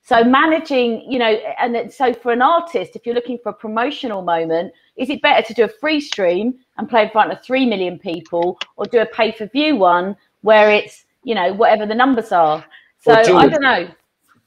So 0.04 0.24
managing, 0.24 1.10
you 1.10 1.18
know, 1.18 1.38
and 1.58 1.90
so 1.90 2.12
for 2.12 2.32
an 2.32 2.42
artist, 2.42 2.94
if 2.94 3.06
you're 3.06 3.14
looking 3.14 3.38
for 3.42 3.50
a 3.50 3.54
promotional 3.54 4.20
moment, 4.20 4.72
is 4.96 5.08
it 5.08 5.22
better 5.22 5.46
to 5.46 5.54
do 5.54 5.64
a 5.64 5.68
free 5.68 6.00
stream 6.00 6.58
and 6.76 6.88
play 6.88 7.04
in 7.04 7.10
front 7.10 7.32
of 7.32 7.42
three 7.42 7.64
million 7.64 7.98
people, 7.98 8.58
or 8.76 8.84
do 8.84 9.00
a 9.00 9.06
pay 9.06 9.32
per 9.32 9.46
view 9.46 9.76
one 9.76 10.16
where 10.42 10.70
it's 10.70 11.06
you 11.24 11.34
know 11.34 11.54
whatever 11.54 11.86
the 11.86 11.94
numbers 11.94 12.30
are? 12.30 12.62
So 13.00 13.12
I 13.12 13.48
don't 13.48 13.62
know. 13.62 13.88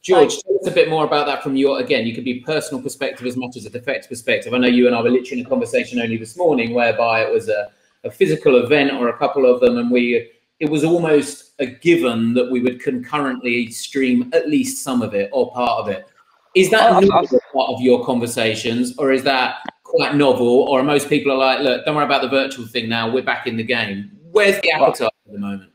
George, 0.06 0.38
tell 0.38 0.56
us 0.62 0.68
a 0.68 0.72
bit 0.72 0.88
more 0.88 1.04
about 1.04 1.26
that 1.26 1.42
from 1.42 1.56
your, 1.56 1.80
again, 1.80 2.06
you 2.06 2.14
could 2.14 2.24
be 2.24 2.40
personal 2.42 2.80
perspective 2.82 3.26
as 3.26 3.36
much 3.36 3.58
as 3.58 3.66
a 3.66 3.72
defect 3.72 4.08
perspective. 4.08 4.54
I 4.54 4.60
know 4.60 4.68
you 4.68 4.86
and 4.86 4.96
I 4.96 5.02
were 5.02 5.10
literally 5.10 5.42
in 5.42 5.48
a 5.48 5.50
conversation 5.50 6.00
only 6.00 6.18
this 6.18 6.38
morning 6.38 6.76
whereby 6.76 7.24
it 7.24 7.34
was 7.34 7.50
a, 7.50 7.72
a 8.04 8.12
physical 8.12 8.64
event 8.64 8.92
or 8.94 9.10
a 9.10 9.18
couple 9.18 9.52
of 9.52 9.62
them, 9.62 9.80
and 9.80 9.90
we, 9.90 10.30
it 10.60 10.70
was 10.70 10.84
almost 10.84 11.54
a 11.58 11.66
given 11.66 12.36
that 12.36 12.52
we 12.52 12.62
would 12.62 12.80
concurrently 12.82 13.72
stream 13.72 14.30
at 14.34 14.48
least 14.48 14.84
some 14.84 15.02
of 15.02 15.16
it 15.16 15.32
or 15.34 15.52
part 15.54 15.80
of 15.80 15.88
it. 15.88 16.08
Is 16.54 16.70
that 16.70 16.92
part 16.92 17.70
of 17.70 17.82
your 17.82 18.06
conversations, 18.06 18.96
or 19.00 19.12
is 19.12 19.24
that 19.24 19.58
quite 19.84 20.16
novel? 20.16 20.48
Or 20.48 20.84
most 20.84 21.10
people 21.10 21.32
are 21.32 21.38
like, 21.38 21.62
look, 21.62 21.84
don't 21.84 21.96
worry 21.96 22.06
about 22.06 22.22
the 22.22 22.30
virtual 22.30 22.68
thing 22.68 22.88
now. 22.88 23.12
We're 23.12 23.24
back 23.24 23.48
in 23.48 23.58
the 23.58 23.64
game. 23.64 24.12
Where's 24.32 24.62
the 24.62 24.72
appetite 24.72 25.12
at 25.28 25.34
the 25.34 25.40
moment? 25.40 25.72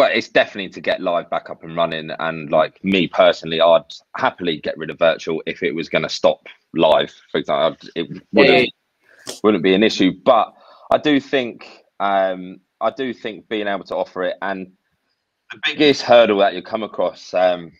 Well, 0.00 0.10
it's 0.14 0.30
definitely 0.30 0.70
to 0.70 0.80
get 0.80 1.02
live 1.02 1.28
back 1.28 1.50
up 1.50 1.62
and 1.62 1.76
running. 1.76 2.10
And 2.20 2.50
like 2.50 2.82
me 2.82 3.06
personally, 3.06 3.60
I'd 3.60 3.82
happily 4.16 4.56
get 4.56 4.78
rid 4.78 4.88
of 4.88 4.98
virtual 4.98 5.42
if 5.44 5.62
it 5.62 5.74
was 5.74 5.90
going 5.90 6.04
to 6.04 6.08
stop 6.08 6.46
live. 6.72 7.12
For 7.30 7.36
example, 7.36 7.86
it 7.94 8.08
wouldn't 8.32 8.70
yeah. 9.26 9.34
wouldn't 9.44 9.62
be 9.62 9.74
an 9.74 9.82
issue. 9.82 10.12
But 10.24 10.54
I 10.90 10.96
do 10.96 11.20
think 11.20 11.84
um, 12.00 12.60
I 12.80 12.92
do 12.92 13.12
think 13.12 13.46
being 13.50 13.66
able 13.66 13.84
to 13.84 13.94
offer 13.94 14.22
it 14.22 14.36
and 14.40 14.72
the 15.52 15.60
biggest 15.66 16.00
hurdle 16.00 16.38
that 16.38 16.54
you 16.54 16.62
come 16.62 16.82
across. 16.82 17.34
Um, 17.34 17.70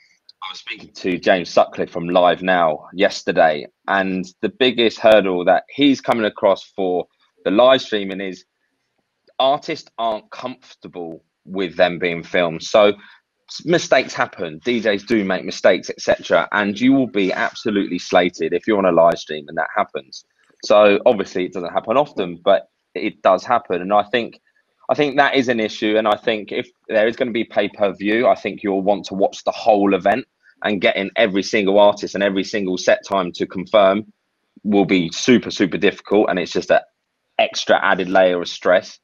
I 0.42 0.52
was 0.52 0.58
speaking 0.58 0.92
to 0.92 1.16
James 1.16 1.48
Sutcliffe 1.48 1.90
from 1.90 2.06
Live 2.06 2.42
Now 2.42 2.88
yesterday, 2.92 3.66
and 3.88 4.26
the 4.42 4.50
biggest 4.50 4.98
hurdle 4.98 5.46
that 5.46 5.64
he's 5.70 6.02
coming 6.02 6.26
across 6.26 6.64
for 6.64 7.06
the 7.46 7.50
live 7.50 7.80
streaming 7.80 8.20
is 8.20 8.44
artists 9.38 9.90
aren't 9.96 10.30
comfortable 10.30 11.24
with 11.45 11.76
them 11.76 11.99
being 11.99 12.22
filmed. 12.22 12.62
So 12.62 12.95
mistakes 13.64 14.14
happen. 14.14 14.61
DJs 14.61 15.07
do 15.07 15.24
make 15.24 15.45
mistakes, 15.45 15.91
etc. 15.91 16.49
And 16.53 16.78
you 16.78 16.93
will 16.93 17.09
be 17.09 17.32
absolutely 17.32 17.99
slated 17.99 18.53
if 18.53 18.66
you're 18.66 18.78
on 18.78 18.84
a 18.84 18.93
live 18.93 19.18
stream 19.18 19.47
and 19.49 19.59
that 19.59 19.68
happens. 19.74 20.24
So 20.64 21.01
obviously 21.07 21.47
it 21.47 21.53
doesn't 21.53 21.72
happen 21.72 21.97
often, 21.97 22.41
but 22.45 22.68
it 22.95 23.22
does 23.22 23.45
happen. 23.45 23.80
And 23.80 23.93
I 23.93 24.03
think 24.05 24.41
I 24.91 24.95
think 24.95 25.16
that 25.16 25.36
is 25.36 25.49
an 25.49 25.61
issue. 25.61 25.97
And 25.97 26.09
I 26.09 26.16
think 26.16 26.51
if 26.51 26.68
there 26.88 27.07
is 27.07 27.16
going 27.16 27.28
to 27.28 27.32
be 27.32 27.45
pay 27.45 27.68
per 27.68 27.93
view, 27.93 28.26
I 28.26 28.34
think 28.34 28.62
you'll 28.62 28.82
want 28.82 29.05
to 29.07 29.14
watch 29.14 29.45
the 29.45 29.53
whole 29.53 29.95
event 29.95 30.26
and 30.64 30.80
getting 30.80 31.11
every 31.16 31.43
single 31.43 31.78
artist 31.78 32.14
and 32.14 32.24
every 32.24 32.45
single 32.45 32.76
set 32.76 33.07
time 33.07 33.32
to 33.32 33.47
confirm 33.47 34.12
will 34.62 34.84
be 34.84 35.11
super 35.12 35.51
super 35.51 35.78
difficult. 35.78 36.28
And 36.28 36.38
it's 36.38 36.53
just 36.53 36.70
an 36.70 36.80
extra 37.38 37.82
added 37.82 38.09
layer 38.09 38.41
of 38.41 38.49
stress. 38.49 38.99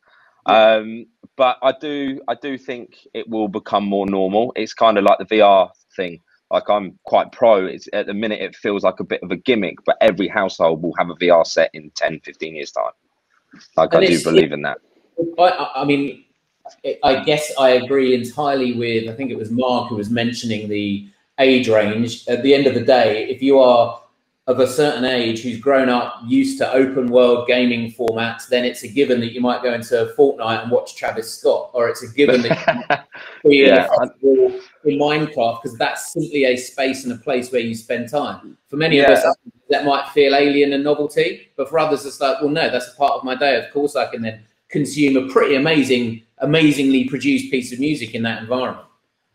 Um, 0.46 1.06
but 1.36 1.58
I 1.62 1.72
do 1.72 2.20
I 2.28 2.34
do 2.34 2.56
think 2.56 2.96
it 3.12 3.28
will 3.28 3.48
become 3.48 3.84
more 3.84 4.06
normal. 4.06 4.52
It's 4.56 4.72
kind 4.72 4.96
of 4.96 5.04
like 5.04 5.18
the 5.18 5.26
VR 5.26 5.70
thing. 5.94 6.20
Like 6.50 6.70
I'm 6.70 6.98
quite 7.04 7.32
pro. 7.32 7.66
It's 7.66 7.88
at 7.92 8.06
the 8.06 8.14
minute 8.14 8.40
it 8.40 8.54
feels 8.54 8.84
like 8.84 9.00
a 9.00 9.04
bit 9.04 9.22
of 9.22 9.30
a 9.30 9.36
gimmick, 9.36 9.76
but 9.84 9.96
every 10.00 10.28
household 10.28 10.82
will 10.82 10.94
have 10.98 11.10
a 11.10 11.14
VR 11.14 11.46
set 11.46 11.70
in 11.74 11.90
10, 11.90 12.20
15 12.20 12.54
years 12.54 12.70
time. 12.70 12.92
Like 13.76 13.92
and 13.92 14.04
I 14.04 14.06
do 14.06 14.22
believe 14.22 14.52
in 14.52 14.62
that. 14.62 14.78
I, 15.38 15.70
I 15.76 15.84
mean, 15.84 16.24
I 17.02 17.24
guess 17.24 17.52
I 17.58 17.70
agree 17.70 18.14
entirely 18.14 18.74
with. 18.74 19.08
I 19.08 19.14
think 19.14 19.30
it 19.30 19.38
was 19.38 19.50
Mark 19.50 19.88
who 19.88 19.96
was 19.96 20.10
mentioning 20.10 20.68
the 20.68 21.08
age 21.38 21.68
range. 21.68 22.26
At 22.28 22.42
the 22.42 22.54
end 22.54 22.66
of 22.66 22.74
the 22.74 22.80
day, 22.82 23.28
if 23.28 23.42
you 23.42 23.58
are 23.58 24.00
of 24.46 24.60
a 24.60 24.66
certain 24.66 25.04
age 25.04 25.42
who's 25.42 25.58
grown 25.58 25.88
up 25.88 26.20
used 26.24 26.56
to 26.58 26.72
open 26.72 27.08
world 27.08 27.48
gaming 27.48 27.90
formats, 27.90 28.46
then 28.46 28.64
it's 28.64 28.84
a 28.84 28.88
given 28.88 29.18
that 29.18 29.32
you 29.32 29.40
might 29.40 29.62
go 29.62 29.74
into 29.74 30.14
Fortnite 30.16 30.62
and 30.62 30.70
watch 30.70 30.94
Travis 30.94 31.36
Scott, 31.36 31.70
or 31.72 31.88
it's 31.88 32.04
a 32.04 32.08
given 32.08 32.42
that 32.42 33.08
you 33.44 33.64
yeah. 33.66 33.88
in 34.22 34.98
Minecraft 34.98 35.62
because 35.62 35.76
that's 35.78 36.12
simply 36.12 36.44
a 36.44 36.56
space 36.56 37.02
and 37.02 37.12
a 37.12 37.16
place 37.16 37.50
where 37.50 37.60
you 37.60 37.74
spend 37.74 38.08
time. 38.08 38.56
For 38.68 38.76
many 38.76 38.98
yeah. 38.98 39.10
of 39.10 39.18
us, 39.18 39.36
that 39.68 39.84
might 39.84 40.08
feel 40.10 40.36
alien 40.36 40.72
and 40.74 40.84
novelty, 40.84 41.48
but 41.56 41.68
for 41.68 41.80
others, 41.80 42.06
it's 42.06 42.20
like, 42.20 42.40
well, 42.40 42.50
no, 42.50 42.70
that's 42.70 42.92
a 42.92 42.96
part 42.96 43.14
of 43.14 43.24
my 43.24 43.34
day. 43.34 43.56
Of 43.56 43.72
course, 43.72 43.96
I 43.96 44.06
can 44.06 44.22
then 44.22 44.44
consume 44.68 45.16
a 45.16 45.32
pretty 45.32 45.56
amazing, 45.56 46.22
amazingly 46.38 47.08
produced 47.08 47.50
piece 47.50 47.72
of 47.72 47.80
music 47.80 48.14
in 48.14 48.22
that 48.22 48.42
environment. 48.42 48.85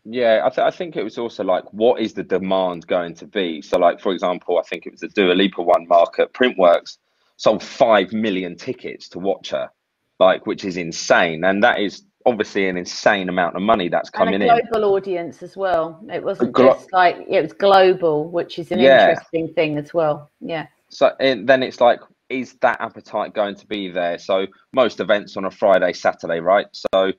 Yeah, 0.04 0.42
I, 0.44 0.48
th- 0.48 0.66
I 0.66 0.70
think 0.70 0.96
it 0.96 1.04
was 1.04 1.16
also 1.16 1.44
like, 1.44 1.64
what 1.72 2.00
is 2.00 2.12
the 2.12 2.24
demand 2.24 2.86
going 2.86 3.14
to 3.14 3.26
be? 3.26 3.62
So, 3.62 3.78
like 3.78 4.00
for 4.00 4.12
example, 4.12 4.58
I 4.58 4.62
think 4.62 4.86
it 4.86 4.92
was 4.92 5.00
the 5.00 5.08
Dua 5.08 5.32
Lipa 5.32 5.62
one 5.62 5.86
market. 5.86 6.32
Printworks 6.32 6.98
sold 7.36 7.62
five 7.62 8.12
million 8.12 8.56
tickets 8.56 9.08
to 9.10 9.18
watch 9.18 9.50
her, 9.50 9.70
like 10.18 10.44
which 10.46 10.64
is 10.64 10.76
insane, 10.76 11.44
and 11.44 11.62
that 11.62 11.80
is 11.80 12.04
obviously 12.26 12.68
an 12.68 12.76
insane 12.76 13.28
amount 13.28 13.56
of 13.56 13.62
money 13.62 13.88
that's 13.88 14.10
coming 14.10 14.34
and 14.34 14.44
a 14.44 14.46
global 14.46 14.60
in. 14.60 14.70
Global 14.72 14.94
audience 14.94 15.42
as 15.42 15.56
well. 15.56 16.04
It 16.12 16.22
wasn't 16.22 16.52
glo- 16.52 16.72
just 16.72 16.92
like 16.92 17.16
it 17.28 17.40
was 17.40 17.52
global, 17.52 18.28
which 18.28 18.58
is 18.58 18.72
an 18.72 18.80
yeah. 18.80 19.10
interesting 19.10 19.52
thing 19.54 19.78
as 19.78 19.94
well. 19.94 20.30
Yeah. 20.40 20.66
So 20.88 21.12
and 21.20 21.48
then 21.48 21.62
it's 21.62 21.80
like, 21.80 22.00
is 22.28 22.54
that 22.60 22.80
appetite 22.80 23.34
going 23.34 23.54
to 23.56 23.66
be 23.66 23.88
there? 23.88 24.18
So 24.18 24.46
most 24.72 25.00
events 25.00 25.36
on 25.36 25.44
a 25.44 25.50
Friday, 25.50 25.92
Saturday, 25.92 26.40
right? 26.40 26.66
So 26.72 27.12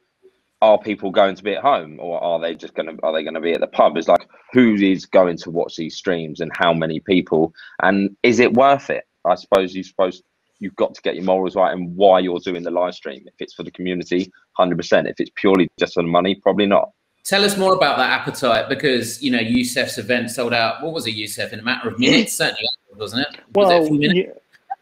are 0.63 0.79
people 0.79 1.11
going 1.11 1.35
to 1.35 1.43
be 1.43 1.53
at 1.53 1.61
home 1.61 1.99
or 1.99 2.23
are 2.23 2.39
they 2.39 2.55
just 2.55 2.73
going 2.73 2.85
to 2.85 2.97
are 3.03 3.11
they 3.11 3.21
going 3.21 3.33
to 3.33 3.41
be 3.41 3.51
at 3.51 3.59
the 3.59 3.67
pub? 3.67 3.97
It's 3.97 4.07
like 4.07 4.25
who 4.53 4.75
is 4.75 5.05
going 5.05 5.35
to 5.39 5.51
watch 5.51 5.75
these 5.75 5.97
streams 5.97 6.39
and 6.39 6.49
how 6.55 6.73
many 6.73 7.01
people? 7.01 7.53
And 7.81 8.15
is 8.23 8.39
it 8.39 8.53
worth 8.53 8.89
it? 8.89 9.03
I 9.25 9.35
suppose 9.35 9.75
you 9.75 9.83
suppose 9.83 10.23
you've 10.59 10.75
got 10.77 10.95
to 10.95 11.01
get 11.01 11.15
your 11.15 11.25
morals 11.25 11.57
right 11.57 11.73
and 11.73 11.93
why 11.97 12.19
you're 12.19 12.39
doing 12.39 12.63
the 12.63 12.71
live 12.71 12.95
stream. 12.95 13.25
If 13.27 13.33
it's 13.39 13.53
for 13.53 13.63
the 13.63 13.71
community 13.71 14.31
100% 14.57 15.09
if 15.09 15.19
it's 15.19 15.31
purely 15.35 15.69
just 15.77 15.95
for 15.95 16.03
the 16.03 16.07
money 16.07 16.35
probably 16.35 16.65
not. 16.65 16.91
Tell 17.25 17.43
us 17.43 17.57
more 17.57 17.73
about 17.73 17.97
that 17.97 18.11
appetite 18.11 18.69
because 18.69 19.21
you 19.21 19.31
know 19.31 19.39
Yousef's 19.39 19.97
event 19.97 20.31
sold 20.31 20.53
out 20.53 20.81
what 20.81 20.93
was 20.93 21.05
it 21.07 21.15
Yousef 21.15 21.51
in 21.51 21.59
a 21.59 21.63
matter 21.63 21.89
of 21.89 21.99
minutes? 21.99 22.35
Certainly 22.35 22.69
wasn't 22.95 23.27
it? 23.27 23.39
Was 23.53 23.67
well 23.67 24.01
it 24.01 24.15
yeah, 24.15 24.23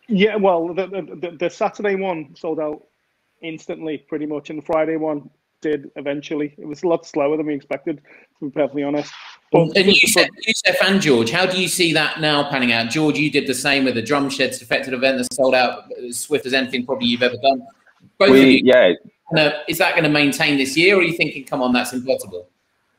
yeah 0.07 0.35
well 0.35 0.75
the, 0.75 0.85
the, 1.21 1.37
the 1.39 1.49
saturday 1.49 1.95
one 1.95 2.35
sold 2.35 2.59
out 2.59 2.83
instantly 3.41 3.97
pretty 3.97 4.25
much 4.25 4.49
and 4.49 4.59
the 4.61 4.65
friday 4.65 4.97
one 4.97 5.29
did 5.61 5.91
eventually. 5.95 6.53
It 6.57 6.65
was 6.65 6.83
a 6.83 6.87
lot 6.87 7.05
slower 7.05 7.37
than 7.37 7.45
we 7.45 7.53
expected, 7.53 8.01
to 8.39 8.45
be 8.45 8.51
perfectly 8.51 8.83
honest. 8.83 9.13
But, 9.51 9.75
and 9.77 9.87
you 9.87 10.07
said, 10.07 10.29
Yousef 10.47 10.75
and 10.81 11.01
George, 11.01 11.29
how 11.29 11.45
do 11.45 11.61
you 11.61 11.67
see 11.67 11.93
that 11.93 12.19
now 12.19 12.49
panning 12.49 12.71
out? 12.71 12.89
George, 12.89 13.17
you 13.17 13.29
did 13.29 13.47
the 13.47 13.53
same 13.53 13.85
with 13.85 13.95
the 13.95 14.03
Drumsheds 14.03 14.59
Defected 14.59 14.93
event 14.93 15.17
that 15.17 15.33
sold 15.33 15.55
out 15.55 15.91
as 16.07 16.19
swift 16.19 16.45
as 16.45 16.53
anything 16.53 16.85
probably 16.85 17.07
you've 17.07 17.23
ever 17.23 17.37
done. 17.41 17.65
Both 18.17 18.31
we, 18.31 18.57
you, 18.57 18.61
yeah. 18.65 18.93
is 19.67 19.77
that 19.77 19.91
going 19.91 20.03
to 20.03 20.09
maintain 20.09 20.57
this 20.57 20.77
year, 20.77 20.95
or 20.95 20.99
are 20.99 21.03
you 21.03 21.13
thinking, 21.13 21.43
come 21.43 21.61
on, 21.61 21.73
that's 21.73 21.93
impossible? 21.93 22.47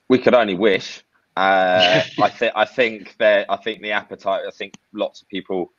We 0.09 0.19
could 0.19 0.35
only 0.35 0.55
wish. 0.55 1.03
Uh, 1.37 2.03
I 2.21 2.29
think 2.29 2.53
I 2.55 2.65
think 2.65 3.17
that 3.19 3.47
I 3.49 3.57
think 3.57 3.81
the 3.81 3.93
appetite. 3.93 4.43
I 4.47 4.51
think 4.51 4.75
lots 4.93 5.23
of 5.23 5.29
people 5.29 5.73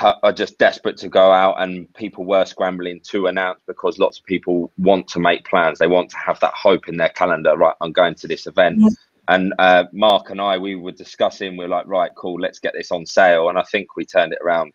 are 0.00 0.32
just 0.32 0.58
desperate 0.58 0.96
to 0.98 1.08
go 1.08 1.32
out 1.32 1.60
and 1.60 1.92
people 1.94 2.24
were 2.24 2.44
scrambling 2.44 3.00
to 3.00 3.26
announce 3.26 3.60
because 3.66 3.98
lots 3.98 4.18
of 4.18 4.24
people 4.24 4.70
want 4.78 5.08
to 5.08 5.18
make 5.18 5.44
plans. 5.44 5.78
They 5.78 5.86
want 5.86 6.10
to 6.10 6.16
have 6.18 6.38
that 6.40 6.54
hope 6.54 6.88
in 6.88 6.96
their 6.96 7.08
calendar. 7.10 7.56
Right 7.56 7.74
i'm 7.80 7.92
going 7.92 8.14
to 8.16 8.28
this 8.28 8.46
event. 8.46 8.82
And 9.28 9.52
uh, 9.58 9.84
mark 9.92 10.30
and 10.30 10.40
i 10.40 10.56
we 10.56 10.74
were 10.74 10.92
discussing 10.92 11.56
we 11.56 11.64
are 11.64 11.68
like 11.68 11.86
right 11.86 12.10
cool 12.16 12.40
let's 12.40 12.58
get 12.58 12.74
this 12.74 12.90
on 12.90 13.06
sale. 13.06 13.48
And 13.48 13.58
i 13.58 13.62
think 13.62 13.96
we 13.96 14.04
turned 14.04 14.32
it 14.32 14.38
around 14.42 14.72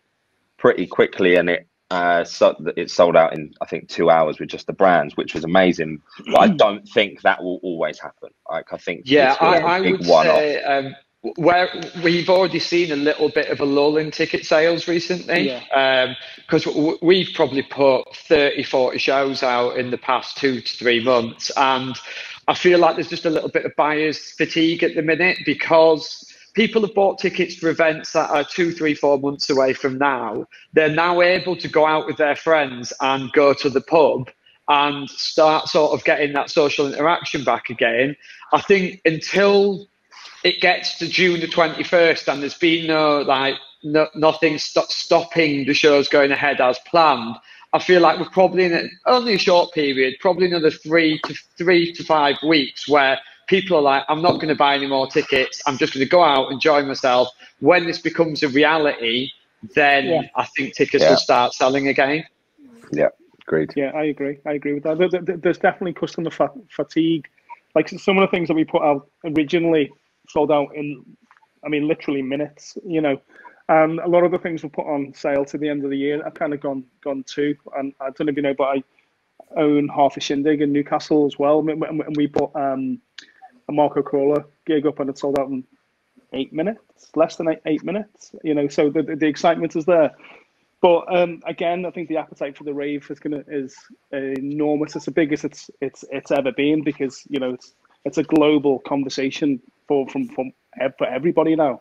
pretty 0.56 0.86
quickly 0.86 1.36
and 1.36 1.50
it 1.50 1.66
uh, 1.90 2.24
so 2.24 2.56
it 2.76 2.90
sold 2.90 3.14
out 3.14 3.34
in 3.34 3.54
I 3.60 3.66
think 3.66 3.88
two 3.88 4.10
hours 4.10 4.40
with 4.40 4.48
just 4.48 4.66
the 4.66 4.72
brands, 4.72 5.16
which 5.16 5.34
was 5.34 5.44
amazing. 5.44 6.02
But 6.26 6.40
I 6.40 6.48
don't 6.64 6.88
think 6.88 7.22
that 7.22 7.42
will 7.42 7.60
always 7.62 8.00
happen. 8.00 8.30
Like 8.50 8.72
I 8.72 8.78
think 8.78 9.02
yeah, 9.04 9.36
I, 9.40 9.58
I 9.58 9.80
would 9.80 10.04
say 10.04 10.62
um, 10.62 10.96
where 11.36 11.68
we've 12.02 12.28
already 12.28 12.58
seen 12.58 12.92
a 12.92 12.96
little 12.96 13.30
bit 13.30 13.48
of 13.48 13.60
a 13.60 13.64
lull 13.64 13.96
in 13.96 14.10
ticket 14.10 14.44
sales 14.44 14.86
recently. 14.86 15.44
Because 15.44 16.66
yeah. 16.66 16.72
um, 16.72 16.98
we've 17.00 17.30
probably 17.34 17.62
put 17.62 18.14
30 18.14 18.62
40 18.64 18.98
shows 18.98 19.42
out 19.42 19.78
in 19.78 19.90
the 19.90 19.98
past 19.98 20.36
two 20.36 20.60
to 20.60 20.76
three 20.76 21.02
months 21.02 21.50
and 21.56 21.96
i 22.46 22.54
feel 22.54 22.78
like 22.78 22.94
there's 22.96 23.08
just 23.08 23.24
a 23.24 23.30
little 23.30 23.48
bit 23.48 23.64
of 23.64 23.74
buyers 23.76 24.32
fatigue 24.32 24.82
at 24.82 24.94
the 24.94 25.00
minute 25.00 25.38
because 25.46 26.30
people 26.54 26.82
have 26.82 26.94
bought 26.94 27.18
tickets 27.18 27.56
for 27.56 27.68
events 27.68 28.12
that 28.12 28.30
are 28.30 28.44
two 28.44 28.72
three 28.72 28.94
four 28.94 29.18
months 29.18 29.50
away 29.50 29.74
from 29.74 29.98
now. 29.98 30.46
They're 30.72 30.88
now 30.88 31.20
able 31.20 31.56
to 31.56 31.68
go 31.68 31.84
out 31.86 32.06
with 32.06 32.16
their 32.16 32.36
friends 32.36 32.92
and 33.00 33.30
go 33.32 33.52
to 33.54 33.68
the 33.68 33.80
pub 33.80 34.30
and 34.68 35.10
start 35.10 35.68
sort 35.68 35.92
of 35.92 36.04
getting 36.04 36.32
that 36.32 36.50
social 36.50 36.86
interaction 36.86 37.44
back 37.44 37.68
again. 37.68 38.16
I 38.52 38.62
think 38.62 39.02
until 39.04 39.86
it 40.44 40.60
gets 40.60 40.98
to 40.98 41.08
June 41.08 41.40
the 41.40 41.48
21st 41.48 42.32
and 42.32 42.42
there's 42.42 42.58
been 42.58 42.86
no 42.86 43.22
like 43.22 43.56
no, 43.82 44.08
nothing 44.14 44.58
st- 44.58 44.90
stopping 44.90 45.66
the 45.66 45.74
shows 45.74 46.08
going 46.08 46.30
ahead 46.30 46.60
as 46.60 46.78
planned. 46.86 47.36
I 47.72 47.78
feel 47.80 48.00
like 48.00 48.20
we're 48.20 48.30
probably 48.30 48.66
in 48.66 48.72
a, 48.72 48.88
only 49.06 49.34
a 49.34 49.38
short 49.38 49.72
period, 49.72 50.14
probably 50.20 50.46
another 50.46 50.70
three 50.70 51.18
to 51.24 51.34
three 51.58 51.92
to 51.92 52.04
five 52.04 52.36
weeks 52.46 52.88
where 52.88 53.18
people 53.48 53.76
are 53.76 53.82
like, 53.82 54.04
I'm 54.08 54.22
not 54.22 54.34
going 54.34 54.48
to 54.48 54.54
buy 54.54 54.76
any 54.76 54.86
more 54.86 55.06
tickets. 55.06 55.60
I'm 55.66 55.76
just 55.76 55.92
going 55.92 56.04
to 56.04 56.08
go 56.08 56.22
out, 56.22 56.46
and 56.46 56.54
enjoy 56.54 56.82
myself. 56.84 57.28
When 57.60 57.84
this 57.84 57.98
becomes 57.98 58.42
a 58.42 58.48
reality, 58.48 59.30
then 59.74 60.06
yeah. 60.06 60.22
I 60.36 60.44
think 60.56 60.74
tickets 60.74 61.02
yeah. 61.02 61.10
will 61.10 61.16
start 61.16 61.52
selling 61.52 61.88
again. 61.88 62.24
Yeah, 62.92 63.08
agreed. 63.46 63.72
Yeah, 63.74 63.90
I 63.94 64.04
agree. 64.04 64.38
I 64.46 64.52
agree 64.52 64.74
with 64.74 64.84
that. 64.84 65.40
There's 65.42 65.58
definitely 65.58 65.94
customer 65.94 66.30
fatigue. 66.68 67.26
Like 67.74 67.88
some 67.88 68.18
of 68.18 68.22
the 68.22 68.34
things 68.34 68.48
that 68.48 68.54
we 68.54 68.64
put 68.64 68.82
out 68.82 69.08
originally 69.24 69.92
sold 70.28 70.50
out 70.52 70.74
in, 70.74 71.04
I 71.64 71.68
mean, 71.68 71.88
literally 71.88 72.22
minutes. 72.22 72.76
You 72.86 73.00
know, 73.00 73.20
and 73.68 74.00
a 74.00 74.08
lot 74.08 74.24
of 74.24 74.30
the 74.30 74.38
things 74.38 74.62
were 74.62 74.68
put 74.68 74.86
on 74.86 75.14
sale 75.14 75.44
to 75.46 75.58
the 75.58 75.68
end 75.68 75.84
of 75.84 75.90
the 75.90 75.96
year. 75.96 76.24
I've 76.24 76.34
kind 76.34 76.52
of 76.52 76.60
gone 76.60 76.84
gone 77.02 77.24
too, 77.24 77.54
and 77.76 77.94
I 78.00 78.06
don't 78.06 78.26
know 78.26 78.30
if 78.30 78.36
you 78.36 78.42
know, 78.42 78.54
but 78.54 78.64
I 78.64 78.82
own 79.56 79.88
half 79.88 80.16
a 80.16 80.20
shindig 80.20 80.60
in 80.60 80.72
Newcastle 80.72 81.26
as 81.26 81.38
well, 81.38 81.60
and 81.60 82.16
we 82.16 82.26
put 82.26 82.54
um, 82.54 83.00
a 83.68 83.72
Marco 83.72 84.02
Carola 84.02 84.44
gig 84.66 84.86
up 84.86 85.00
and 85.00 85.10
it 85.10 85.18
sold 85.18 85.38
out 85.38 85.48
in 85.48 85.64
eight 86.32 86.52
minutes, 86.52 87.10
less 87.14 87.36
than 87.36 87.48
eight, 87.48 87.60
eight 87.66 87.84
minutes. 87.84 88.34
You 88.42 88.54
know, 88.54 88.68
so 88.68 88.90
the, 88.90 89.02
the 89.02 89.26
excitement 89.26 89.76
is 89.76 89.84
there. 89.84 90.10
But 90.80 91.04
um, 91.16 91.40
again, 91.46 91.86
I 91.86 91.90
think 91.90 92.08
the 92.08 92.18
appetite 92.18 92.58
for 92.58 92.64
the 92.64 92.74
rave 92.74 93.10
is 93.10 93.18
gonna 93.18 93.42
is 93.48 93.74
enormous. 94.12 94.96
It's 94.96 95.06
the 95.06 95.12
biggest 95.12 95.44
it's 95.44 95.70
it's 95.80 96.04
it's 96.10 96.30
ever 96.30 96.52
been 96.52 96.82
because 96.84 97.22
you 97.28 97.40
know 97.40 97.54
it's 97.54 97.72
it's 98.04 98.18
a 98.18 98.22
global 98.22 98.80
conversation 98.80 99.62
for 99.86 100.08
from 100.08 100.28
from 100.28 100.52
for 100.98 101.06
everybody 101.06 101.56
now. 101.56 101.80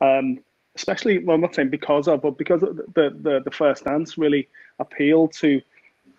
Um, 0.00 0.40
especially 0.74 1.18
well, 1.18 1.34
I'm 1.34 1.40
not 1.40 1.54
saying 1.54 1.70
because 1.70 2.06
of, 2.08 2.22
but 2.22 2.38
because 2.38 2.62
of 2.62 2.76
the 2.76 3.16
the, 3.20 3.40
the 3.44 3.50
first 3.50 3.84
dance 3.84 4.16
really 4.18 4.48
appealed 4.78 5.32
to 5.34 5.60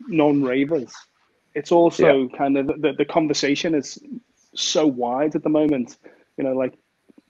non-ravers. 0.07 0.93
It's 1.55 1.71
also 1.71 2.23
yeah. 2.23 2.37
kind 2.37 2.57
of 2.57 2.67
the, 2.67 2.93
the 2.97 3.05
conversation 3.05 3.73
is 3.73 3.99
so 4.53 4.85
wide 4.85 5.35
at 5.35 5.43
the 5.43 5.49
moment. 5.49 5.97
You 6.37 6.43
know, 6.43 6.53
like 6.53 6.73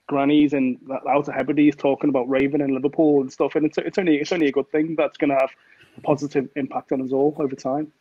grannies 0.06 0.52
and 0.52 0.78
Outer 1.08 1.32
Hebrides 1.32 1.76
talking 1.76 2.10
about 2.10 2.28
Raven 2.28 2.60
and 2.60 2.74
Liverpool 2.74 3.20
and 3.20 3.32
stuff, 3.32 3.54
and 3.54 3.64
it's 3.64 3.78
it's 3.78 3.98
only 3.98 4.16
it's 4.16 4.32
only 4.32 4.48
a 4.48 4.52
good 4.52 4.70
thing 4.70 4.96
that's 4.96 5.16
going 5.16 5.30
to 5.30 5.36
have 5.36 5.50
a 5.96 6.00
positive 6.00 6.48
impact 6.56 6.92
on 6.92 7.02
us 7.02 7.12
all 7.12 7.34
over 7.38 7.54
time. 7.54 7.92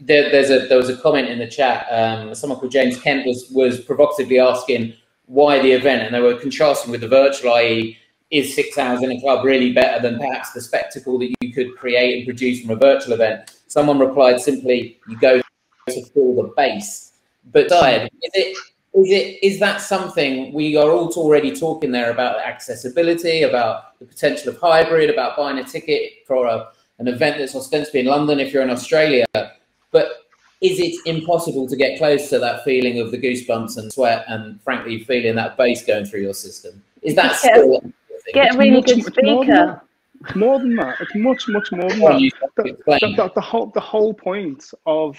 There, 0.00 0.30
there's 0.30 0.50
a 0.50 0.66
there 0.66 0.78
was 0.78 0.88
a 0.88 0.96
comment 0.96 1.28
in 1.28 1.38
the 1.38 1.46
chat. 1.46 1.86
Um, 1.90 2.34
someone 2.34 2.58
called 2.58 2.72
James 2.72 3.00
Kent 3.00 3.26
was 3.26 3.48
was 3.50 3.80
provocatively 3.80 4.38
asking 4.38 4.94
why 5.30 5.60
the 5.60 5.70
event, 5.70 6.02
and 6.02 6.12
they 6.12 6.20
were 6.20 6.34
contrasting 6.34 6.90
with 6.90 7.02
the 7.02 7.08
virtual, 7.08 7.54
i.e., 7.54 7.96
is 8.32 8.52
six 8.54 8.76
hours 8.78 9.02
in 9.02 9.12
a 9.12 9.20
club 9.20 9.44
really 9.44 9.72
better 9.72 10.02
than 10.02 10.18
perhaps 10.18 10.52
the 10.52 10.60
spectacle 10.60 11.18
that 11.20 11.32
you 11.40 11.52
could 11.52 11.76
create 11.76 12.18
and 12.18 12.26
produce 12.26 12.60
from 12.60 12.70
a 12.70 12.76
virtual 12.76 13.12
event? 13.12 13.58
Someone 13.68 13.98
replied 13.98 14.40
simply, 14.40 14.98
"You 15.08 15.18
go 15.18 15.40
to 15.88 16.04
fill 16.06 16.34
the 16.34 16.52
bass." 16.56 17.12
But 17.52 17.68
Died, 17.68 18.10
is 18.22 18.30
it 18.34 18.56
is 18.94 19.10
it 19.10 19.38
is 19.42 19.58
that 19.60 19.80
something 19.80 20.52
we 20.52 20.76
are 20.76 20.90
all 20.90 21.08
already 21.10 21.54
talking 21.54 21.92
there 21.92 22.10
about 22.10 22.40
accessibility, 22.40 23.42
about 23.42 23.98
the 24.00 24.06
potential 24.06 24.50
of 24.50 24.58
hybrid, 24.58 25.10
about 25.10 25.36
buying 25.36 25.58
a 25.58 25.64
ticket 25.64 26.12
for 26.26 26.46
a, 26.46 26.68
an 26.98 27.06
event 27.06 27.38
that's 27.38 27.54
ostensibly 27.54 28.00
in 28.00 28.06
London 28.06 28.40
if 28.40 28.52
you're 28.52 28.64
in 28.64 28.70
Australia, 28.70 29.26
but 29.92 30.29
is 30.60 30.78
it 30.78 30.94
impossible 31.06 31.66
to 31.66 31.76
get 31.76 31.98
close 31.98 32.28
to 32.28 32.38
that 32.38 32.64
feeling 32.64 33.00
of 33.00 33.10
the 33.10 33.18
goosebumps 33.18 33.78
and 33.78 33.92
sweat 33.92 34.24
and 34.28 34.60
frankly 34.62 35.04
feeling 35.04 35.34
that 35.36 35.56
bass 35.56 35.84
going 35.84 36.04
through 36.04 36.20
your 36.20 36.34
system? 36.34 36.82
Is 37.02 37.14
that 37.14 37.36
still 37.36 37.80
get 38.34 38.54
a 38.54 38.58
really 38.58 38.72
much, 38.72 38.86
good 38.86 39.04
speaker? 39.04 39.82
It's 40.22 40.36
more 40.36 40.58
than 40.58 40.76
that. 40.76 41.00
It's 41.00 41.14
much, 41.14 41.48
much 41.48 41.72
more 41.72 41.88
than 41.88 42.00
that. 42.00 42.32
The, 42.56 42.62
the, 42.86 43.14
the, 43.16 43.32
the, 43.34 43.40
whole 43.40 43.66
the 43.74 43.80
whole 43.80 44.12
point 44.12 44.70
of 44.84 45.16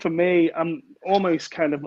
for 0.00 0.10
me, 0.10 0.50
I'm 0.54 0.82
almost 1.04 1.50
kind 1.50 1.72
of 1.72 1.86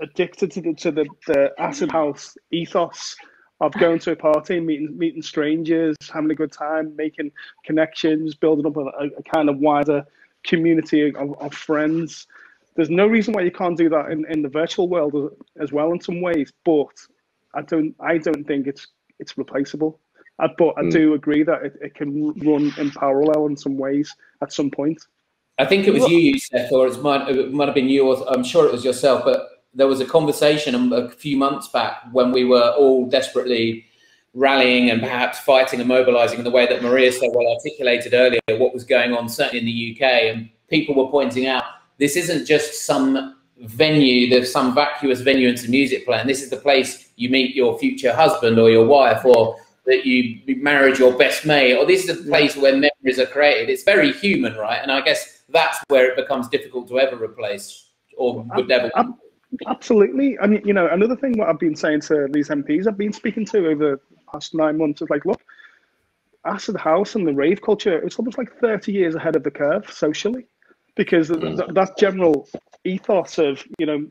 addicted 0.00 0.50
to 0.52 0.60
the 0.60 0.74
to 0.74 0.90
the, 0.90 1.06
the 1.26 1.50
acid 1.58 1.90
house 1.90 2.36
ethos 2.50 3.16
of 3.60 3.72
going 3.74 4.00
to 4.00 4.12
a 4.12 4.16
party, 4.16 4.60
meeting 4.60 4.98
meeting 4.98 5.22
strangers, 5.22 5.96
having 6.12 6.30
a 6.30 6.34
good 6.34 6.52
time, 6.52 6.94
making 6.96 7.32
connections, 7.64 8.34
building 8.34 8.66
up 8.66 8.76
a, 8.76 9.08
a 9.16 9.22
kind 9.22 9.48
of 9.48 9.58
wider 9.58 10.04
community 10.44 11.08
of, 11.14 11.34
of, 11.40 11.54
friends. 11.54 12.26
There's 12.74 12.90
no 12.90 13.06
reason 13.06 13.34
why 13.34 13.42
you 13.42 13.50
can't 13.50 13.76
do 13.76 13.88
that 13.90 14.10
in, 14.10 14.24
in 14.30 14.42
the 14.42 14.48
virtual 14.48 14.88
world 14.88 15.36
as 15.60 15.72
well 15.72 15.92
in 15.92 16.00
some 16.00 16.20
ways, 16.20 16.52
but 16.64 16.88
I 17.54 17.62
don't 17.62 17.94
I 18.00 18.18
don't 18.18 18.46
think 18.46 18.66
it's 18.66 18.86
it's 19.18 19.36
replaceable. 19.38 20.00
I, 20.38 20.48
but 20.58 20.74
I 20.78 20.82
mm. 20.82 20.92
do 20.92 21.14
agree 21.14 21.42
that 21.44 21.62
it, 21.62 21.78
it 21.80 21.94
can 21.94 22.32
run 22.40 22.72
in 22.78 22.90
parallel 22.90 23.46
in 23.46 23.56
some 23.56 23.76
ways 23.76 24.14
at 24.42 24.52
some 24.52 24.70
point. 24.70 25.00
I 25.58 25.66
think 25.66 25.86
it 25.86 25.92
was 25.92 26.08
you, 26.08 26.38
Seth, 26.38 26.72
or 26.72 26.86
it 26.86 27.00
might, 27.02 27.28
it 27.28 27.52
might 27.52 27.66
have 27.66 27.74
been 27.74 27.88
you, 27.88 28.08
or 28.08 28.28
I'm 28.32 28.42
sure 28.42 28.66
it 28.66 28.72
was 28.72 28.84
yourself, 28.84 29.22
but 29.24 29.64
there 29.74 29.86
was 29.86 30.00
a 30.00 30.04
conversation 30.04 30.92
a 30.92 31.10
few 31.10 31.36
months 31.36 31.68
back 31.68 32.02
when 32.12 32.32
we 32.32 32.44
were 32.44 32.70
all 32.70 33.06
desperately 33.06 33.86
rallying 34.34 34.90
and 34.90 35.00
perhaps 35.00 35.38
fighting 35.40 35.80
and 35.80 35.88
mobilizing 35.88 36.38
in 36.38 36.44
the 36.44 36.50
way 36.50 36.66
that 36.66 36.82
Maria 36.82 37.12
so 37.12 37.30
well 37.34 37.54
articulated 37.54 38.14
earlier 38.14 38.40
what 38.58 38.72
was 38.72 38.84
going 38.84 39.12
on 39.12 39.28
certainly 39.28 39.58
in 39.58 39.66
the 39.66 39.92
UK 39.94 40.34
and 40.34 40.48
people 40.68 40.94
were 40.94 41.10
pointing 41.10 41.46
out 41.46 41.64
this 41.98 42.16
isn't 42.16 42.46
just 42.46 42.86
some 42.86 43.36
venue 43.58 44.28
there's 44.28 44.50
some 44.50 44.74
vacuous 44.74 45.20
venue 45.20 45.48
and 45.48 45.58
some 45.58 45.70
music 45.70 46.04
playing. 46.04 46.26
This 46.26 46.42
is 46.42 46.50
the 46.50 46.56
place 46.56 47.10
you 47.16 47.28
meet 47.28 47.54
your 47.54 47.78
future 47.78 48.14
husband 48.14 48.58
or 48.58 48.70
your 48.70 48.86
wife 48.86 49.24
or 49.24 49.56
that 49.84 50.06
you 50.06 50.40
married 50.56 50.98
your 50.98 51.16
best 51.16 51.44
mate. 51.44 51.76
Or 51.76 51.86
this 51.86 52.08
is 52.08 52.18
the 52.18 52.24
place 52.24 52.56
where 52.56 52.72
memories 52.72 53.18
are 53.18 53.26
created. 53.26 53.68
It's 53.68 53.82
very 53.82 54.12
human 54.12 54.54
right? 54.54 54.80
And 54.80 54.90
I 54.90 55.00
guess 55.00 55.42
that's 55.48 55.78
where 55.88 56.10
it 56.10 56.16
becomes 56.16 56.48
difficult 56.48 56.88
to 56.88 56.98
ever 56.98 57.22
replace 57.22 57.90
or 58.16 58.42
would 58.54 58.68
never 58.68 58.90
Absolutely. 59.66 60.38
I 60.38 60.46
mean, 60.46 60.62
you 60.64 60.72
know, 60.72 60.88
another 60.88 61.14
thing 61.14 61.36
what 61.36 61.48
I've 61.48 61.58
been 61.58 61.76
saying 61.76 62.00
to 62.02 62.26
these 62.30 62.48
MPs 62.48 62.86
I've 62.86 62.96
been 62.96 63.12
speaking 63.12 63.44
to 63.46 63.68
over 63.68 64.00
past 64.32 64.54
nine 64.54 64.78
months 64.78 65.02
is 65.02 65.10
like, 65.10 65.24
look, 65.24 65.40
acid 66.44 66.76
house 66.76 67.14
and 67.14 67.26
the 67.26 67.32
rave 67.32 67.60
culture, 67.62 67.98
it's 67.98 68.18
almost 68.18 68.38
like 68.38 68.58
30 68.60 68.92
years 68.92 69.14
ahead 69.14 69.36
of 69.36 69.44
the 69.44 69.50
curve 69.50 69.90
socially, 69.90 70.46
because 70.96 71.28
mm. 71.28 71.56
th- 71.56 71.70
that 71.74 71.96
general 71.98 72.48
ethos 72.84 73.38
of, 73.38 73.62
you 73.78 73.86
know, 73.86 74.06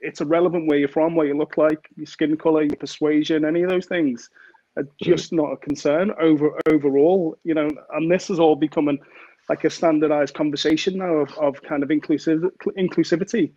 it's 0.00 0.20
irrelevant 0.20 0.68
where 0.68 0.78
you're 0.78 0.88
from, 0.88 1.14
what 1.14 1.26
you 1.26 1.36
look 1.36 1.56
like, 1.56 1.88
your 1.96 2.06
skin 2.06 2.36
color, 2.36 2.62
your 2.62 2.76
persuasion, 2.76 3.44
any 3.44 3.62
of 3.62 3.70
those 3.70 3.86
things 3.86 4.30
are 4.76 4.84
mm. 4.84 4.90
just 5.00 5.32
mm. 5.32 5.38
not 5.38 5.52
a 5.52 5.56
concern 5.56 6.12
over 6.20 6.58
overall, 6.70 7.36
you 7.44 7.54
know, 7.54 7.68
and 7.94 8.10
this 8.10 8.30
is 8.30 8.38
all 8.38 8.56
becoming 8.56 8.98
like 9.48 9.64
a 9.64 9.70
standardized 9.70 10.34
conversation 10.34 10.98
now 10.98 11.14
of, 11.14 11.32
of 11.38 11.62
kind 11.62 11.82
of 11.82 11.90
inclusive 11.90 12.42
inclusivity 12.76 13.50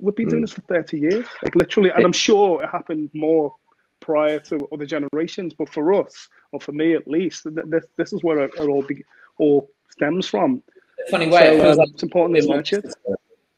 we've 0.00 0.14
been 0.14 0.28
doing 0.28 0.40
hmm. 0.40 0.44
this 0.44 0.52
for 0.52 0.60
30 0.62 0.98
years, 0.98 1.26
like 1.42 1.54
literally, 1.54 1.90
and 1.90 2.04
I'm 2.04 2.12
sure 2.12 2.62
it 2.62 2.70
happened 2.70 3.10
more 3.14 3.54
prior 4.08 4.40
to 4.40 4.66
other 4.72 4.86
generations, 4.86 5.52
but 5.52 5.68
for 5.68 5.92
us, 5.92 6.30
or 6.52 6.60
for 6.66 6.72
me 6.72 6.94
at 6.94 7.06
least, 7.06 7.42
this, 7.66 7.84
this 7.98 8.10
is 8.14 8.24
where 8.24 8.38
it, 8.38 8.50
it 8.58 8.66
all 8.66 8.82
be, 8.82 9.04
all 9.36 9.70
stems 9.90 10.26
from. 10.26 10.62
Funny 11.10 11.28
way, 11.28 11.40
so, 11.40 11.52
it 11.52 11.60
feels 11.60 11.72
um, 11.72 11.78
like 11.80 11.90
it's 11.90 12.02
important 12.02 12.40
to 12.40 12.48
nurtured. 12.48 12.86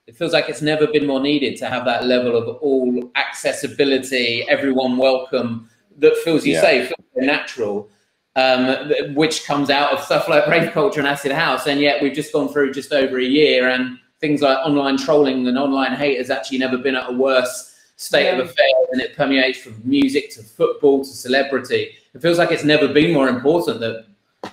It 0.09 0.17
feels 0.17 0.33
like 0.33 0.49
it's 0.49 0.61
never 0.61 0.89
been 0.89 1.07
more 1.07 1.21
needed 1.21 1.57
to 1.59 1.67
have 1.67 1.85
that 1.85 2.07
level 2.07 2.37
of 2.37 2.57
all 2.57 3.13
accessibility, 3.15 4.45
everyone 4.49 4.97
welcome, 4.97 5.71
that 5.99 6.17
feels, 6.25 6.45
you 6.45 6.55
yeah. 6.55 6.63
say, 6.63 6.87
feels 6.87 7.09
natural. 7.15 7.89
Um, 8.37 8.93
which 9.15 9.45
comes 9.45 9.71
out 9.71 9.93
of 9.93 10.03
stuff 10.05 10.29
like 10.29 10.47
rave 10.47 10.73
culture 10.73 11.01
and 11.01 11.09
acid 11.09 11.33
house, 11.33 11.67
and 11.69 11.81
yet 11.81 12.03
we've 12.03 12.13
just 12.13 12.33
gone 12.33 12.49
through 12.49 12.73
just 12.73 12.93
over 12.93 13.19
a 13.19 13.25
year, 13.25 13.69
and 13.69 13.99
things 14.21 14.41
like 14.41 14.59
online 14.59 14.97
trolling 14.97 15.47
and 15.47 15.59
online 15.59 15.93
hate 15.93 16.19
has 16.19 16.31
actually 16.31 16.59
never 16.59 16.79
been 16.79 16.97
at 16.97 17.09
a 17.09 17.13
worse 17.13 17.70
state 18.01 18.25
yeah. 18.25 18.33
of 18.33 18.39
affairs 18.39 18.89
and 18.93 19.01
it 19.03 19.15
permeates 19.15 19.59
from 19.59 19.79
music 19.85 20.31
to 20.31 20.43
football 20.43 21.01
to 21.01 21.11
celebrity. 21.11 21.91
It 22.15 22.23
feels 22.23 22.39
like 22.39 22.51
it's 22.51 22.65
never 22.65 22.89
been 22.89 23.13
more 23.13 23.29
important 23.29 23.79
that 23.81 24.07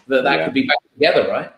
that, 0.08 0.24
that 0.24 0.40
yeah. 0.40 0.46
could 0.46 0.54
be 0.54 0.68
back 0.68 0.78
together, 0.94 1.30
right? 1.30 1.54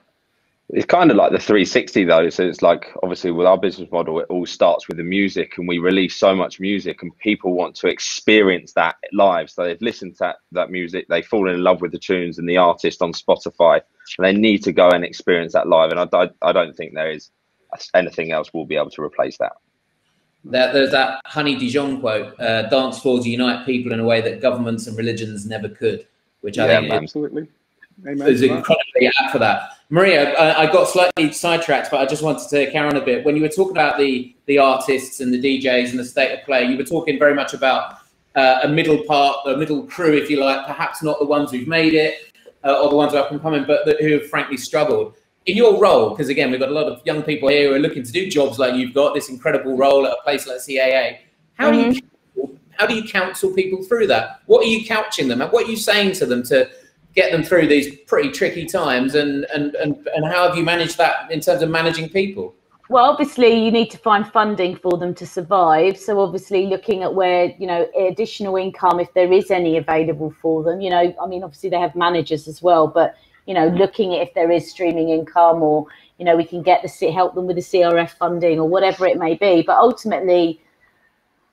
It's 0.69 0.85
kind 0.85 1.09
of 1.09 1.17
like 1.17 1.31
the 1.31 1.39
360 1.39 2.03
though. 2.03 2.29
So 2.29 2.43
it's 2.43 2.61
like 2.61 2.91
obviously 3.01 3.31
with 3.31 3.47
our 3.47 3.57
business 3.57 3.89
model, 3.91 4.19
it 4.19 4.27
all 4.29 4.45
starts 4.45 4.87
with 4.87 4.97
the 4.97 5.03
music, 5.03 5.57
and 5.57 5.67
we 5.67 5.79
release 5.79 6.15
so 6.15 6.35
much 6.35 6.59
music, 6.59 7.01
and 7.01 7.17
people 7.17 7.53
want 7.53 7.75
to 7.77 7.87
experience 7.87 8.73
that 8.73 8.97
live. 9.11 9.49
So 9.49 9.63
they've 9.63 9.81
listened 9.81 10.13
to 10.17 10.19
that, 10.19 10.35
that 10.51 10.69
music, 10.69 11.07
they 11.07 11.23
fall 11.23 11.49
in 11.49 11.63
love 11.63 11.81
with 11.81 11.91
the 11.91 11.97
tunes 11.97 12.37
and 12.37 12.47
the 12.47 12.57
artist 12.57 13.01
on 13.01 13.13
Spotify, 13.13 13.81
and 14.19 14.25
they 14.25 14.33
need 14.33 14.63
to 14.65 14.71
go 14.71 14.89
and 14.89 15.03
experience 15.03 15.53
that 15.53 15.67
live. 15.67 15.89
And 15.89 15.99
I, 16.01 16.07
I, 16.13 16.29
I 16.43 16.51
don't 16.51 16.77
think 16.77 16.93
there 16.93 17.11
is 17.11 17.31
anything 17.95 18.31
else 18.31 18.53
will 18.53 18.67
be 18.67 18.75
able 18.75 18.91
to 18.91 19.01
replace 19.01 19.39
that. 19.39 19.53
That, 20.45 20.73
there's 20.73 20.91
that 20.91 21.21
Honey 21.25 21.55
Dijon 21.55 21.99
quote: 21.99 22.39
uh, 22.39 22.63
"Dance 22.69 22.99
floors 22.99 23.27
unite 23.27 23.65
people 23.65 23.91
in 23.91 23.99
a 23.99 24.05
way 24.05 24.21
that 24.21 24.41
governments 24.41 24.87
and 24.87 24.97
religions 24.97 25.45
never 25.45 25.67
could," 25.67 26.07
which 26.41 26.57
I 26.57 26.67
yeah, 26.67 26.79
think 26.79 26.93
absolutely 26.93 27.47
is 28.05 28.41
incredibly 28.41 29.07
apt 29.19 29.31
for 29.31 29.39
that. 29.39 29.77
Maria, 29.89 30.33
I, 30.35 30.63
I, 30.63 30.71
got 30.71 30.87
slightly 30.87 31.31
sidetracked, 31.31 31.89
but 31.91 31.99
I 31.99 32.05
just 32.05 32.21
wanted 32.21 32.47
to 32.49 32.71
carry 32.71 32.87
on 32.87 32.95
a 32.95 33.01
bit. 33.01 33.25
When 33.25 33.35
you 33.35 33.41
were 33.41 33.49
talking 33.49 33.71
about 33.71 33.97
the 33.97 34.35
the 34.45 34.57
artists 34.59 35.19
and 35.19 35.33
the 35.33 35.41
DJs 35.41 35.89
and 35.89 35.99
the 35.99 36.05
state 36.05 36.37
of 36.37 36.45
play, 36.45 36.65
you 36.65 36.77
were 36.77 36.83
talking 36.83 37.17
very 37.17 37.33
much 37.33 37.53
about 37.53 37.97
uh, 38.35 38.59
a 38.63 38.67
middle 38.67 39.03
part, 39.03 39.37
a 39.45 39.57
middle 39.57 39.83
crew, 39.83 40.13
if 40.13 40.29
you 40.29 40.39
like, 40.39 40.65
perhaps 40.65 41.01
not 41.03 41.19
the 41.19 41.25
ones 41.25 41.51
who've 41.51 41.67
made 41.67 41.93
it 41.93 42.31
uh, 42.63 42.81
or 42.81 42.89
the 42.89 42.95
ones 42.95 43.11
who 43.11 43.17
are 43.17 43.25
up 43.25 43.31
and 43.31 43.41
coming, 43.41 43.65
but 43.65 43.85
the, 43.85 43.97
who 43.99 44.13
have 44.13 44.29
frankly 44.29 44.57
struggled 44.57 45.15
in 45.49 45.57
your 45.57 45.79
role, 45.79 46.11
because 46.11 46.29
again, 46.29 46.51
we've 46.51 46.59
got 46.59 46.69
a 46.69 46.73
lot 46.73 46.87
of 46.87 47.01
young 47.05 47.23
people 47.23 47.49
here 47.49 47.69
who 47.69 47.75
are 47.75 47.79
looking 47.79 48.03
to 48.03 48.11
do 48.11 48.29
jobs 48.29 48.59
like 48.59 48.75
you've 48.75 48.93
got 48.93 49.13
this 49.13 49.29
incredible 49.29 49.75
role 49.75 50.05
at 50.05 50.13
a 50.13 50.21
place 50.23 50.47
like 50.47 50.57
CAA. 50.57 51.19
How 51.55 51.71
mm-hmm. 51.71 51.89
do 51.91 51.95
you 51.95 52.01
mm-hmm. 52.01 52.55
how 52.77 52.85
do 52.85 52.95
you 52.95 53.03
counsel 53.03 53.53
people 53.53 53.83
through 53.83 54.07
that? 54.07 54.41
What 54.45 54.65
are 54.65 54.69
you 54.69 54.85
couching 54.85 55.27
them? 55.27 55.39
What 55.39 55.67
are 55.67 55.71
you 55.71 55.77
saying 55.77 56.13
to 56.13 56.25
them 56.25 56.43
to 56.43 56.69
get 57.15 57.31
them 57.31 57.43
through 57.43 57.67
these 57.67 57.99
pretty 58.07 58.31
tricky 58.31 58.65
times? 58.65 59.15
And 59.15 59.45
and 59.45 59.75
and, 59.75 60.07
and 60.15 60.25
how 60.25 60.47
have 60.47 60.57
you 60.57 60.63
managed 60.63 60.97
that 60.97 61.31
in 61.31 61.39
terms 61.39 61.61
of 61.61 61.69
managing 61.69 62.09
people? 62.09 62.55
well, 62.89 63.05
obviously, 63.05 63.63
you 63.63 63.71
need 63.71 63.91
to 63.91 63.99
find 63.99 64.25
funding 64.27 64.75
for 64.75 64.97
them 64.97 65.13
to 65.13 65.27
survive. 65.27 65.95
So, 65.95 66.19
obviously, 66.19 66.65
looking 66.65 67.03
at 67.03 67.13
where 67.13 67.53
you 67.59 67.67
know 67.67 67.87
additional 67.95 68.55
income, 68.55 68.99
if 68.99 69.13
there 69.13 69.31
is 69.31 69.51
any 69.51 69.77
available 69.77 70.33
for 70.41 70.63
them. 70.63 70.81
You 70.81 70.89
know, 70.89 71.15
I 71.21 71.27
mean, 71.27 71.43
obviously 71.43 71.69
they 71.69 71.79
have 71.79 71.95
managers 71.95 72.47
as 72.47 72.63
well, 72.63 72.87
but 72.87 73.15
you 73.49 73.55
know, 73.55 73.69
looking 73.69 74.13
at 74.13 74.21
if 74.21 74.33
there 74.35 74.51
is 74.51 74.69
streaming 74.69 75.09
income, 75.09 75.63
or 75.63 75.87
you 76.19 76.25
know, 76.25 76.35
we 76.35 76.45
can 76.45 76.61
get 76.61 76.83
the 76.83 77.11
help 77.11 77.33
them 77.33 77.47
with 77.47 77.55
the 77.55 77.63
CRF 77.63 78.11
funding 78.11 78.59
or 78.59 78.69
whatever 78.69 79.07
it 79.07 79.17
may 79.17 79.33
be. 79.33 79.63
But 79.65 79.77
ultimately, 79.77 80.61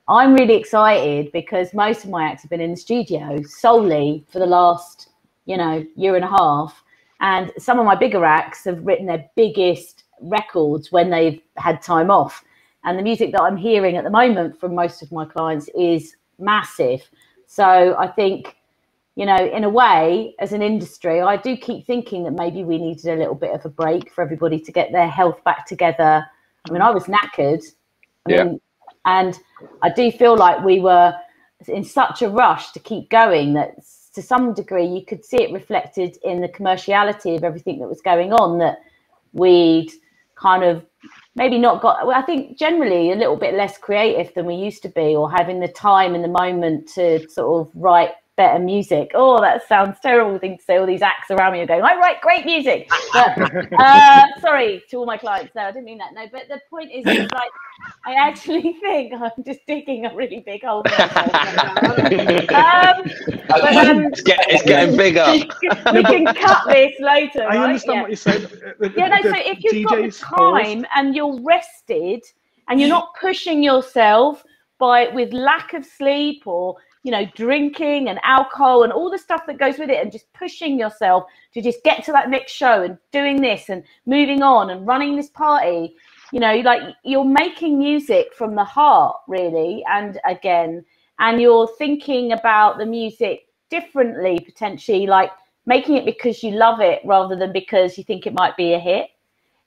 I'm 0.07 0.35
really 0.35 0.57
excited 0.57 1.33
because 1.33 1.73
most 1.73 2.05
of 2.05 2.11
my 2.11 2.25
acts 2.25 2.43
have 2.43 2.51
been 2.51 2.61
in 2.61 2.73
the 2.73 2.77
studio 2.77 3.41
solely 3.45 4.27
for 4.29 4.41
the 4.41 4.47
last, 4.47 5.09
you 5.47 5.57
know, 5.57 5.87
year 5.97 6.17
and 6.17 6.25
a 6.27 6.29
half. 6.29 6.85
And 7.21 7.51
some 7.57 7.79
of 7.79 7.87
my 7.87 7.95
bigger 7.95 8.27
acts 8.27 8.65
have 8.65 8.85
written 8.85 9.07
their 9.07 9.31
biggest 9.35 10.05
records 10.21 10.93
when 10.93 11.09
they've 11.09 11.41
had 11.57 11.81
time 11.81 12.11
off. 12.11 12.45
And 12.85 12.99
the 12.99 13.03
music 13.03 13.33
that 13.33 13.41
I'm 13.41 13.57
hearing 13.57 13.97
at 13.97 14.05
the 14.05 14.11
moment 14.11 14.61
from 14.61 14.75
most 14.75 15.01
of 15.01 15.11
my 15.13 15.25
clients 15.25 15.71
is 15.75 16.15
massive. 16.39 17.09
So 17.47 17.97
I 17.99 18.07
think, 18.07 18.56
you 19.17 19.25
know, 19.25 19.37
in 19.37 19.65
a 19.65 19.69
way, 19.69 20.35
as 20.39 20.53
an 20.53 20.63
industry, 20.63 21.23
I 21.23 21.39
do 21.39 21.57
keep 21.57 21.87
thinking 21.87 22.25
that 22.25 22.33
maybe 22.33 22.65
we 22.65 22.77
needed 22.77 23.07
a 23.07 23.17
little 23.17 23.35
bit 23.35 23.53
of 23.53 23.65
a 23.65 23.71
break 23.71 24.13
for 24.13 24.23
everybody 24.23 24.61
to 24.61 24.71
get 24.71 24.93
their 24.93 25.09
health 25.09 25.43
back 25.43 25.67
together. 25.67 26.25
I 26.69 26.73
mean, 26.73 26.83
I 26.83 26.91
was 26.91 27.05
knackered. 27.05 27.65
I 28.29 28.33
yeah. 28.33 28.45
Mean, 28.45 28.61
and 29.07 29.39
I 29.83 29.89
do 29.89 30.13
feel 30.13 30.37
like 30.37 30.63
we 30.63 30.81
were 30.81 31.15
in 31.67 31.83
such 31.83 32.21
a 32.21 32.29
rush 32.29 32.73
to 32.73 32.79
keep 32.79 33.09
going 33.09 33.55
that 33.55 33.77
to 34.15 34.23
some 34.23 34.53
degree 34.53 34.87
you 34.87 35.05
could 35.05 35.25
see 35.25 35.43
it 35.43 35.53
reflected 35.53 36.19
in 36.23 36.41
the 36.41 36.49
commerciality 36.49 37.37
of 37.37 37.45
everything 37.45 37.79
that 37.79 37.89
was 37.89 38.01
going 38.01 38.33
on 38.33 38.59
that 38.59 38.79
we'd 39.33 39.91
kind 40.35 40.63
of 40.63 40.85
maybe 41.35 41.59
not 41.59 41.81
got 41.81 42.07
well, 42.07 42.17
i 42.17 42.23
think 42.23 42.59
generally 42.59 43.13
a 43.13 43.15
little 43.15 43.37
bit 43.37 43.55
less 43.55 43.79
creative 43.79 44.33
than 44.35 44.47
we 44.47 44.55
used 44.55 44.83
to 44.83 44.89
be 44.91 45.15
or 45.15 45.31
having 45.31 45.61
the 45.61 45.69
time 45.69 46.15
and 46.15 46.25
the 46.25 46.29
moment 46.29 46.89
to 46.89 47.27
sort 47.29 47.67
of 47.67 47.73
write 47.75 48.13
better 48.37 48.59
music. 48.63 49.11
Oh 49.15 49.41
that 49.41 49.67
sounds 49.67 49.99
terrible 50.01 50.39
thing 50.39 50.59
to 50.59 50.63
say. 50.63 50.77
All 50.77 50.87
these 50.87 51.03
acts 51.03 51.31
around 51.31 51.53
me 51.53 51.61
are 51.61 51.67
going 51.67 51.83
i 51.83 51.97
write 51.97 52.21
great 52.21 52.45
music. 52.45 52.89
But 53.13 53.73
uh, 53.79 54.25
sorry 54.41 54.83
to 54.91 54.97
all 54.99 55.07
my 55.07 55.17
clients 55.17 55.55
no 55.55 55.63
i 55.63 55.73
didn't 55.73 55.87
mean 55.87 55.99
that. 55.99 56.13
No 56.15 56.27
but 56.31 56.43
the 56.49 56.61
point 56.71 56.91
is 56.93 57.05
it's 57.07 57.33
like 57.33 57.51
i 58.05 58.15
actually 58.15 58.73
think 58.81 59.13
i'm 59.15 59.31
just 59.45 59.61
digging 59.67 60.07
a 60.07 60.15
really 60.15 60.41
big 60.41 60.63
hole 60.65 60.79
um, 60.79 60.85
but, 63.49 63.77
um, 63.77 64.07
it's, 64.07 64.23
get, 64.23 64.41
it's 64.49 64.63
getting 64.65 64.97
bigger. 64.97 65.25
we 65.93 66.03
can 66.03 66.25
cut 66.35 66.67
this 66.69 66.93
later 67.01 67.43
i 67.43 67.57
right? 67.57 67.59
understand 67.59 67.97
yeah. 67.97 68.01
what 68.03 68.11
you're 68.11 68.17
saying. 68.17 68.47
Yeah 68.97 69.09
no 69.09 69.23
so 69.23 69.35
if 69.37 69.63
you've 69.63 69.87
got 69.87 70.03
the 70.03 70.11
time 70.11 70.85
and 70.95 71.15
you're 71.15 71.41
rested 71.43 72.23
and 72.69 72.81
you're 72.81 72.89
not 72.89 73.15
pushing 73.21 73.63
yourself 73.63 74.45
by 74.79 75.09
with 75.09 75.33
lack 75.33 75.73
of 75.73 75.85
sleep 75.85 76.47
or 76.47 76.77
you 77.07 77.13
know 77.13 77.25
drinking 77.37 78.09
and 78.09 78.19
alcohol 78.25 78.83
and 78.83 78.93
all 78.93 79.09
the 79.09 79.17
stuff 79.17 79.43
that 79.47 79.59
goes 79.59 79.79
with 79.79 79.89
it 79.91 80.03
and 80.03 80.11
just 80.11 80.27
pushing 80.33 80.77
yourself 80.77 81.23
to 81.55 81.63
just 81.63 81.81
get 81.85 82.05
to 82.05 82.11
that 82.11 82.29
next 82.29 82.51
show 82.51 82.83
and 82.83 82.99
doing 83.13 83.41
this 83.41 83.69
and 83.69 83.85
moving 84.07 84.43
on 84.43 84.71
and 84.71 84.85
running 84.89 85.15
this 85.15 85.31
party 85.31 85.95
you 86.33 86.41
know 86.41 86.57
like 86.57 86.83
you're 87.05 87.25
making 87.25 87.79
music 87.79 88.35
from 88.35 88.57
the 88.57 88.65
heart 88.65 89.17
really 89.29 89.85
and 89.89 90.19
again 90.29 90.85
and 91.21 91.41
you're 91.41 91.69
thinking 91.79 92.33
about 92.33 92.77
the 92.77 92.85
music 92.85 93.47
differently 93.71 94.41
potentially 94.45 95.07
like 95.07 95.31
making 95.65 95.97
it 95.97 96.05
because 96.05 96.43
you 96.43 96.51
love 96.51 96.81
it 96.81 97.01
rather 97.05 97.37
than 97.37 97.53
because 97.53 97.97
you 97.97 98.03
think 98.03 98.27
it 98.27 98.35
might 98.35 98.57
be 98.57 98.73
a 98.73 98.81
hit 98.81 99.11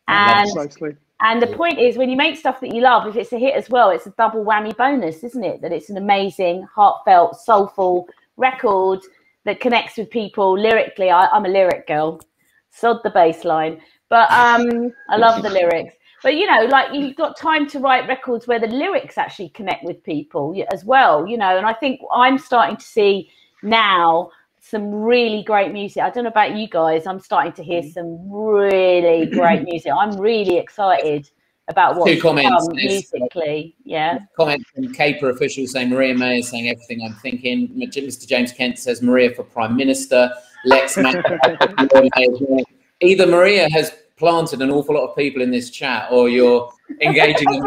and 0.09 0.51
Precisely. 0.51 0.97
And 1.21 1.41
the 1.41 1.47
point 1.47 1.79
is, 1.79 1.97
when 1.97 2.09
you 2.09 2.15
make 2.15 2.37
stuff 2.37 2.61
that 2.61 2.73
you 2.73 2.81
love, 2.81 3.05
if 3.05 3.17
it's 3.17 3.33
a 3.33 3.37
hit 3.37 3.55
as 3.55 3.69
well, 3.69 3.89
it's 3.89 4.07
a 4.07 4.11
double 4.11 4.45
whammy 4.45 4.75
bonus, 4.75 5.23
isn't 5.23 5.43
it? 5.43 5.61
That 5.61 5.73
it's 5.73 5.89
an 5.89 5.97
amazing, 5.97 6.65
heartfelt, 6.73 7.39
soulful 7.39 8.07
record 8.37 9.01
that 9.43 9.59
connects 9.59 9.97
with 9.97 10.09
people 10.09 10.57
lyrically. 10.57 11.09
I, 11.09 11.27
am 11.35 11.45
a 11.45 11.49
lyric 11.49 11.87
girl, 11.87 12.21
sod 12.69 13.01
the 13.03 13.09
bass 13.09 13.43
line, 13.43 13.81
but 14.07 14.31
um, 14.31 14.93
I 15.09 15.17
love 15.17 15.43
the 15.43 15.49
lyrics. 15.59 15.95
But 16.23 16.35
you 16.35 16.45
know, 16.45 16.65
like 16.65 16.93
you've 16.93 17.17
got 17.17 17.37
time 17.37 17.67
to 17.69 17.79
write 17.79 18.07
records 18.07 18.47
where 18.47 18.59
the 18.59 18.67
lyrics 18.67 19.17
actually 19.17 19.49
connect 19.49 19.83
with 19.83 20.03
people 20.03 20.55
as 20.71 20.85
well. 20.85 21.27
You 21.27 21.37
know, 21.37 21.57
and 21.57 21.65
I 21.65 21.73
think 21.73 21.99
I'm 22.13 22.37
starting 22.37 22.77
to 22.77 22.85
see 22.85 23.29
now 23.61 24.31
some 24.69 24.91
really 24.91 25.43
great 25.43 25.71
music. 25.71 26.03
I 26.03 26.09
don't 26.09 26.23
know 26.23 26.29
about 26.29 26.55
you 26.55 26.67
guys. 26.67 27.07
I'm 27.07 27.19
starting 27.19 27.53
to 27.53 27.63
hear 27.63 27.83
some 27.83 28.31
really 28.31 29.25
great 29.31 29.63
music. 29.63 29.91
I'm 29.91 30.17
really 30.17 30.57
excited 30.57 31.29
about 31.67 31.95
what 31.95 32.07
Two 32.07 32.19
comments 32.19 32.67
musically. 32.71 33.75
Yeah. 33.83 34.19
Comment 34.35 34.65
from 34.73 34.91
Caper 34.93 35.29
official 35.29 35.67
saying 35.67 35.89
Maria 35.89 36.15
May 36.15 36.39
is 36.39 36.49
saying 36.49 36.69
everything 36.69 37.05
I'm 37.05 37.13
thinking. 37.15 37.69
Mr. 37.69 38.27
James 38.27 38.51
Kent 38.51 38.79
says 38.79 39.01
Maria 39.01 39.33
for 39.33 39.43
Prime 39.43 39.75
Minister. 39.75 40.31
Lex 40.65 40.97
Either 43.01 43.27
Maria 43.27 43.69
has 43.69 43.93
planted 44.17 44.61
an 44.61 44.69
awful 44.69 44.95
lot 44.95 45.09
of 45.09 45.15
people 45.15 45.41
in 45.41 45.51
this 45.51 45.69
chat, 45.69 46.09
or 46.11 46.27
you're 46.27 46.69
engaging 47.01 47.49
them. 47.49 47.63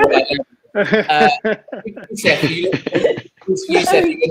uh, 0.74 1.28
Yousef, 2.10 2.50
you, 2.50 2.70
Yousef, 3.48 4.08
you 4.08 4.30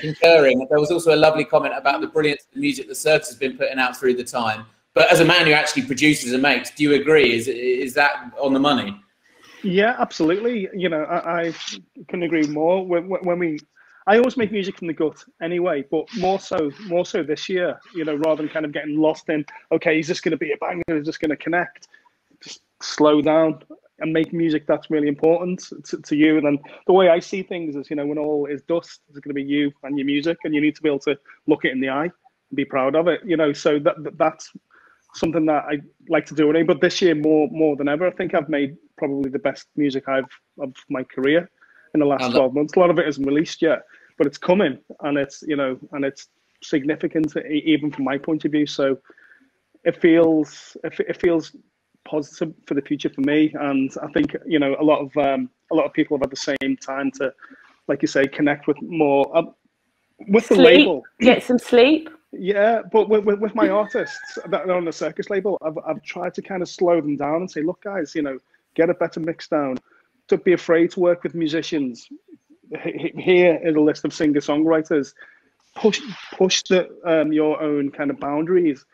concurring. 0.00 0.66
There 0.70 0.80
was 0.80 0.90
also 0.90 1.14
a 1.14 1.16
lovely 1.16 1.44
comment 1.44 1.74
about 1.76 2.00
the 2.00 2.06
brilliance 2.06 2.42
of 2.44 2.54
the 2.54 2.60
music 2.60 2.88
the 2.88 2.94
Circus 2.94 3.28
has 3.28 3.36
been 3.36 3.56
putting 3.56 3.78
out 3.78 3.96
through 3.96 4.14
the 4.14 4.24
time. 4.24 4.66
But 4.94 5.10
as 5.10 5.20
a 5.20 5.24
man 5.24 5.46
who 5.46 5.52
actually 5.52 5.82
produces 5.82 6.32
and 6.32 6.42
makes, 6.42 6.70
do 6.70 6.82
you 6.82 6.94
agree? 6.94 7.34
Is 7.34 7.48
is 7.48 7.94
that 7.94 8.32
on 8.38 8.52
the 8.52 8.60
money? 8.60 9.00
Yeah, 9.62 9.96
absolutely. 9.98 10.68
You 10.74 10.88
know, 10.88 11.04
I, 11.04 11.46
I 11.46 11.54
can 12.08 12.24
agree 12.24 12.46
more. 12.48 12.84
When, 12.84 13.08
when, 13.08 13.38
we, 13.38 13.60
I 14.08 14.16
always 14.16 14.36
make 14.36 14.50
music 14.50 14.76
from 14.76 14.88
the 14.88 14.92
gut 14.92 15.24
anyway, 15.40 15.84
but 15.88 16.06
more 16.16 16.40
so, 16.40 16.70
more 16.86 17.06
so 17.06 17.22
this 17.22 17.48
year. 17.48 17.78
You 17.94 18.04
know, 18.04 18.16
rather 18.16 18.42
than 18.42 18.50
kind 18.50 18.66
of 18.66 18.72
getting 18.72 18.98
lost 18.98 19.28
in, 19.28 19.46
okay, 19.70 20.00
is 20.00 20.08
this 20.08 20.20
going 20.20 20.32
to 20.32 20.36
be 20.36 20.52
a 20.52 20.56
banger? 20.56 20.82
Is 20.88 21.06
this 21.06 21.16
going 21.16 21.30
to 21.30 21.36
connect? 21.36 21.88
Just 22.42 22.62
slow 22.82 23.22
down 23.22 23.62
and 24.02 24.12
make 24.12 24.32
music 24.32 24.66
that's 24.66 24.90
really 24.90 25.08
important 25.08 25.64
to, 25.86 26.02
to 26.02 26.16
you. 26.16 26.36
And 26.36 26.46
then 26.46 26.58
the 26.86 26.92
way 26.92 27.08
I 27.08 27.20
see 27.20 27.42
things 27.42 27.76
is, 27.76 27.88
you 27.88 27.96
know, 27.96 28.04
when 28.04 28.18
all 28.18 28.46
is 28.46 28.62
dust, 28.62 29.00
it's 29.08 29.18
going 29.18 29.30
to 29.30 29.34
be 29.34 29.42
you 29.42 29.72
and 29.84 29.96
your 29.96 30.06
music, 30.06 30.38
and 30.44 30.54
you 30.54 30.60
need 30.60 30.76
to 30.76 30.82
be 30.82 30.88
able 30.88 30.98
to 31.00 31.16
look 31.46 31.64
it 31.64 31.72
in 31.72 31.80
the 31.80 31.88
eye 31.88 32.04
and 32.04 32.56
be 32.56 32.64
proud 32.64 32.94
of 32.96 33.08
it. 33.08 33.20
You 33.24 33.36
know, 33.36 33.52
so 33.52 33.78
that, 33.78 34.02
that 34.02 34.18
that's 34.18 34.52
something 35.14 35.46
that 35.46 35.64
I 35.70 35.78
like 36.08 36.26
to 36.26 36.34
do. 36.34 36.50
Anyway. 36.50 36.64
But 36.64 36.80
this 36.80 37.00
year, 37.00 37.14
more 37.14 37.48
more 37.50 37.76
than 37.76 37.88
ever, 37.88 38.06
I 38.06 38.10
think 38.10 38.34
I've 38.34 38.48
made 38.48 38.76
probably 38.98 39.30
the 39.30 39.38
best 39.38 39.68
music 39.76 40.08
I've 40.08 40.30
of 40.58 40.74
my 40.90 41.04
career 41.04 41.48
in 41.94 42.00
the 42.00 42.06
last 42.06 42.24
uh, 42.24 42.30
12 42.32 42.54
months. 42.54 42.76
A 42.76 42.80
lot 42.80 42.90
of 42.90 42.98
it 42.98 43.08
isn't 43.08 43.24
released 43.24 43.62
yet, 43.62 43.82
but 44.18 44.26
it's 44.26 44.38
coming, 44.38 44.78
and 45.00 45.16
it's 45.16 45.42
you 45.42 45.56
know, 45.56 45.78
and 45.92 46.04
it's 46.04 46.28
significant 46.62 47.36
even 47.48 47.90
from 47.90 48.04
my 48.04 48.18
point 48.18 48.44
of 48.44 48.52
view. 48.52 48.66
So 48.66 48.98
it 49.84 50.00
feels 50.00 50.76
it 50.84 51.20
feels 51.20 51.54
positive 52.04 52.54
for 52.66 52.74
the 52.74 52.82
future 52.82 53.08
for 53.08 53.20
me. 53.22 53.54
And 53.58 53.90
I 54.02 54.08
think 54.08 54.36
you 54.46 54.58
know 54.58 54.76
a 54.78 54.84
lot 54.84 55.00
of 55.00 55.16
um, 55.16 55.50
a 55.70 55.74
lot 55.74 55.86
of 55.86 55.92
people 55.92 56.16
have 56.16 56.22
had 56.22 56.30
the 56.30 56.56
same 56.60 56.76
time 56.76 57.10
to, 57.12 57.32
like 57.88 58.02
you 58.02 58.08
say, 58.08 58.26
connect 58.26 58.66
with 58.66 58.80
more 58.82 59.36
uh, 59.36 59.42
with 60.28 60.48
the 60.48 60.56
label. 60.56 61.04
Get 61.20 61.42
some 61.42 61.58
sleep. 61.58 62.08
Yeah, 62.32 62.80
but 62.90 63.10
with, 63.10 63.24
with, 63.24 63.40
with 63.40 63.54
my 63.54 63.68
artists 63.68 64.38
that 64.46 64.62
are 64.62 64.72
on 64.72 64.86
the 64.86 64.92
circus 64.92 65.28
label, 65.28 65.58
I've, 65.60 65.76
I've 65.86 66.02
tried 66.02 66.32
to 66.34 66.42
kind 66.42 66.62
of 66.62 66.68
slow 66.68 66.98
them 66.98 67.18
down 67.18 67.42
and 67.42 67.50
say, 67.50 67.60
look, 67.60 67.82
guys, 67.82 68.14
you 68.14 68.22
know, 68.22 68.38
get 68.74 68.88
a 68.88 68.94
better 68.94 69.20
mix 69.20 69.48
down. 69.48 69.76
Don't 70.28 70.42
be 70.42 70.54
afraid 70.54 70.90
to 70.92 71.00
work 71.00 71.24
with 71.24 71.34
musicians. 71.34 72.08
Here 72.82 73.60
is 73.62 73.76
a 73.76 73.80
list 73.80 74.06
of 74.06 74.14
singer 74.14 74.40
songwriters. 74.40 75.12
Push 75.74 76.00
push 76.32 76.62
the 76.62 76.88
um, 77.04 77.32
your 77.32 77.60
own 77.62 77.90
kind 77.90 78.10
of 78.10 78.18
boundaries 78.18 78.84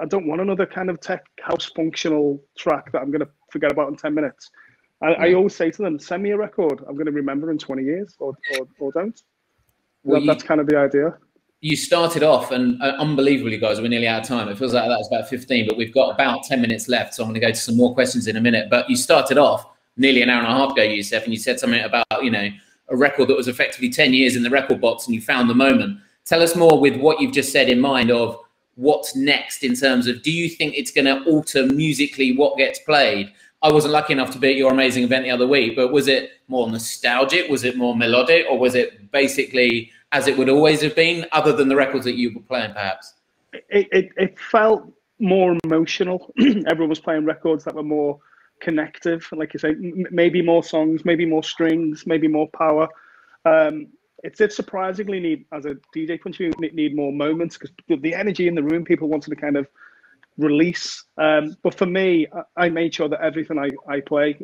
I 0.00 0.06
don't 0.06 0.26
want 0.26 0.40
another 0.40 0.66
kind 0.66 0.90
of 0.90 1.00
tech 1.00 1.24
house 1.40 1.66
functional 1.74 2.42
track 2.56 2.92
that 2.92 3.00
I'm 3.00 3.10
going 3.10 3.20
to 3.20 3.28
forget 3.50 3.72
about 3.72 3.88
in 3.88 3.96
10 3.96 4.14
minutes. 4.14 4.50
I, 5.02 5.12
I, 5.12 5.34
always 5.34 5.54
say 5.54 5.70
to 5.70 5.82
them, 5.82 5.98
send 5.98 6.22
me 6.22 6.30
a 6.30 6.36
record 6.36 6.80
I'm 6.88 6.94
going 6.94 7.06
to 7.06 7.12
remember 7.12 7.50
in 7.52 7.58
20 7.58 7.84
years 7.84 8.16
or, 8.18 8.34
or, 8.58 8.66
or 8.80 8.92
don't. 8.92 9.20
Well, 10.02 10.24
that's 10.24 10.42
you, 10.42 10.48
kind 10.48 10.60
of 10.60 10.66
the 10.66 10.76
idea. 10.76 11.16
You 11.60 11.76
started 11.76 12.22
off, 12.22 12.50
and 12.50 12.80
uh, 12.82 12.96
unbelievably, 12.98 13.58
guys, 13.58 13.80
we're 13.80 13.88
nearly 13.88 14.08
out 14.08 14.22
of 14.22 14.28
time. 14.28 14.48
It 14.48 14.58
feels 14.58 14.74
like 14.74 14.84
that 14.84 14.96
was 14.96 15.08
about 15.08 15.28
15, 15.28 15.68
but 15.68 15.76
we've 15.76 15.94
got 15.94 16.10
about 16.10 16.44
10 16.44 16.60
minutes 16.60 16.88
left. 16.88 17.14
So 17.14 17.22
I'm 17.22 17.28
going 17.28 17.40
to 17.40 17.46
go 17.46 17.50
to 17.50 17.56
some 17.56 17.76
more 17.76 17.94
questions 17.94 18.26
in 18.26 18.36
a 18.36 18.40
minute. 18.40 18.68
But 18.70 18.88
you 18.88 18.96
started 18.96 19.38
off 19.38 19.66
nearly 19.96 20.22
an 20.22 20.30
hour 20.30 20.38
and 20.38 20.46
a 20.46 20.50
half 20.50 20.72
ago, 20.72 20.82
Yousef, 20.82 21.24
and 21.24 21.32
you 21.32 21.38
said 21.38 21.60
something 21.60 21.82
about, 21.82 22.06
you 22.22 22.30
know, 22.30 22.48
a 22.88 22.96
record 22.96 23.28
that 23.28 23.36
was 23.36 23.48
effectively 23.48 23.90
10 23.90 24.14
years 24.14 24.36
in 24.36 24.42
the 24.42 24.50
record 24.50 24.80
box 24.80 25.06
and 25.06 25.14
you 25.14 25.20
found 25.20 25.50
the 25.50 25.54
moment. 25.54 25.98
Tell 26.24 26.42
us 26.42 26.56
more 26.56 26.80
with 26.80 26.96
what 26.96 27.20
you've 27.20 27.32
just 27.32 27.52
said 27.52 27.68
in 27.68 27.80
mind 27.80 28.10
of 28.10 28.38
what's 28.78 29.16
next 29.16 29.64
in 29.64 29.74
terms 29.74 30.06
of 30.06 30.22
do 30.22 30.30
you 30.30 30.48
think 30.48 30.74
it's 30.76 30.92
going 30.92 31.04
to 31.04 31.22
alter 31.24 31.66
musically 31.66 32.36
what 32.36 32.56
gets 32.56 32.78
played? 32.78 33.32
I 33.60 33.72
wasn't 33.72 33.92
lucky 33.92 34.12
enough 34.12 34.30
to 34.30 34.38
be 34.38 34.50
at 34.50 34.56
your 34.56 34.72
amazing 34.72 35.02
event 35.02 35.24
the 35.24 35.32
other 35.32 35.48
week, 35.48 35.74
but 35.74 35.92
was 35.92 36.06
it 36.06 36.30
more 36.46 36.70
nostalgic? 36.70 37.50
Was 37.50 37.64
it 37.64 37.76
more 37.76 37.96
melodic? 37.96 38.46
Or 38.48 38.56
was 38.56 38.76
it 38.76 39.10
basically 39.10 39.90
as 40.12 40.28
it 40.28 40.38
would 40.38 40.48
always 40.48 40.80
have 40.80 40.94
been, 40.94 41.26
other 41.32 41.52
than 41.52 41.68
the 41.68 41.74
records 41.74 42.04
that 42.04 42.14
you 42.14 42.34
were 42.34 42.40
playing, 42.42 42.72
perhaps? 42.72 43.14
It, 43.52 43.88
it, 43.90 44.10
it 44.16 44.38
felt 44.38 44.90
more 45.18 45.58
emotional. 45.64 46.32
Everyone 46.38 46.88
was 46.88 47.00
playing 47.00 47.24
records 47.24 47.64
that 47.64 47.74
were 47.74 47.82
more 47.82 48.20
connective. 48.60 49.28
Like 49.32 49.54
you 49.54 49.58
say, 49.58 49.74
maybe 50.10 50.40
more 50.40 50.62
songs, 50.62 51.04
maybe 51.04 51.26
more 51.26 51.42
strings, 51.42 52.06
maybe 52.06 52.28
more 52.28 52.48
power. 52.48 52.88
Um, 53.44 53.88
it 54.24 54.36
did 54.36 54.52
surprisingly 54.52 55.20
need, 55.20 55.44
as 55.52 55.64
a 55.64 55.76
DJ 55.94 56.20
punch, 56.20 56.40
need, 56.40 56.96
more 56.96 57.12
moments 57.12 57.56
because 57.56 57.74
the, 57.88 58.14
energy 58.14 58.48
in 58.48 58.54
the 58.54 58.62
room, 58.62 58.84
people 58.84 59.08
wanted 59.08 59.30
to 59.30 59.36
kind 59.36 59.56
of 59.56 59.66
release. 60.36 61.04
Um, 61.16 61.56
but 61.62 61.74
for 61.74 61.86
me, 61.86 62.26
I, 62.56 62.64
I, 62.64 62.68
made 62.68 62.94
sure 62.94 63.08
that 63.08 63.20
everything 63.20 63.58
I, 63.58 63.70
I 63.88 64.00
play 64.00 64.38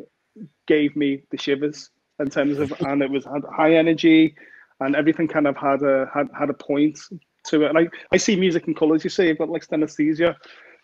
gave 0.67 0.95
me 0.95 1.23
the 1.31 1.37
shivers 1.37 1.89
in 2.19 2.29
terms 2.29 2.59
of, 2.59 2.73
and 2.81 3.01
it 3.01 3.09
was 3.09 3.25
high 3.53 3.75
energy, 3.75 4.35
and 4.79 4.95
everything 4.95 5.27
kind 5.27 5.47
of 5.47 5.57
had 5.57 5.81
a 5.81 6.09
had, 6.13 6.29
had 6.37 6.49
a 6.49 6.53
point 6.53 6.99
to 7.47 7.63
it. 7.63 7.75
And 7.75 7.89
I, 8.11 8.17
see 8.17 8.35
music 8.35 8.67
in 8.67 8.73
colors. 8.73 9.03
You 9.03 9.09
see, 9.09 9.29
I've 9.29 9.37
got 9.37 9.49
like 9.49 9.67
synesthesia, 9.67 10.35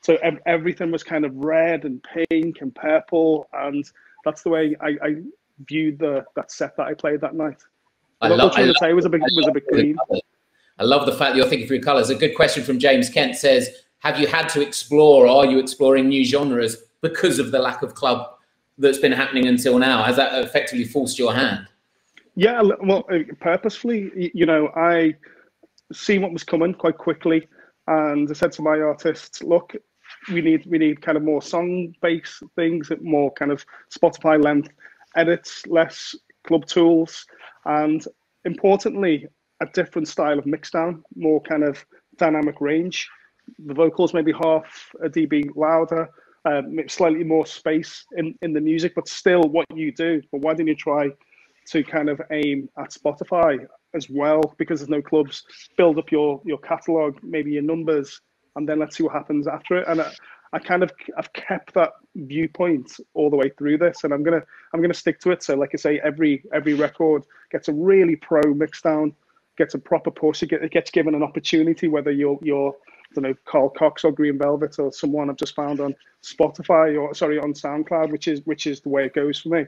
so 0.02 0.16
ev- 0.18 0.40
everything 0.46 0.92
was 0.92 1.04
kind 1.04 1.26
of 1.26 1.36
red 1.36 1.86
and 1.86 2.06
pink 2.30 2.58
and 2.62 2.74
purple, 2.76 3.48
and 3.54 3.90
that's 4.26 4.44
the 4.44 4.50
way 4.50 4.76
I, 4.82 4.98
I 5.02 5.16
viewed 5.66 6.00
the 6.00 6.26
that 6.36 6.52
set 6.52 6.76
that 6.78 6.88
I 6.88 6.94
played 6.94 7.22
that 7.22 7.36
night. 7.36 7.62
I 8.22 8.28
love, 8.28 8.54
I 8.56 8.64
love, 8.64 8.76
say 8.80 8.94
was 8.94 9.06
a 9.06 9.10
big 9.10 9.22
was 9.22 9.48
a 9.48 9.52
big 9.52 9.66
green. 9.66 9.98
I 10.80 10.84
love 10.84 11.06
the 11.06 11.12
fact 11.12 11.34
that 11.34 11.38
you're 11.38 11.48
thinking 11.48 11.68
through 11.68 11.82
colors. 11.82 12.10
A 12.10 12.16
good 12.16 12.36
question 12.36 12.64
from 12.64 12.80
James 12.80 13.10
Kent 13.10 13.36
says, 13.36 13.70
"Have 14.00 14.20
you 14.20 14.28
had 14.28 14.48
to 14.50 14.62
explore? 14.62 15.28
Or 15.28 15.44
are 15.44 15.52
you 15.52 15.60
exploring 15.60 16.08
new 16.08 16.24
genres 16.24 16.78
because 17.02 17.40
of 17.40 17.52
the 17.52 17.60
lack 17.60 17.82
of 17.82 17.96
club 17.96 18.28
that's 18.78 18.98
been 19.00 19.12
happening 19.12 19.48
until 19.48 19.78
now? 19.78 20.04
Has 20.04 20.16
that 20.18 20.44
effectively 20.44 20.86
forced 20.86 21.18
your 21.18 21.34
hand?" 21.34 21.68
Yeah, 22.36 22.62
well, 22.62 23.06
uh, 23.12 23.20
purposefully. 23.40 24.32
You 24.34 24.46
know, 24.46 24.70
I 24.76 25.16
seen 25.92 26.22
what 26.22 26.32
was 26.32 26.44
coming 26.44 26.74
quite 26.74 26.98
quickly, 26.98 27.48
and 27.88 28.30
I 28.30 28.34
said 28.34 28.52
to 28.54 28.62
my 28.62 28.80
artists, 28.80 29.42
"Look, 29.44 29.76
we 30.32 30.42
need 30.42 30.66
we 30.68 30.78
need 30.78 31.02
kind 31.02 31.18
of 31.18 31.24
more 31.24 31.42
song 31.42 31.94
based 32.02 32.44
things, 32.56 32.92
more 33.02 33.32
kind 33.34 33.52
of 33.52 33.66
Spotify 33.90 34.42
length 34.42 34.70
edits, 35.16 35.66
less 35.68 36.16
club 36.44 36.66
tools." 36.66 37.26
And 37.66 38.06
importantly, 38.46 39.28
a 39.62 39.66
different 39.68 40.08
style 40.08 40.40
of 40.40 40.46
mixdown, 40.46 41.02
more 41.16 41.42
kind 41.42 41.64
of 41.64 41.86
dynamic 42.18 42.60
range. 42.60 43.08
The 43.66 43.74
vocals 43.74 44.14
maybe 44.14 44.32
half 44.32 44.92
a 45.04 45.10
dB 45.10 45.56
louder, 45.56 46.10
uh, 46.46 46.62
slightly 46.88 47.24
more 47.24 47.46
space 47.46 48.06
in, 48.18 48.36
in 48.42 48.54
the 48.54 48.62
music, 48.62 48.94
but 48.96 49.08
still 49.08 49.44
what 49.44 49.66
you 49.74 49.92
do. 49.92 50.22
But 50.32 50.42
why 50.42 50.54
didn't 50.54 50.70
you 50.70 50.76
try 50.76 51.10
to 51.68 51.84
kind 51.84 52.10
of 52.10 52.22
aim 52.32 52.70
at 52.80 52.92
Spotify 52.92 53.66
as 53.94 54.10
well? 54.10 54.42
Because 54.58 54.80
there's 54.80 54.90
no 54.90 55.02
clubs. 55.02 55.44
Build 55.78 55.98
up 56.00 56.12
your 56.12 56.42
your 56.46 56.58
catalog, 56.60 57.18
maybe 57.22 57.52
your 57.52 57.64
numbers, 57.64 58.20
and 58.56 58.68
then 58.68 58.80
let's 58.80 58.98
see 58.98 59.04
what 59.04 59.14
happens 59.14 59.48
after 59.48 59.78
it. 59.78 59.88
And 59.88 60.04
I 60.54 60.60
kind 60.60 60.84
of 60.84 60.92
I've 61.18 61.32
kept 61.34 61.74
that 61.76 61.94
viewpoint 62.16 63.00
all 63.14 63.30
the 63.30 63.38
way 63.38 63.50
through 63.58 63.78
this, 63.78 64.04
and 64.04 64.14
I'm 64.14 64.24
gonna 64.24 64.44
I'm 64.74 64.82
gonna 64.82 64.94
stick 64.94 65.20
to 65.22 65.32
it. 65.32 65.44
So, 65.44 65.56
like 65.56 65.72
I 65.74 65.78
say, 65.78 66.00
every 66.04 66.44
every 66.54 66.74
record 66.74 67.24
gets 67.52 67.70
a 67.70 67.74
really 67.74 68.16
pro 68.18 68.54
mix 68.54 68.82
down, 68.82 69.14
gets 69.58 69.76
a 69.76 69.80
proper 69.80 70.12
push. 70.12 70.44
It, 70.44 70.48
get, 70.48 70.64
it 70.64 70.72
gets 70.72 70.92
given 70.92 71.16
an 71.16 71.24
opportunity, 71.24 71.88
whether 71.88 72.12
you're 72.12 72.40
you're 72.42 72.72
I 72.74 73.14
don't 73.16 73.24
know 73.24 73.36
Carl 73.46 73.70
Cox 73.70 74.04
or 74.04 74.12
Green 74.12 74.38
Velvet 74.38 74.78
or 74.80 74.92
someone 74.92 75.30
I've 75.30 75.38
just 75.38 75.56
found 75.56 75.80
on 75.80 75.96
Spotify 76.24 77.00
or 77.00 77.14
sorry 77.14 77.40
on 77.40 77.54
SoundCloud, 77.54 78.12
which 78.12 78.28
is 78.28 78.42
which 78.46 78.68
is 78.68 78.82
the 78.82 78.90
way 78.90 79.06
it 79.06 79.14
goes 79.14 79.40
for 79.40 79.50
me. 79.50 79.66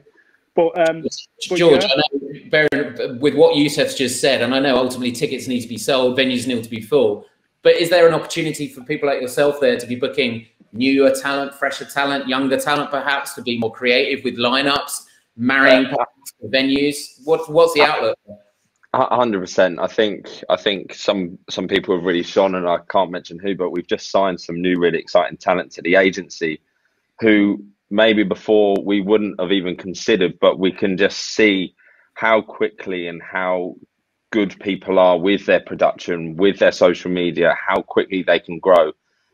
But, 0.54 0.88
um, 0.88 1.02
but 1.02 1.56
George, 1.56 1.82
yeah. 1.82 2.68
know, 2.72 3.18
with 3.20 3.34
what 3.34 3.56
Yousef's 3.56 3.96
just 3.96 4.20
said, 4.20 4.40
and 4.40 4.54
I 4.54 4.60
know 4.60 4.76
ultimately 4.76 5.10
tickets 5.10 5.48
need 5.48 5.62
to 5.62 5.68
be 5.68 5.78
sold, 5.78 6.16
venues 6.16 6.46
need 6.46 6.62
to 6.62 6.70
be 6.70 6.80
full. 6.80 7.26
But 7.64 7.76
is 7.76 7.90
there 7.90 8.06
an 8.06 8.14
opportunity 8.14 8.68
for 8.68 8.82
people 8.82 9.08
like 9.08 9.20
yourself 9.20 9.58
there 9.58 9.76
to 9.78 9.86
be 9.86 9.96
booking 9.96 10.46
newer 10.72 11.10
talent, 11.10 11.54
fresher 11.54 11.86
talent, 11.86 12.28
younger 12.28 12.58
talent, 12.58 12.90
perhaps 12.90 13.32
to 13.34 13.42
be 13.42 13.58
more 13.58 13.72
creative 13.72 14.22
with 14.22 14.36
lineups, 14.36 15.06
marrying 15.36 15.92
venues? 16.44 17.20
What, 17.24 17.50
what's 17.50 17.74
the 17.74 17.82
outlook? 17.82 18.18
hundred 18.94 19.40
percent. 19.40 19.80
I 19.80 19.88
think 19.88 20.28
I 20.48 20.56
think 20.56 20.94
some 20.94 21.36
some 21.50 21.66
people 21.66 21.96
have 21.96 22.04
really 22.04 22.22
shone, 22.22 22.54
and 22.54 22.68
I 22.68 22.78
can't 22.88 23.10
mention 23.10 23.40
who, 23.40 23.56
but 23.56 23.70
we've 23.70 23.88
just 23.88 24.10
signed 24.10 24.40
some 24.40 24.60
new 24.62 24.78
really 24.78 24.98
exciting 24.98 25.36
talent 25.36 25.72
to 25.72 25.82
the 25.82 25.96
agency, 25.96 26.60
who 27.20 27.64
maybe 27.90 28.22
before 28.22 28.76
we 28.84 29.00
wouldn't 29.00 29.40
have 29.40 29.50
even 29.50 29.76
considered, 29.76 30.38
but 30.38 30.60
we 30.60 30.70
can 30.70 30.96
just 30.96 31.18
see 31.34 31.74
how 32.14 32.40
quickly 32.40 33.08
and 33.08 33.20
how 33.20 33.74
good 34.34 34.58
people 34.58 34.98
are 34.98 35.16
with 35.16 35.46
their 35.46 35.60
production, 35.60 36.34
with 36.36 36.58
their 36.58 36.72
social 36.72 37.08
media, 37.08 37.54
how 37.68 37.80
quickly 37.82 38.24
they 38.24 38.40
can 38.40 38.58
grow. 38.58 38.90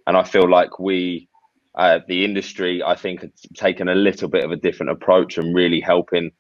And 0.07 0.15
I 0.15 0.25
feel 0.25 0.49
like 0.49 0.79
we 0.79 1.27
uh, 1.75 2.01
the 2.07 2.23
industry, 2.23 2.83
I 2.83 2.97
think, 2.97 3.23
has 3.23 3.31
taken 3.55 3.89
a 3.89 3.95
little 3.95 4.29
bit 4.29 4.45
of 4.45 4.51
a 4.51 4.57
different 4.57 4.93
approach 4.93 5.39
and 5.39 5.55
really 5.55 5.81
helping 5.81 6.33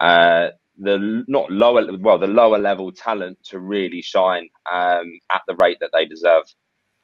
uh, 0.00 0.48
the 0.76 1.22
not 1.28 1.48
lower, 1.52 1.96
well, 1.98 2.18
the 2.18 2.26
lower 2.26 2.58
level 2.58 2.90
talent 2.90 3.38
to 3.50 3.60
really 3.60 4.02
shine 4.02 4.48
um, 4.72 5.06
at 5.32 5.42
the 5.46 5.54
rate 5.62 5.78
that 5.80 5.90
they 5.92 6.04
deserve. 6.04 6.42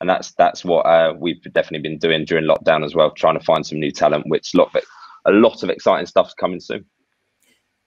And 0.00 0.10
that's 0.10 0.32
that's 0.32 0.64
what 0.64 0.84
uh, 0.84 1.14
we've 1.16 1.42
definitely 1.52 1.88
been 1.88 1.98
doing 1.98 2.24
during 2.24 2.44
lockdown 2.44 2.84
as 2.84 2.96
well, 2.96 3.12
trying 3.12 3.38
to 3.38 3.44
find 3.44 3.64
some 3.64 3.78
new 3.78 3.92
talent, 3.92 4.24
which 4.26 4.52
a 4.52 4.58
lot 4.58 4.68
of, 4.70 4.74
it, 4.74 4.84
a 5.26 5.30
lot 5.30 5.62
of 5.62 5.70
exciting 5.70 6.06
stuff's 6.06 6.34
coming 6.34 6.58
soon. 6.58 6.84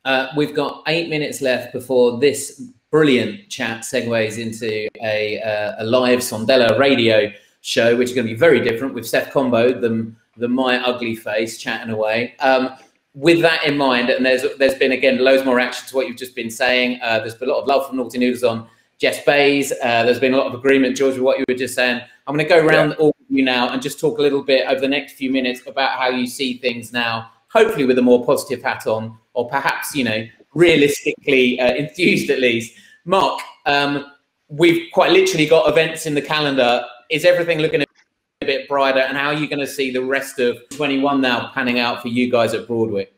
Uh, 0.05 0.27
we've 0.37 0.55
got 0.55 0.83
eight 0.87 1.09
minutes 1.09 1.41
left 1.41 1.73
before 1.73 2.19
this 2.19 2.61
brilliant 2.91 3.49
chat 3.49 3.81
segues 3.81 4.37
into 4.37 4.87
a, 5.01 5.41
uh, 5.41 5.75
a 5.79 5.85
live 5.85 6.19
Sondela 6.19 6.77
radio 6.79 7.31
show, 7.61 7.95
which 7.95 8.09
is 8.09 8.15
going 8.15 8.27
to 8.27 8.33
be 8.33 8.39
very 8.39 8.61
different 8.61 8.93
with 8.93 9.07
Seth 9.07 9.31
Combo, 9.31 9.79
the, 9.79 10.11
the 10.37 10.47
My 10.47 10.83
Ugly 10.85 11.15
Face, 11.15 11.57
chatting 11.57 11.91
away. 11.91 12.35
Um, 12.39 12.75
with 13.17 13.41
that 13.41 13.65
in 13.65 13.75
mind, 13.75 14.11
and 14.11 14.23
there's 14.23 14.43
there's 14.57 14.75
been 14.75 14.91
again 14.91 15.17
loads 15.17 15.43
more 15.43 15.59
action 15.59 15.87
to 15.87 15.95
what 15.95 16.07
you've 16.07 16.17
just 16.17 16.35
been 16.35 16.51
saying. 16.51 16.99
Uh, 17.01 17.17
there's 17.19 17.33
been 17.33 17.49
a 17.49 17.51
lot 17.51 17.61
of 17.61 17.67
love 17.67 17.87
from 17.87 17.97
Naughty 17.97 18.19
Noodles 18.19 18.43
on 18.43 18.67
Jess 18.99 19.23
Bays. 19.25 19.71
Uh, 19.71 20.03
there's 20.03 20.19
been 20.19 20.35
a 20.35 20.37
lot 20.37 20.45
of 20.45 20.53
agreement, 20.53 20.95
George, 20.95 21.15
with 21.15 21.23
what 21.23 21.39
you 21.39 21.45
were 21.47 21.55
just 21.55 21.73
saying. 21.73 21.99
I'm 22.27 22.35
going 22.35 22.47
to 22.47 22.49
go 22.49 22.63
around 22.63 22.89
yeah. 22.89 22.95
all 22.97 23.09
of 23.09 23.25
you 23.27 23.43
now 23.43 23.69
and 23.69 23.81
just 23.81 23.99
talk 23.99 24.19
a 24.19 24.21
little 24.21 24.43
bit 24.43 24.67
over 24.67 24.79
the 24.79 24.87
next 24.87 25.13
few 25.13 25.31
minutes 25.31 25.61
about 25.65 25.97
how 25.97 26.09
you 26.09 26.27
see 26.27 26.59
things 26.59 26.93
now, 26.93 27.31
hopefully 27.47 27.85
with 27.85 27.97
a 27.97 28.01
more 28.03 28.23
positive 28.23 28.61
hat 28.61 28.85
on, 28.85 29.17
or 29.33 29.49
perhaps 29.49 29.95
you 29.95 30.03
know 30.03 30.27
realistically 30.57 31.59
uh, 31.59 31.73
enthused 31.75 32.29
at 32.29 32.39
least. 32.39 32.73
Mark, 33.05 33.39
um, 33.65 34.11
we've 34.49 34.91
quite 34.91 35.11
literally 35.11 35.45
got 35.45 35.69
events 35.69 36.05
in 36.05 36.15
the 36.15 36.21
calendar 36.21 36.83
is 37.09 37.23
everything 37.23 37.59
looking 37.59 37.81
a 37.81 38.45
bit 38.45 38.67
brighter? 38.67 38.99
And 38.99 39.17
how 39.17 39.27
are 39.27 39.33
you 39.33 39.47
going 39.47 39.59
to 39.59 39.67
see 39.67 39.91
the 39.91 40.03
rest 40.03 40.39
of 40.39 40.57
21 40.69 41.21
now 41.21 41.51
panning 41.53 41.79
out 41.79 42.01
for 42.01 42.07
you 42.07 42.29
guys 42.29 42.53
at 42.53 42.67
Broadwick? 42.67 43.13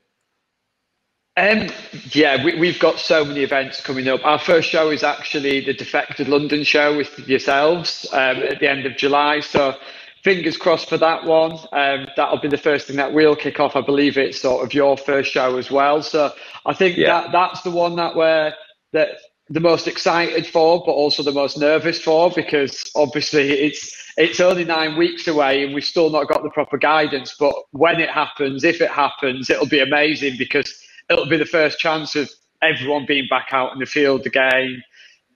Um, 1.37 1.69
yeah, 2.11 2.43
we, 2.43 2.71
have 2.71 2.79
got 2.79 2.99
so 2.99 3.23
many 3.23 3.43
events 3.43 3.79
coming 3.79 4.09
up. 4.09 4.25
Our 4.25 4.39
first 4.39 4.69
show 4.69 4.89
is 4.89 5.03
actually 5.03 5.61
the 5.61 5.73
Defected 5.73 6.27
London 6.27 6.63
show 6.63 6.97
with 6.97 7.17
yourselves 7.29 8.05
um, 8.11 8.37
at 8.37 8.59
the 8.59 8.69
end 8.69 8.85
of 8.85 8.97
July. 8.97 9.39
So 9.39 9.77
fingers 10.23 10.57
crossed 10.57 10.89
for 10.89 10.97
that 10.97 11.23
one. 11.25 11.53
Um, 11.71 12.07
that'll 12.15 12.39
be 12.39 12.47
the 12.47 12.57
first 12.57 12.87
thing 12.87 12.97
that 12.97 13.13
we'll 13.13 13.35
kick 13.35 13.59
off. 13.59 13.75
I 13.75 13.81
believe 13.81 14.17
it's 14.17 14.41
sort 14.41 14.65
of 14.65 14.73
your 14.73 14.97
first 14.97 15.31
show 15.31 15.57
as 15.57 15.71
well. 15.71 16.01
So 16.01 16.33
I 16.65 16.73
think 16.73 16.97
yeah. 16.97 17.21
that 17.21 17.31
that's 17.31 17.61
the 17.61 17.71
one 17.71 17.95
that 17.95 18.15
we're 18.15 18.53
that 18.93 19.09
the 19.49 19.59
most 19.59 19.87
excited 19.87 20.45
for, 20.45 20.83
but 20.85 20.91
also 20.91 21.23
the 21.23 21.31
most 21.31 21.57
nervous 21.57 21.99
for, 22.01 22.29
because 22.31 22.83
obviously 22.95 23.49
it's 23.51 23.95
it's 24.17 24.39
only 24.39 24.65
nine 24.65 24.97
weeks 24.97 25.27
away 25.27 25.63
and 25.63 25.73
we've 25.73 25.83
still 25.83 26.09
not 26.09 26.27
got 26.27 26.43
the 26.43 26.49
proper 26.49 26.77
guidance. 26.77 27.35
But 27.39 27.55
when 27.71 27.99
it 27.99 28.09
happens, 28.09 28.63
if 28.63 28.81
it 28.81 28.91
happens, 28.91 29.49
it'll 29.49 29.67
be 29.67 29.79
amazing 29.79 30.35
because 30.37 30.73
it'll 31.09 31.29
be 31.29 31.37
the 31.37 31.45
first 31.45 31.79
chance 31.79 32.15
of 32.15 32.29
everyone 32.61 33.05
being 33.05 33.27
back 33.29 33.47
out 33.51 33.73
in 33.73 33.79
the 33.79 33.85
field 33.85 34.25
again. 34.25 34.83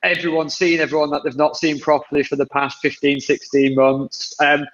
Everyone 0.03 0.49
seeing 0.49 0.79
everyone 0.79 1.09
that 1.11 1.23
they've 1.23 1.35
not 1.35 1.55
seen 1.55 1.79
properly 1.79 2.23
for 2.23 2.35
the 2.35 2.45
past 2.47 2.79
15, 2.81 3.19
16 3.19 3.75
months. 3.75 4.35
Um, 4.39 4.65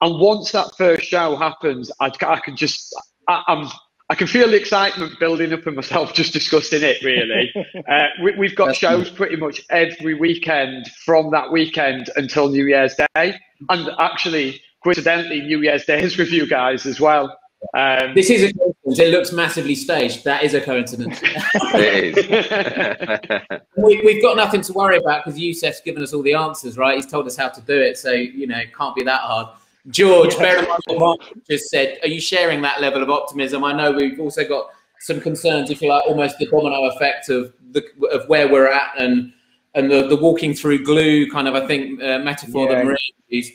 and 0.00 0.20
once 0.20 0.52
that 0.52 0.76
first 0.76 1.04
show 1.04 1.36
happens, 1.36 1.90
I, 2.00 2.10
I 2.26 2.40
can 2.40 2.56
just, 2.56 2.94
I, 3.28 3.42
I'm 3.48 3.68
I 4.10 4.14
can 4.14 4.26
feel 4.26 4.48
the 4.48 4.56
excitement 4.56 5.18
building 5.20 5.52
up 5.52 5.66
in 5.66 5.74
myself 5.74 6.14
just 6.14 6.32
discussing 6.32 6.82
it. 6.82 7.02
Really, 7.02 7.52
uh, 7.88 8.06
we, 8.22 8.48
have 8.48 8.56
got 8.56 8.74
shows 8.74 9.10
pretty 9.10 9.36
much 9.36 9.62
every 9.70 10.14
weekend 10.14 10.88
from 11.04 11.30
that 11.32 11.52
weekend 11.52 12.08
until 12.16 12.48
New 12.48 12.66
Year's 12.66 12.94
Day, 12.94 13.38
and 13.68 13.90
actually, 13.98 14.62
coincidentally, 14.82 15.42
New 15.42 15.60
Year's 15.60 15.84
Day 15.84 16.02
is 16.02 16.16
with 16.16 16.30
you 16.30 16.46
guys 16.46 16.86
as 16.86 17.00
well. 17.00 17.38
Um, 17.74 18.14
this 18.14 18.30
is 18.30 18.50
a 18.50 18.52
coincidence. 18.52 18.98
It 18.98 19.10
looks 19.10 19.32
massively 19.32 19.74
staged. 19.74 20.24
That 20.24 20.44
is 20.44 20.54
a 20.54 20.60
coincidence. 20.60 21.18
it 21.22 22.16
is. 22.16 23.60
we, 23.76 24.14
have 24.14 24.22
got 24.22 24.36
nothing 24.36 24.60
to 24.62 24.72
worry 24.72 24.98
about 24.98 25.24
because 25.24 25.38
Yousef's 25.38 25.80
given 25.80 26.02
us 26.02 26.12
all 26.12 26.22
the 26.22 26.34
answers, 26.34 26.76
right? 26.76 26.96
He's 26.96 27.06
told 27.06 27.26
us 27.26 27.36
how 27.36 27.48
to 27.48 27.60
do 27.60 27.76
it, 27.76 27.98
so 27.98 28.12
you 28.12 28.46
know 28.46 28.58
it 28.58 28.74
can't 28.74 28.94
be 28.94 29.02
that 29.04 29.20
hard. 29.22 29.48
George, 29.88 30.34
yeah. 30.34 30.40
bear 30.40 30.58
in 30.58 30.68
mind 30.68 30.80
what 30.86 30.98
Mark 30.98 31.20
just 31.48 31.68
said. 31.68 31.98
Are 32.02 32.08
you 32.08 32.20
sharing 32.20 32.62
that 32.62 32.80
level 32.80 33.02
of 33.02 33.10
optimism? 33.10 33.64
I 33.64 33.72
know 33.72 33.90
we've 33.90 34.20
also 34.20 34.46
got 34.46 34.70
some 35.00 35.20
concerns, 35.20 35.70
if 35.70 35.80
you 35.80 35.88
like, 35.88 36.04
almost 36.06 36.38
the 36.38 36.46
domino 36.46 36.84
effect 36.84 37.28
of 37.28 37.52
the 37.72 37.84
of 38.12 38.28
where 38.28 38.50
we're 38.50 38.70
at 38.70 38.90
and 38.98 39.32
and 39.74 39.90
the, 39.90 40.08
the 40.08 40.16
walking 40.16 40.54
through 40.54 40.84
glue 40.84 41.30
kind 41.30 41.46
of, 41.46 41.54
I 41.54 41.66
think, 41.66 42.02
uh, 42.02 42.18
metaphor 42.18 42.68
yeah. 42.68 42.76
that 42.76 42.86
Marie 42.86 43.14
used. 43.28 43.52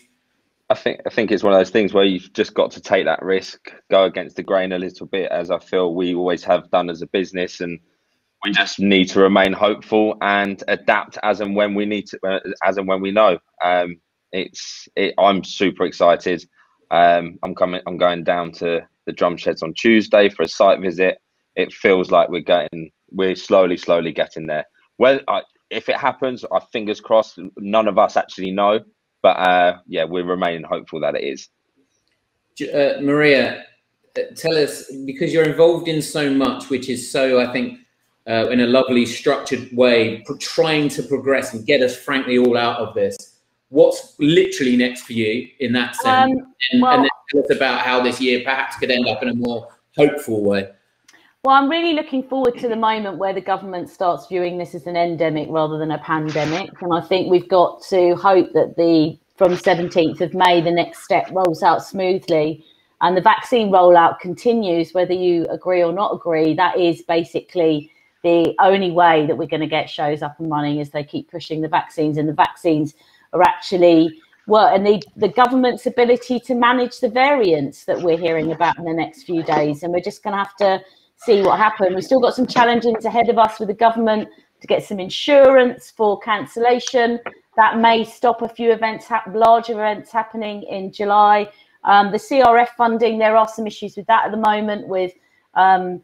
I 0.70 0.76
think 0.76 1.02
I 1.06 1.10
think 1.10 1.32
it's 1.32 1.44
one 1.44 1.54
of 1.54 1.60
those 1.60 1.70
things 1.70 1.94
where 1.94 2.06
you've 2.06 2.34
just 2.34 2.54
got 2.54 2.72
to 2.72 2.82
take 2.82 3.06
that 3.06 3.22
risk, 3.22 3.72
go 3.92 4.06
against 4.06 4.36
the 4.36 4.44
grain 4.44 4.72
a 4.72 4.80
little 4.80 5.08
bit, 5.08 5.32
as 5.32 5.52
I 5.52 5.60
feel 5.60 5.94
we 5.94 6.16
always 6.16 6.44
have 6.46 6.72
done 6.72 6.90
as 6.90 7.02
a 7.02 7.08
business, 7.08 7.60
and 7.60 7.80
we 8.44 8.52
just 8.52 8.80
need 8.80 9.06
to 9.10 9.22
remain 9.22 9.54
hopeful 9.54 10.16
and 10.22 10.64
adapt 10.68 11.18
as 11.24 11.42
and 11.42 11.56
when 11.56 11.76
we 11.76 11.86
need 11.86 12.08
to, 12.08 12.20
uh, 12.28 12.40
as 12.64 12.78
and 12.78 12.88
when 12.88 13.02
we 13.02 13.12
know. 13.12 13.40
Um, 13.64 13.98
it's 14.32 14.88
it, 14.96 15.14
I'm 15.18 15.44
super 15.44 15.86
excited. 15.86 16.46
Um, 16.92 17.40
I'm 17.44 17.56
coming. 17.56 17.82
I'm 17.86 17.98
going 17.98 18.24
down 18.24 18.52
to 18.54 18.82
the 19.06 19.14
Drumsheds 19.14 19.64
on 19.64 19.74
Tuesday 19.74 20.30
for 20.30 20.44
a 20.44 20.48
site 20.48 20.80
visit. 20.80 21.18
It 21.56 21.74
feels 21.74 22.10
like 22.10 22.30
we're 22.30 22.42
getting, 22.42 22.90
we're 23.12 23.36
slowly, 23.36 23.78
slowly 23.78 24.12
getting 24.12 24.48
there. 24.48 24.66
Well, 24.98 25.20
if 25.70 25.90
it 25.90 25.98
happens, 25.98 26.46
I 26.52 26.60
fingers 26.72 27.02
crossed. 27.02 27.40
None 27.58 27.88
of 27.88 27.98
us 27.98 28.18
actually 28.18 28.52
know, 28.52 28.80
but 29.24 29.38
uh, 29.40 29.80
yeah, 29.88 30.04
we're 30.04 30.26
remaining 30.26 30.64
hopeful 30.64 31.00
that 31.00 31.16
it 31.16 31.24
is. 31.24 31.50
Uh, 32.62 33.02
Maria, 33.02 33.64
uh, 34.16 34.22
tell 34.36 34.56
us 34.56 34.92
because 35.06 35.34
you're 35.34 35.50
involved 35.50 35.88
in 35.88 36.02
so 36.02 36.32
much, 36.32 36.70
which 36.70 36.90
is 36.90 37.12
so 37.12 37.40
I 37.40 37.52
think 37.52 37.80
uh, 38.28 38.50
in 38.50 38.60
a 38.60 38.68
lovely 38.68 39.06
structured 39.06 39.70
way, 39.74 40.24
trying 40.40 40.90
to 40.90 41.04
progress 41.04 41.54
and 41.54 41.66
get 41.66 41.82
us 41.82 41.96
frankly 41.96 42.38
all 42.38 42.58
out 42.58 42.80
of 42.80 42.94
this. 42.94 43.18
What's 43.70 44.14
literally 44.20 44.78
next 44.78 45.02
for 45.02 45.14
you 45.14 45.48
in 45.60 45.74
that 45.74 45.96
sense? 45.96 46.32
Um, 46.32 46.54
and, 46.72 46.82
well, 46.82 46.94
and 46.94 47.04
then 47.04 47.10
tell 47.32 47.44
us 47.44 47.50
about 47.50 47.82
how 47.82 48.04
this 48.04 48.22
year 48.22 48.42
perhaps 48.44 48.76
could 48.76 48.92
end 48.92 49.08
up 49.08 49.24
in 49.24 49.30
a 49.30 49.34
more 49.34 49.68
hopeful 49.98 50.44
way. 50.44 50.70
Well, 51.46 51.56
I'm 51.56 51.70
really 51.70 51.92
looking 51.92 52.24
forward 52.24 52.58
to 52.60 52.70
the 52.70 52.78
moment 52.78 53.18
where 53.18 53.34
the 53.34 53.42
government 53.42 53.90
starts 53.90 54.28
viewing 54.28 54.58
this 54.58 54.74
as 54.74 54.88
an 54.88 54.96
endemic 54.96 55.50
rather 55.52 55.78
than 55.78 55.92
a 55.92 55.98
pandemic. 55.98 56.70
And 56.82 56.94
I 56.94 57.02
think 57.02 57.30
we've 57.30 57.50
got 57.50 57.84
to 57.90 58.16
hope 58.16 58.54
that 58.54 58.78
the 58.78 59.20
from 59.36 59.52
17th 59.52 60.22
of 60.22 60.34
May, 60.34 60.62
the 60.62 60.72
next 60.72 61.04
step 61.04 61.30
rolls 61.32 61.62
out 61.62 61.84
smoothly 61.84 62.64
and 63.02 63.18
the 63.18 63.22
vaccine 63.22 63.72
rollout 63.72 64.22
continues, 64.22 64.94
whether 64.94 65.12
you 65.14 65.46
agree 65.48 65.84
or 65.84 65.92
not 65.92 66.16
agree. 66.16 66.54
That 66.54 66.80
is 66.80 67.02
basically 67.02 67.92
the 68.24 68.56
only 68.62 68.92
way 68.92 69.28
that 69.28 69.38
we're 69.38 69.46
going 69.46 69.60
to 69.60 69.68
get 69.68 69.90
shows 69.90 70.22
up 70.22 70.40
and 70.40 70.50
running 70.50 70.80
as 70.80 70.92
they 70.92 71.04
keep 71.04 71.30
pushing 71.30 71.60
the 71.60 71.68
vaccines. 71.68 72.18
And 72.18 72.30
the 72.30 72.34
vaccines 72.34 72.94
are 73.34 73.42
actually 73.42 74.18
well, 74.48 74.74
and 74.74 74.86
the, 74.86 75.02
the 75.18 75.30
government's 75.30 75.86
ability 75.88 76.40
to 76.42 76.56
manage 76.56 77.00
the 77.00 77.10
variants 77.10 77.84
that 77.86 78.02
we're 78.02 78.18
hearing 78.18 78.52
about 78.54 78.78
in 78.78 78.86
the 78.86 78.94
next 78.94 79.24
few 79.24 79.44
days. 79.44 79.84
And 79.84 79.92
we're 79.92 80.02
just 80.02 80.24
going 80.24 80.34
to 80.34 80.38
have 80.38 80.56
to 80.58 80.82
see 81.26 81.42
what 81.42 81.58
happens. 81.58 81.96
We've 81.96 82.04
still 82.04 82.20
got 82.20 82.36
some 82.36 82.48
challenges 82.48 83.06
ahead 83.06 83.30
of 83.30 83.38
us 83.38 83.60
with 83.60 83.70
the 83.70 83.74
government 83.74 84.30
to 84.62 84.68
get 84.68 84.84
some 84.84 85.00
insurance 85.00 85.92
for 85.96 86.20
cancellation. 86.20 87.20
That 87.56 87.78
may 87.80 88.04
stop 88.04 88.42
a 88.42 88.50
few 88.50 88.72
events, 88.72 89.08
large 89.34 89.70
events 89.70 90.12
happening 90.12 90.64
in 90.64 90.92
July. 90.92 91.50
Um, 91.84 92.12
the 92.12 92.18
CRF 92.18 92.70
funding, 92.70 93.20
there 93.20 93.36
are 93.36 93.48
some 93.48 93.68
issues 93.68 93.98
with 93.98 94.08
that 94.08 94.26
at 94.26 94.32
the 94.32 94.38
moment 94.38 94.88
with 94.88 95.14
um, 95.54 96.02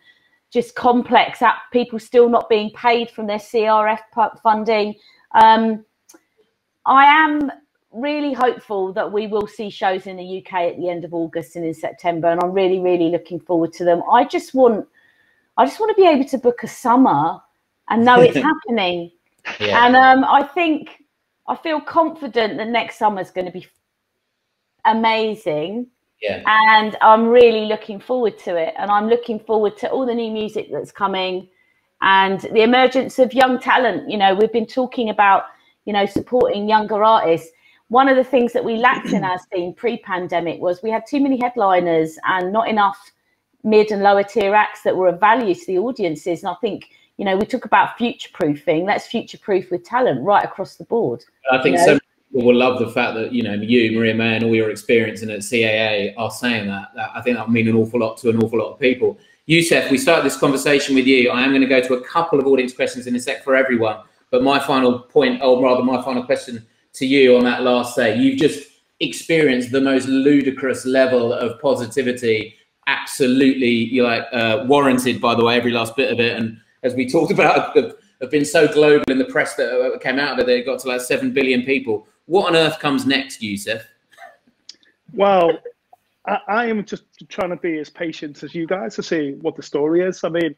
just 0.51 0.75
complex 0.75 1.41
app, 1.41 1.71
people 1.71 1.99
still 1.99 2.29
not 2.29 2.49
being 2.49 2.71
paid 2.71 3.09
from 3.09 3.27
their 3.27 3.37
CRF 3.37 3.99
funding. 4.43 4.95
Um, 5.31 5.85
I 6.85 7.05
am 7.05 7.51
really 7.91 8.33
hopeful 8.33 8.93
that 8.93 9.11
we 9.11 9.27
will 9.27 9.47
see 9.47 9.69
shows 9.69 10.07
in 10.07 10.17
the 10.17 10.39
UK 10.39 10.53
at 10.53 10.77
the 10.77 10.89
end 10.89 11.05
of 11.05 11.13
August 11.13 11.55
and 11.55 11.65
in 11.65 11.73
September, 11.73 12.27
and 12.29 12.41
I'm 12.43 12.51
really, 12.51 12.79
really 12.79 13.09
looking 13.09 13.39
forward 13.39 13.73
to 13.73 13.83
them. 13.83 14.01
I 14.11 14.25
just 14.25 14.53
want 14.53 14.87
I 15.60 15.65
just 15.65 15.77
want 15.77 15.94
to 15.94 16.02
be 16.02 16.07
able 16.07 16.23
to 16.23 16.38
book 16.38 16.64
a 16.64 16.69
summer 16.69 17.38
and 17.90 18.06
know 18.06 18.22
it's 18.22 18.38
happening. 18.52 19.11
Yeah. 19.60 19.86
And 19.86 19.94
um, 19.94 20.23
I 20.23 20.41
think 20.41 21.03
I 21.49 21.56
feel 21.57 21.81
confident 21.81 22.57
that 22.57 22.69
next 22.69 22.98
summer 22.98 23.19
is 23.19 23.30
going 23.30 23.45
to 23.45 23.52
be 23.52 23.68
amazing. 24.86 25.88
Yeah. 26.22 26.44
And 26.48 26.95
I'm 27.02 27.27
really 27.27 27.65
looking 27.65 27.99
forward 27.99 28.40
to 28.40 28.56
it. 28.56 28.73
And 28.77 28.90
I'm 28.90 29.10
looking 29.10 29.38
forward 29.38 29.77
to 29.80 29.90
all 29.90 30.06
the 30.06 30.15
new 30.15 30.31
music 30.31 30.69
that's 30.72 30.94
coming 30.94 31.49
and 32.02 32.40
the 32.40 32.61
emergence 32.61 33.19
of 33.19 33.34
young 33.34 33.60
talent. 33.60 34.10
You 34.10 34.18
know, 34.18 34.34
we've 34.34 34.53
been 34.53 34.65
talking 34.65 35.10
about, 35.10 35.44
you 35.84 35.91
know, 35.91 36.06
supporting 36.06 36.69
younger 36.69 37.03
artists. 37.03 37.49
One 37.90 38.07
of 38.07 38.15
the 38.15 38.23
things 38.23 38.53
that 38.53 38.64
we 38.64 38.77
lacked 38.77 39.11
in 39.11 39.26
our 39.26 39.40
scene 39.53 39.73
pre 39.73 39.98
pandemic 39.98 40.61
was 40.61 40.81
we 40.81 40.90
had 40.90 41.03
too 41.06 41.19
many 41.19 41.38
headliners 41.38 42.18
and 42.23 42.53
not 42.53 42.69
enough 42.69 43.11
mid 43.64 43.91
and 43.91 44.02
lower 44.02 44.23
tier 44.23 44.56
acts 44.56 44.84
that 44.84 44.95
were 44.95 45.10
of 45.10 45.19
value 45.19 45.53
to 45.53 45.65
the 45.65 45.77
audiences. 45.77 46.44
And 46.44 46.49
I 46.49 46.56
think, 46.61 46.90
you 47.18 47.26
know, 47.26 47.36
we 47.36 47.45
talk 47.45 47.65
about 47.65 47.98
future 47.98 48.30
proofing. 48.34 48.86
Let's 48.86 49.07
future 49.07 49.38
proof 49.38 49.69
with 49.72 49.84
talent 49.84 50.22
right 50.22 50.44
across 50.44 50.76
the 50.76 50.86
board. 50.86 51.23
I 51.52 51.61
think 51.61 51.77
you 51.77 51.86
know? 51.86 51.98
so 51.98 51.99
people 52.31 52.48
will 52.48 52.56
love 52.56 52.80
the 52.80 52.90
fact 52.90 53.15
that, 53.15 53.34
you 53.34 53.44
know, 53.44 53.53
you, 53.53 53.91
Maria 53.98 54.14
May, 54.14 54.36
and 54.36 54.45
all 54.45 54.56
your 54.56 54.69
experience 54.69 55.22
in 55.22 55.30
at 55.30 55.40
CAA 55.40 56.14
are 56.18 56.31
saying 56.31 56.68
that. 56.68 56.90
that. 56.95 57.11
I 57.14 57.22
think 57.22 57.38
that 57.38 57.48
will 57.48 57.53
mean 57.53 57.68
an 57.68 57.76
awful 57.76 57.99
lot 57.99 58.18
to 58.19 58.30
an 58.30 58.41
awful 58.41 58.60
lot 58.60 58.73
of 58.73 58.80
people. 58.80 59.18
Yousef, 59.48 59.90
we 59.90 59.98
started 59.98 60.23
this 60.23 60.38
conversation 60.38 60.95
with 60.95 61.07
you. 61.07 61.31
I 61.31 61.41
am 61.41 61.49
going 61.49 61.61
to 61.61 61.68
go 61.68 61.81
to 61.81 61.95
a 61.95 62.02
couple 62.07 62.40
of 62.40 62.45
audience 62.45 62.72
questions 62.72 63.07
in 63.07 63.15
a 63.15 63.19
sec 63.19 63.44
for 63.44 63.56
everyone. 63.56 63.98
But 64.31 64.44
my 64.44 64.60
final 64.60 64.99
point, 64.99 65.41
or 65.41 65.61
rather 65.61 65.84
my 65.84 66.03
final 66.03 66.23
question 66.23 66.65
to 66.94 67.06
you 67.06 67.36
on 67.36 67.44
that 67.45 67.64
last 67.64 67.95
say, 67.95 68.15
you've 68.15 68.38
just 68.38 68.69
experienced 68.99 69.72
the 69.72 69.81
most 69.81 70.07
ludicrous 70.07 70.86
level 70.86 71.34
of 71.34 71.60
positivity 71.60 72.56
absolutely 72.90 73.70
you 73.70 74.03
like 74.03 74.26
uh, 74.32 74.66
warranted 74.68 75.22
by 75.22 75.36
the 75.36 75.44
way 75.44 75.56
every 75.56 75.72
last 75.72 75.95
bit 75.95 76.11
of 76.11 76.20
it. 76.20 76.38
And 76.38 76.60
as 76.84 76.95
we 76.95 77.10
talked 77.10 77.32
about 77.38 77.76
have, 77.76 77.95
have 78.22 78.32
been 78.32 78.45
so 78.45 78.68
global 78.68 79.03
in 79.10 79.18
the 79.18 79.26
press 79.26 79.56
that 79.56 79.70
uh, 79.70 79.98
came 79.99 80.20
out 80.20 80.34
of 80.34 80.40
it 80.40 80.45
they 80.45 80.64
got 80.64 80.80
to 80.80 80.88
like 80.88 81.02
7 81.02 81.32
billion 81.34 81.64
people. 81.64 82.07
What 82.26 82.48
on 82.48 82.56
earth 82.56 82.80
comes 82.80 83.06
next 83.06 83.41
Yousef 83.41 83.84
well 85.14 85.60
I, 86.26 86.40
I, 86.48 86.66
am 86.66 86.86
just 86.86 87.03
trying 87.30 87.49
to 87.49 87.56
be 87.56 87.80
as 87.80 87.90
patient 87.90 88.44
as 88.44 88.53
you 88.53 88.68
guys 88.68 88.95
to 88.95 89.03
see 89.03 89.32
what 89.41 89.56
the 89.56 89.64
story 89.64 90.02
is. 90.02 90.24
I 90.24 90.30
mean 90.30 90.56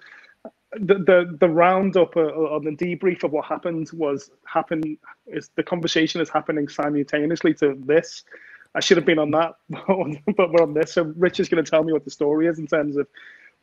the 0.73 0.95
the, 0.95 1.37
the 1.39 1.49
roundup 1.49 2.15
uh, 2.15 2.21
on 2.55 2.63
the 2.63 2.71
debrief 2.71 3.23
of 3.23 3.31
what 3.31 3.45
happened 3.45 3.89
was 3.93 4.31
happen 4.45 4.97
is 5.27 5.49
the 5.55 5.63
conversation 5.63 6.21
is 6.21 6.29
happening 6.29 6.67
simultaneously 6.67 7.53
to 7.55 7.77
this 7.85 8.23
I 8.73 8.79
should 8.79 8.97
have 8.97 9.05
been 9.05 9.19
on 9.19 9.31
that, 9.31 9.55
but 9.69 10.51
we're 10.51 10.63
on 10.63 10.73
this. 10.73 10.93
So 10.93 11.13
Rich 11.17 11.39
is 11.39 11.49
going 11.49 11.63
to 11.63 11.69
tell 11.69 11.83
me 11.83 11.93
what 11.93 12.05
the 12.05 12.11
story 12.11 12.47
is 12.47 12.59
in 12.59 12.67
terms 12.67 12.97
of 12.97 13.07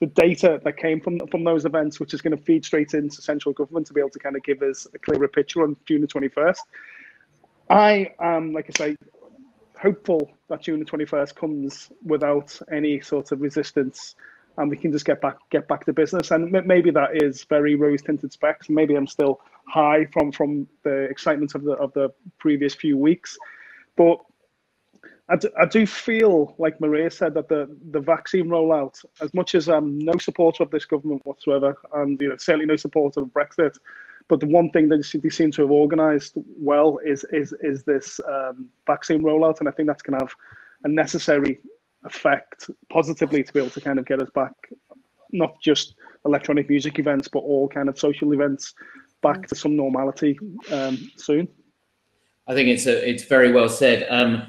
the 0.01 0.07
data 0.07 0.61
that 0.65 0.77
came 0.77 1.01
from 1.01 1.19
from 1.31 1.45
those 1.45 1.65
events, 1.65 1.99
which 1.99 2.15
is 2.15 2.21
going 2.21 2.37
to 2.37 2.43
feed 2.43 2.65
straight 2.65 2.95
into 2.95 3.21
central 3.21 3.53
government 3.53 3.87
to 3.89 3.93
be 3.93 4.01
able 4.01 4.11
to 4.11 4.19
kind 4.19 4.37
of 4.37 4.43
give 4.43 4.63
us 4.63 4.87
a 4.95 4.99
clearer 4.99 5.29
picture 5.29 5.63
on 5.63 5.77
June 5.87 6.03
the 6.03 6.07
21st. 6.07 6.59
I 7.71 8.13
am, 8.21 8.53
like 8.53 8.71
I 8.75 8.79
say, 8.79 8.97
hopeful 9.81 10.31
that 10.49 10.63
June 10.63 10.81
the 10.81 10.85
21st 10.85 11.35
comes 11.35 11.91
without 12.05 12.59
any 12.73 13.01
sort 13.01 13.33
of 13.33 13.41
resistance 13.41 14.15
and 14.57 14.71
we 14.71 14.77
can 14.77 14.91
just 14.91 15.05
get 15.05 15.21
back 15.21 15.37
get 15.51 15.69
back 15.69 15.85
to 15.87 15.93
business. 15.93 16.31
And 16.31 16.51
maybe 16.67 16.91
that 16.91 17.23
is 17.23 17.45
very 17.45 17.75
rose 17.75 18.03
tinted 18.03 18.33
specs. 18.33 18.69
Maybe 18.69 18.95
I'm 18.95 19.07
still 19.07 19.41
high 19.67 20.07
from 20.13 20.33
from 20.33 20.69
the 20.83 21.05
excitement 21.05 21.55
of 21.55 21.63
the 21.65 21.73
of 21.73 21.93
the 21.95 22.11
previous 22.39 22.75
few 22.75 22.97
weeks, 22.97 23.39
but 23.97 24.19
I 25.31 25.37
do, 25.37 25.51
I 25.61 25.67
do 25.67 25.87
feel, 25.87 26.55
like 26.59 26.81
Maria 26.81 27.11
said, 27.11 27.35
that 27.35 27.49
the, 27.49 27.69
the 27.91 28.01
vaccine 28.01 28.47
rollout, 28.47 29.05
as 29.21 29.33
much 29.35 29.55
as 29.55 29.69
I'm 29.69 29.99
no 29.99 30.17
supporter 30.17 30.63
of 30.63 30.71
this 30.71 30.87
government 30.87 31.21
whatsoever, 31.27 31.77
and 31.95 32.21
you 32.21 32.31
know, 32.31 32.37
certainly 32.39 32.65
no 32.67 32.77
supporter 32.77 33.21
of 33.21 33.29
Brexit, 33.29 33.77
but 34.29 34.41
the 34.41 34.47
one 34.47 34.71
thing 34.71 34.89
that 34.89 35.21
they 35.23 35.29
seem 35.29 35.51
to 35.53 35.63
have 35.63 35.71
organised 35.71 36.35
well 36.37 36.99
is 37.05 37.25
is 37.33 37.55
is 37.61 37.83
this 37.85 38.21
um, 38.29 38.69
vaccine 38.87 39.23
rollout, 39.23 39.61
and 39.61 39.69
I 39.69 39.73
think 39.73 39.87
that's 39.89 40.03
going 40.03 40.19
to 40.19 40.25
have 40.25 40.35
a 40.85 40.89
necessary 40.89 41.61
effect 42.05 42.71
positively 42.91 43.43
to 43.43 43.53
be 43.53 43.61
able 43.61 43.71
to 43.71 43.81
kind 43.81 43.99
of 43.99 44.07
get 44.07 44.23
us 44.23 44.31
back, 44.35 44.53
not 45.33 45.61
just 45.61 45.95
electronic 46.25 46.69
music 46.69 46.99
events, 46.99 47.29
but 47.29 47.41
all 47.41 47.69
kind 47.69 47.89
of 47.89 47.99
social 47.99 48.33
events 48.33 48.75
back 49.23 49.47
to 49.49 49.55
some 49.55 49.77
normality 49.77 50.39
um, 50.71 51.11
soon. 51.17 51.49
I 52.47 52.55
think 52.55 52.69
it's 52.69 52.87
a, 52.87 53.09
it's 53.09 53.25
very 53.25 53.53
well 53.53 53.69
said. 53.69 54.07
Um, 54.09 54.43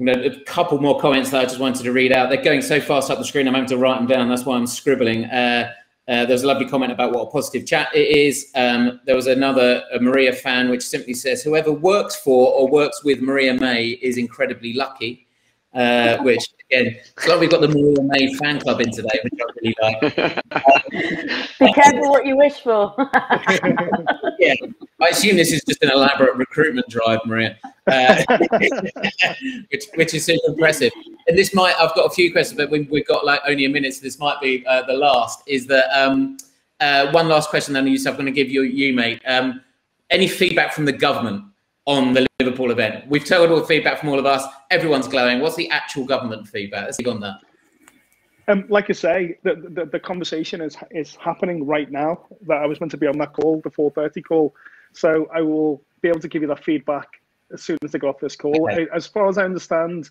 a 0.00 0.40
couple 0.44 0.80
more 0.80 0.98
comments 1.00 1.30
that 1.30 1.40
I 1.40 1.44
just 1.44 1.58
wanted 1.58 1.82
to 1.84 1.92
read 1.92 2.12
out. 2.12 2.30
They're 2.30 2.42
going 2.42 2.62
so 2.62 2.80
fast 2.80 3.10
up 3.10 3.18
the 3.18 3.24
screen, 3.24 3.46
I'm 3.46 3.54
having 3.54 3.68
to 3.68 3.76
write 3.76 3.98
them 3.98 4.06
down. 4.06 4.28
That's 4.28 4.44
why 4.44 4.56
I'm 4.56 4.66
scribbling. 4.66 5.26
Uh, 5.26 5.72
uh, 6.08 6.26
there's 6.26 6.42
a 6.42 6.46
lovely 6.46 6.66
comment 6.66 6.90
about 6.90 7.12
what 7.12 7.22
a 7.22 7.30
positive 7.30 7.66
chat 7.66 7.94
it 7.94 8.08
is. 8.08 8.50
Um, 8.56 9.00
there 9.06 9.14
was 9.14 9.28
another 9.28 9.84
Maria 10.00 10.32
fan 10.32 10.68
which 10.68 10.82
simply 10.82 11.14
says, 11.14 11.42
"Whoever 11.42 11.72
works 11.72 12.16
for 12.16 12.52
or 12.52 12.68
works 12.68 13.04
with 13.04 13.20
Maria 13.20 13.54
May 13.54 13.90
is 14.02 14.18
incredibly 14.18 14.72
lucky." 14.72 15.26
Uh, 15.74 16.18
which 16.22 16.44
again, 16.70 16.96
it's 16.96 17.28
like 17.28 17.38
we've 17.38 17.50
got 17.50 17.60
the 17.60 17.68
Maria 17.68 18.02
May 18.02 18.34
fan 18.34 18.60
club 18.60 18.80
in 18.80 18.90
today, 18.90 19.20
which 19.22 19.40
I 19.40 19.44
really 19.62 19.74
like. 19.80 21.58
Be 21.60 21.72
careful 21.72 22.10
what 22.10 22.26
you 22.26 22.36
wish 22.36 22.60
for. 22.60 22.94
yeah, 24.38 24.54
I 25.00 25.08
assume 25.08 25.36
this 25.36 25.52
is 25.52 25.62
just 25.62 25.82
an 25.84 25.90
elaborate 25.92 26.34
recruitment 26.34 26.88
drive, 26.88 27.20
Maria, 27.24 27.56
uh, 27.86 28.22
which, 29.70 29.84
which 29.94 30.14
is 30.14 30.24
super 30.24 30.48
impressive. 30.48 30.92
And 31.26 31.36
this 31.36 31.54
might, 31.54 31.74
I've 31.78 31.94
got 31.94 32.06
a 32.06 32.10
few 32.10 32.32
questions, 32.32 32.58
but 32.58 32.70
we, 32.70 32.84
have 32.84 33.06
got 33.06 33.24
like 33.24 33.40
only 33.46 33.64
a 33.64 33.68
minute, 33.68 33.94
so 33.94 34.02
this 34.02 34.18
might 34.18 34.40
be 34.40 34.64
uh, 34.66 34.82
the 34.86 34.94
last. 34.94 35.42
Is 35.46 35.66
that 35.66 35.90
um, 35.96 36.36
uh, 36.80 37.10
one 37.12 37.28
last 37.28 37.50
question, 37.50 37.74
then, 37.74 37.86
I'm 37.86 38.14
going 38.14 38.26
to 38.26 38.32
give 38.32 38.50
you, 38.50 38.62
you 38.62 38.92
mate. 38.92 39.22
Um, 39.26 39.60
any 40.10 40.28
feedback 40.28 40.72
from 40.72 40.84
the 40.84 40.92
government 40.92 41.44
on 41.86 42.12
the 42.12 42.26
Liverpool 42.38 42.70
event. 42.70 43.08
We've 43.08 43.24
told 43.24 43.50
all 43.50 43.60
the 43.60 43.66
feedback 43.66 43.98
from 43.98 44.10
all 44.10 44.18
of 44.18 44.26
us. 44.26 44.44
Everyone's 44.70 45.08
glowing. 45.08 45.40
What's 45.40 45.56
the 45.56 45.68
actual 45.70 46.04
government 46.04 46.46
feedback? 46.46 46.84
Let's 46.84 47.06
on 47.06 47.20
that. 47.20 47.40
Um, 48.48 48.66
like 48.68 48.90
I 48.90 48.92
say, 48.92 49.38
the, 49.42 49.54
the, 49.54 49.86
the 49.86 50.00
conversation 50.00 50.60
is 50.60 50.76
is 50.90 51.16
happening 51.16 51.64
right 51.64 51.90
now. 51.90 52.26
That 52.46 52.58
I 52.58 52.66
was 52.66 52.80
meant 52.80 52.90
to 52.90 52.96
be 52.96 53.06
on 53.06 53.16
that 53.18 53.32
call, 53.32 53.60
the 53.62 53.70
4:30 53.70 54.24
call, 54.24 54.54
so 54.92 55.28
I 55.34 55.40
will 55.40 55.82
be 56.00 56.08
able 56.08 56.20
to 56.20 56.28
give 56.28 56.42
you 56.42 56.48
that 56.48 56.64
feedback 56.64 57.21
as 57.52 57.62
soon 57.62 57.78
as 57.84 57.92
they 57.92 57.98
go 57.98 58.08
off 58.08 58.20
this 58.20 58.36
call. 58.36 58.70
Okay. 58.70 58.86
As 58.94 59.06
far 59.06 59.28
as 59.28 59.38
I 59.38 59.44
understand, 59.44 60.10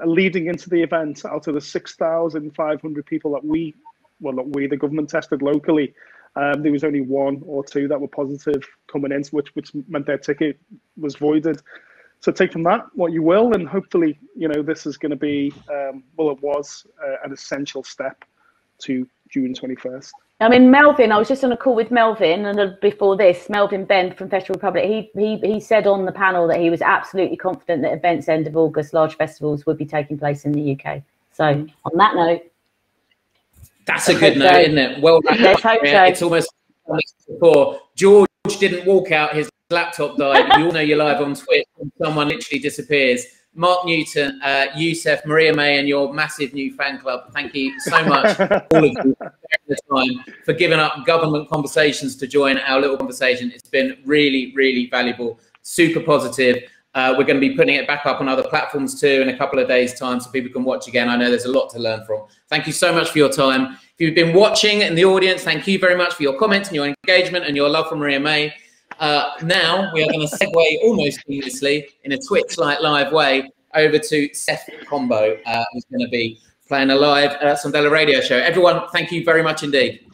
uh, 0.00 0.06
leading 0.06 0.46
into 0.46 0.70
the 0.70 0.82
event, 0.82 1.24
out 1.24 1.46
of 1.46 1.54
the 1.54 1.60
6,500 1.60 3.06
people 3.06 3.32
that 3.32 3.44
we, 3.44 3.74
well, 4.20 4.34
not 4.34 4.54
we, 4.54 4.66
the 4.66 4.76
government 4.76 5.10
tested 5.10 5.42
locally, 5.42 5.94
um, 6.36 6.62
there 6.62 6.72
was 6.72 6.84
only 6.84 7.02
one 7.02 7.42
or 7.44 7.62
two 7.64 7.88
that 7.88 8.00
were 8.00 8.08
positive 8.08 8.62
coming 8.90 9.12
in, 9.12 9.22
which 9.32 9.54
which 9.54 9.72
meant 9.88 10.06
their 10.06 10.18
ticket 10.18 10.58
was 10.96 11.16
voided. 11.16 11.60
So 12.20 12.32
take 12.32 12.52
from 12.52 12.62
that 12.62 12.86
what 12.94 13.12
you 13.12 13.22
will, 13.22 13.52
and 13.52 13.68
hopefully, 13.68 14.18
you 14.36 14.48
know, 14.48 14.62
this 14.62 14.86
is 14.86 14.96
going 14.96 15.10
to 15.10 15.16
be, 15.16 15.52
um, 15.70 16.04
well, 16.16 16.30
it 16.30 16.40
was 16.40 16.86
uh, 17.04 17.16
an 17.24 17.32
essential 17.32 17.82
step 17.82 18.24
to 18.82 19.06
June 19.28 19.54
21st. 19.54 20.10
I 20.42 20.48
mean, 20.48 20.70
Melvin, 20.70 21.12
I 21.12 21.18
was 21.18 21.28
just 21.28 21.44
on 21.44 21.52
a 21.52 21.56
call 21.56 21.76
with 21.76 21.90
Melvin, 21.92 22.46
and 22.46 22.80
before 22.80 23.16
this, 23.16 23.48
Melvin 23.48 23.84
Benn 23.84 24.12
from 24.12 24.28
Festival 24.28 24.54
Republic, 24.54 24.84
he, 24.84 25.10
he, 25.14 25.36
he 25.54 25.60
said 25.60 25.86
on 25.86 26.04
the 26.04 26.12
panel 26.12 26.48
that 26.48 26.58
he 26.58 26.68
was 26.68 26.82
absolutely 26.82 27.36
confident 27.36 27.82
that 27.82 27.92
events 27.92 28.28
end 28.28 28.48
of 28.48 28.56
August, 28.56 28.92
large 28.92 29.16
festivals 29.16 29.64
would 29.66 29.78
be 29.78 29.86
taking 29.86 30.18
place 30.18 30.44
in 30.44 30.52
the 30.52 30.72
UK. 30.72 31.02
So, 31.32 31.44
mm. 31.44 31.72
on 31.84 31.96
that 31.96 32.16
note, 32.16 32.42
that's 33.86 34.08
a 34.08 34.18
good 34.18 34.36
note, 34.36 34.50
so. 34.50 34.58
isn't 34.58 34.78
it? 34.78 35.00
Well, 35.00 35.20
let's 35.24 35.62
hope 35.62 35.80
so. 35.84 36.04
It's 36.04 36.22
almost 36.22 36.52
before 37.28 37.80
George 37.94 38.28
didn't 38.58 38.86
walk 38.86 39.12
out; 39.12 39.34
his 39.34 39.48
laptop 39.70 40.16
died. 40.16 40.58
you 40.58 40.66
all 40.66 40.72
know 40.72 40.80
you're 40.80 40.98
live 40.98 41.20
on 41.20 41.34
Twitch, 41.34 41.66
and 41.80 41.92
someone 42.02 42.28
literally 42.28 42.60
disappears. 42.60 43.24
Mark 43.54 43.84
Newton, 43.84 44.40
uh, 44.42 44.66
Yousef, 44.74 45.24
Maria 45.26 45.54
May, 45.54 45.78
and 45.78 45.86
your 45.86 46.12
massive 46.12 46.54
new 46.54 46.74
fan 46.74 46.98
club. 46.98 47.32
Thank 47.32 47.54
you 47.54 47.78
so 47.80 48.04
much, 48.04 48.38
all 48.40 48.84
of 48.84 48.92
you, 49.04 49.16
the 49.68 49.76
time 49.90 50.24
for 50.44 50.54
giving 50.54 50.78
up 50.78 51.04
government 51.04 51.48
conversations 51.50 52.16
to 52.16 52.26
join 52.26 52.58
our 52.58 52.80
little 52.80 52.96
conversation. 52.96 53.52
It's 53.54 53.68
been 53.68 53.98
really, 54.06 54.52
really 54.56 54.88
valuable, 54.88 55.38
super 55.62 56.00
positive. 56.00 56.62
Uh, 56.94 57.14
we're 57.16 57.24
going 57.24 57.40
to 57.40 57.46
be 57.46 57.54
putting 57.56 57.74
it 57.74 57.86
back 57.86 58.04
up 58.04 58.20
on 58.20 58.28
other 58.28 58.42
platforms 58.42 59.00
too 59.00 59.22
in 59.22 59.30
a 59.30 59.36
couple 59.36 59.58
of 59.58 59.66
days' 59.66 59.98
time 59.98 60.20
so 60.20 60.30
people 60.30 60.52
can 60.52 60.62
watch 60.62 60.88
again. 60.88 61.08
I 61.08 61.16
know 61.16 61.28
there's 61.30 61.46
a 61.46 61.52
lot 61.52 61.70
to 61.70 61.78
learn 61.78 62.04
from. 62.04 62.26
Thank 62.48 62.66
you 62.66 62.72
so 62.72 62.92
much 62.92 63.10
for 63.10 63.18
your 63.18 63.30
time. 63.30 63.72
If 63.72 63.94
you've 63.98 64.14
been 64.14 64.34
watching 64.34 64.80
in 64.82 64.94
the 64.94 65.04
audience, 65.04 65.42
thank 65.42 65.66
you 65.66 65.78
very 65.78 65.96
much 65.96 66.14
for 66.14 66.22
your 66.22 66.38
comments 66.38 66.68
and 66.68 66.76
your 66.76 66.86
engagement 66.86 67.46
and 67.46 67.56
your 67.56 67.68
love 67.70 67.88
for 67.88 67.96
Maria 67.96 68.20
May. 68.20 68.54
Uh, 69.02 69.32
now 69.42 69.92
we 69.92 70.00
are 70.00 70.06
going 70.06 70.20
to 70.24 70.32
segue 70.36 70.78
almost 70.84 71.26
seamlessly 71.26 71.84
in 72.04 72.12
a 72.12 72.18
Twitch-like 72.18 72.80
live 72.80 73.12
way 73.12 73.50
over 73.74 73.98
to 73.98 74.32
Seth 74.32 74.70
Combo, 74.86 75.36
uh, 75.44 75.64
who's 75.72 75.84
going 75.86 76.04
to 76.04 76.08
be 76.08 76.38
playing 76.68 76.90
a 76.90 76.94
live 76.94 77.32
uh, 77.32 77.56
Sondela 77.56 77.90
radio 77.90 78.20
show. 78.20 78.36
Everyone, 78.36 78.82
thank 78.92 79.10
you 79.10 79.24
very 79.24 79.42
much 79.42 79.64
indeed. 79.64 80.06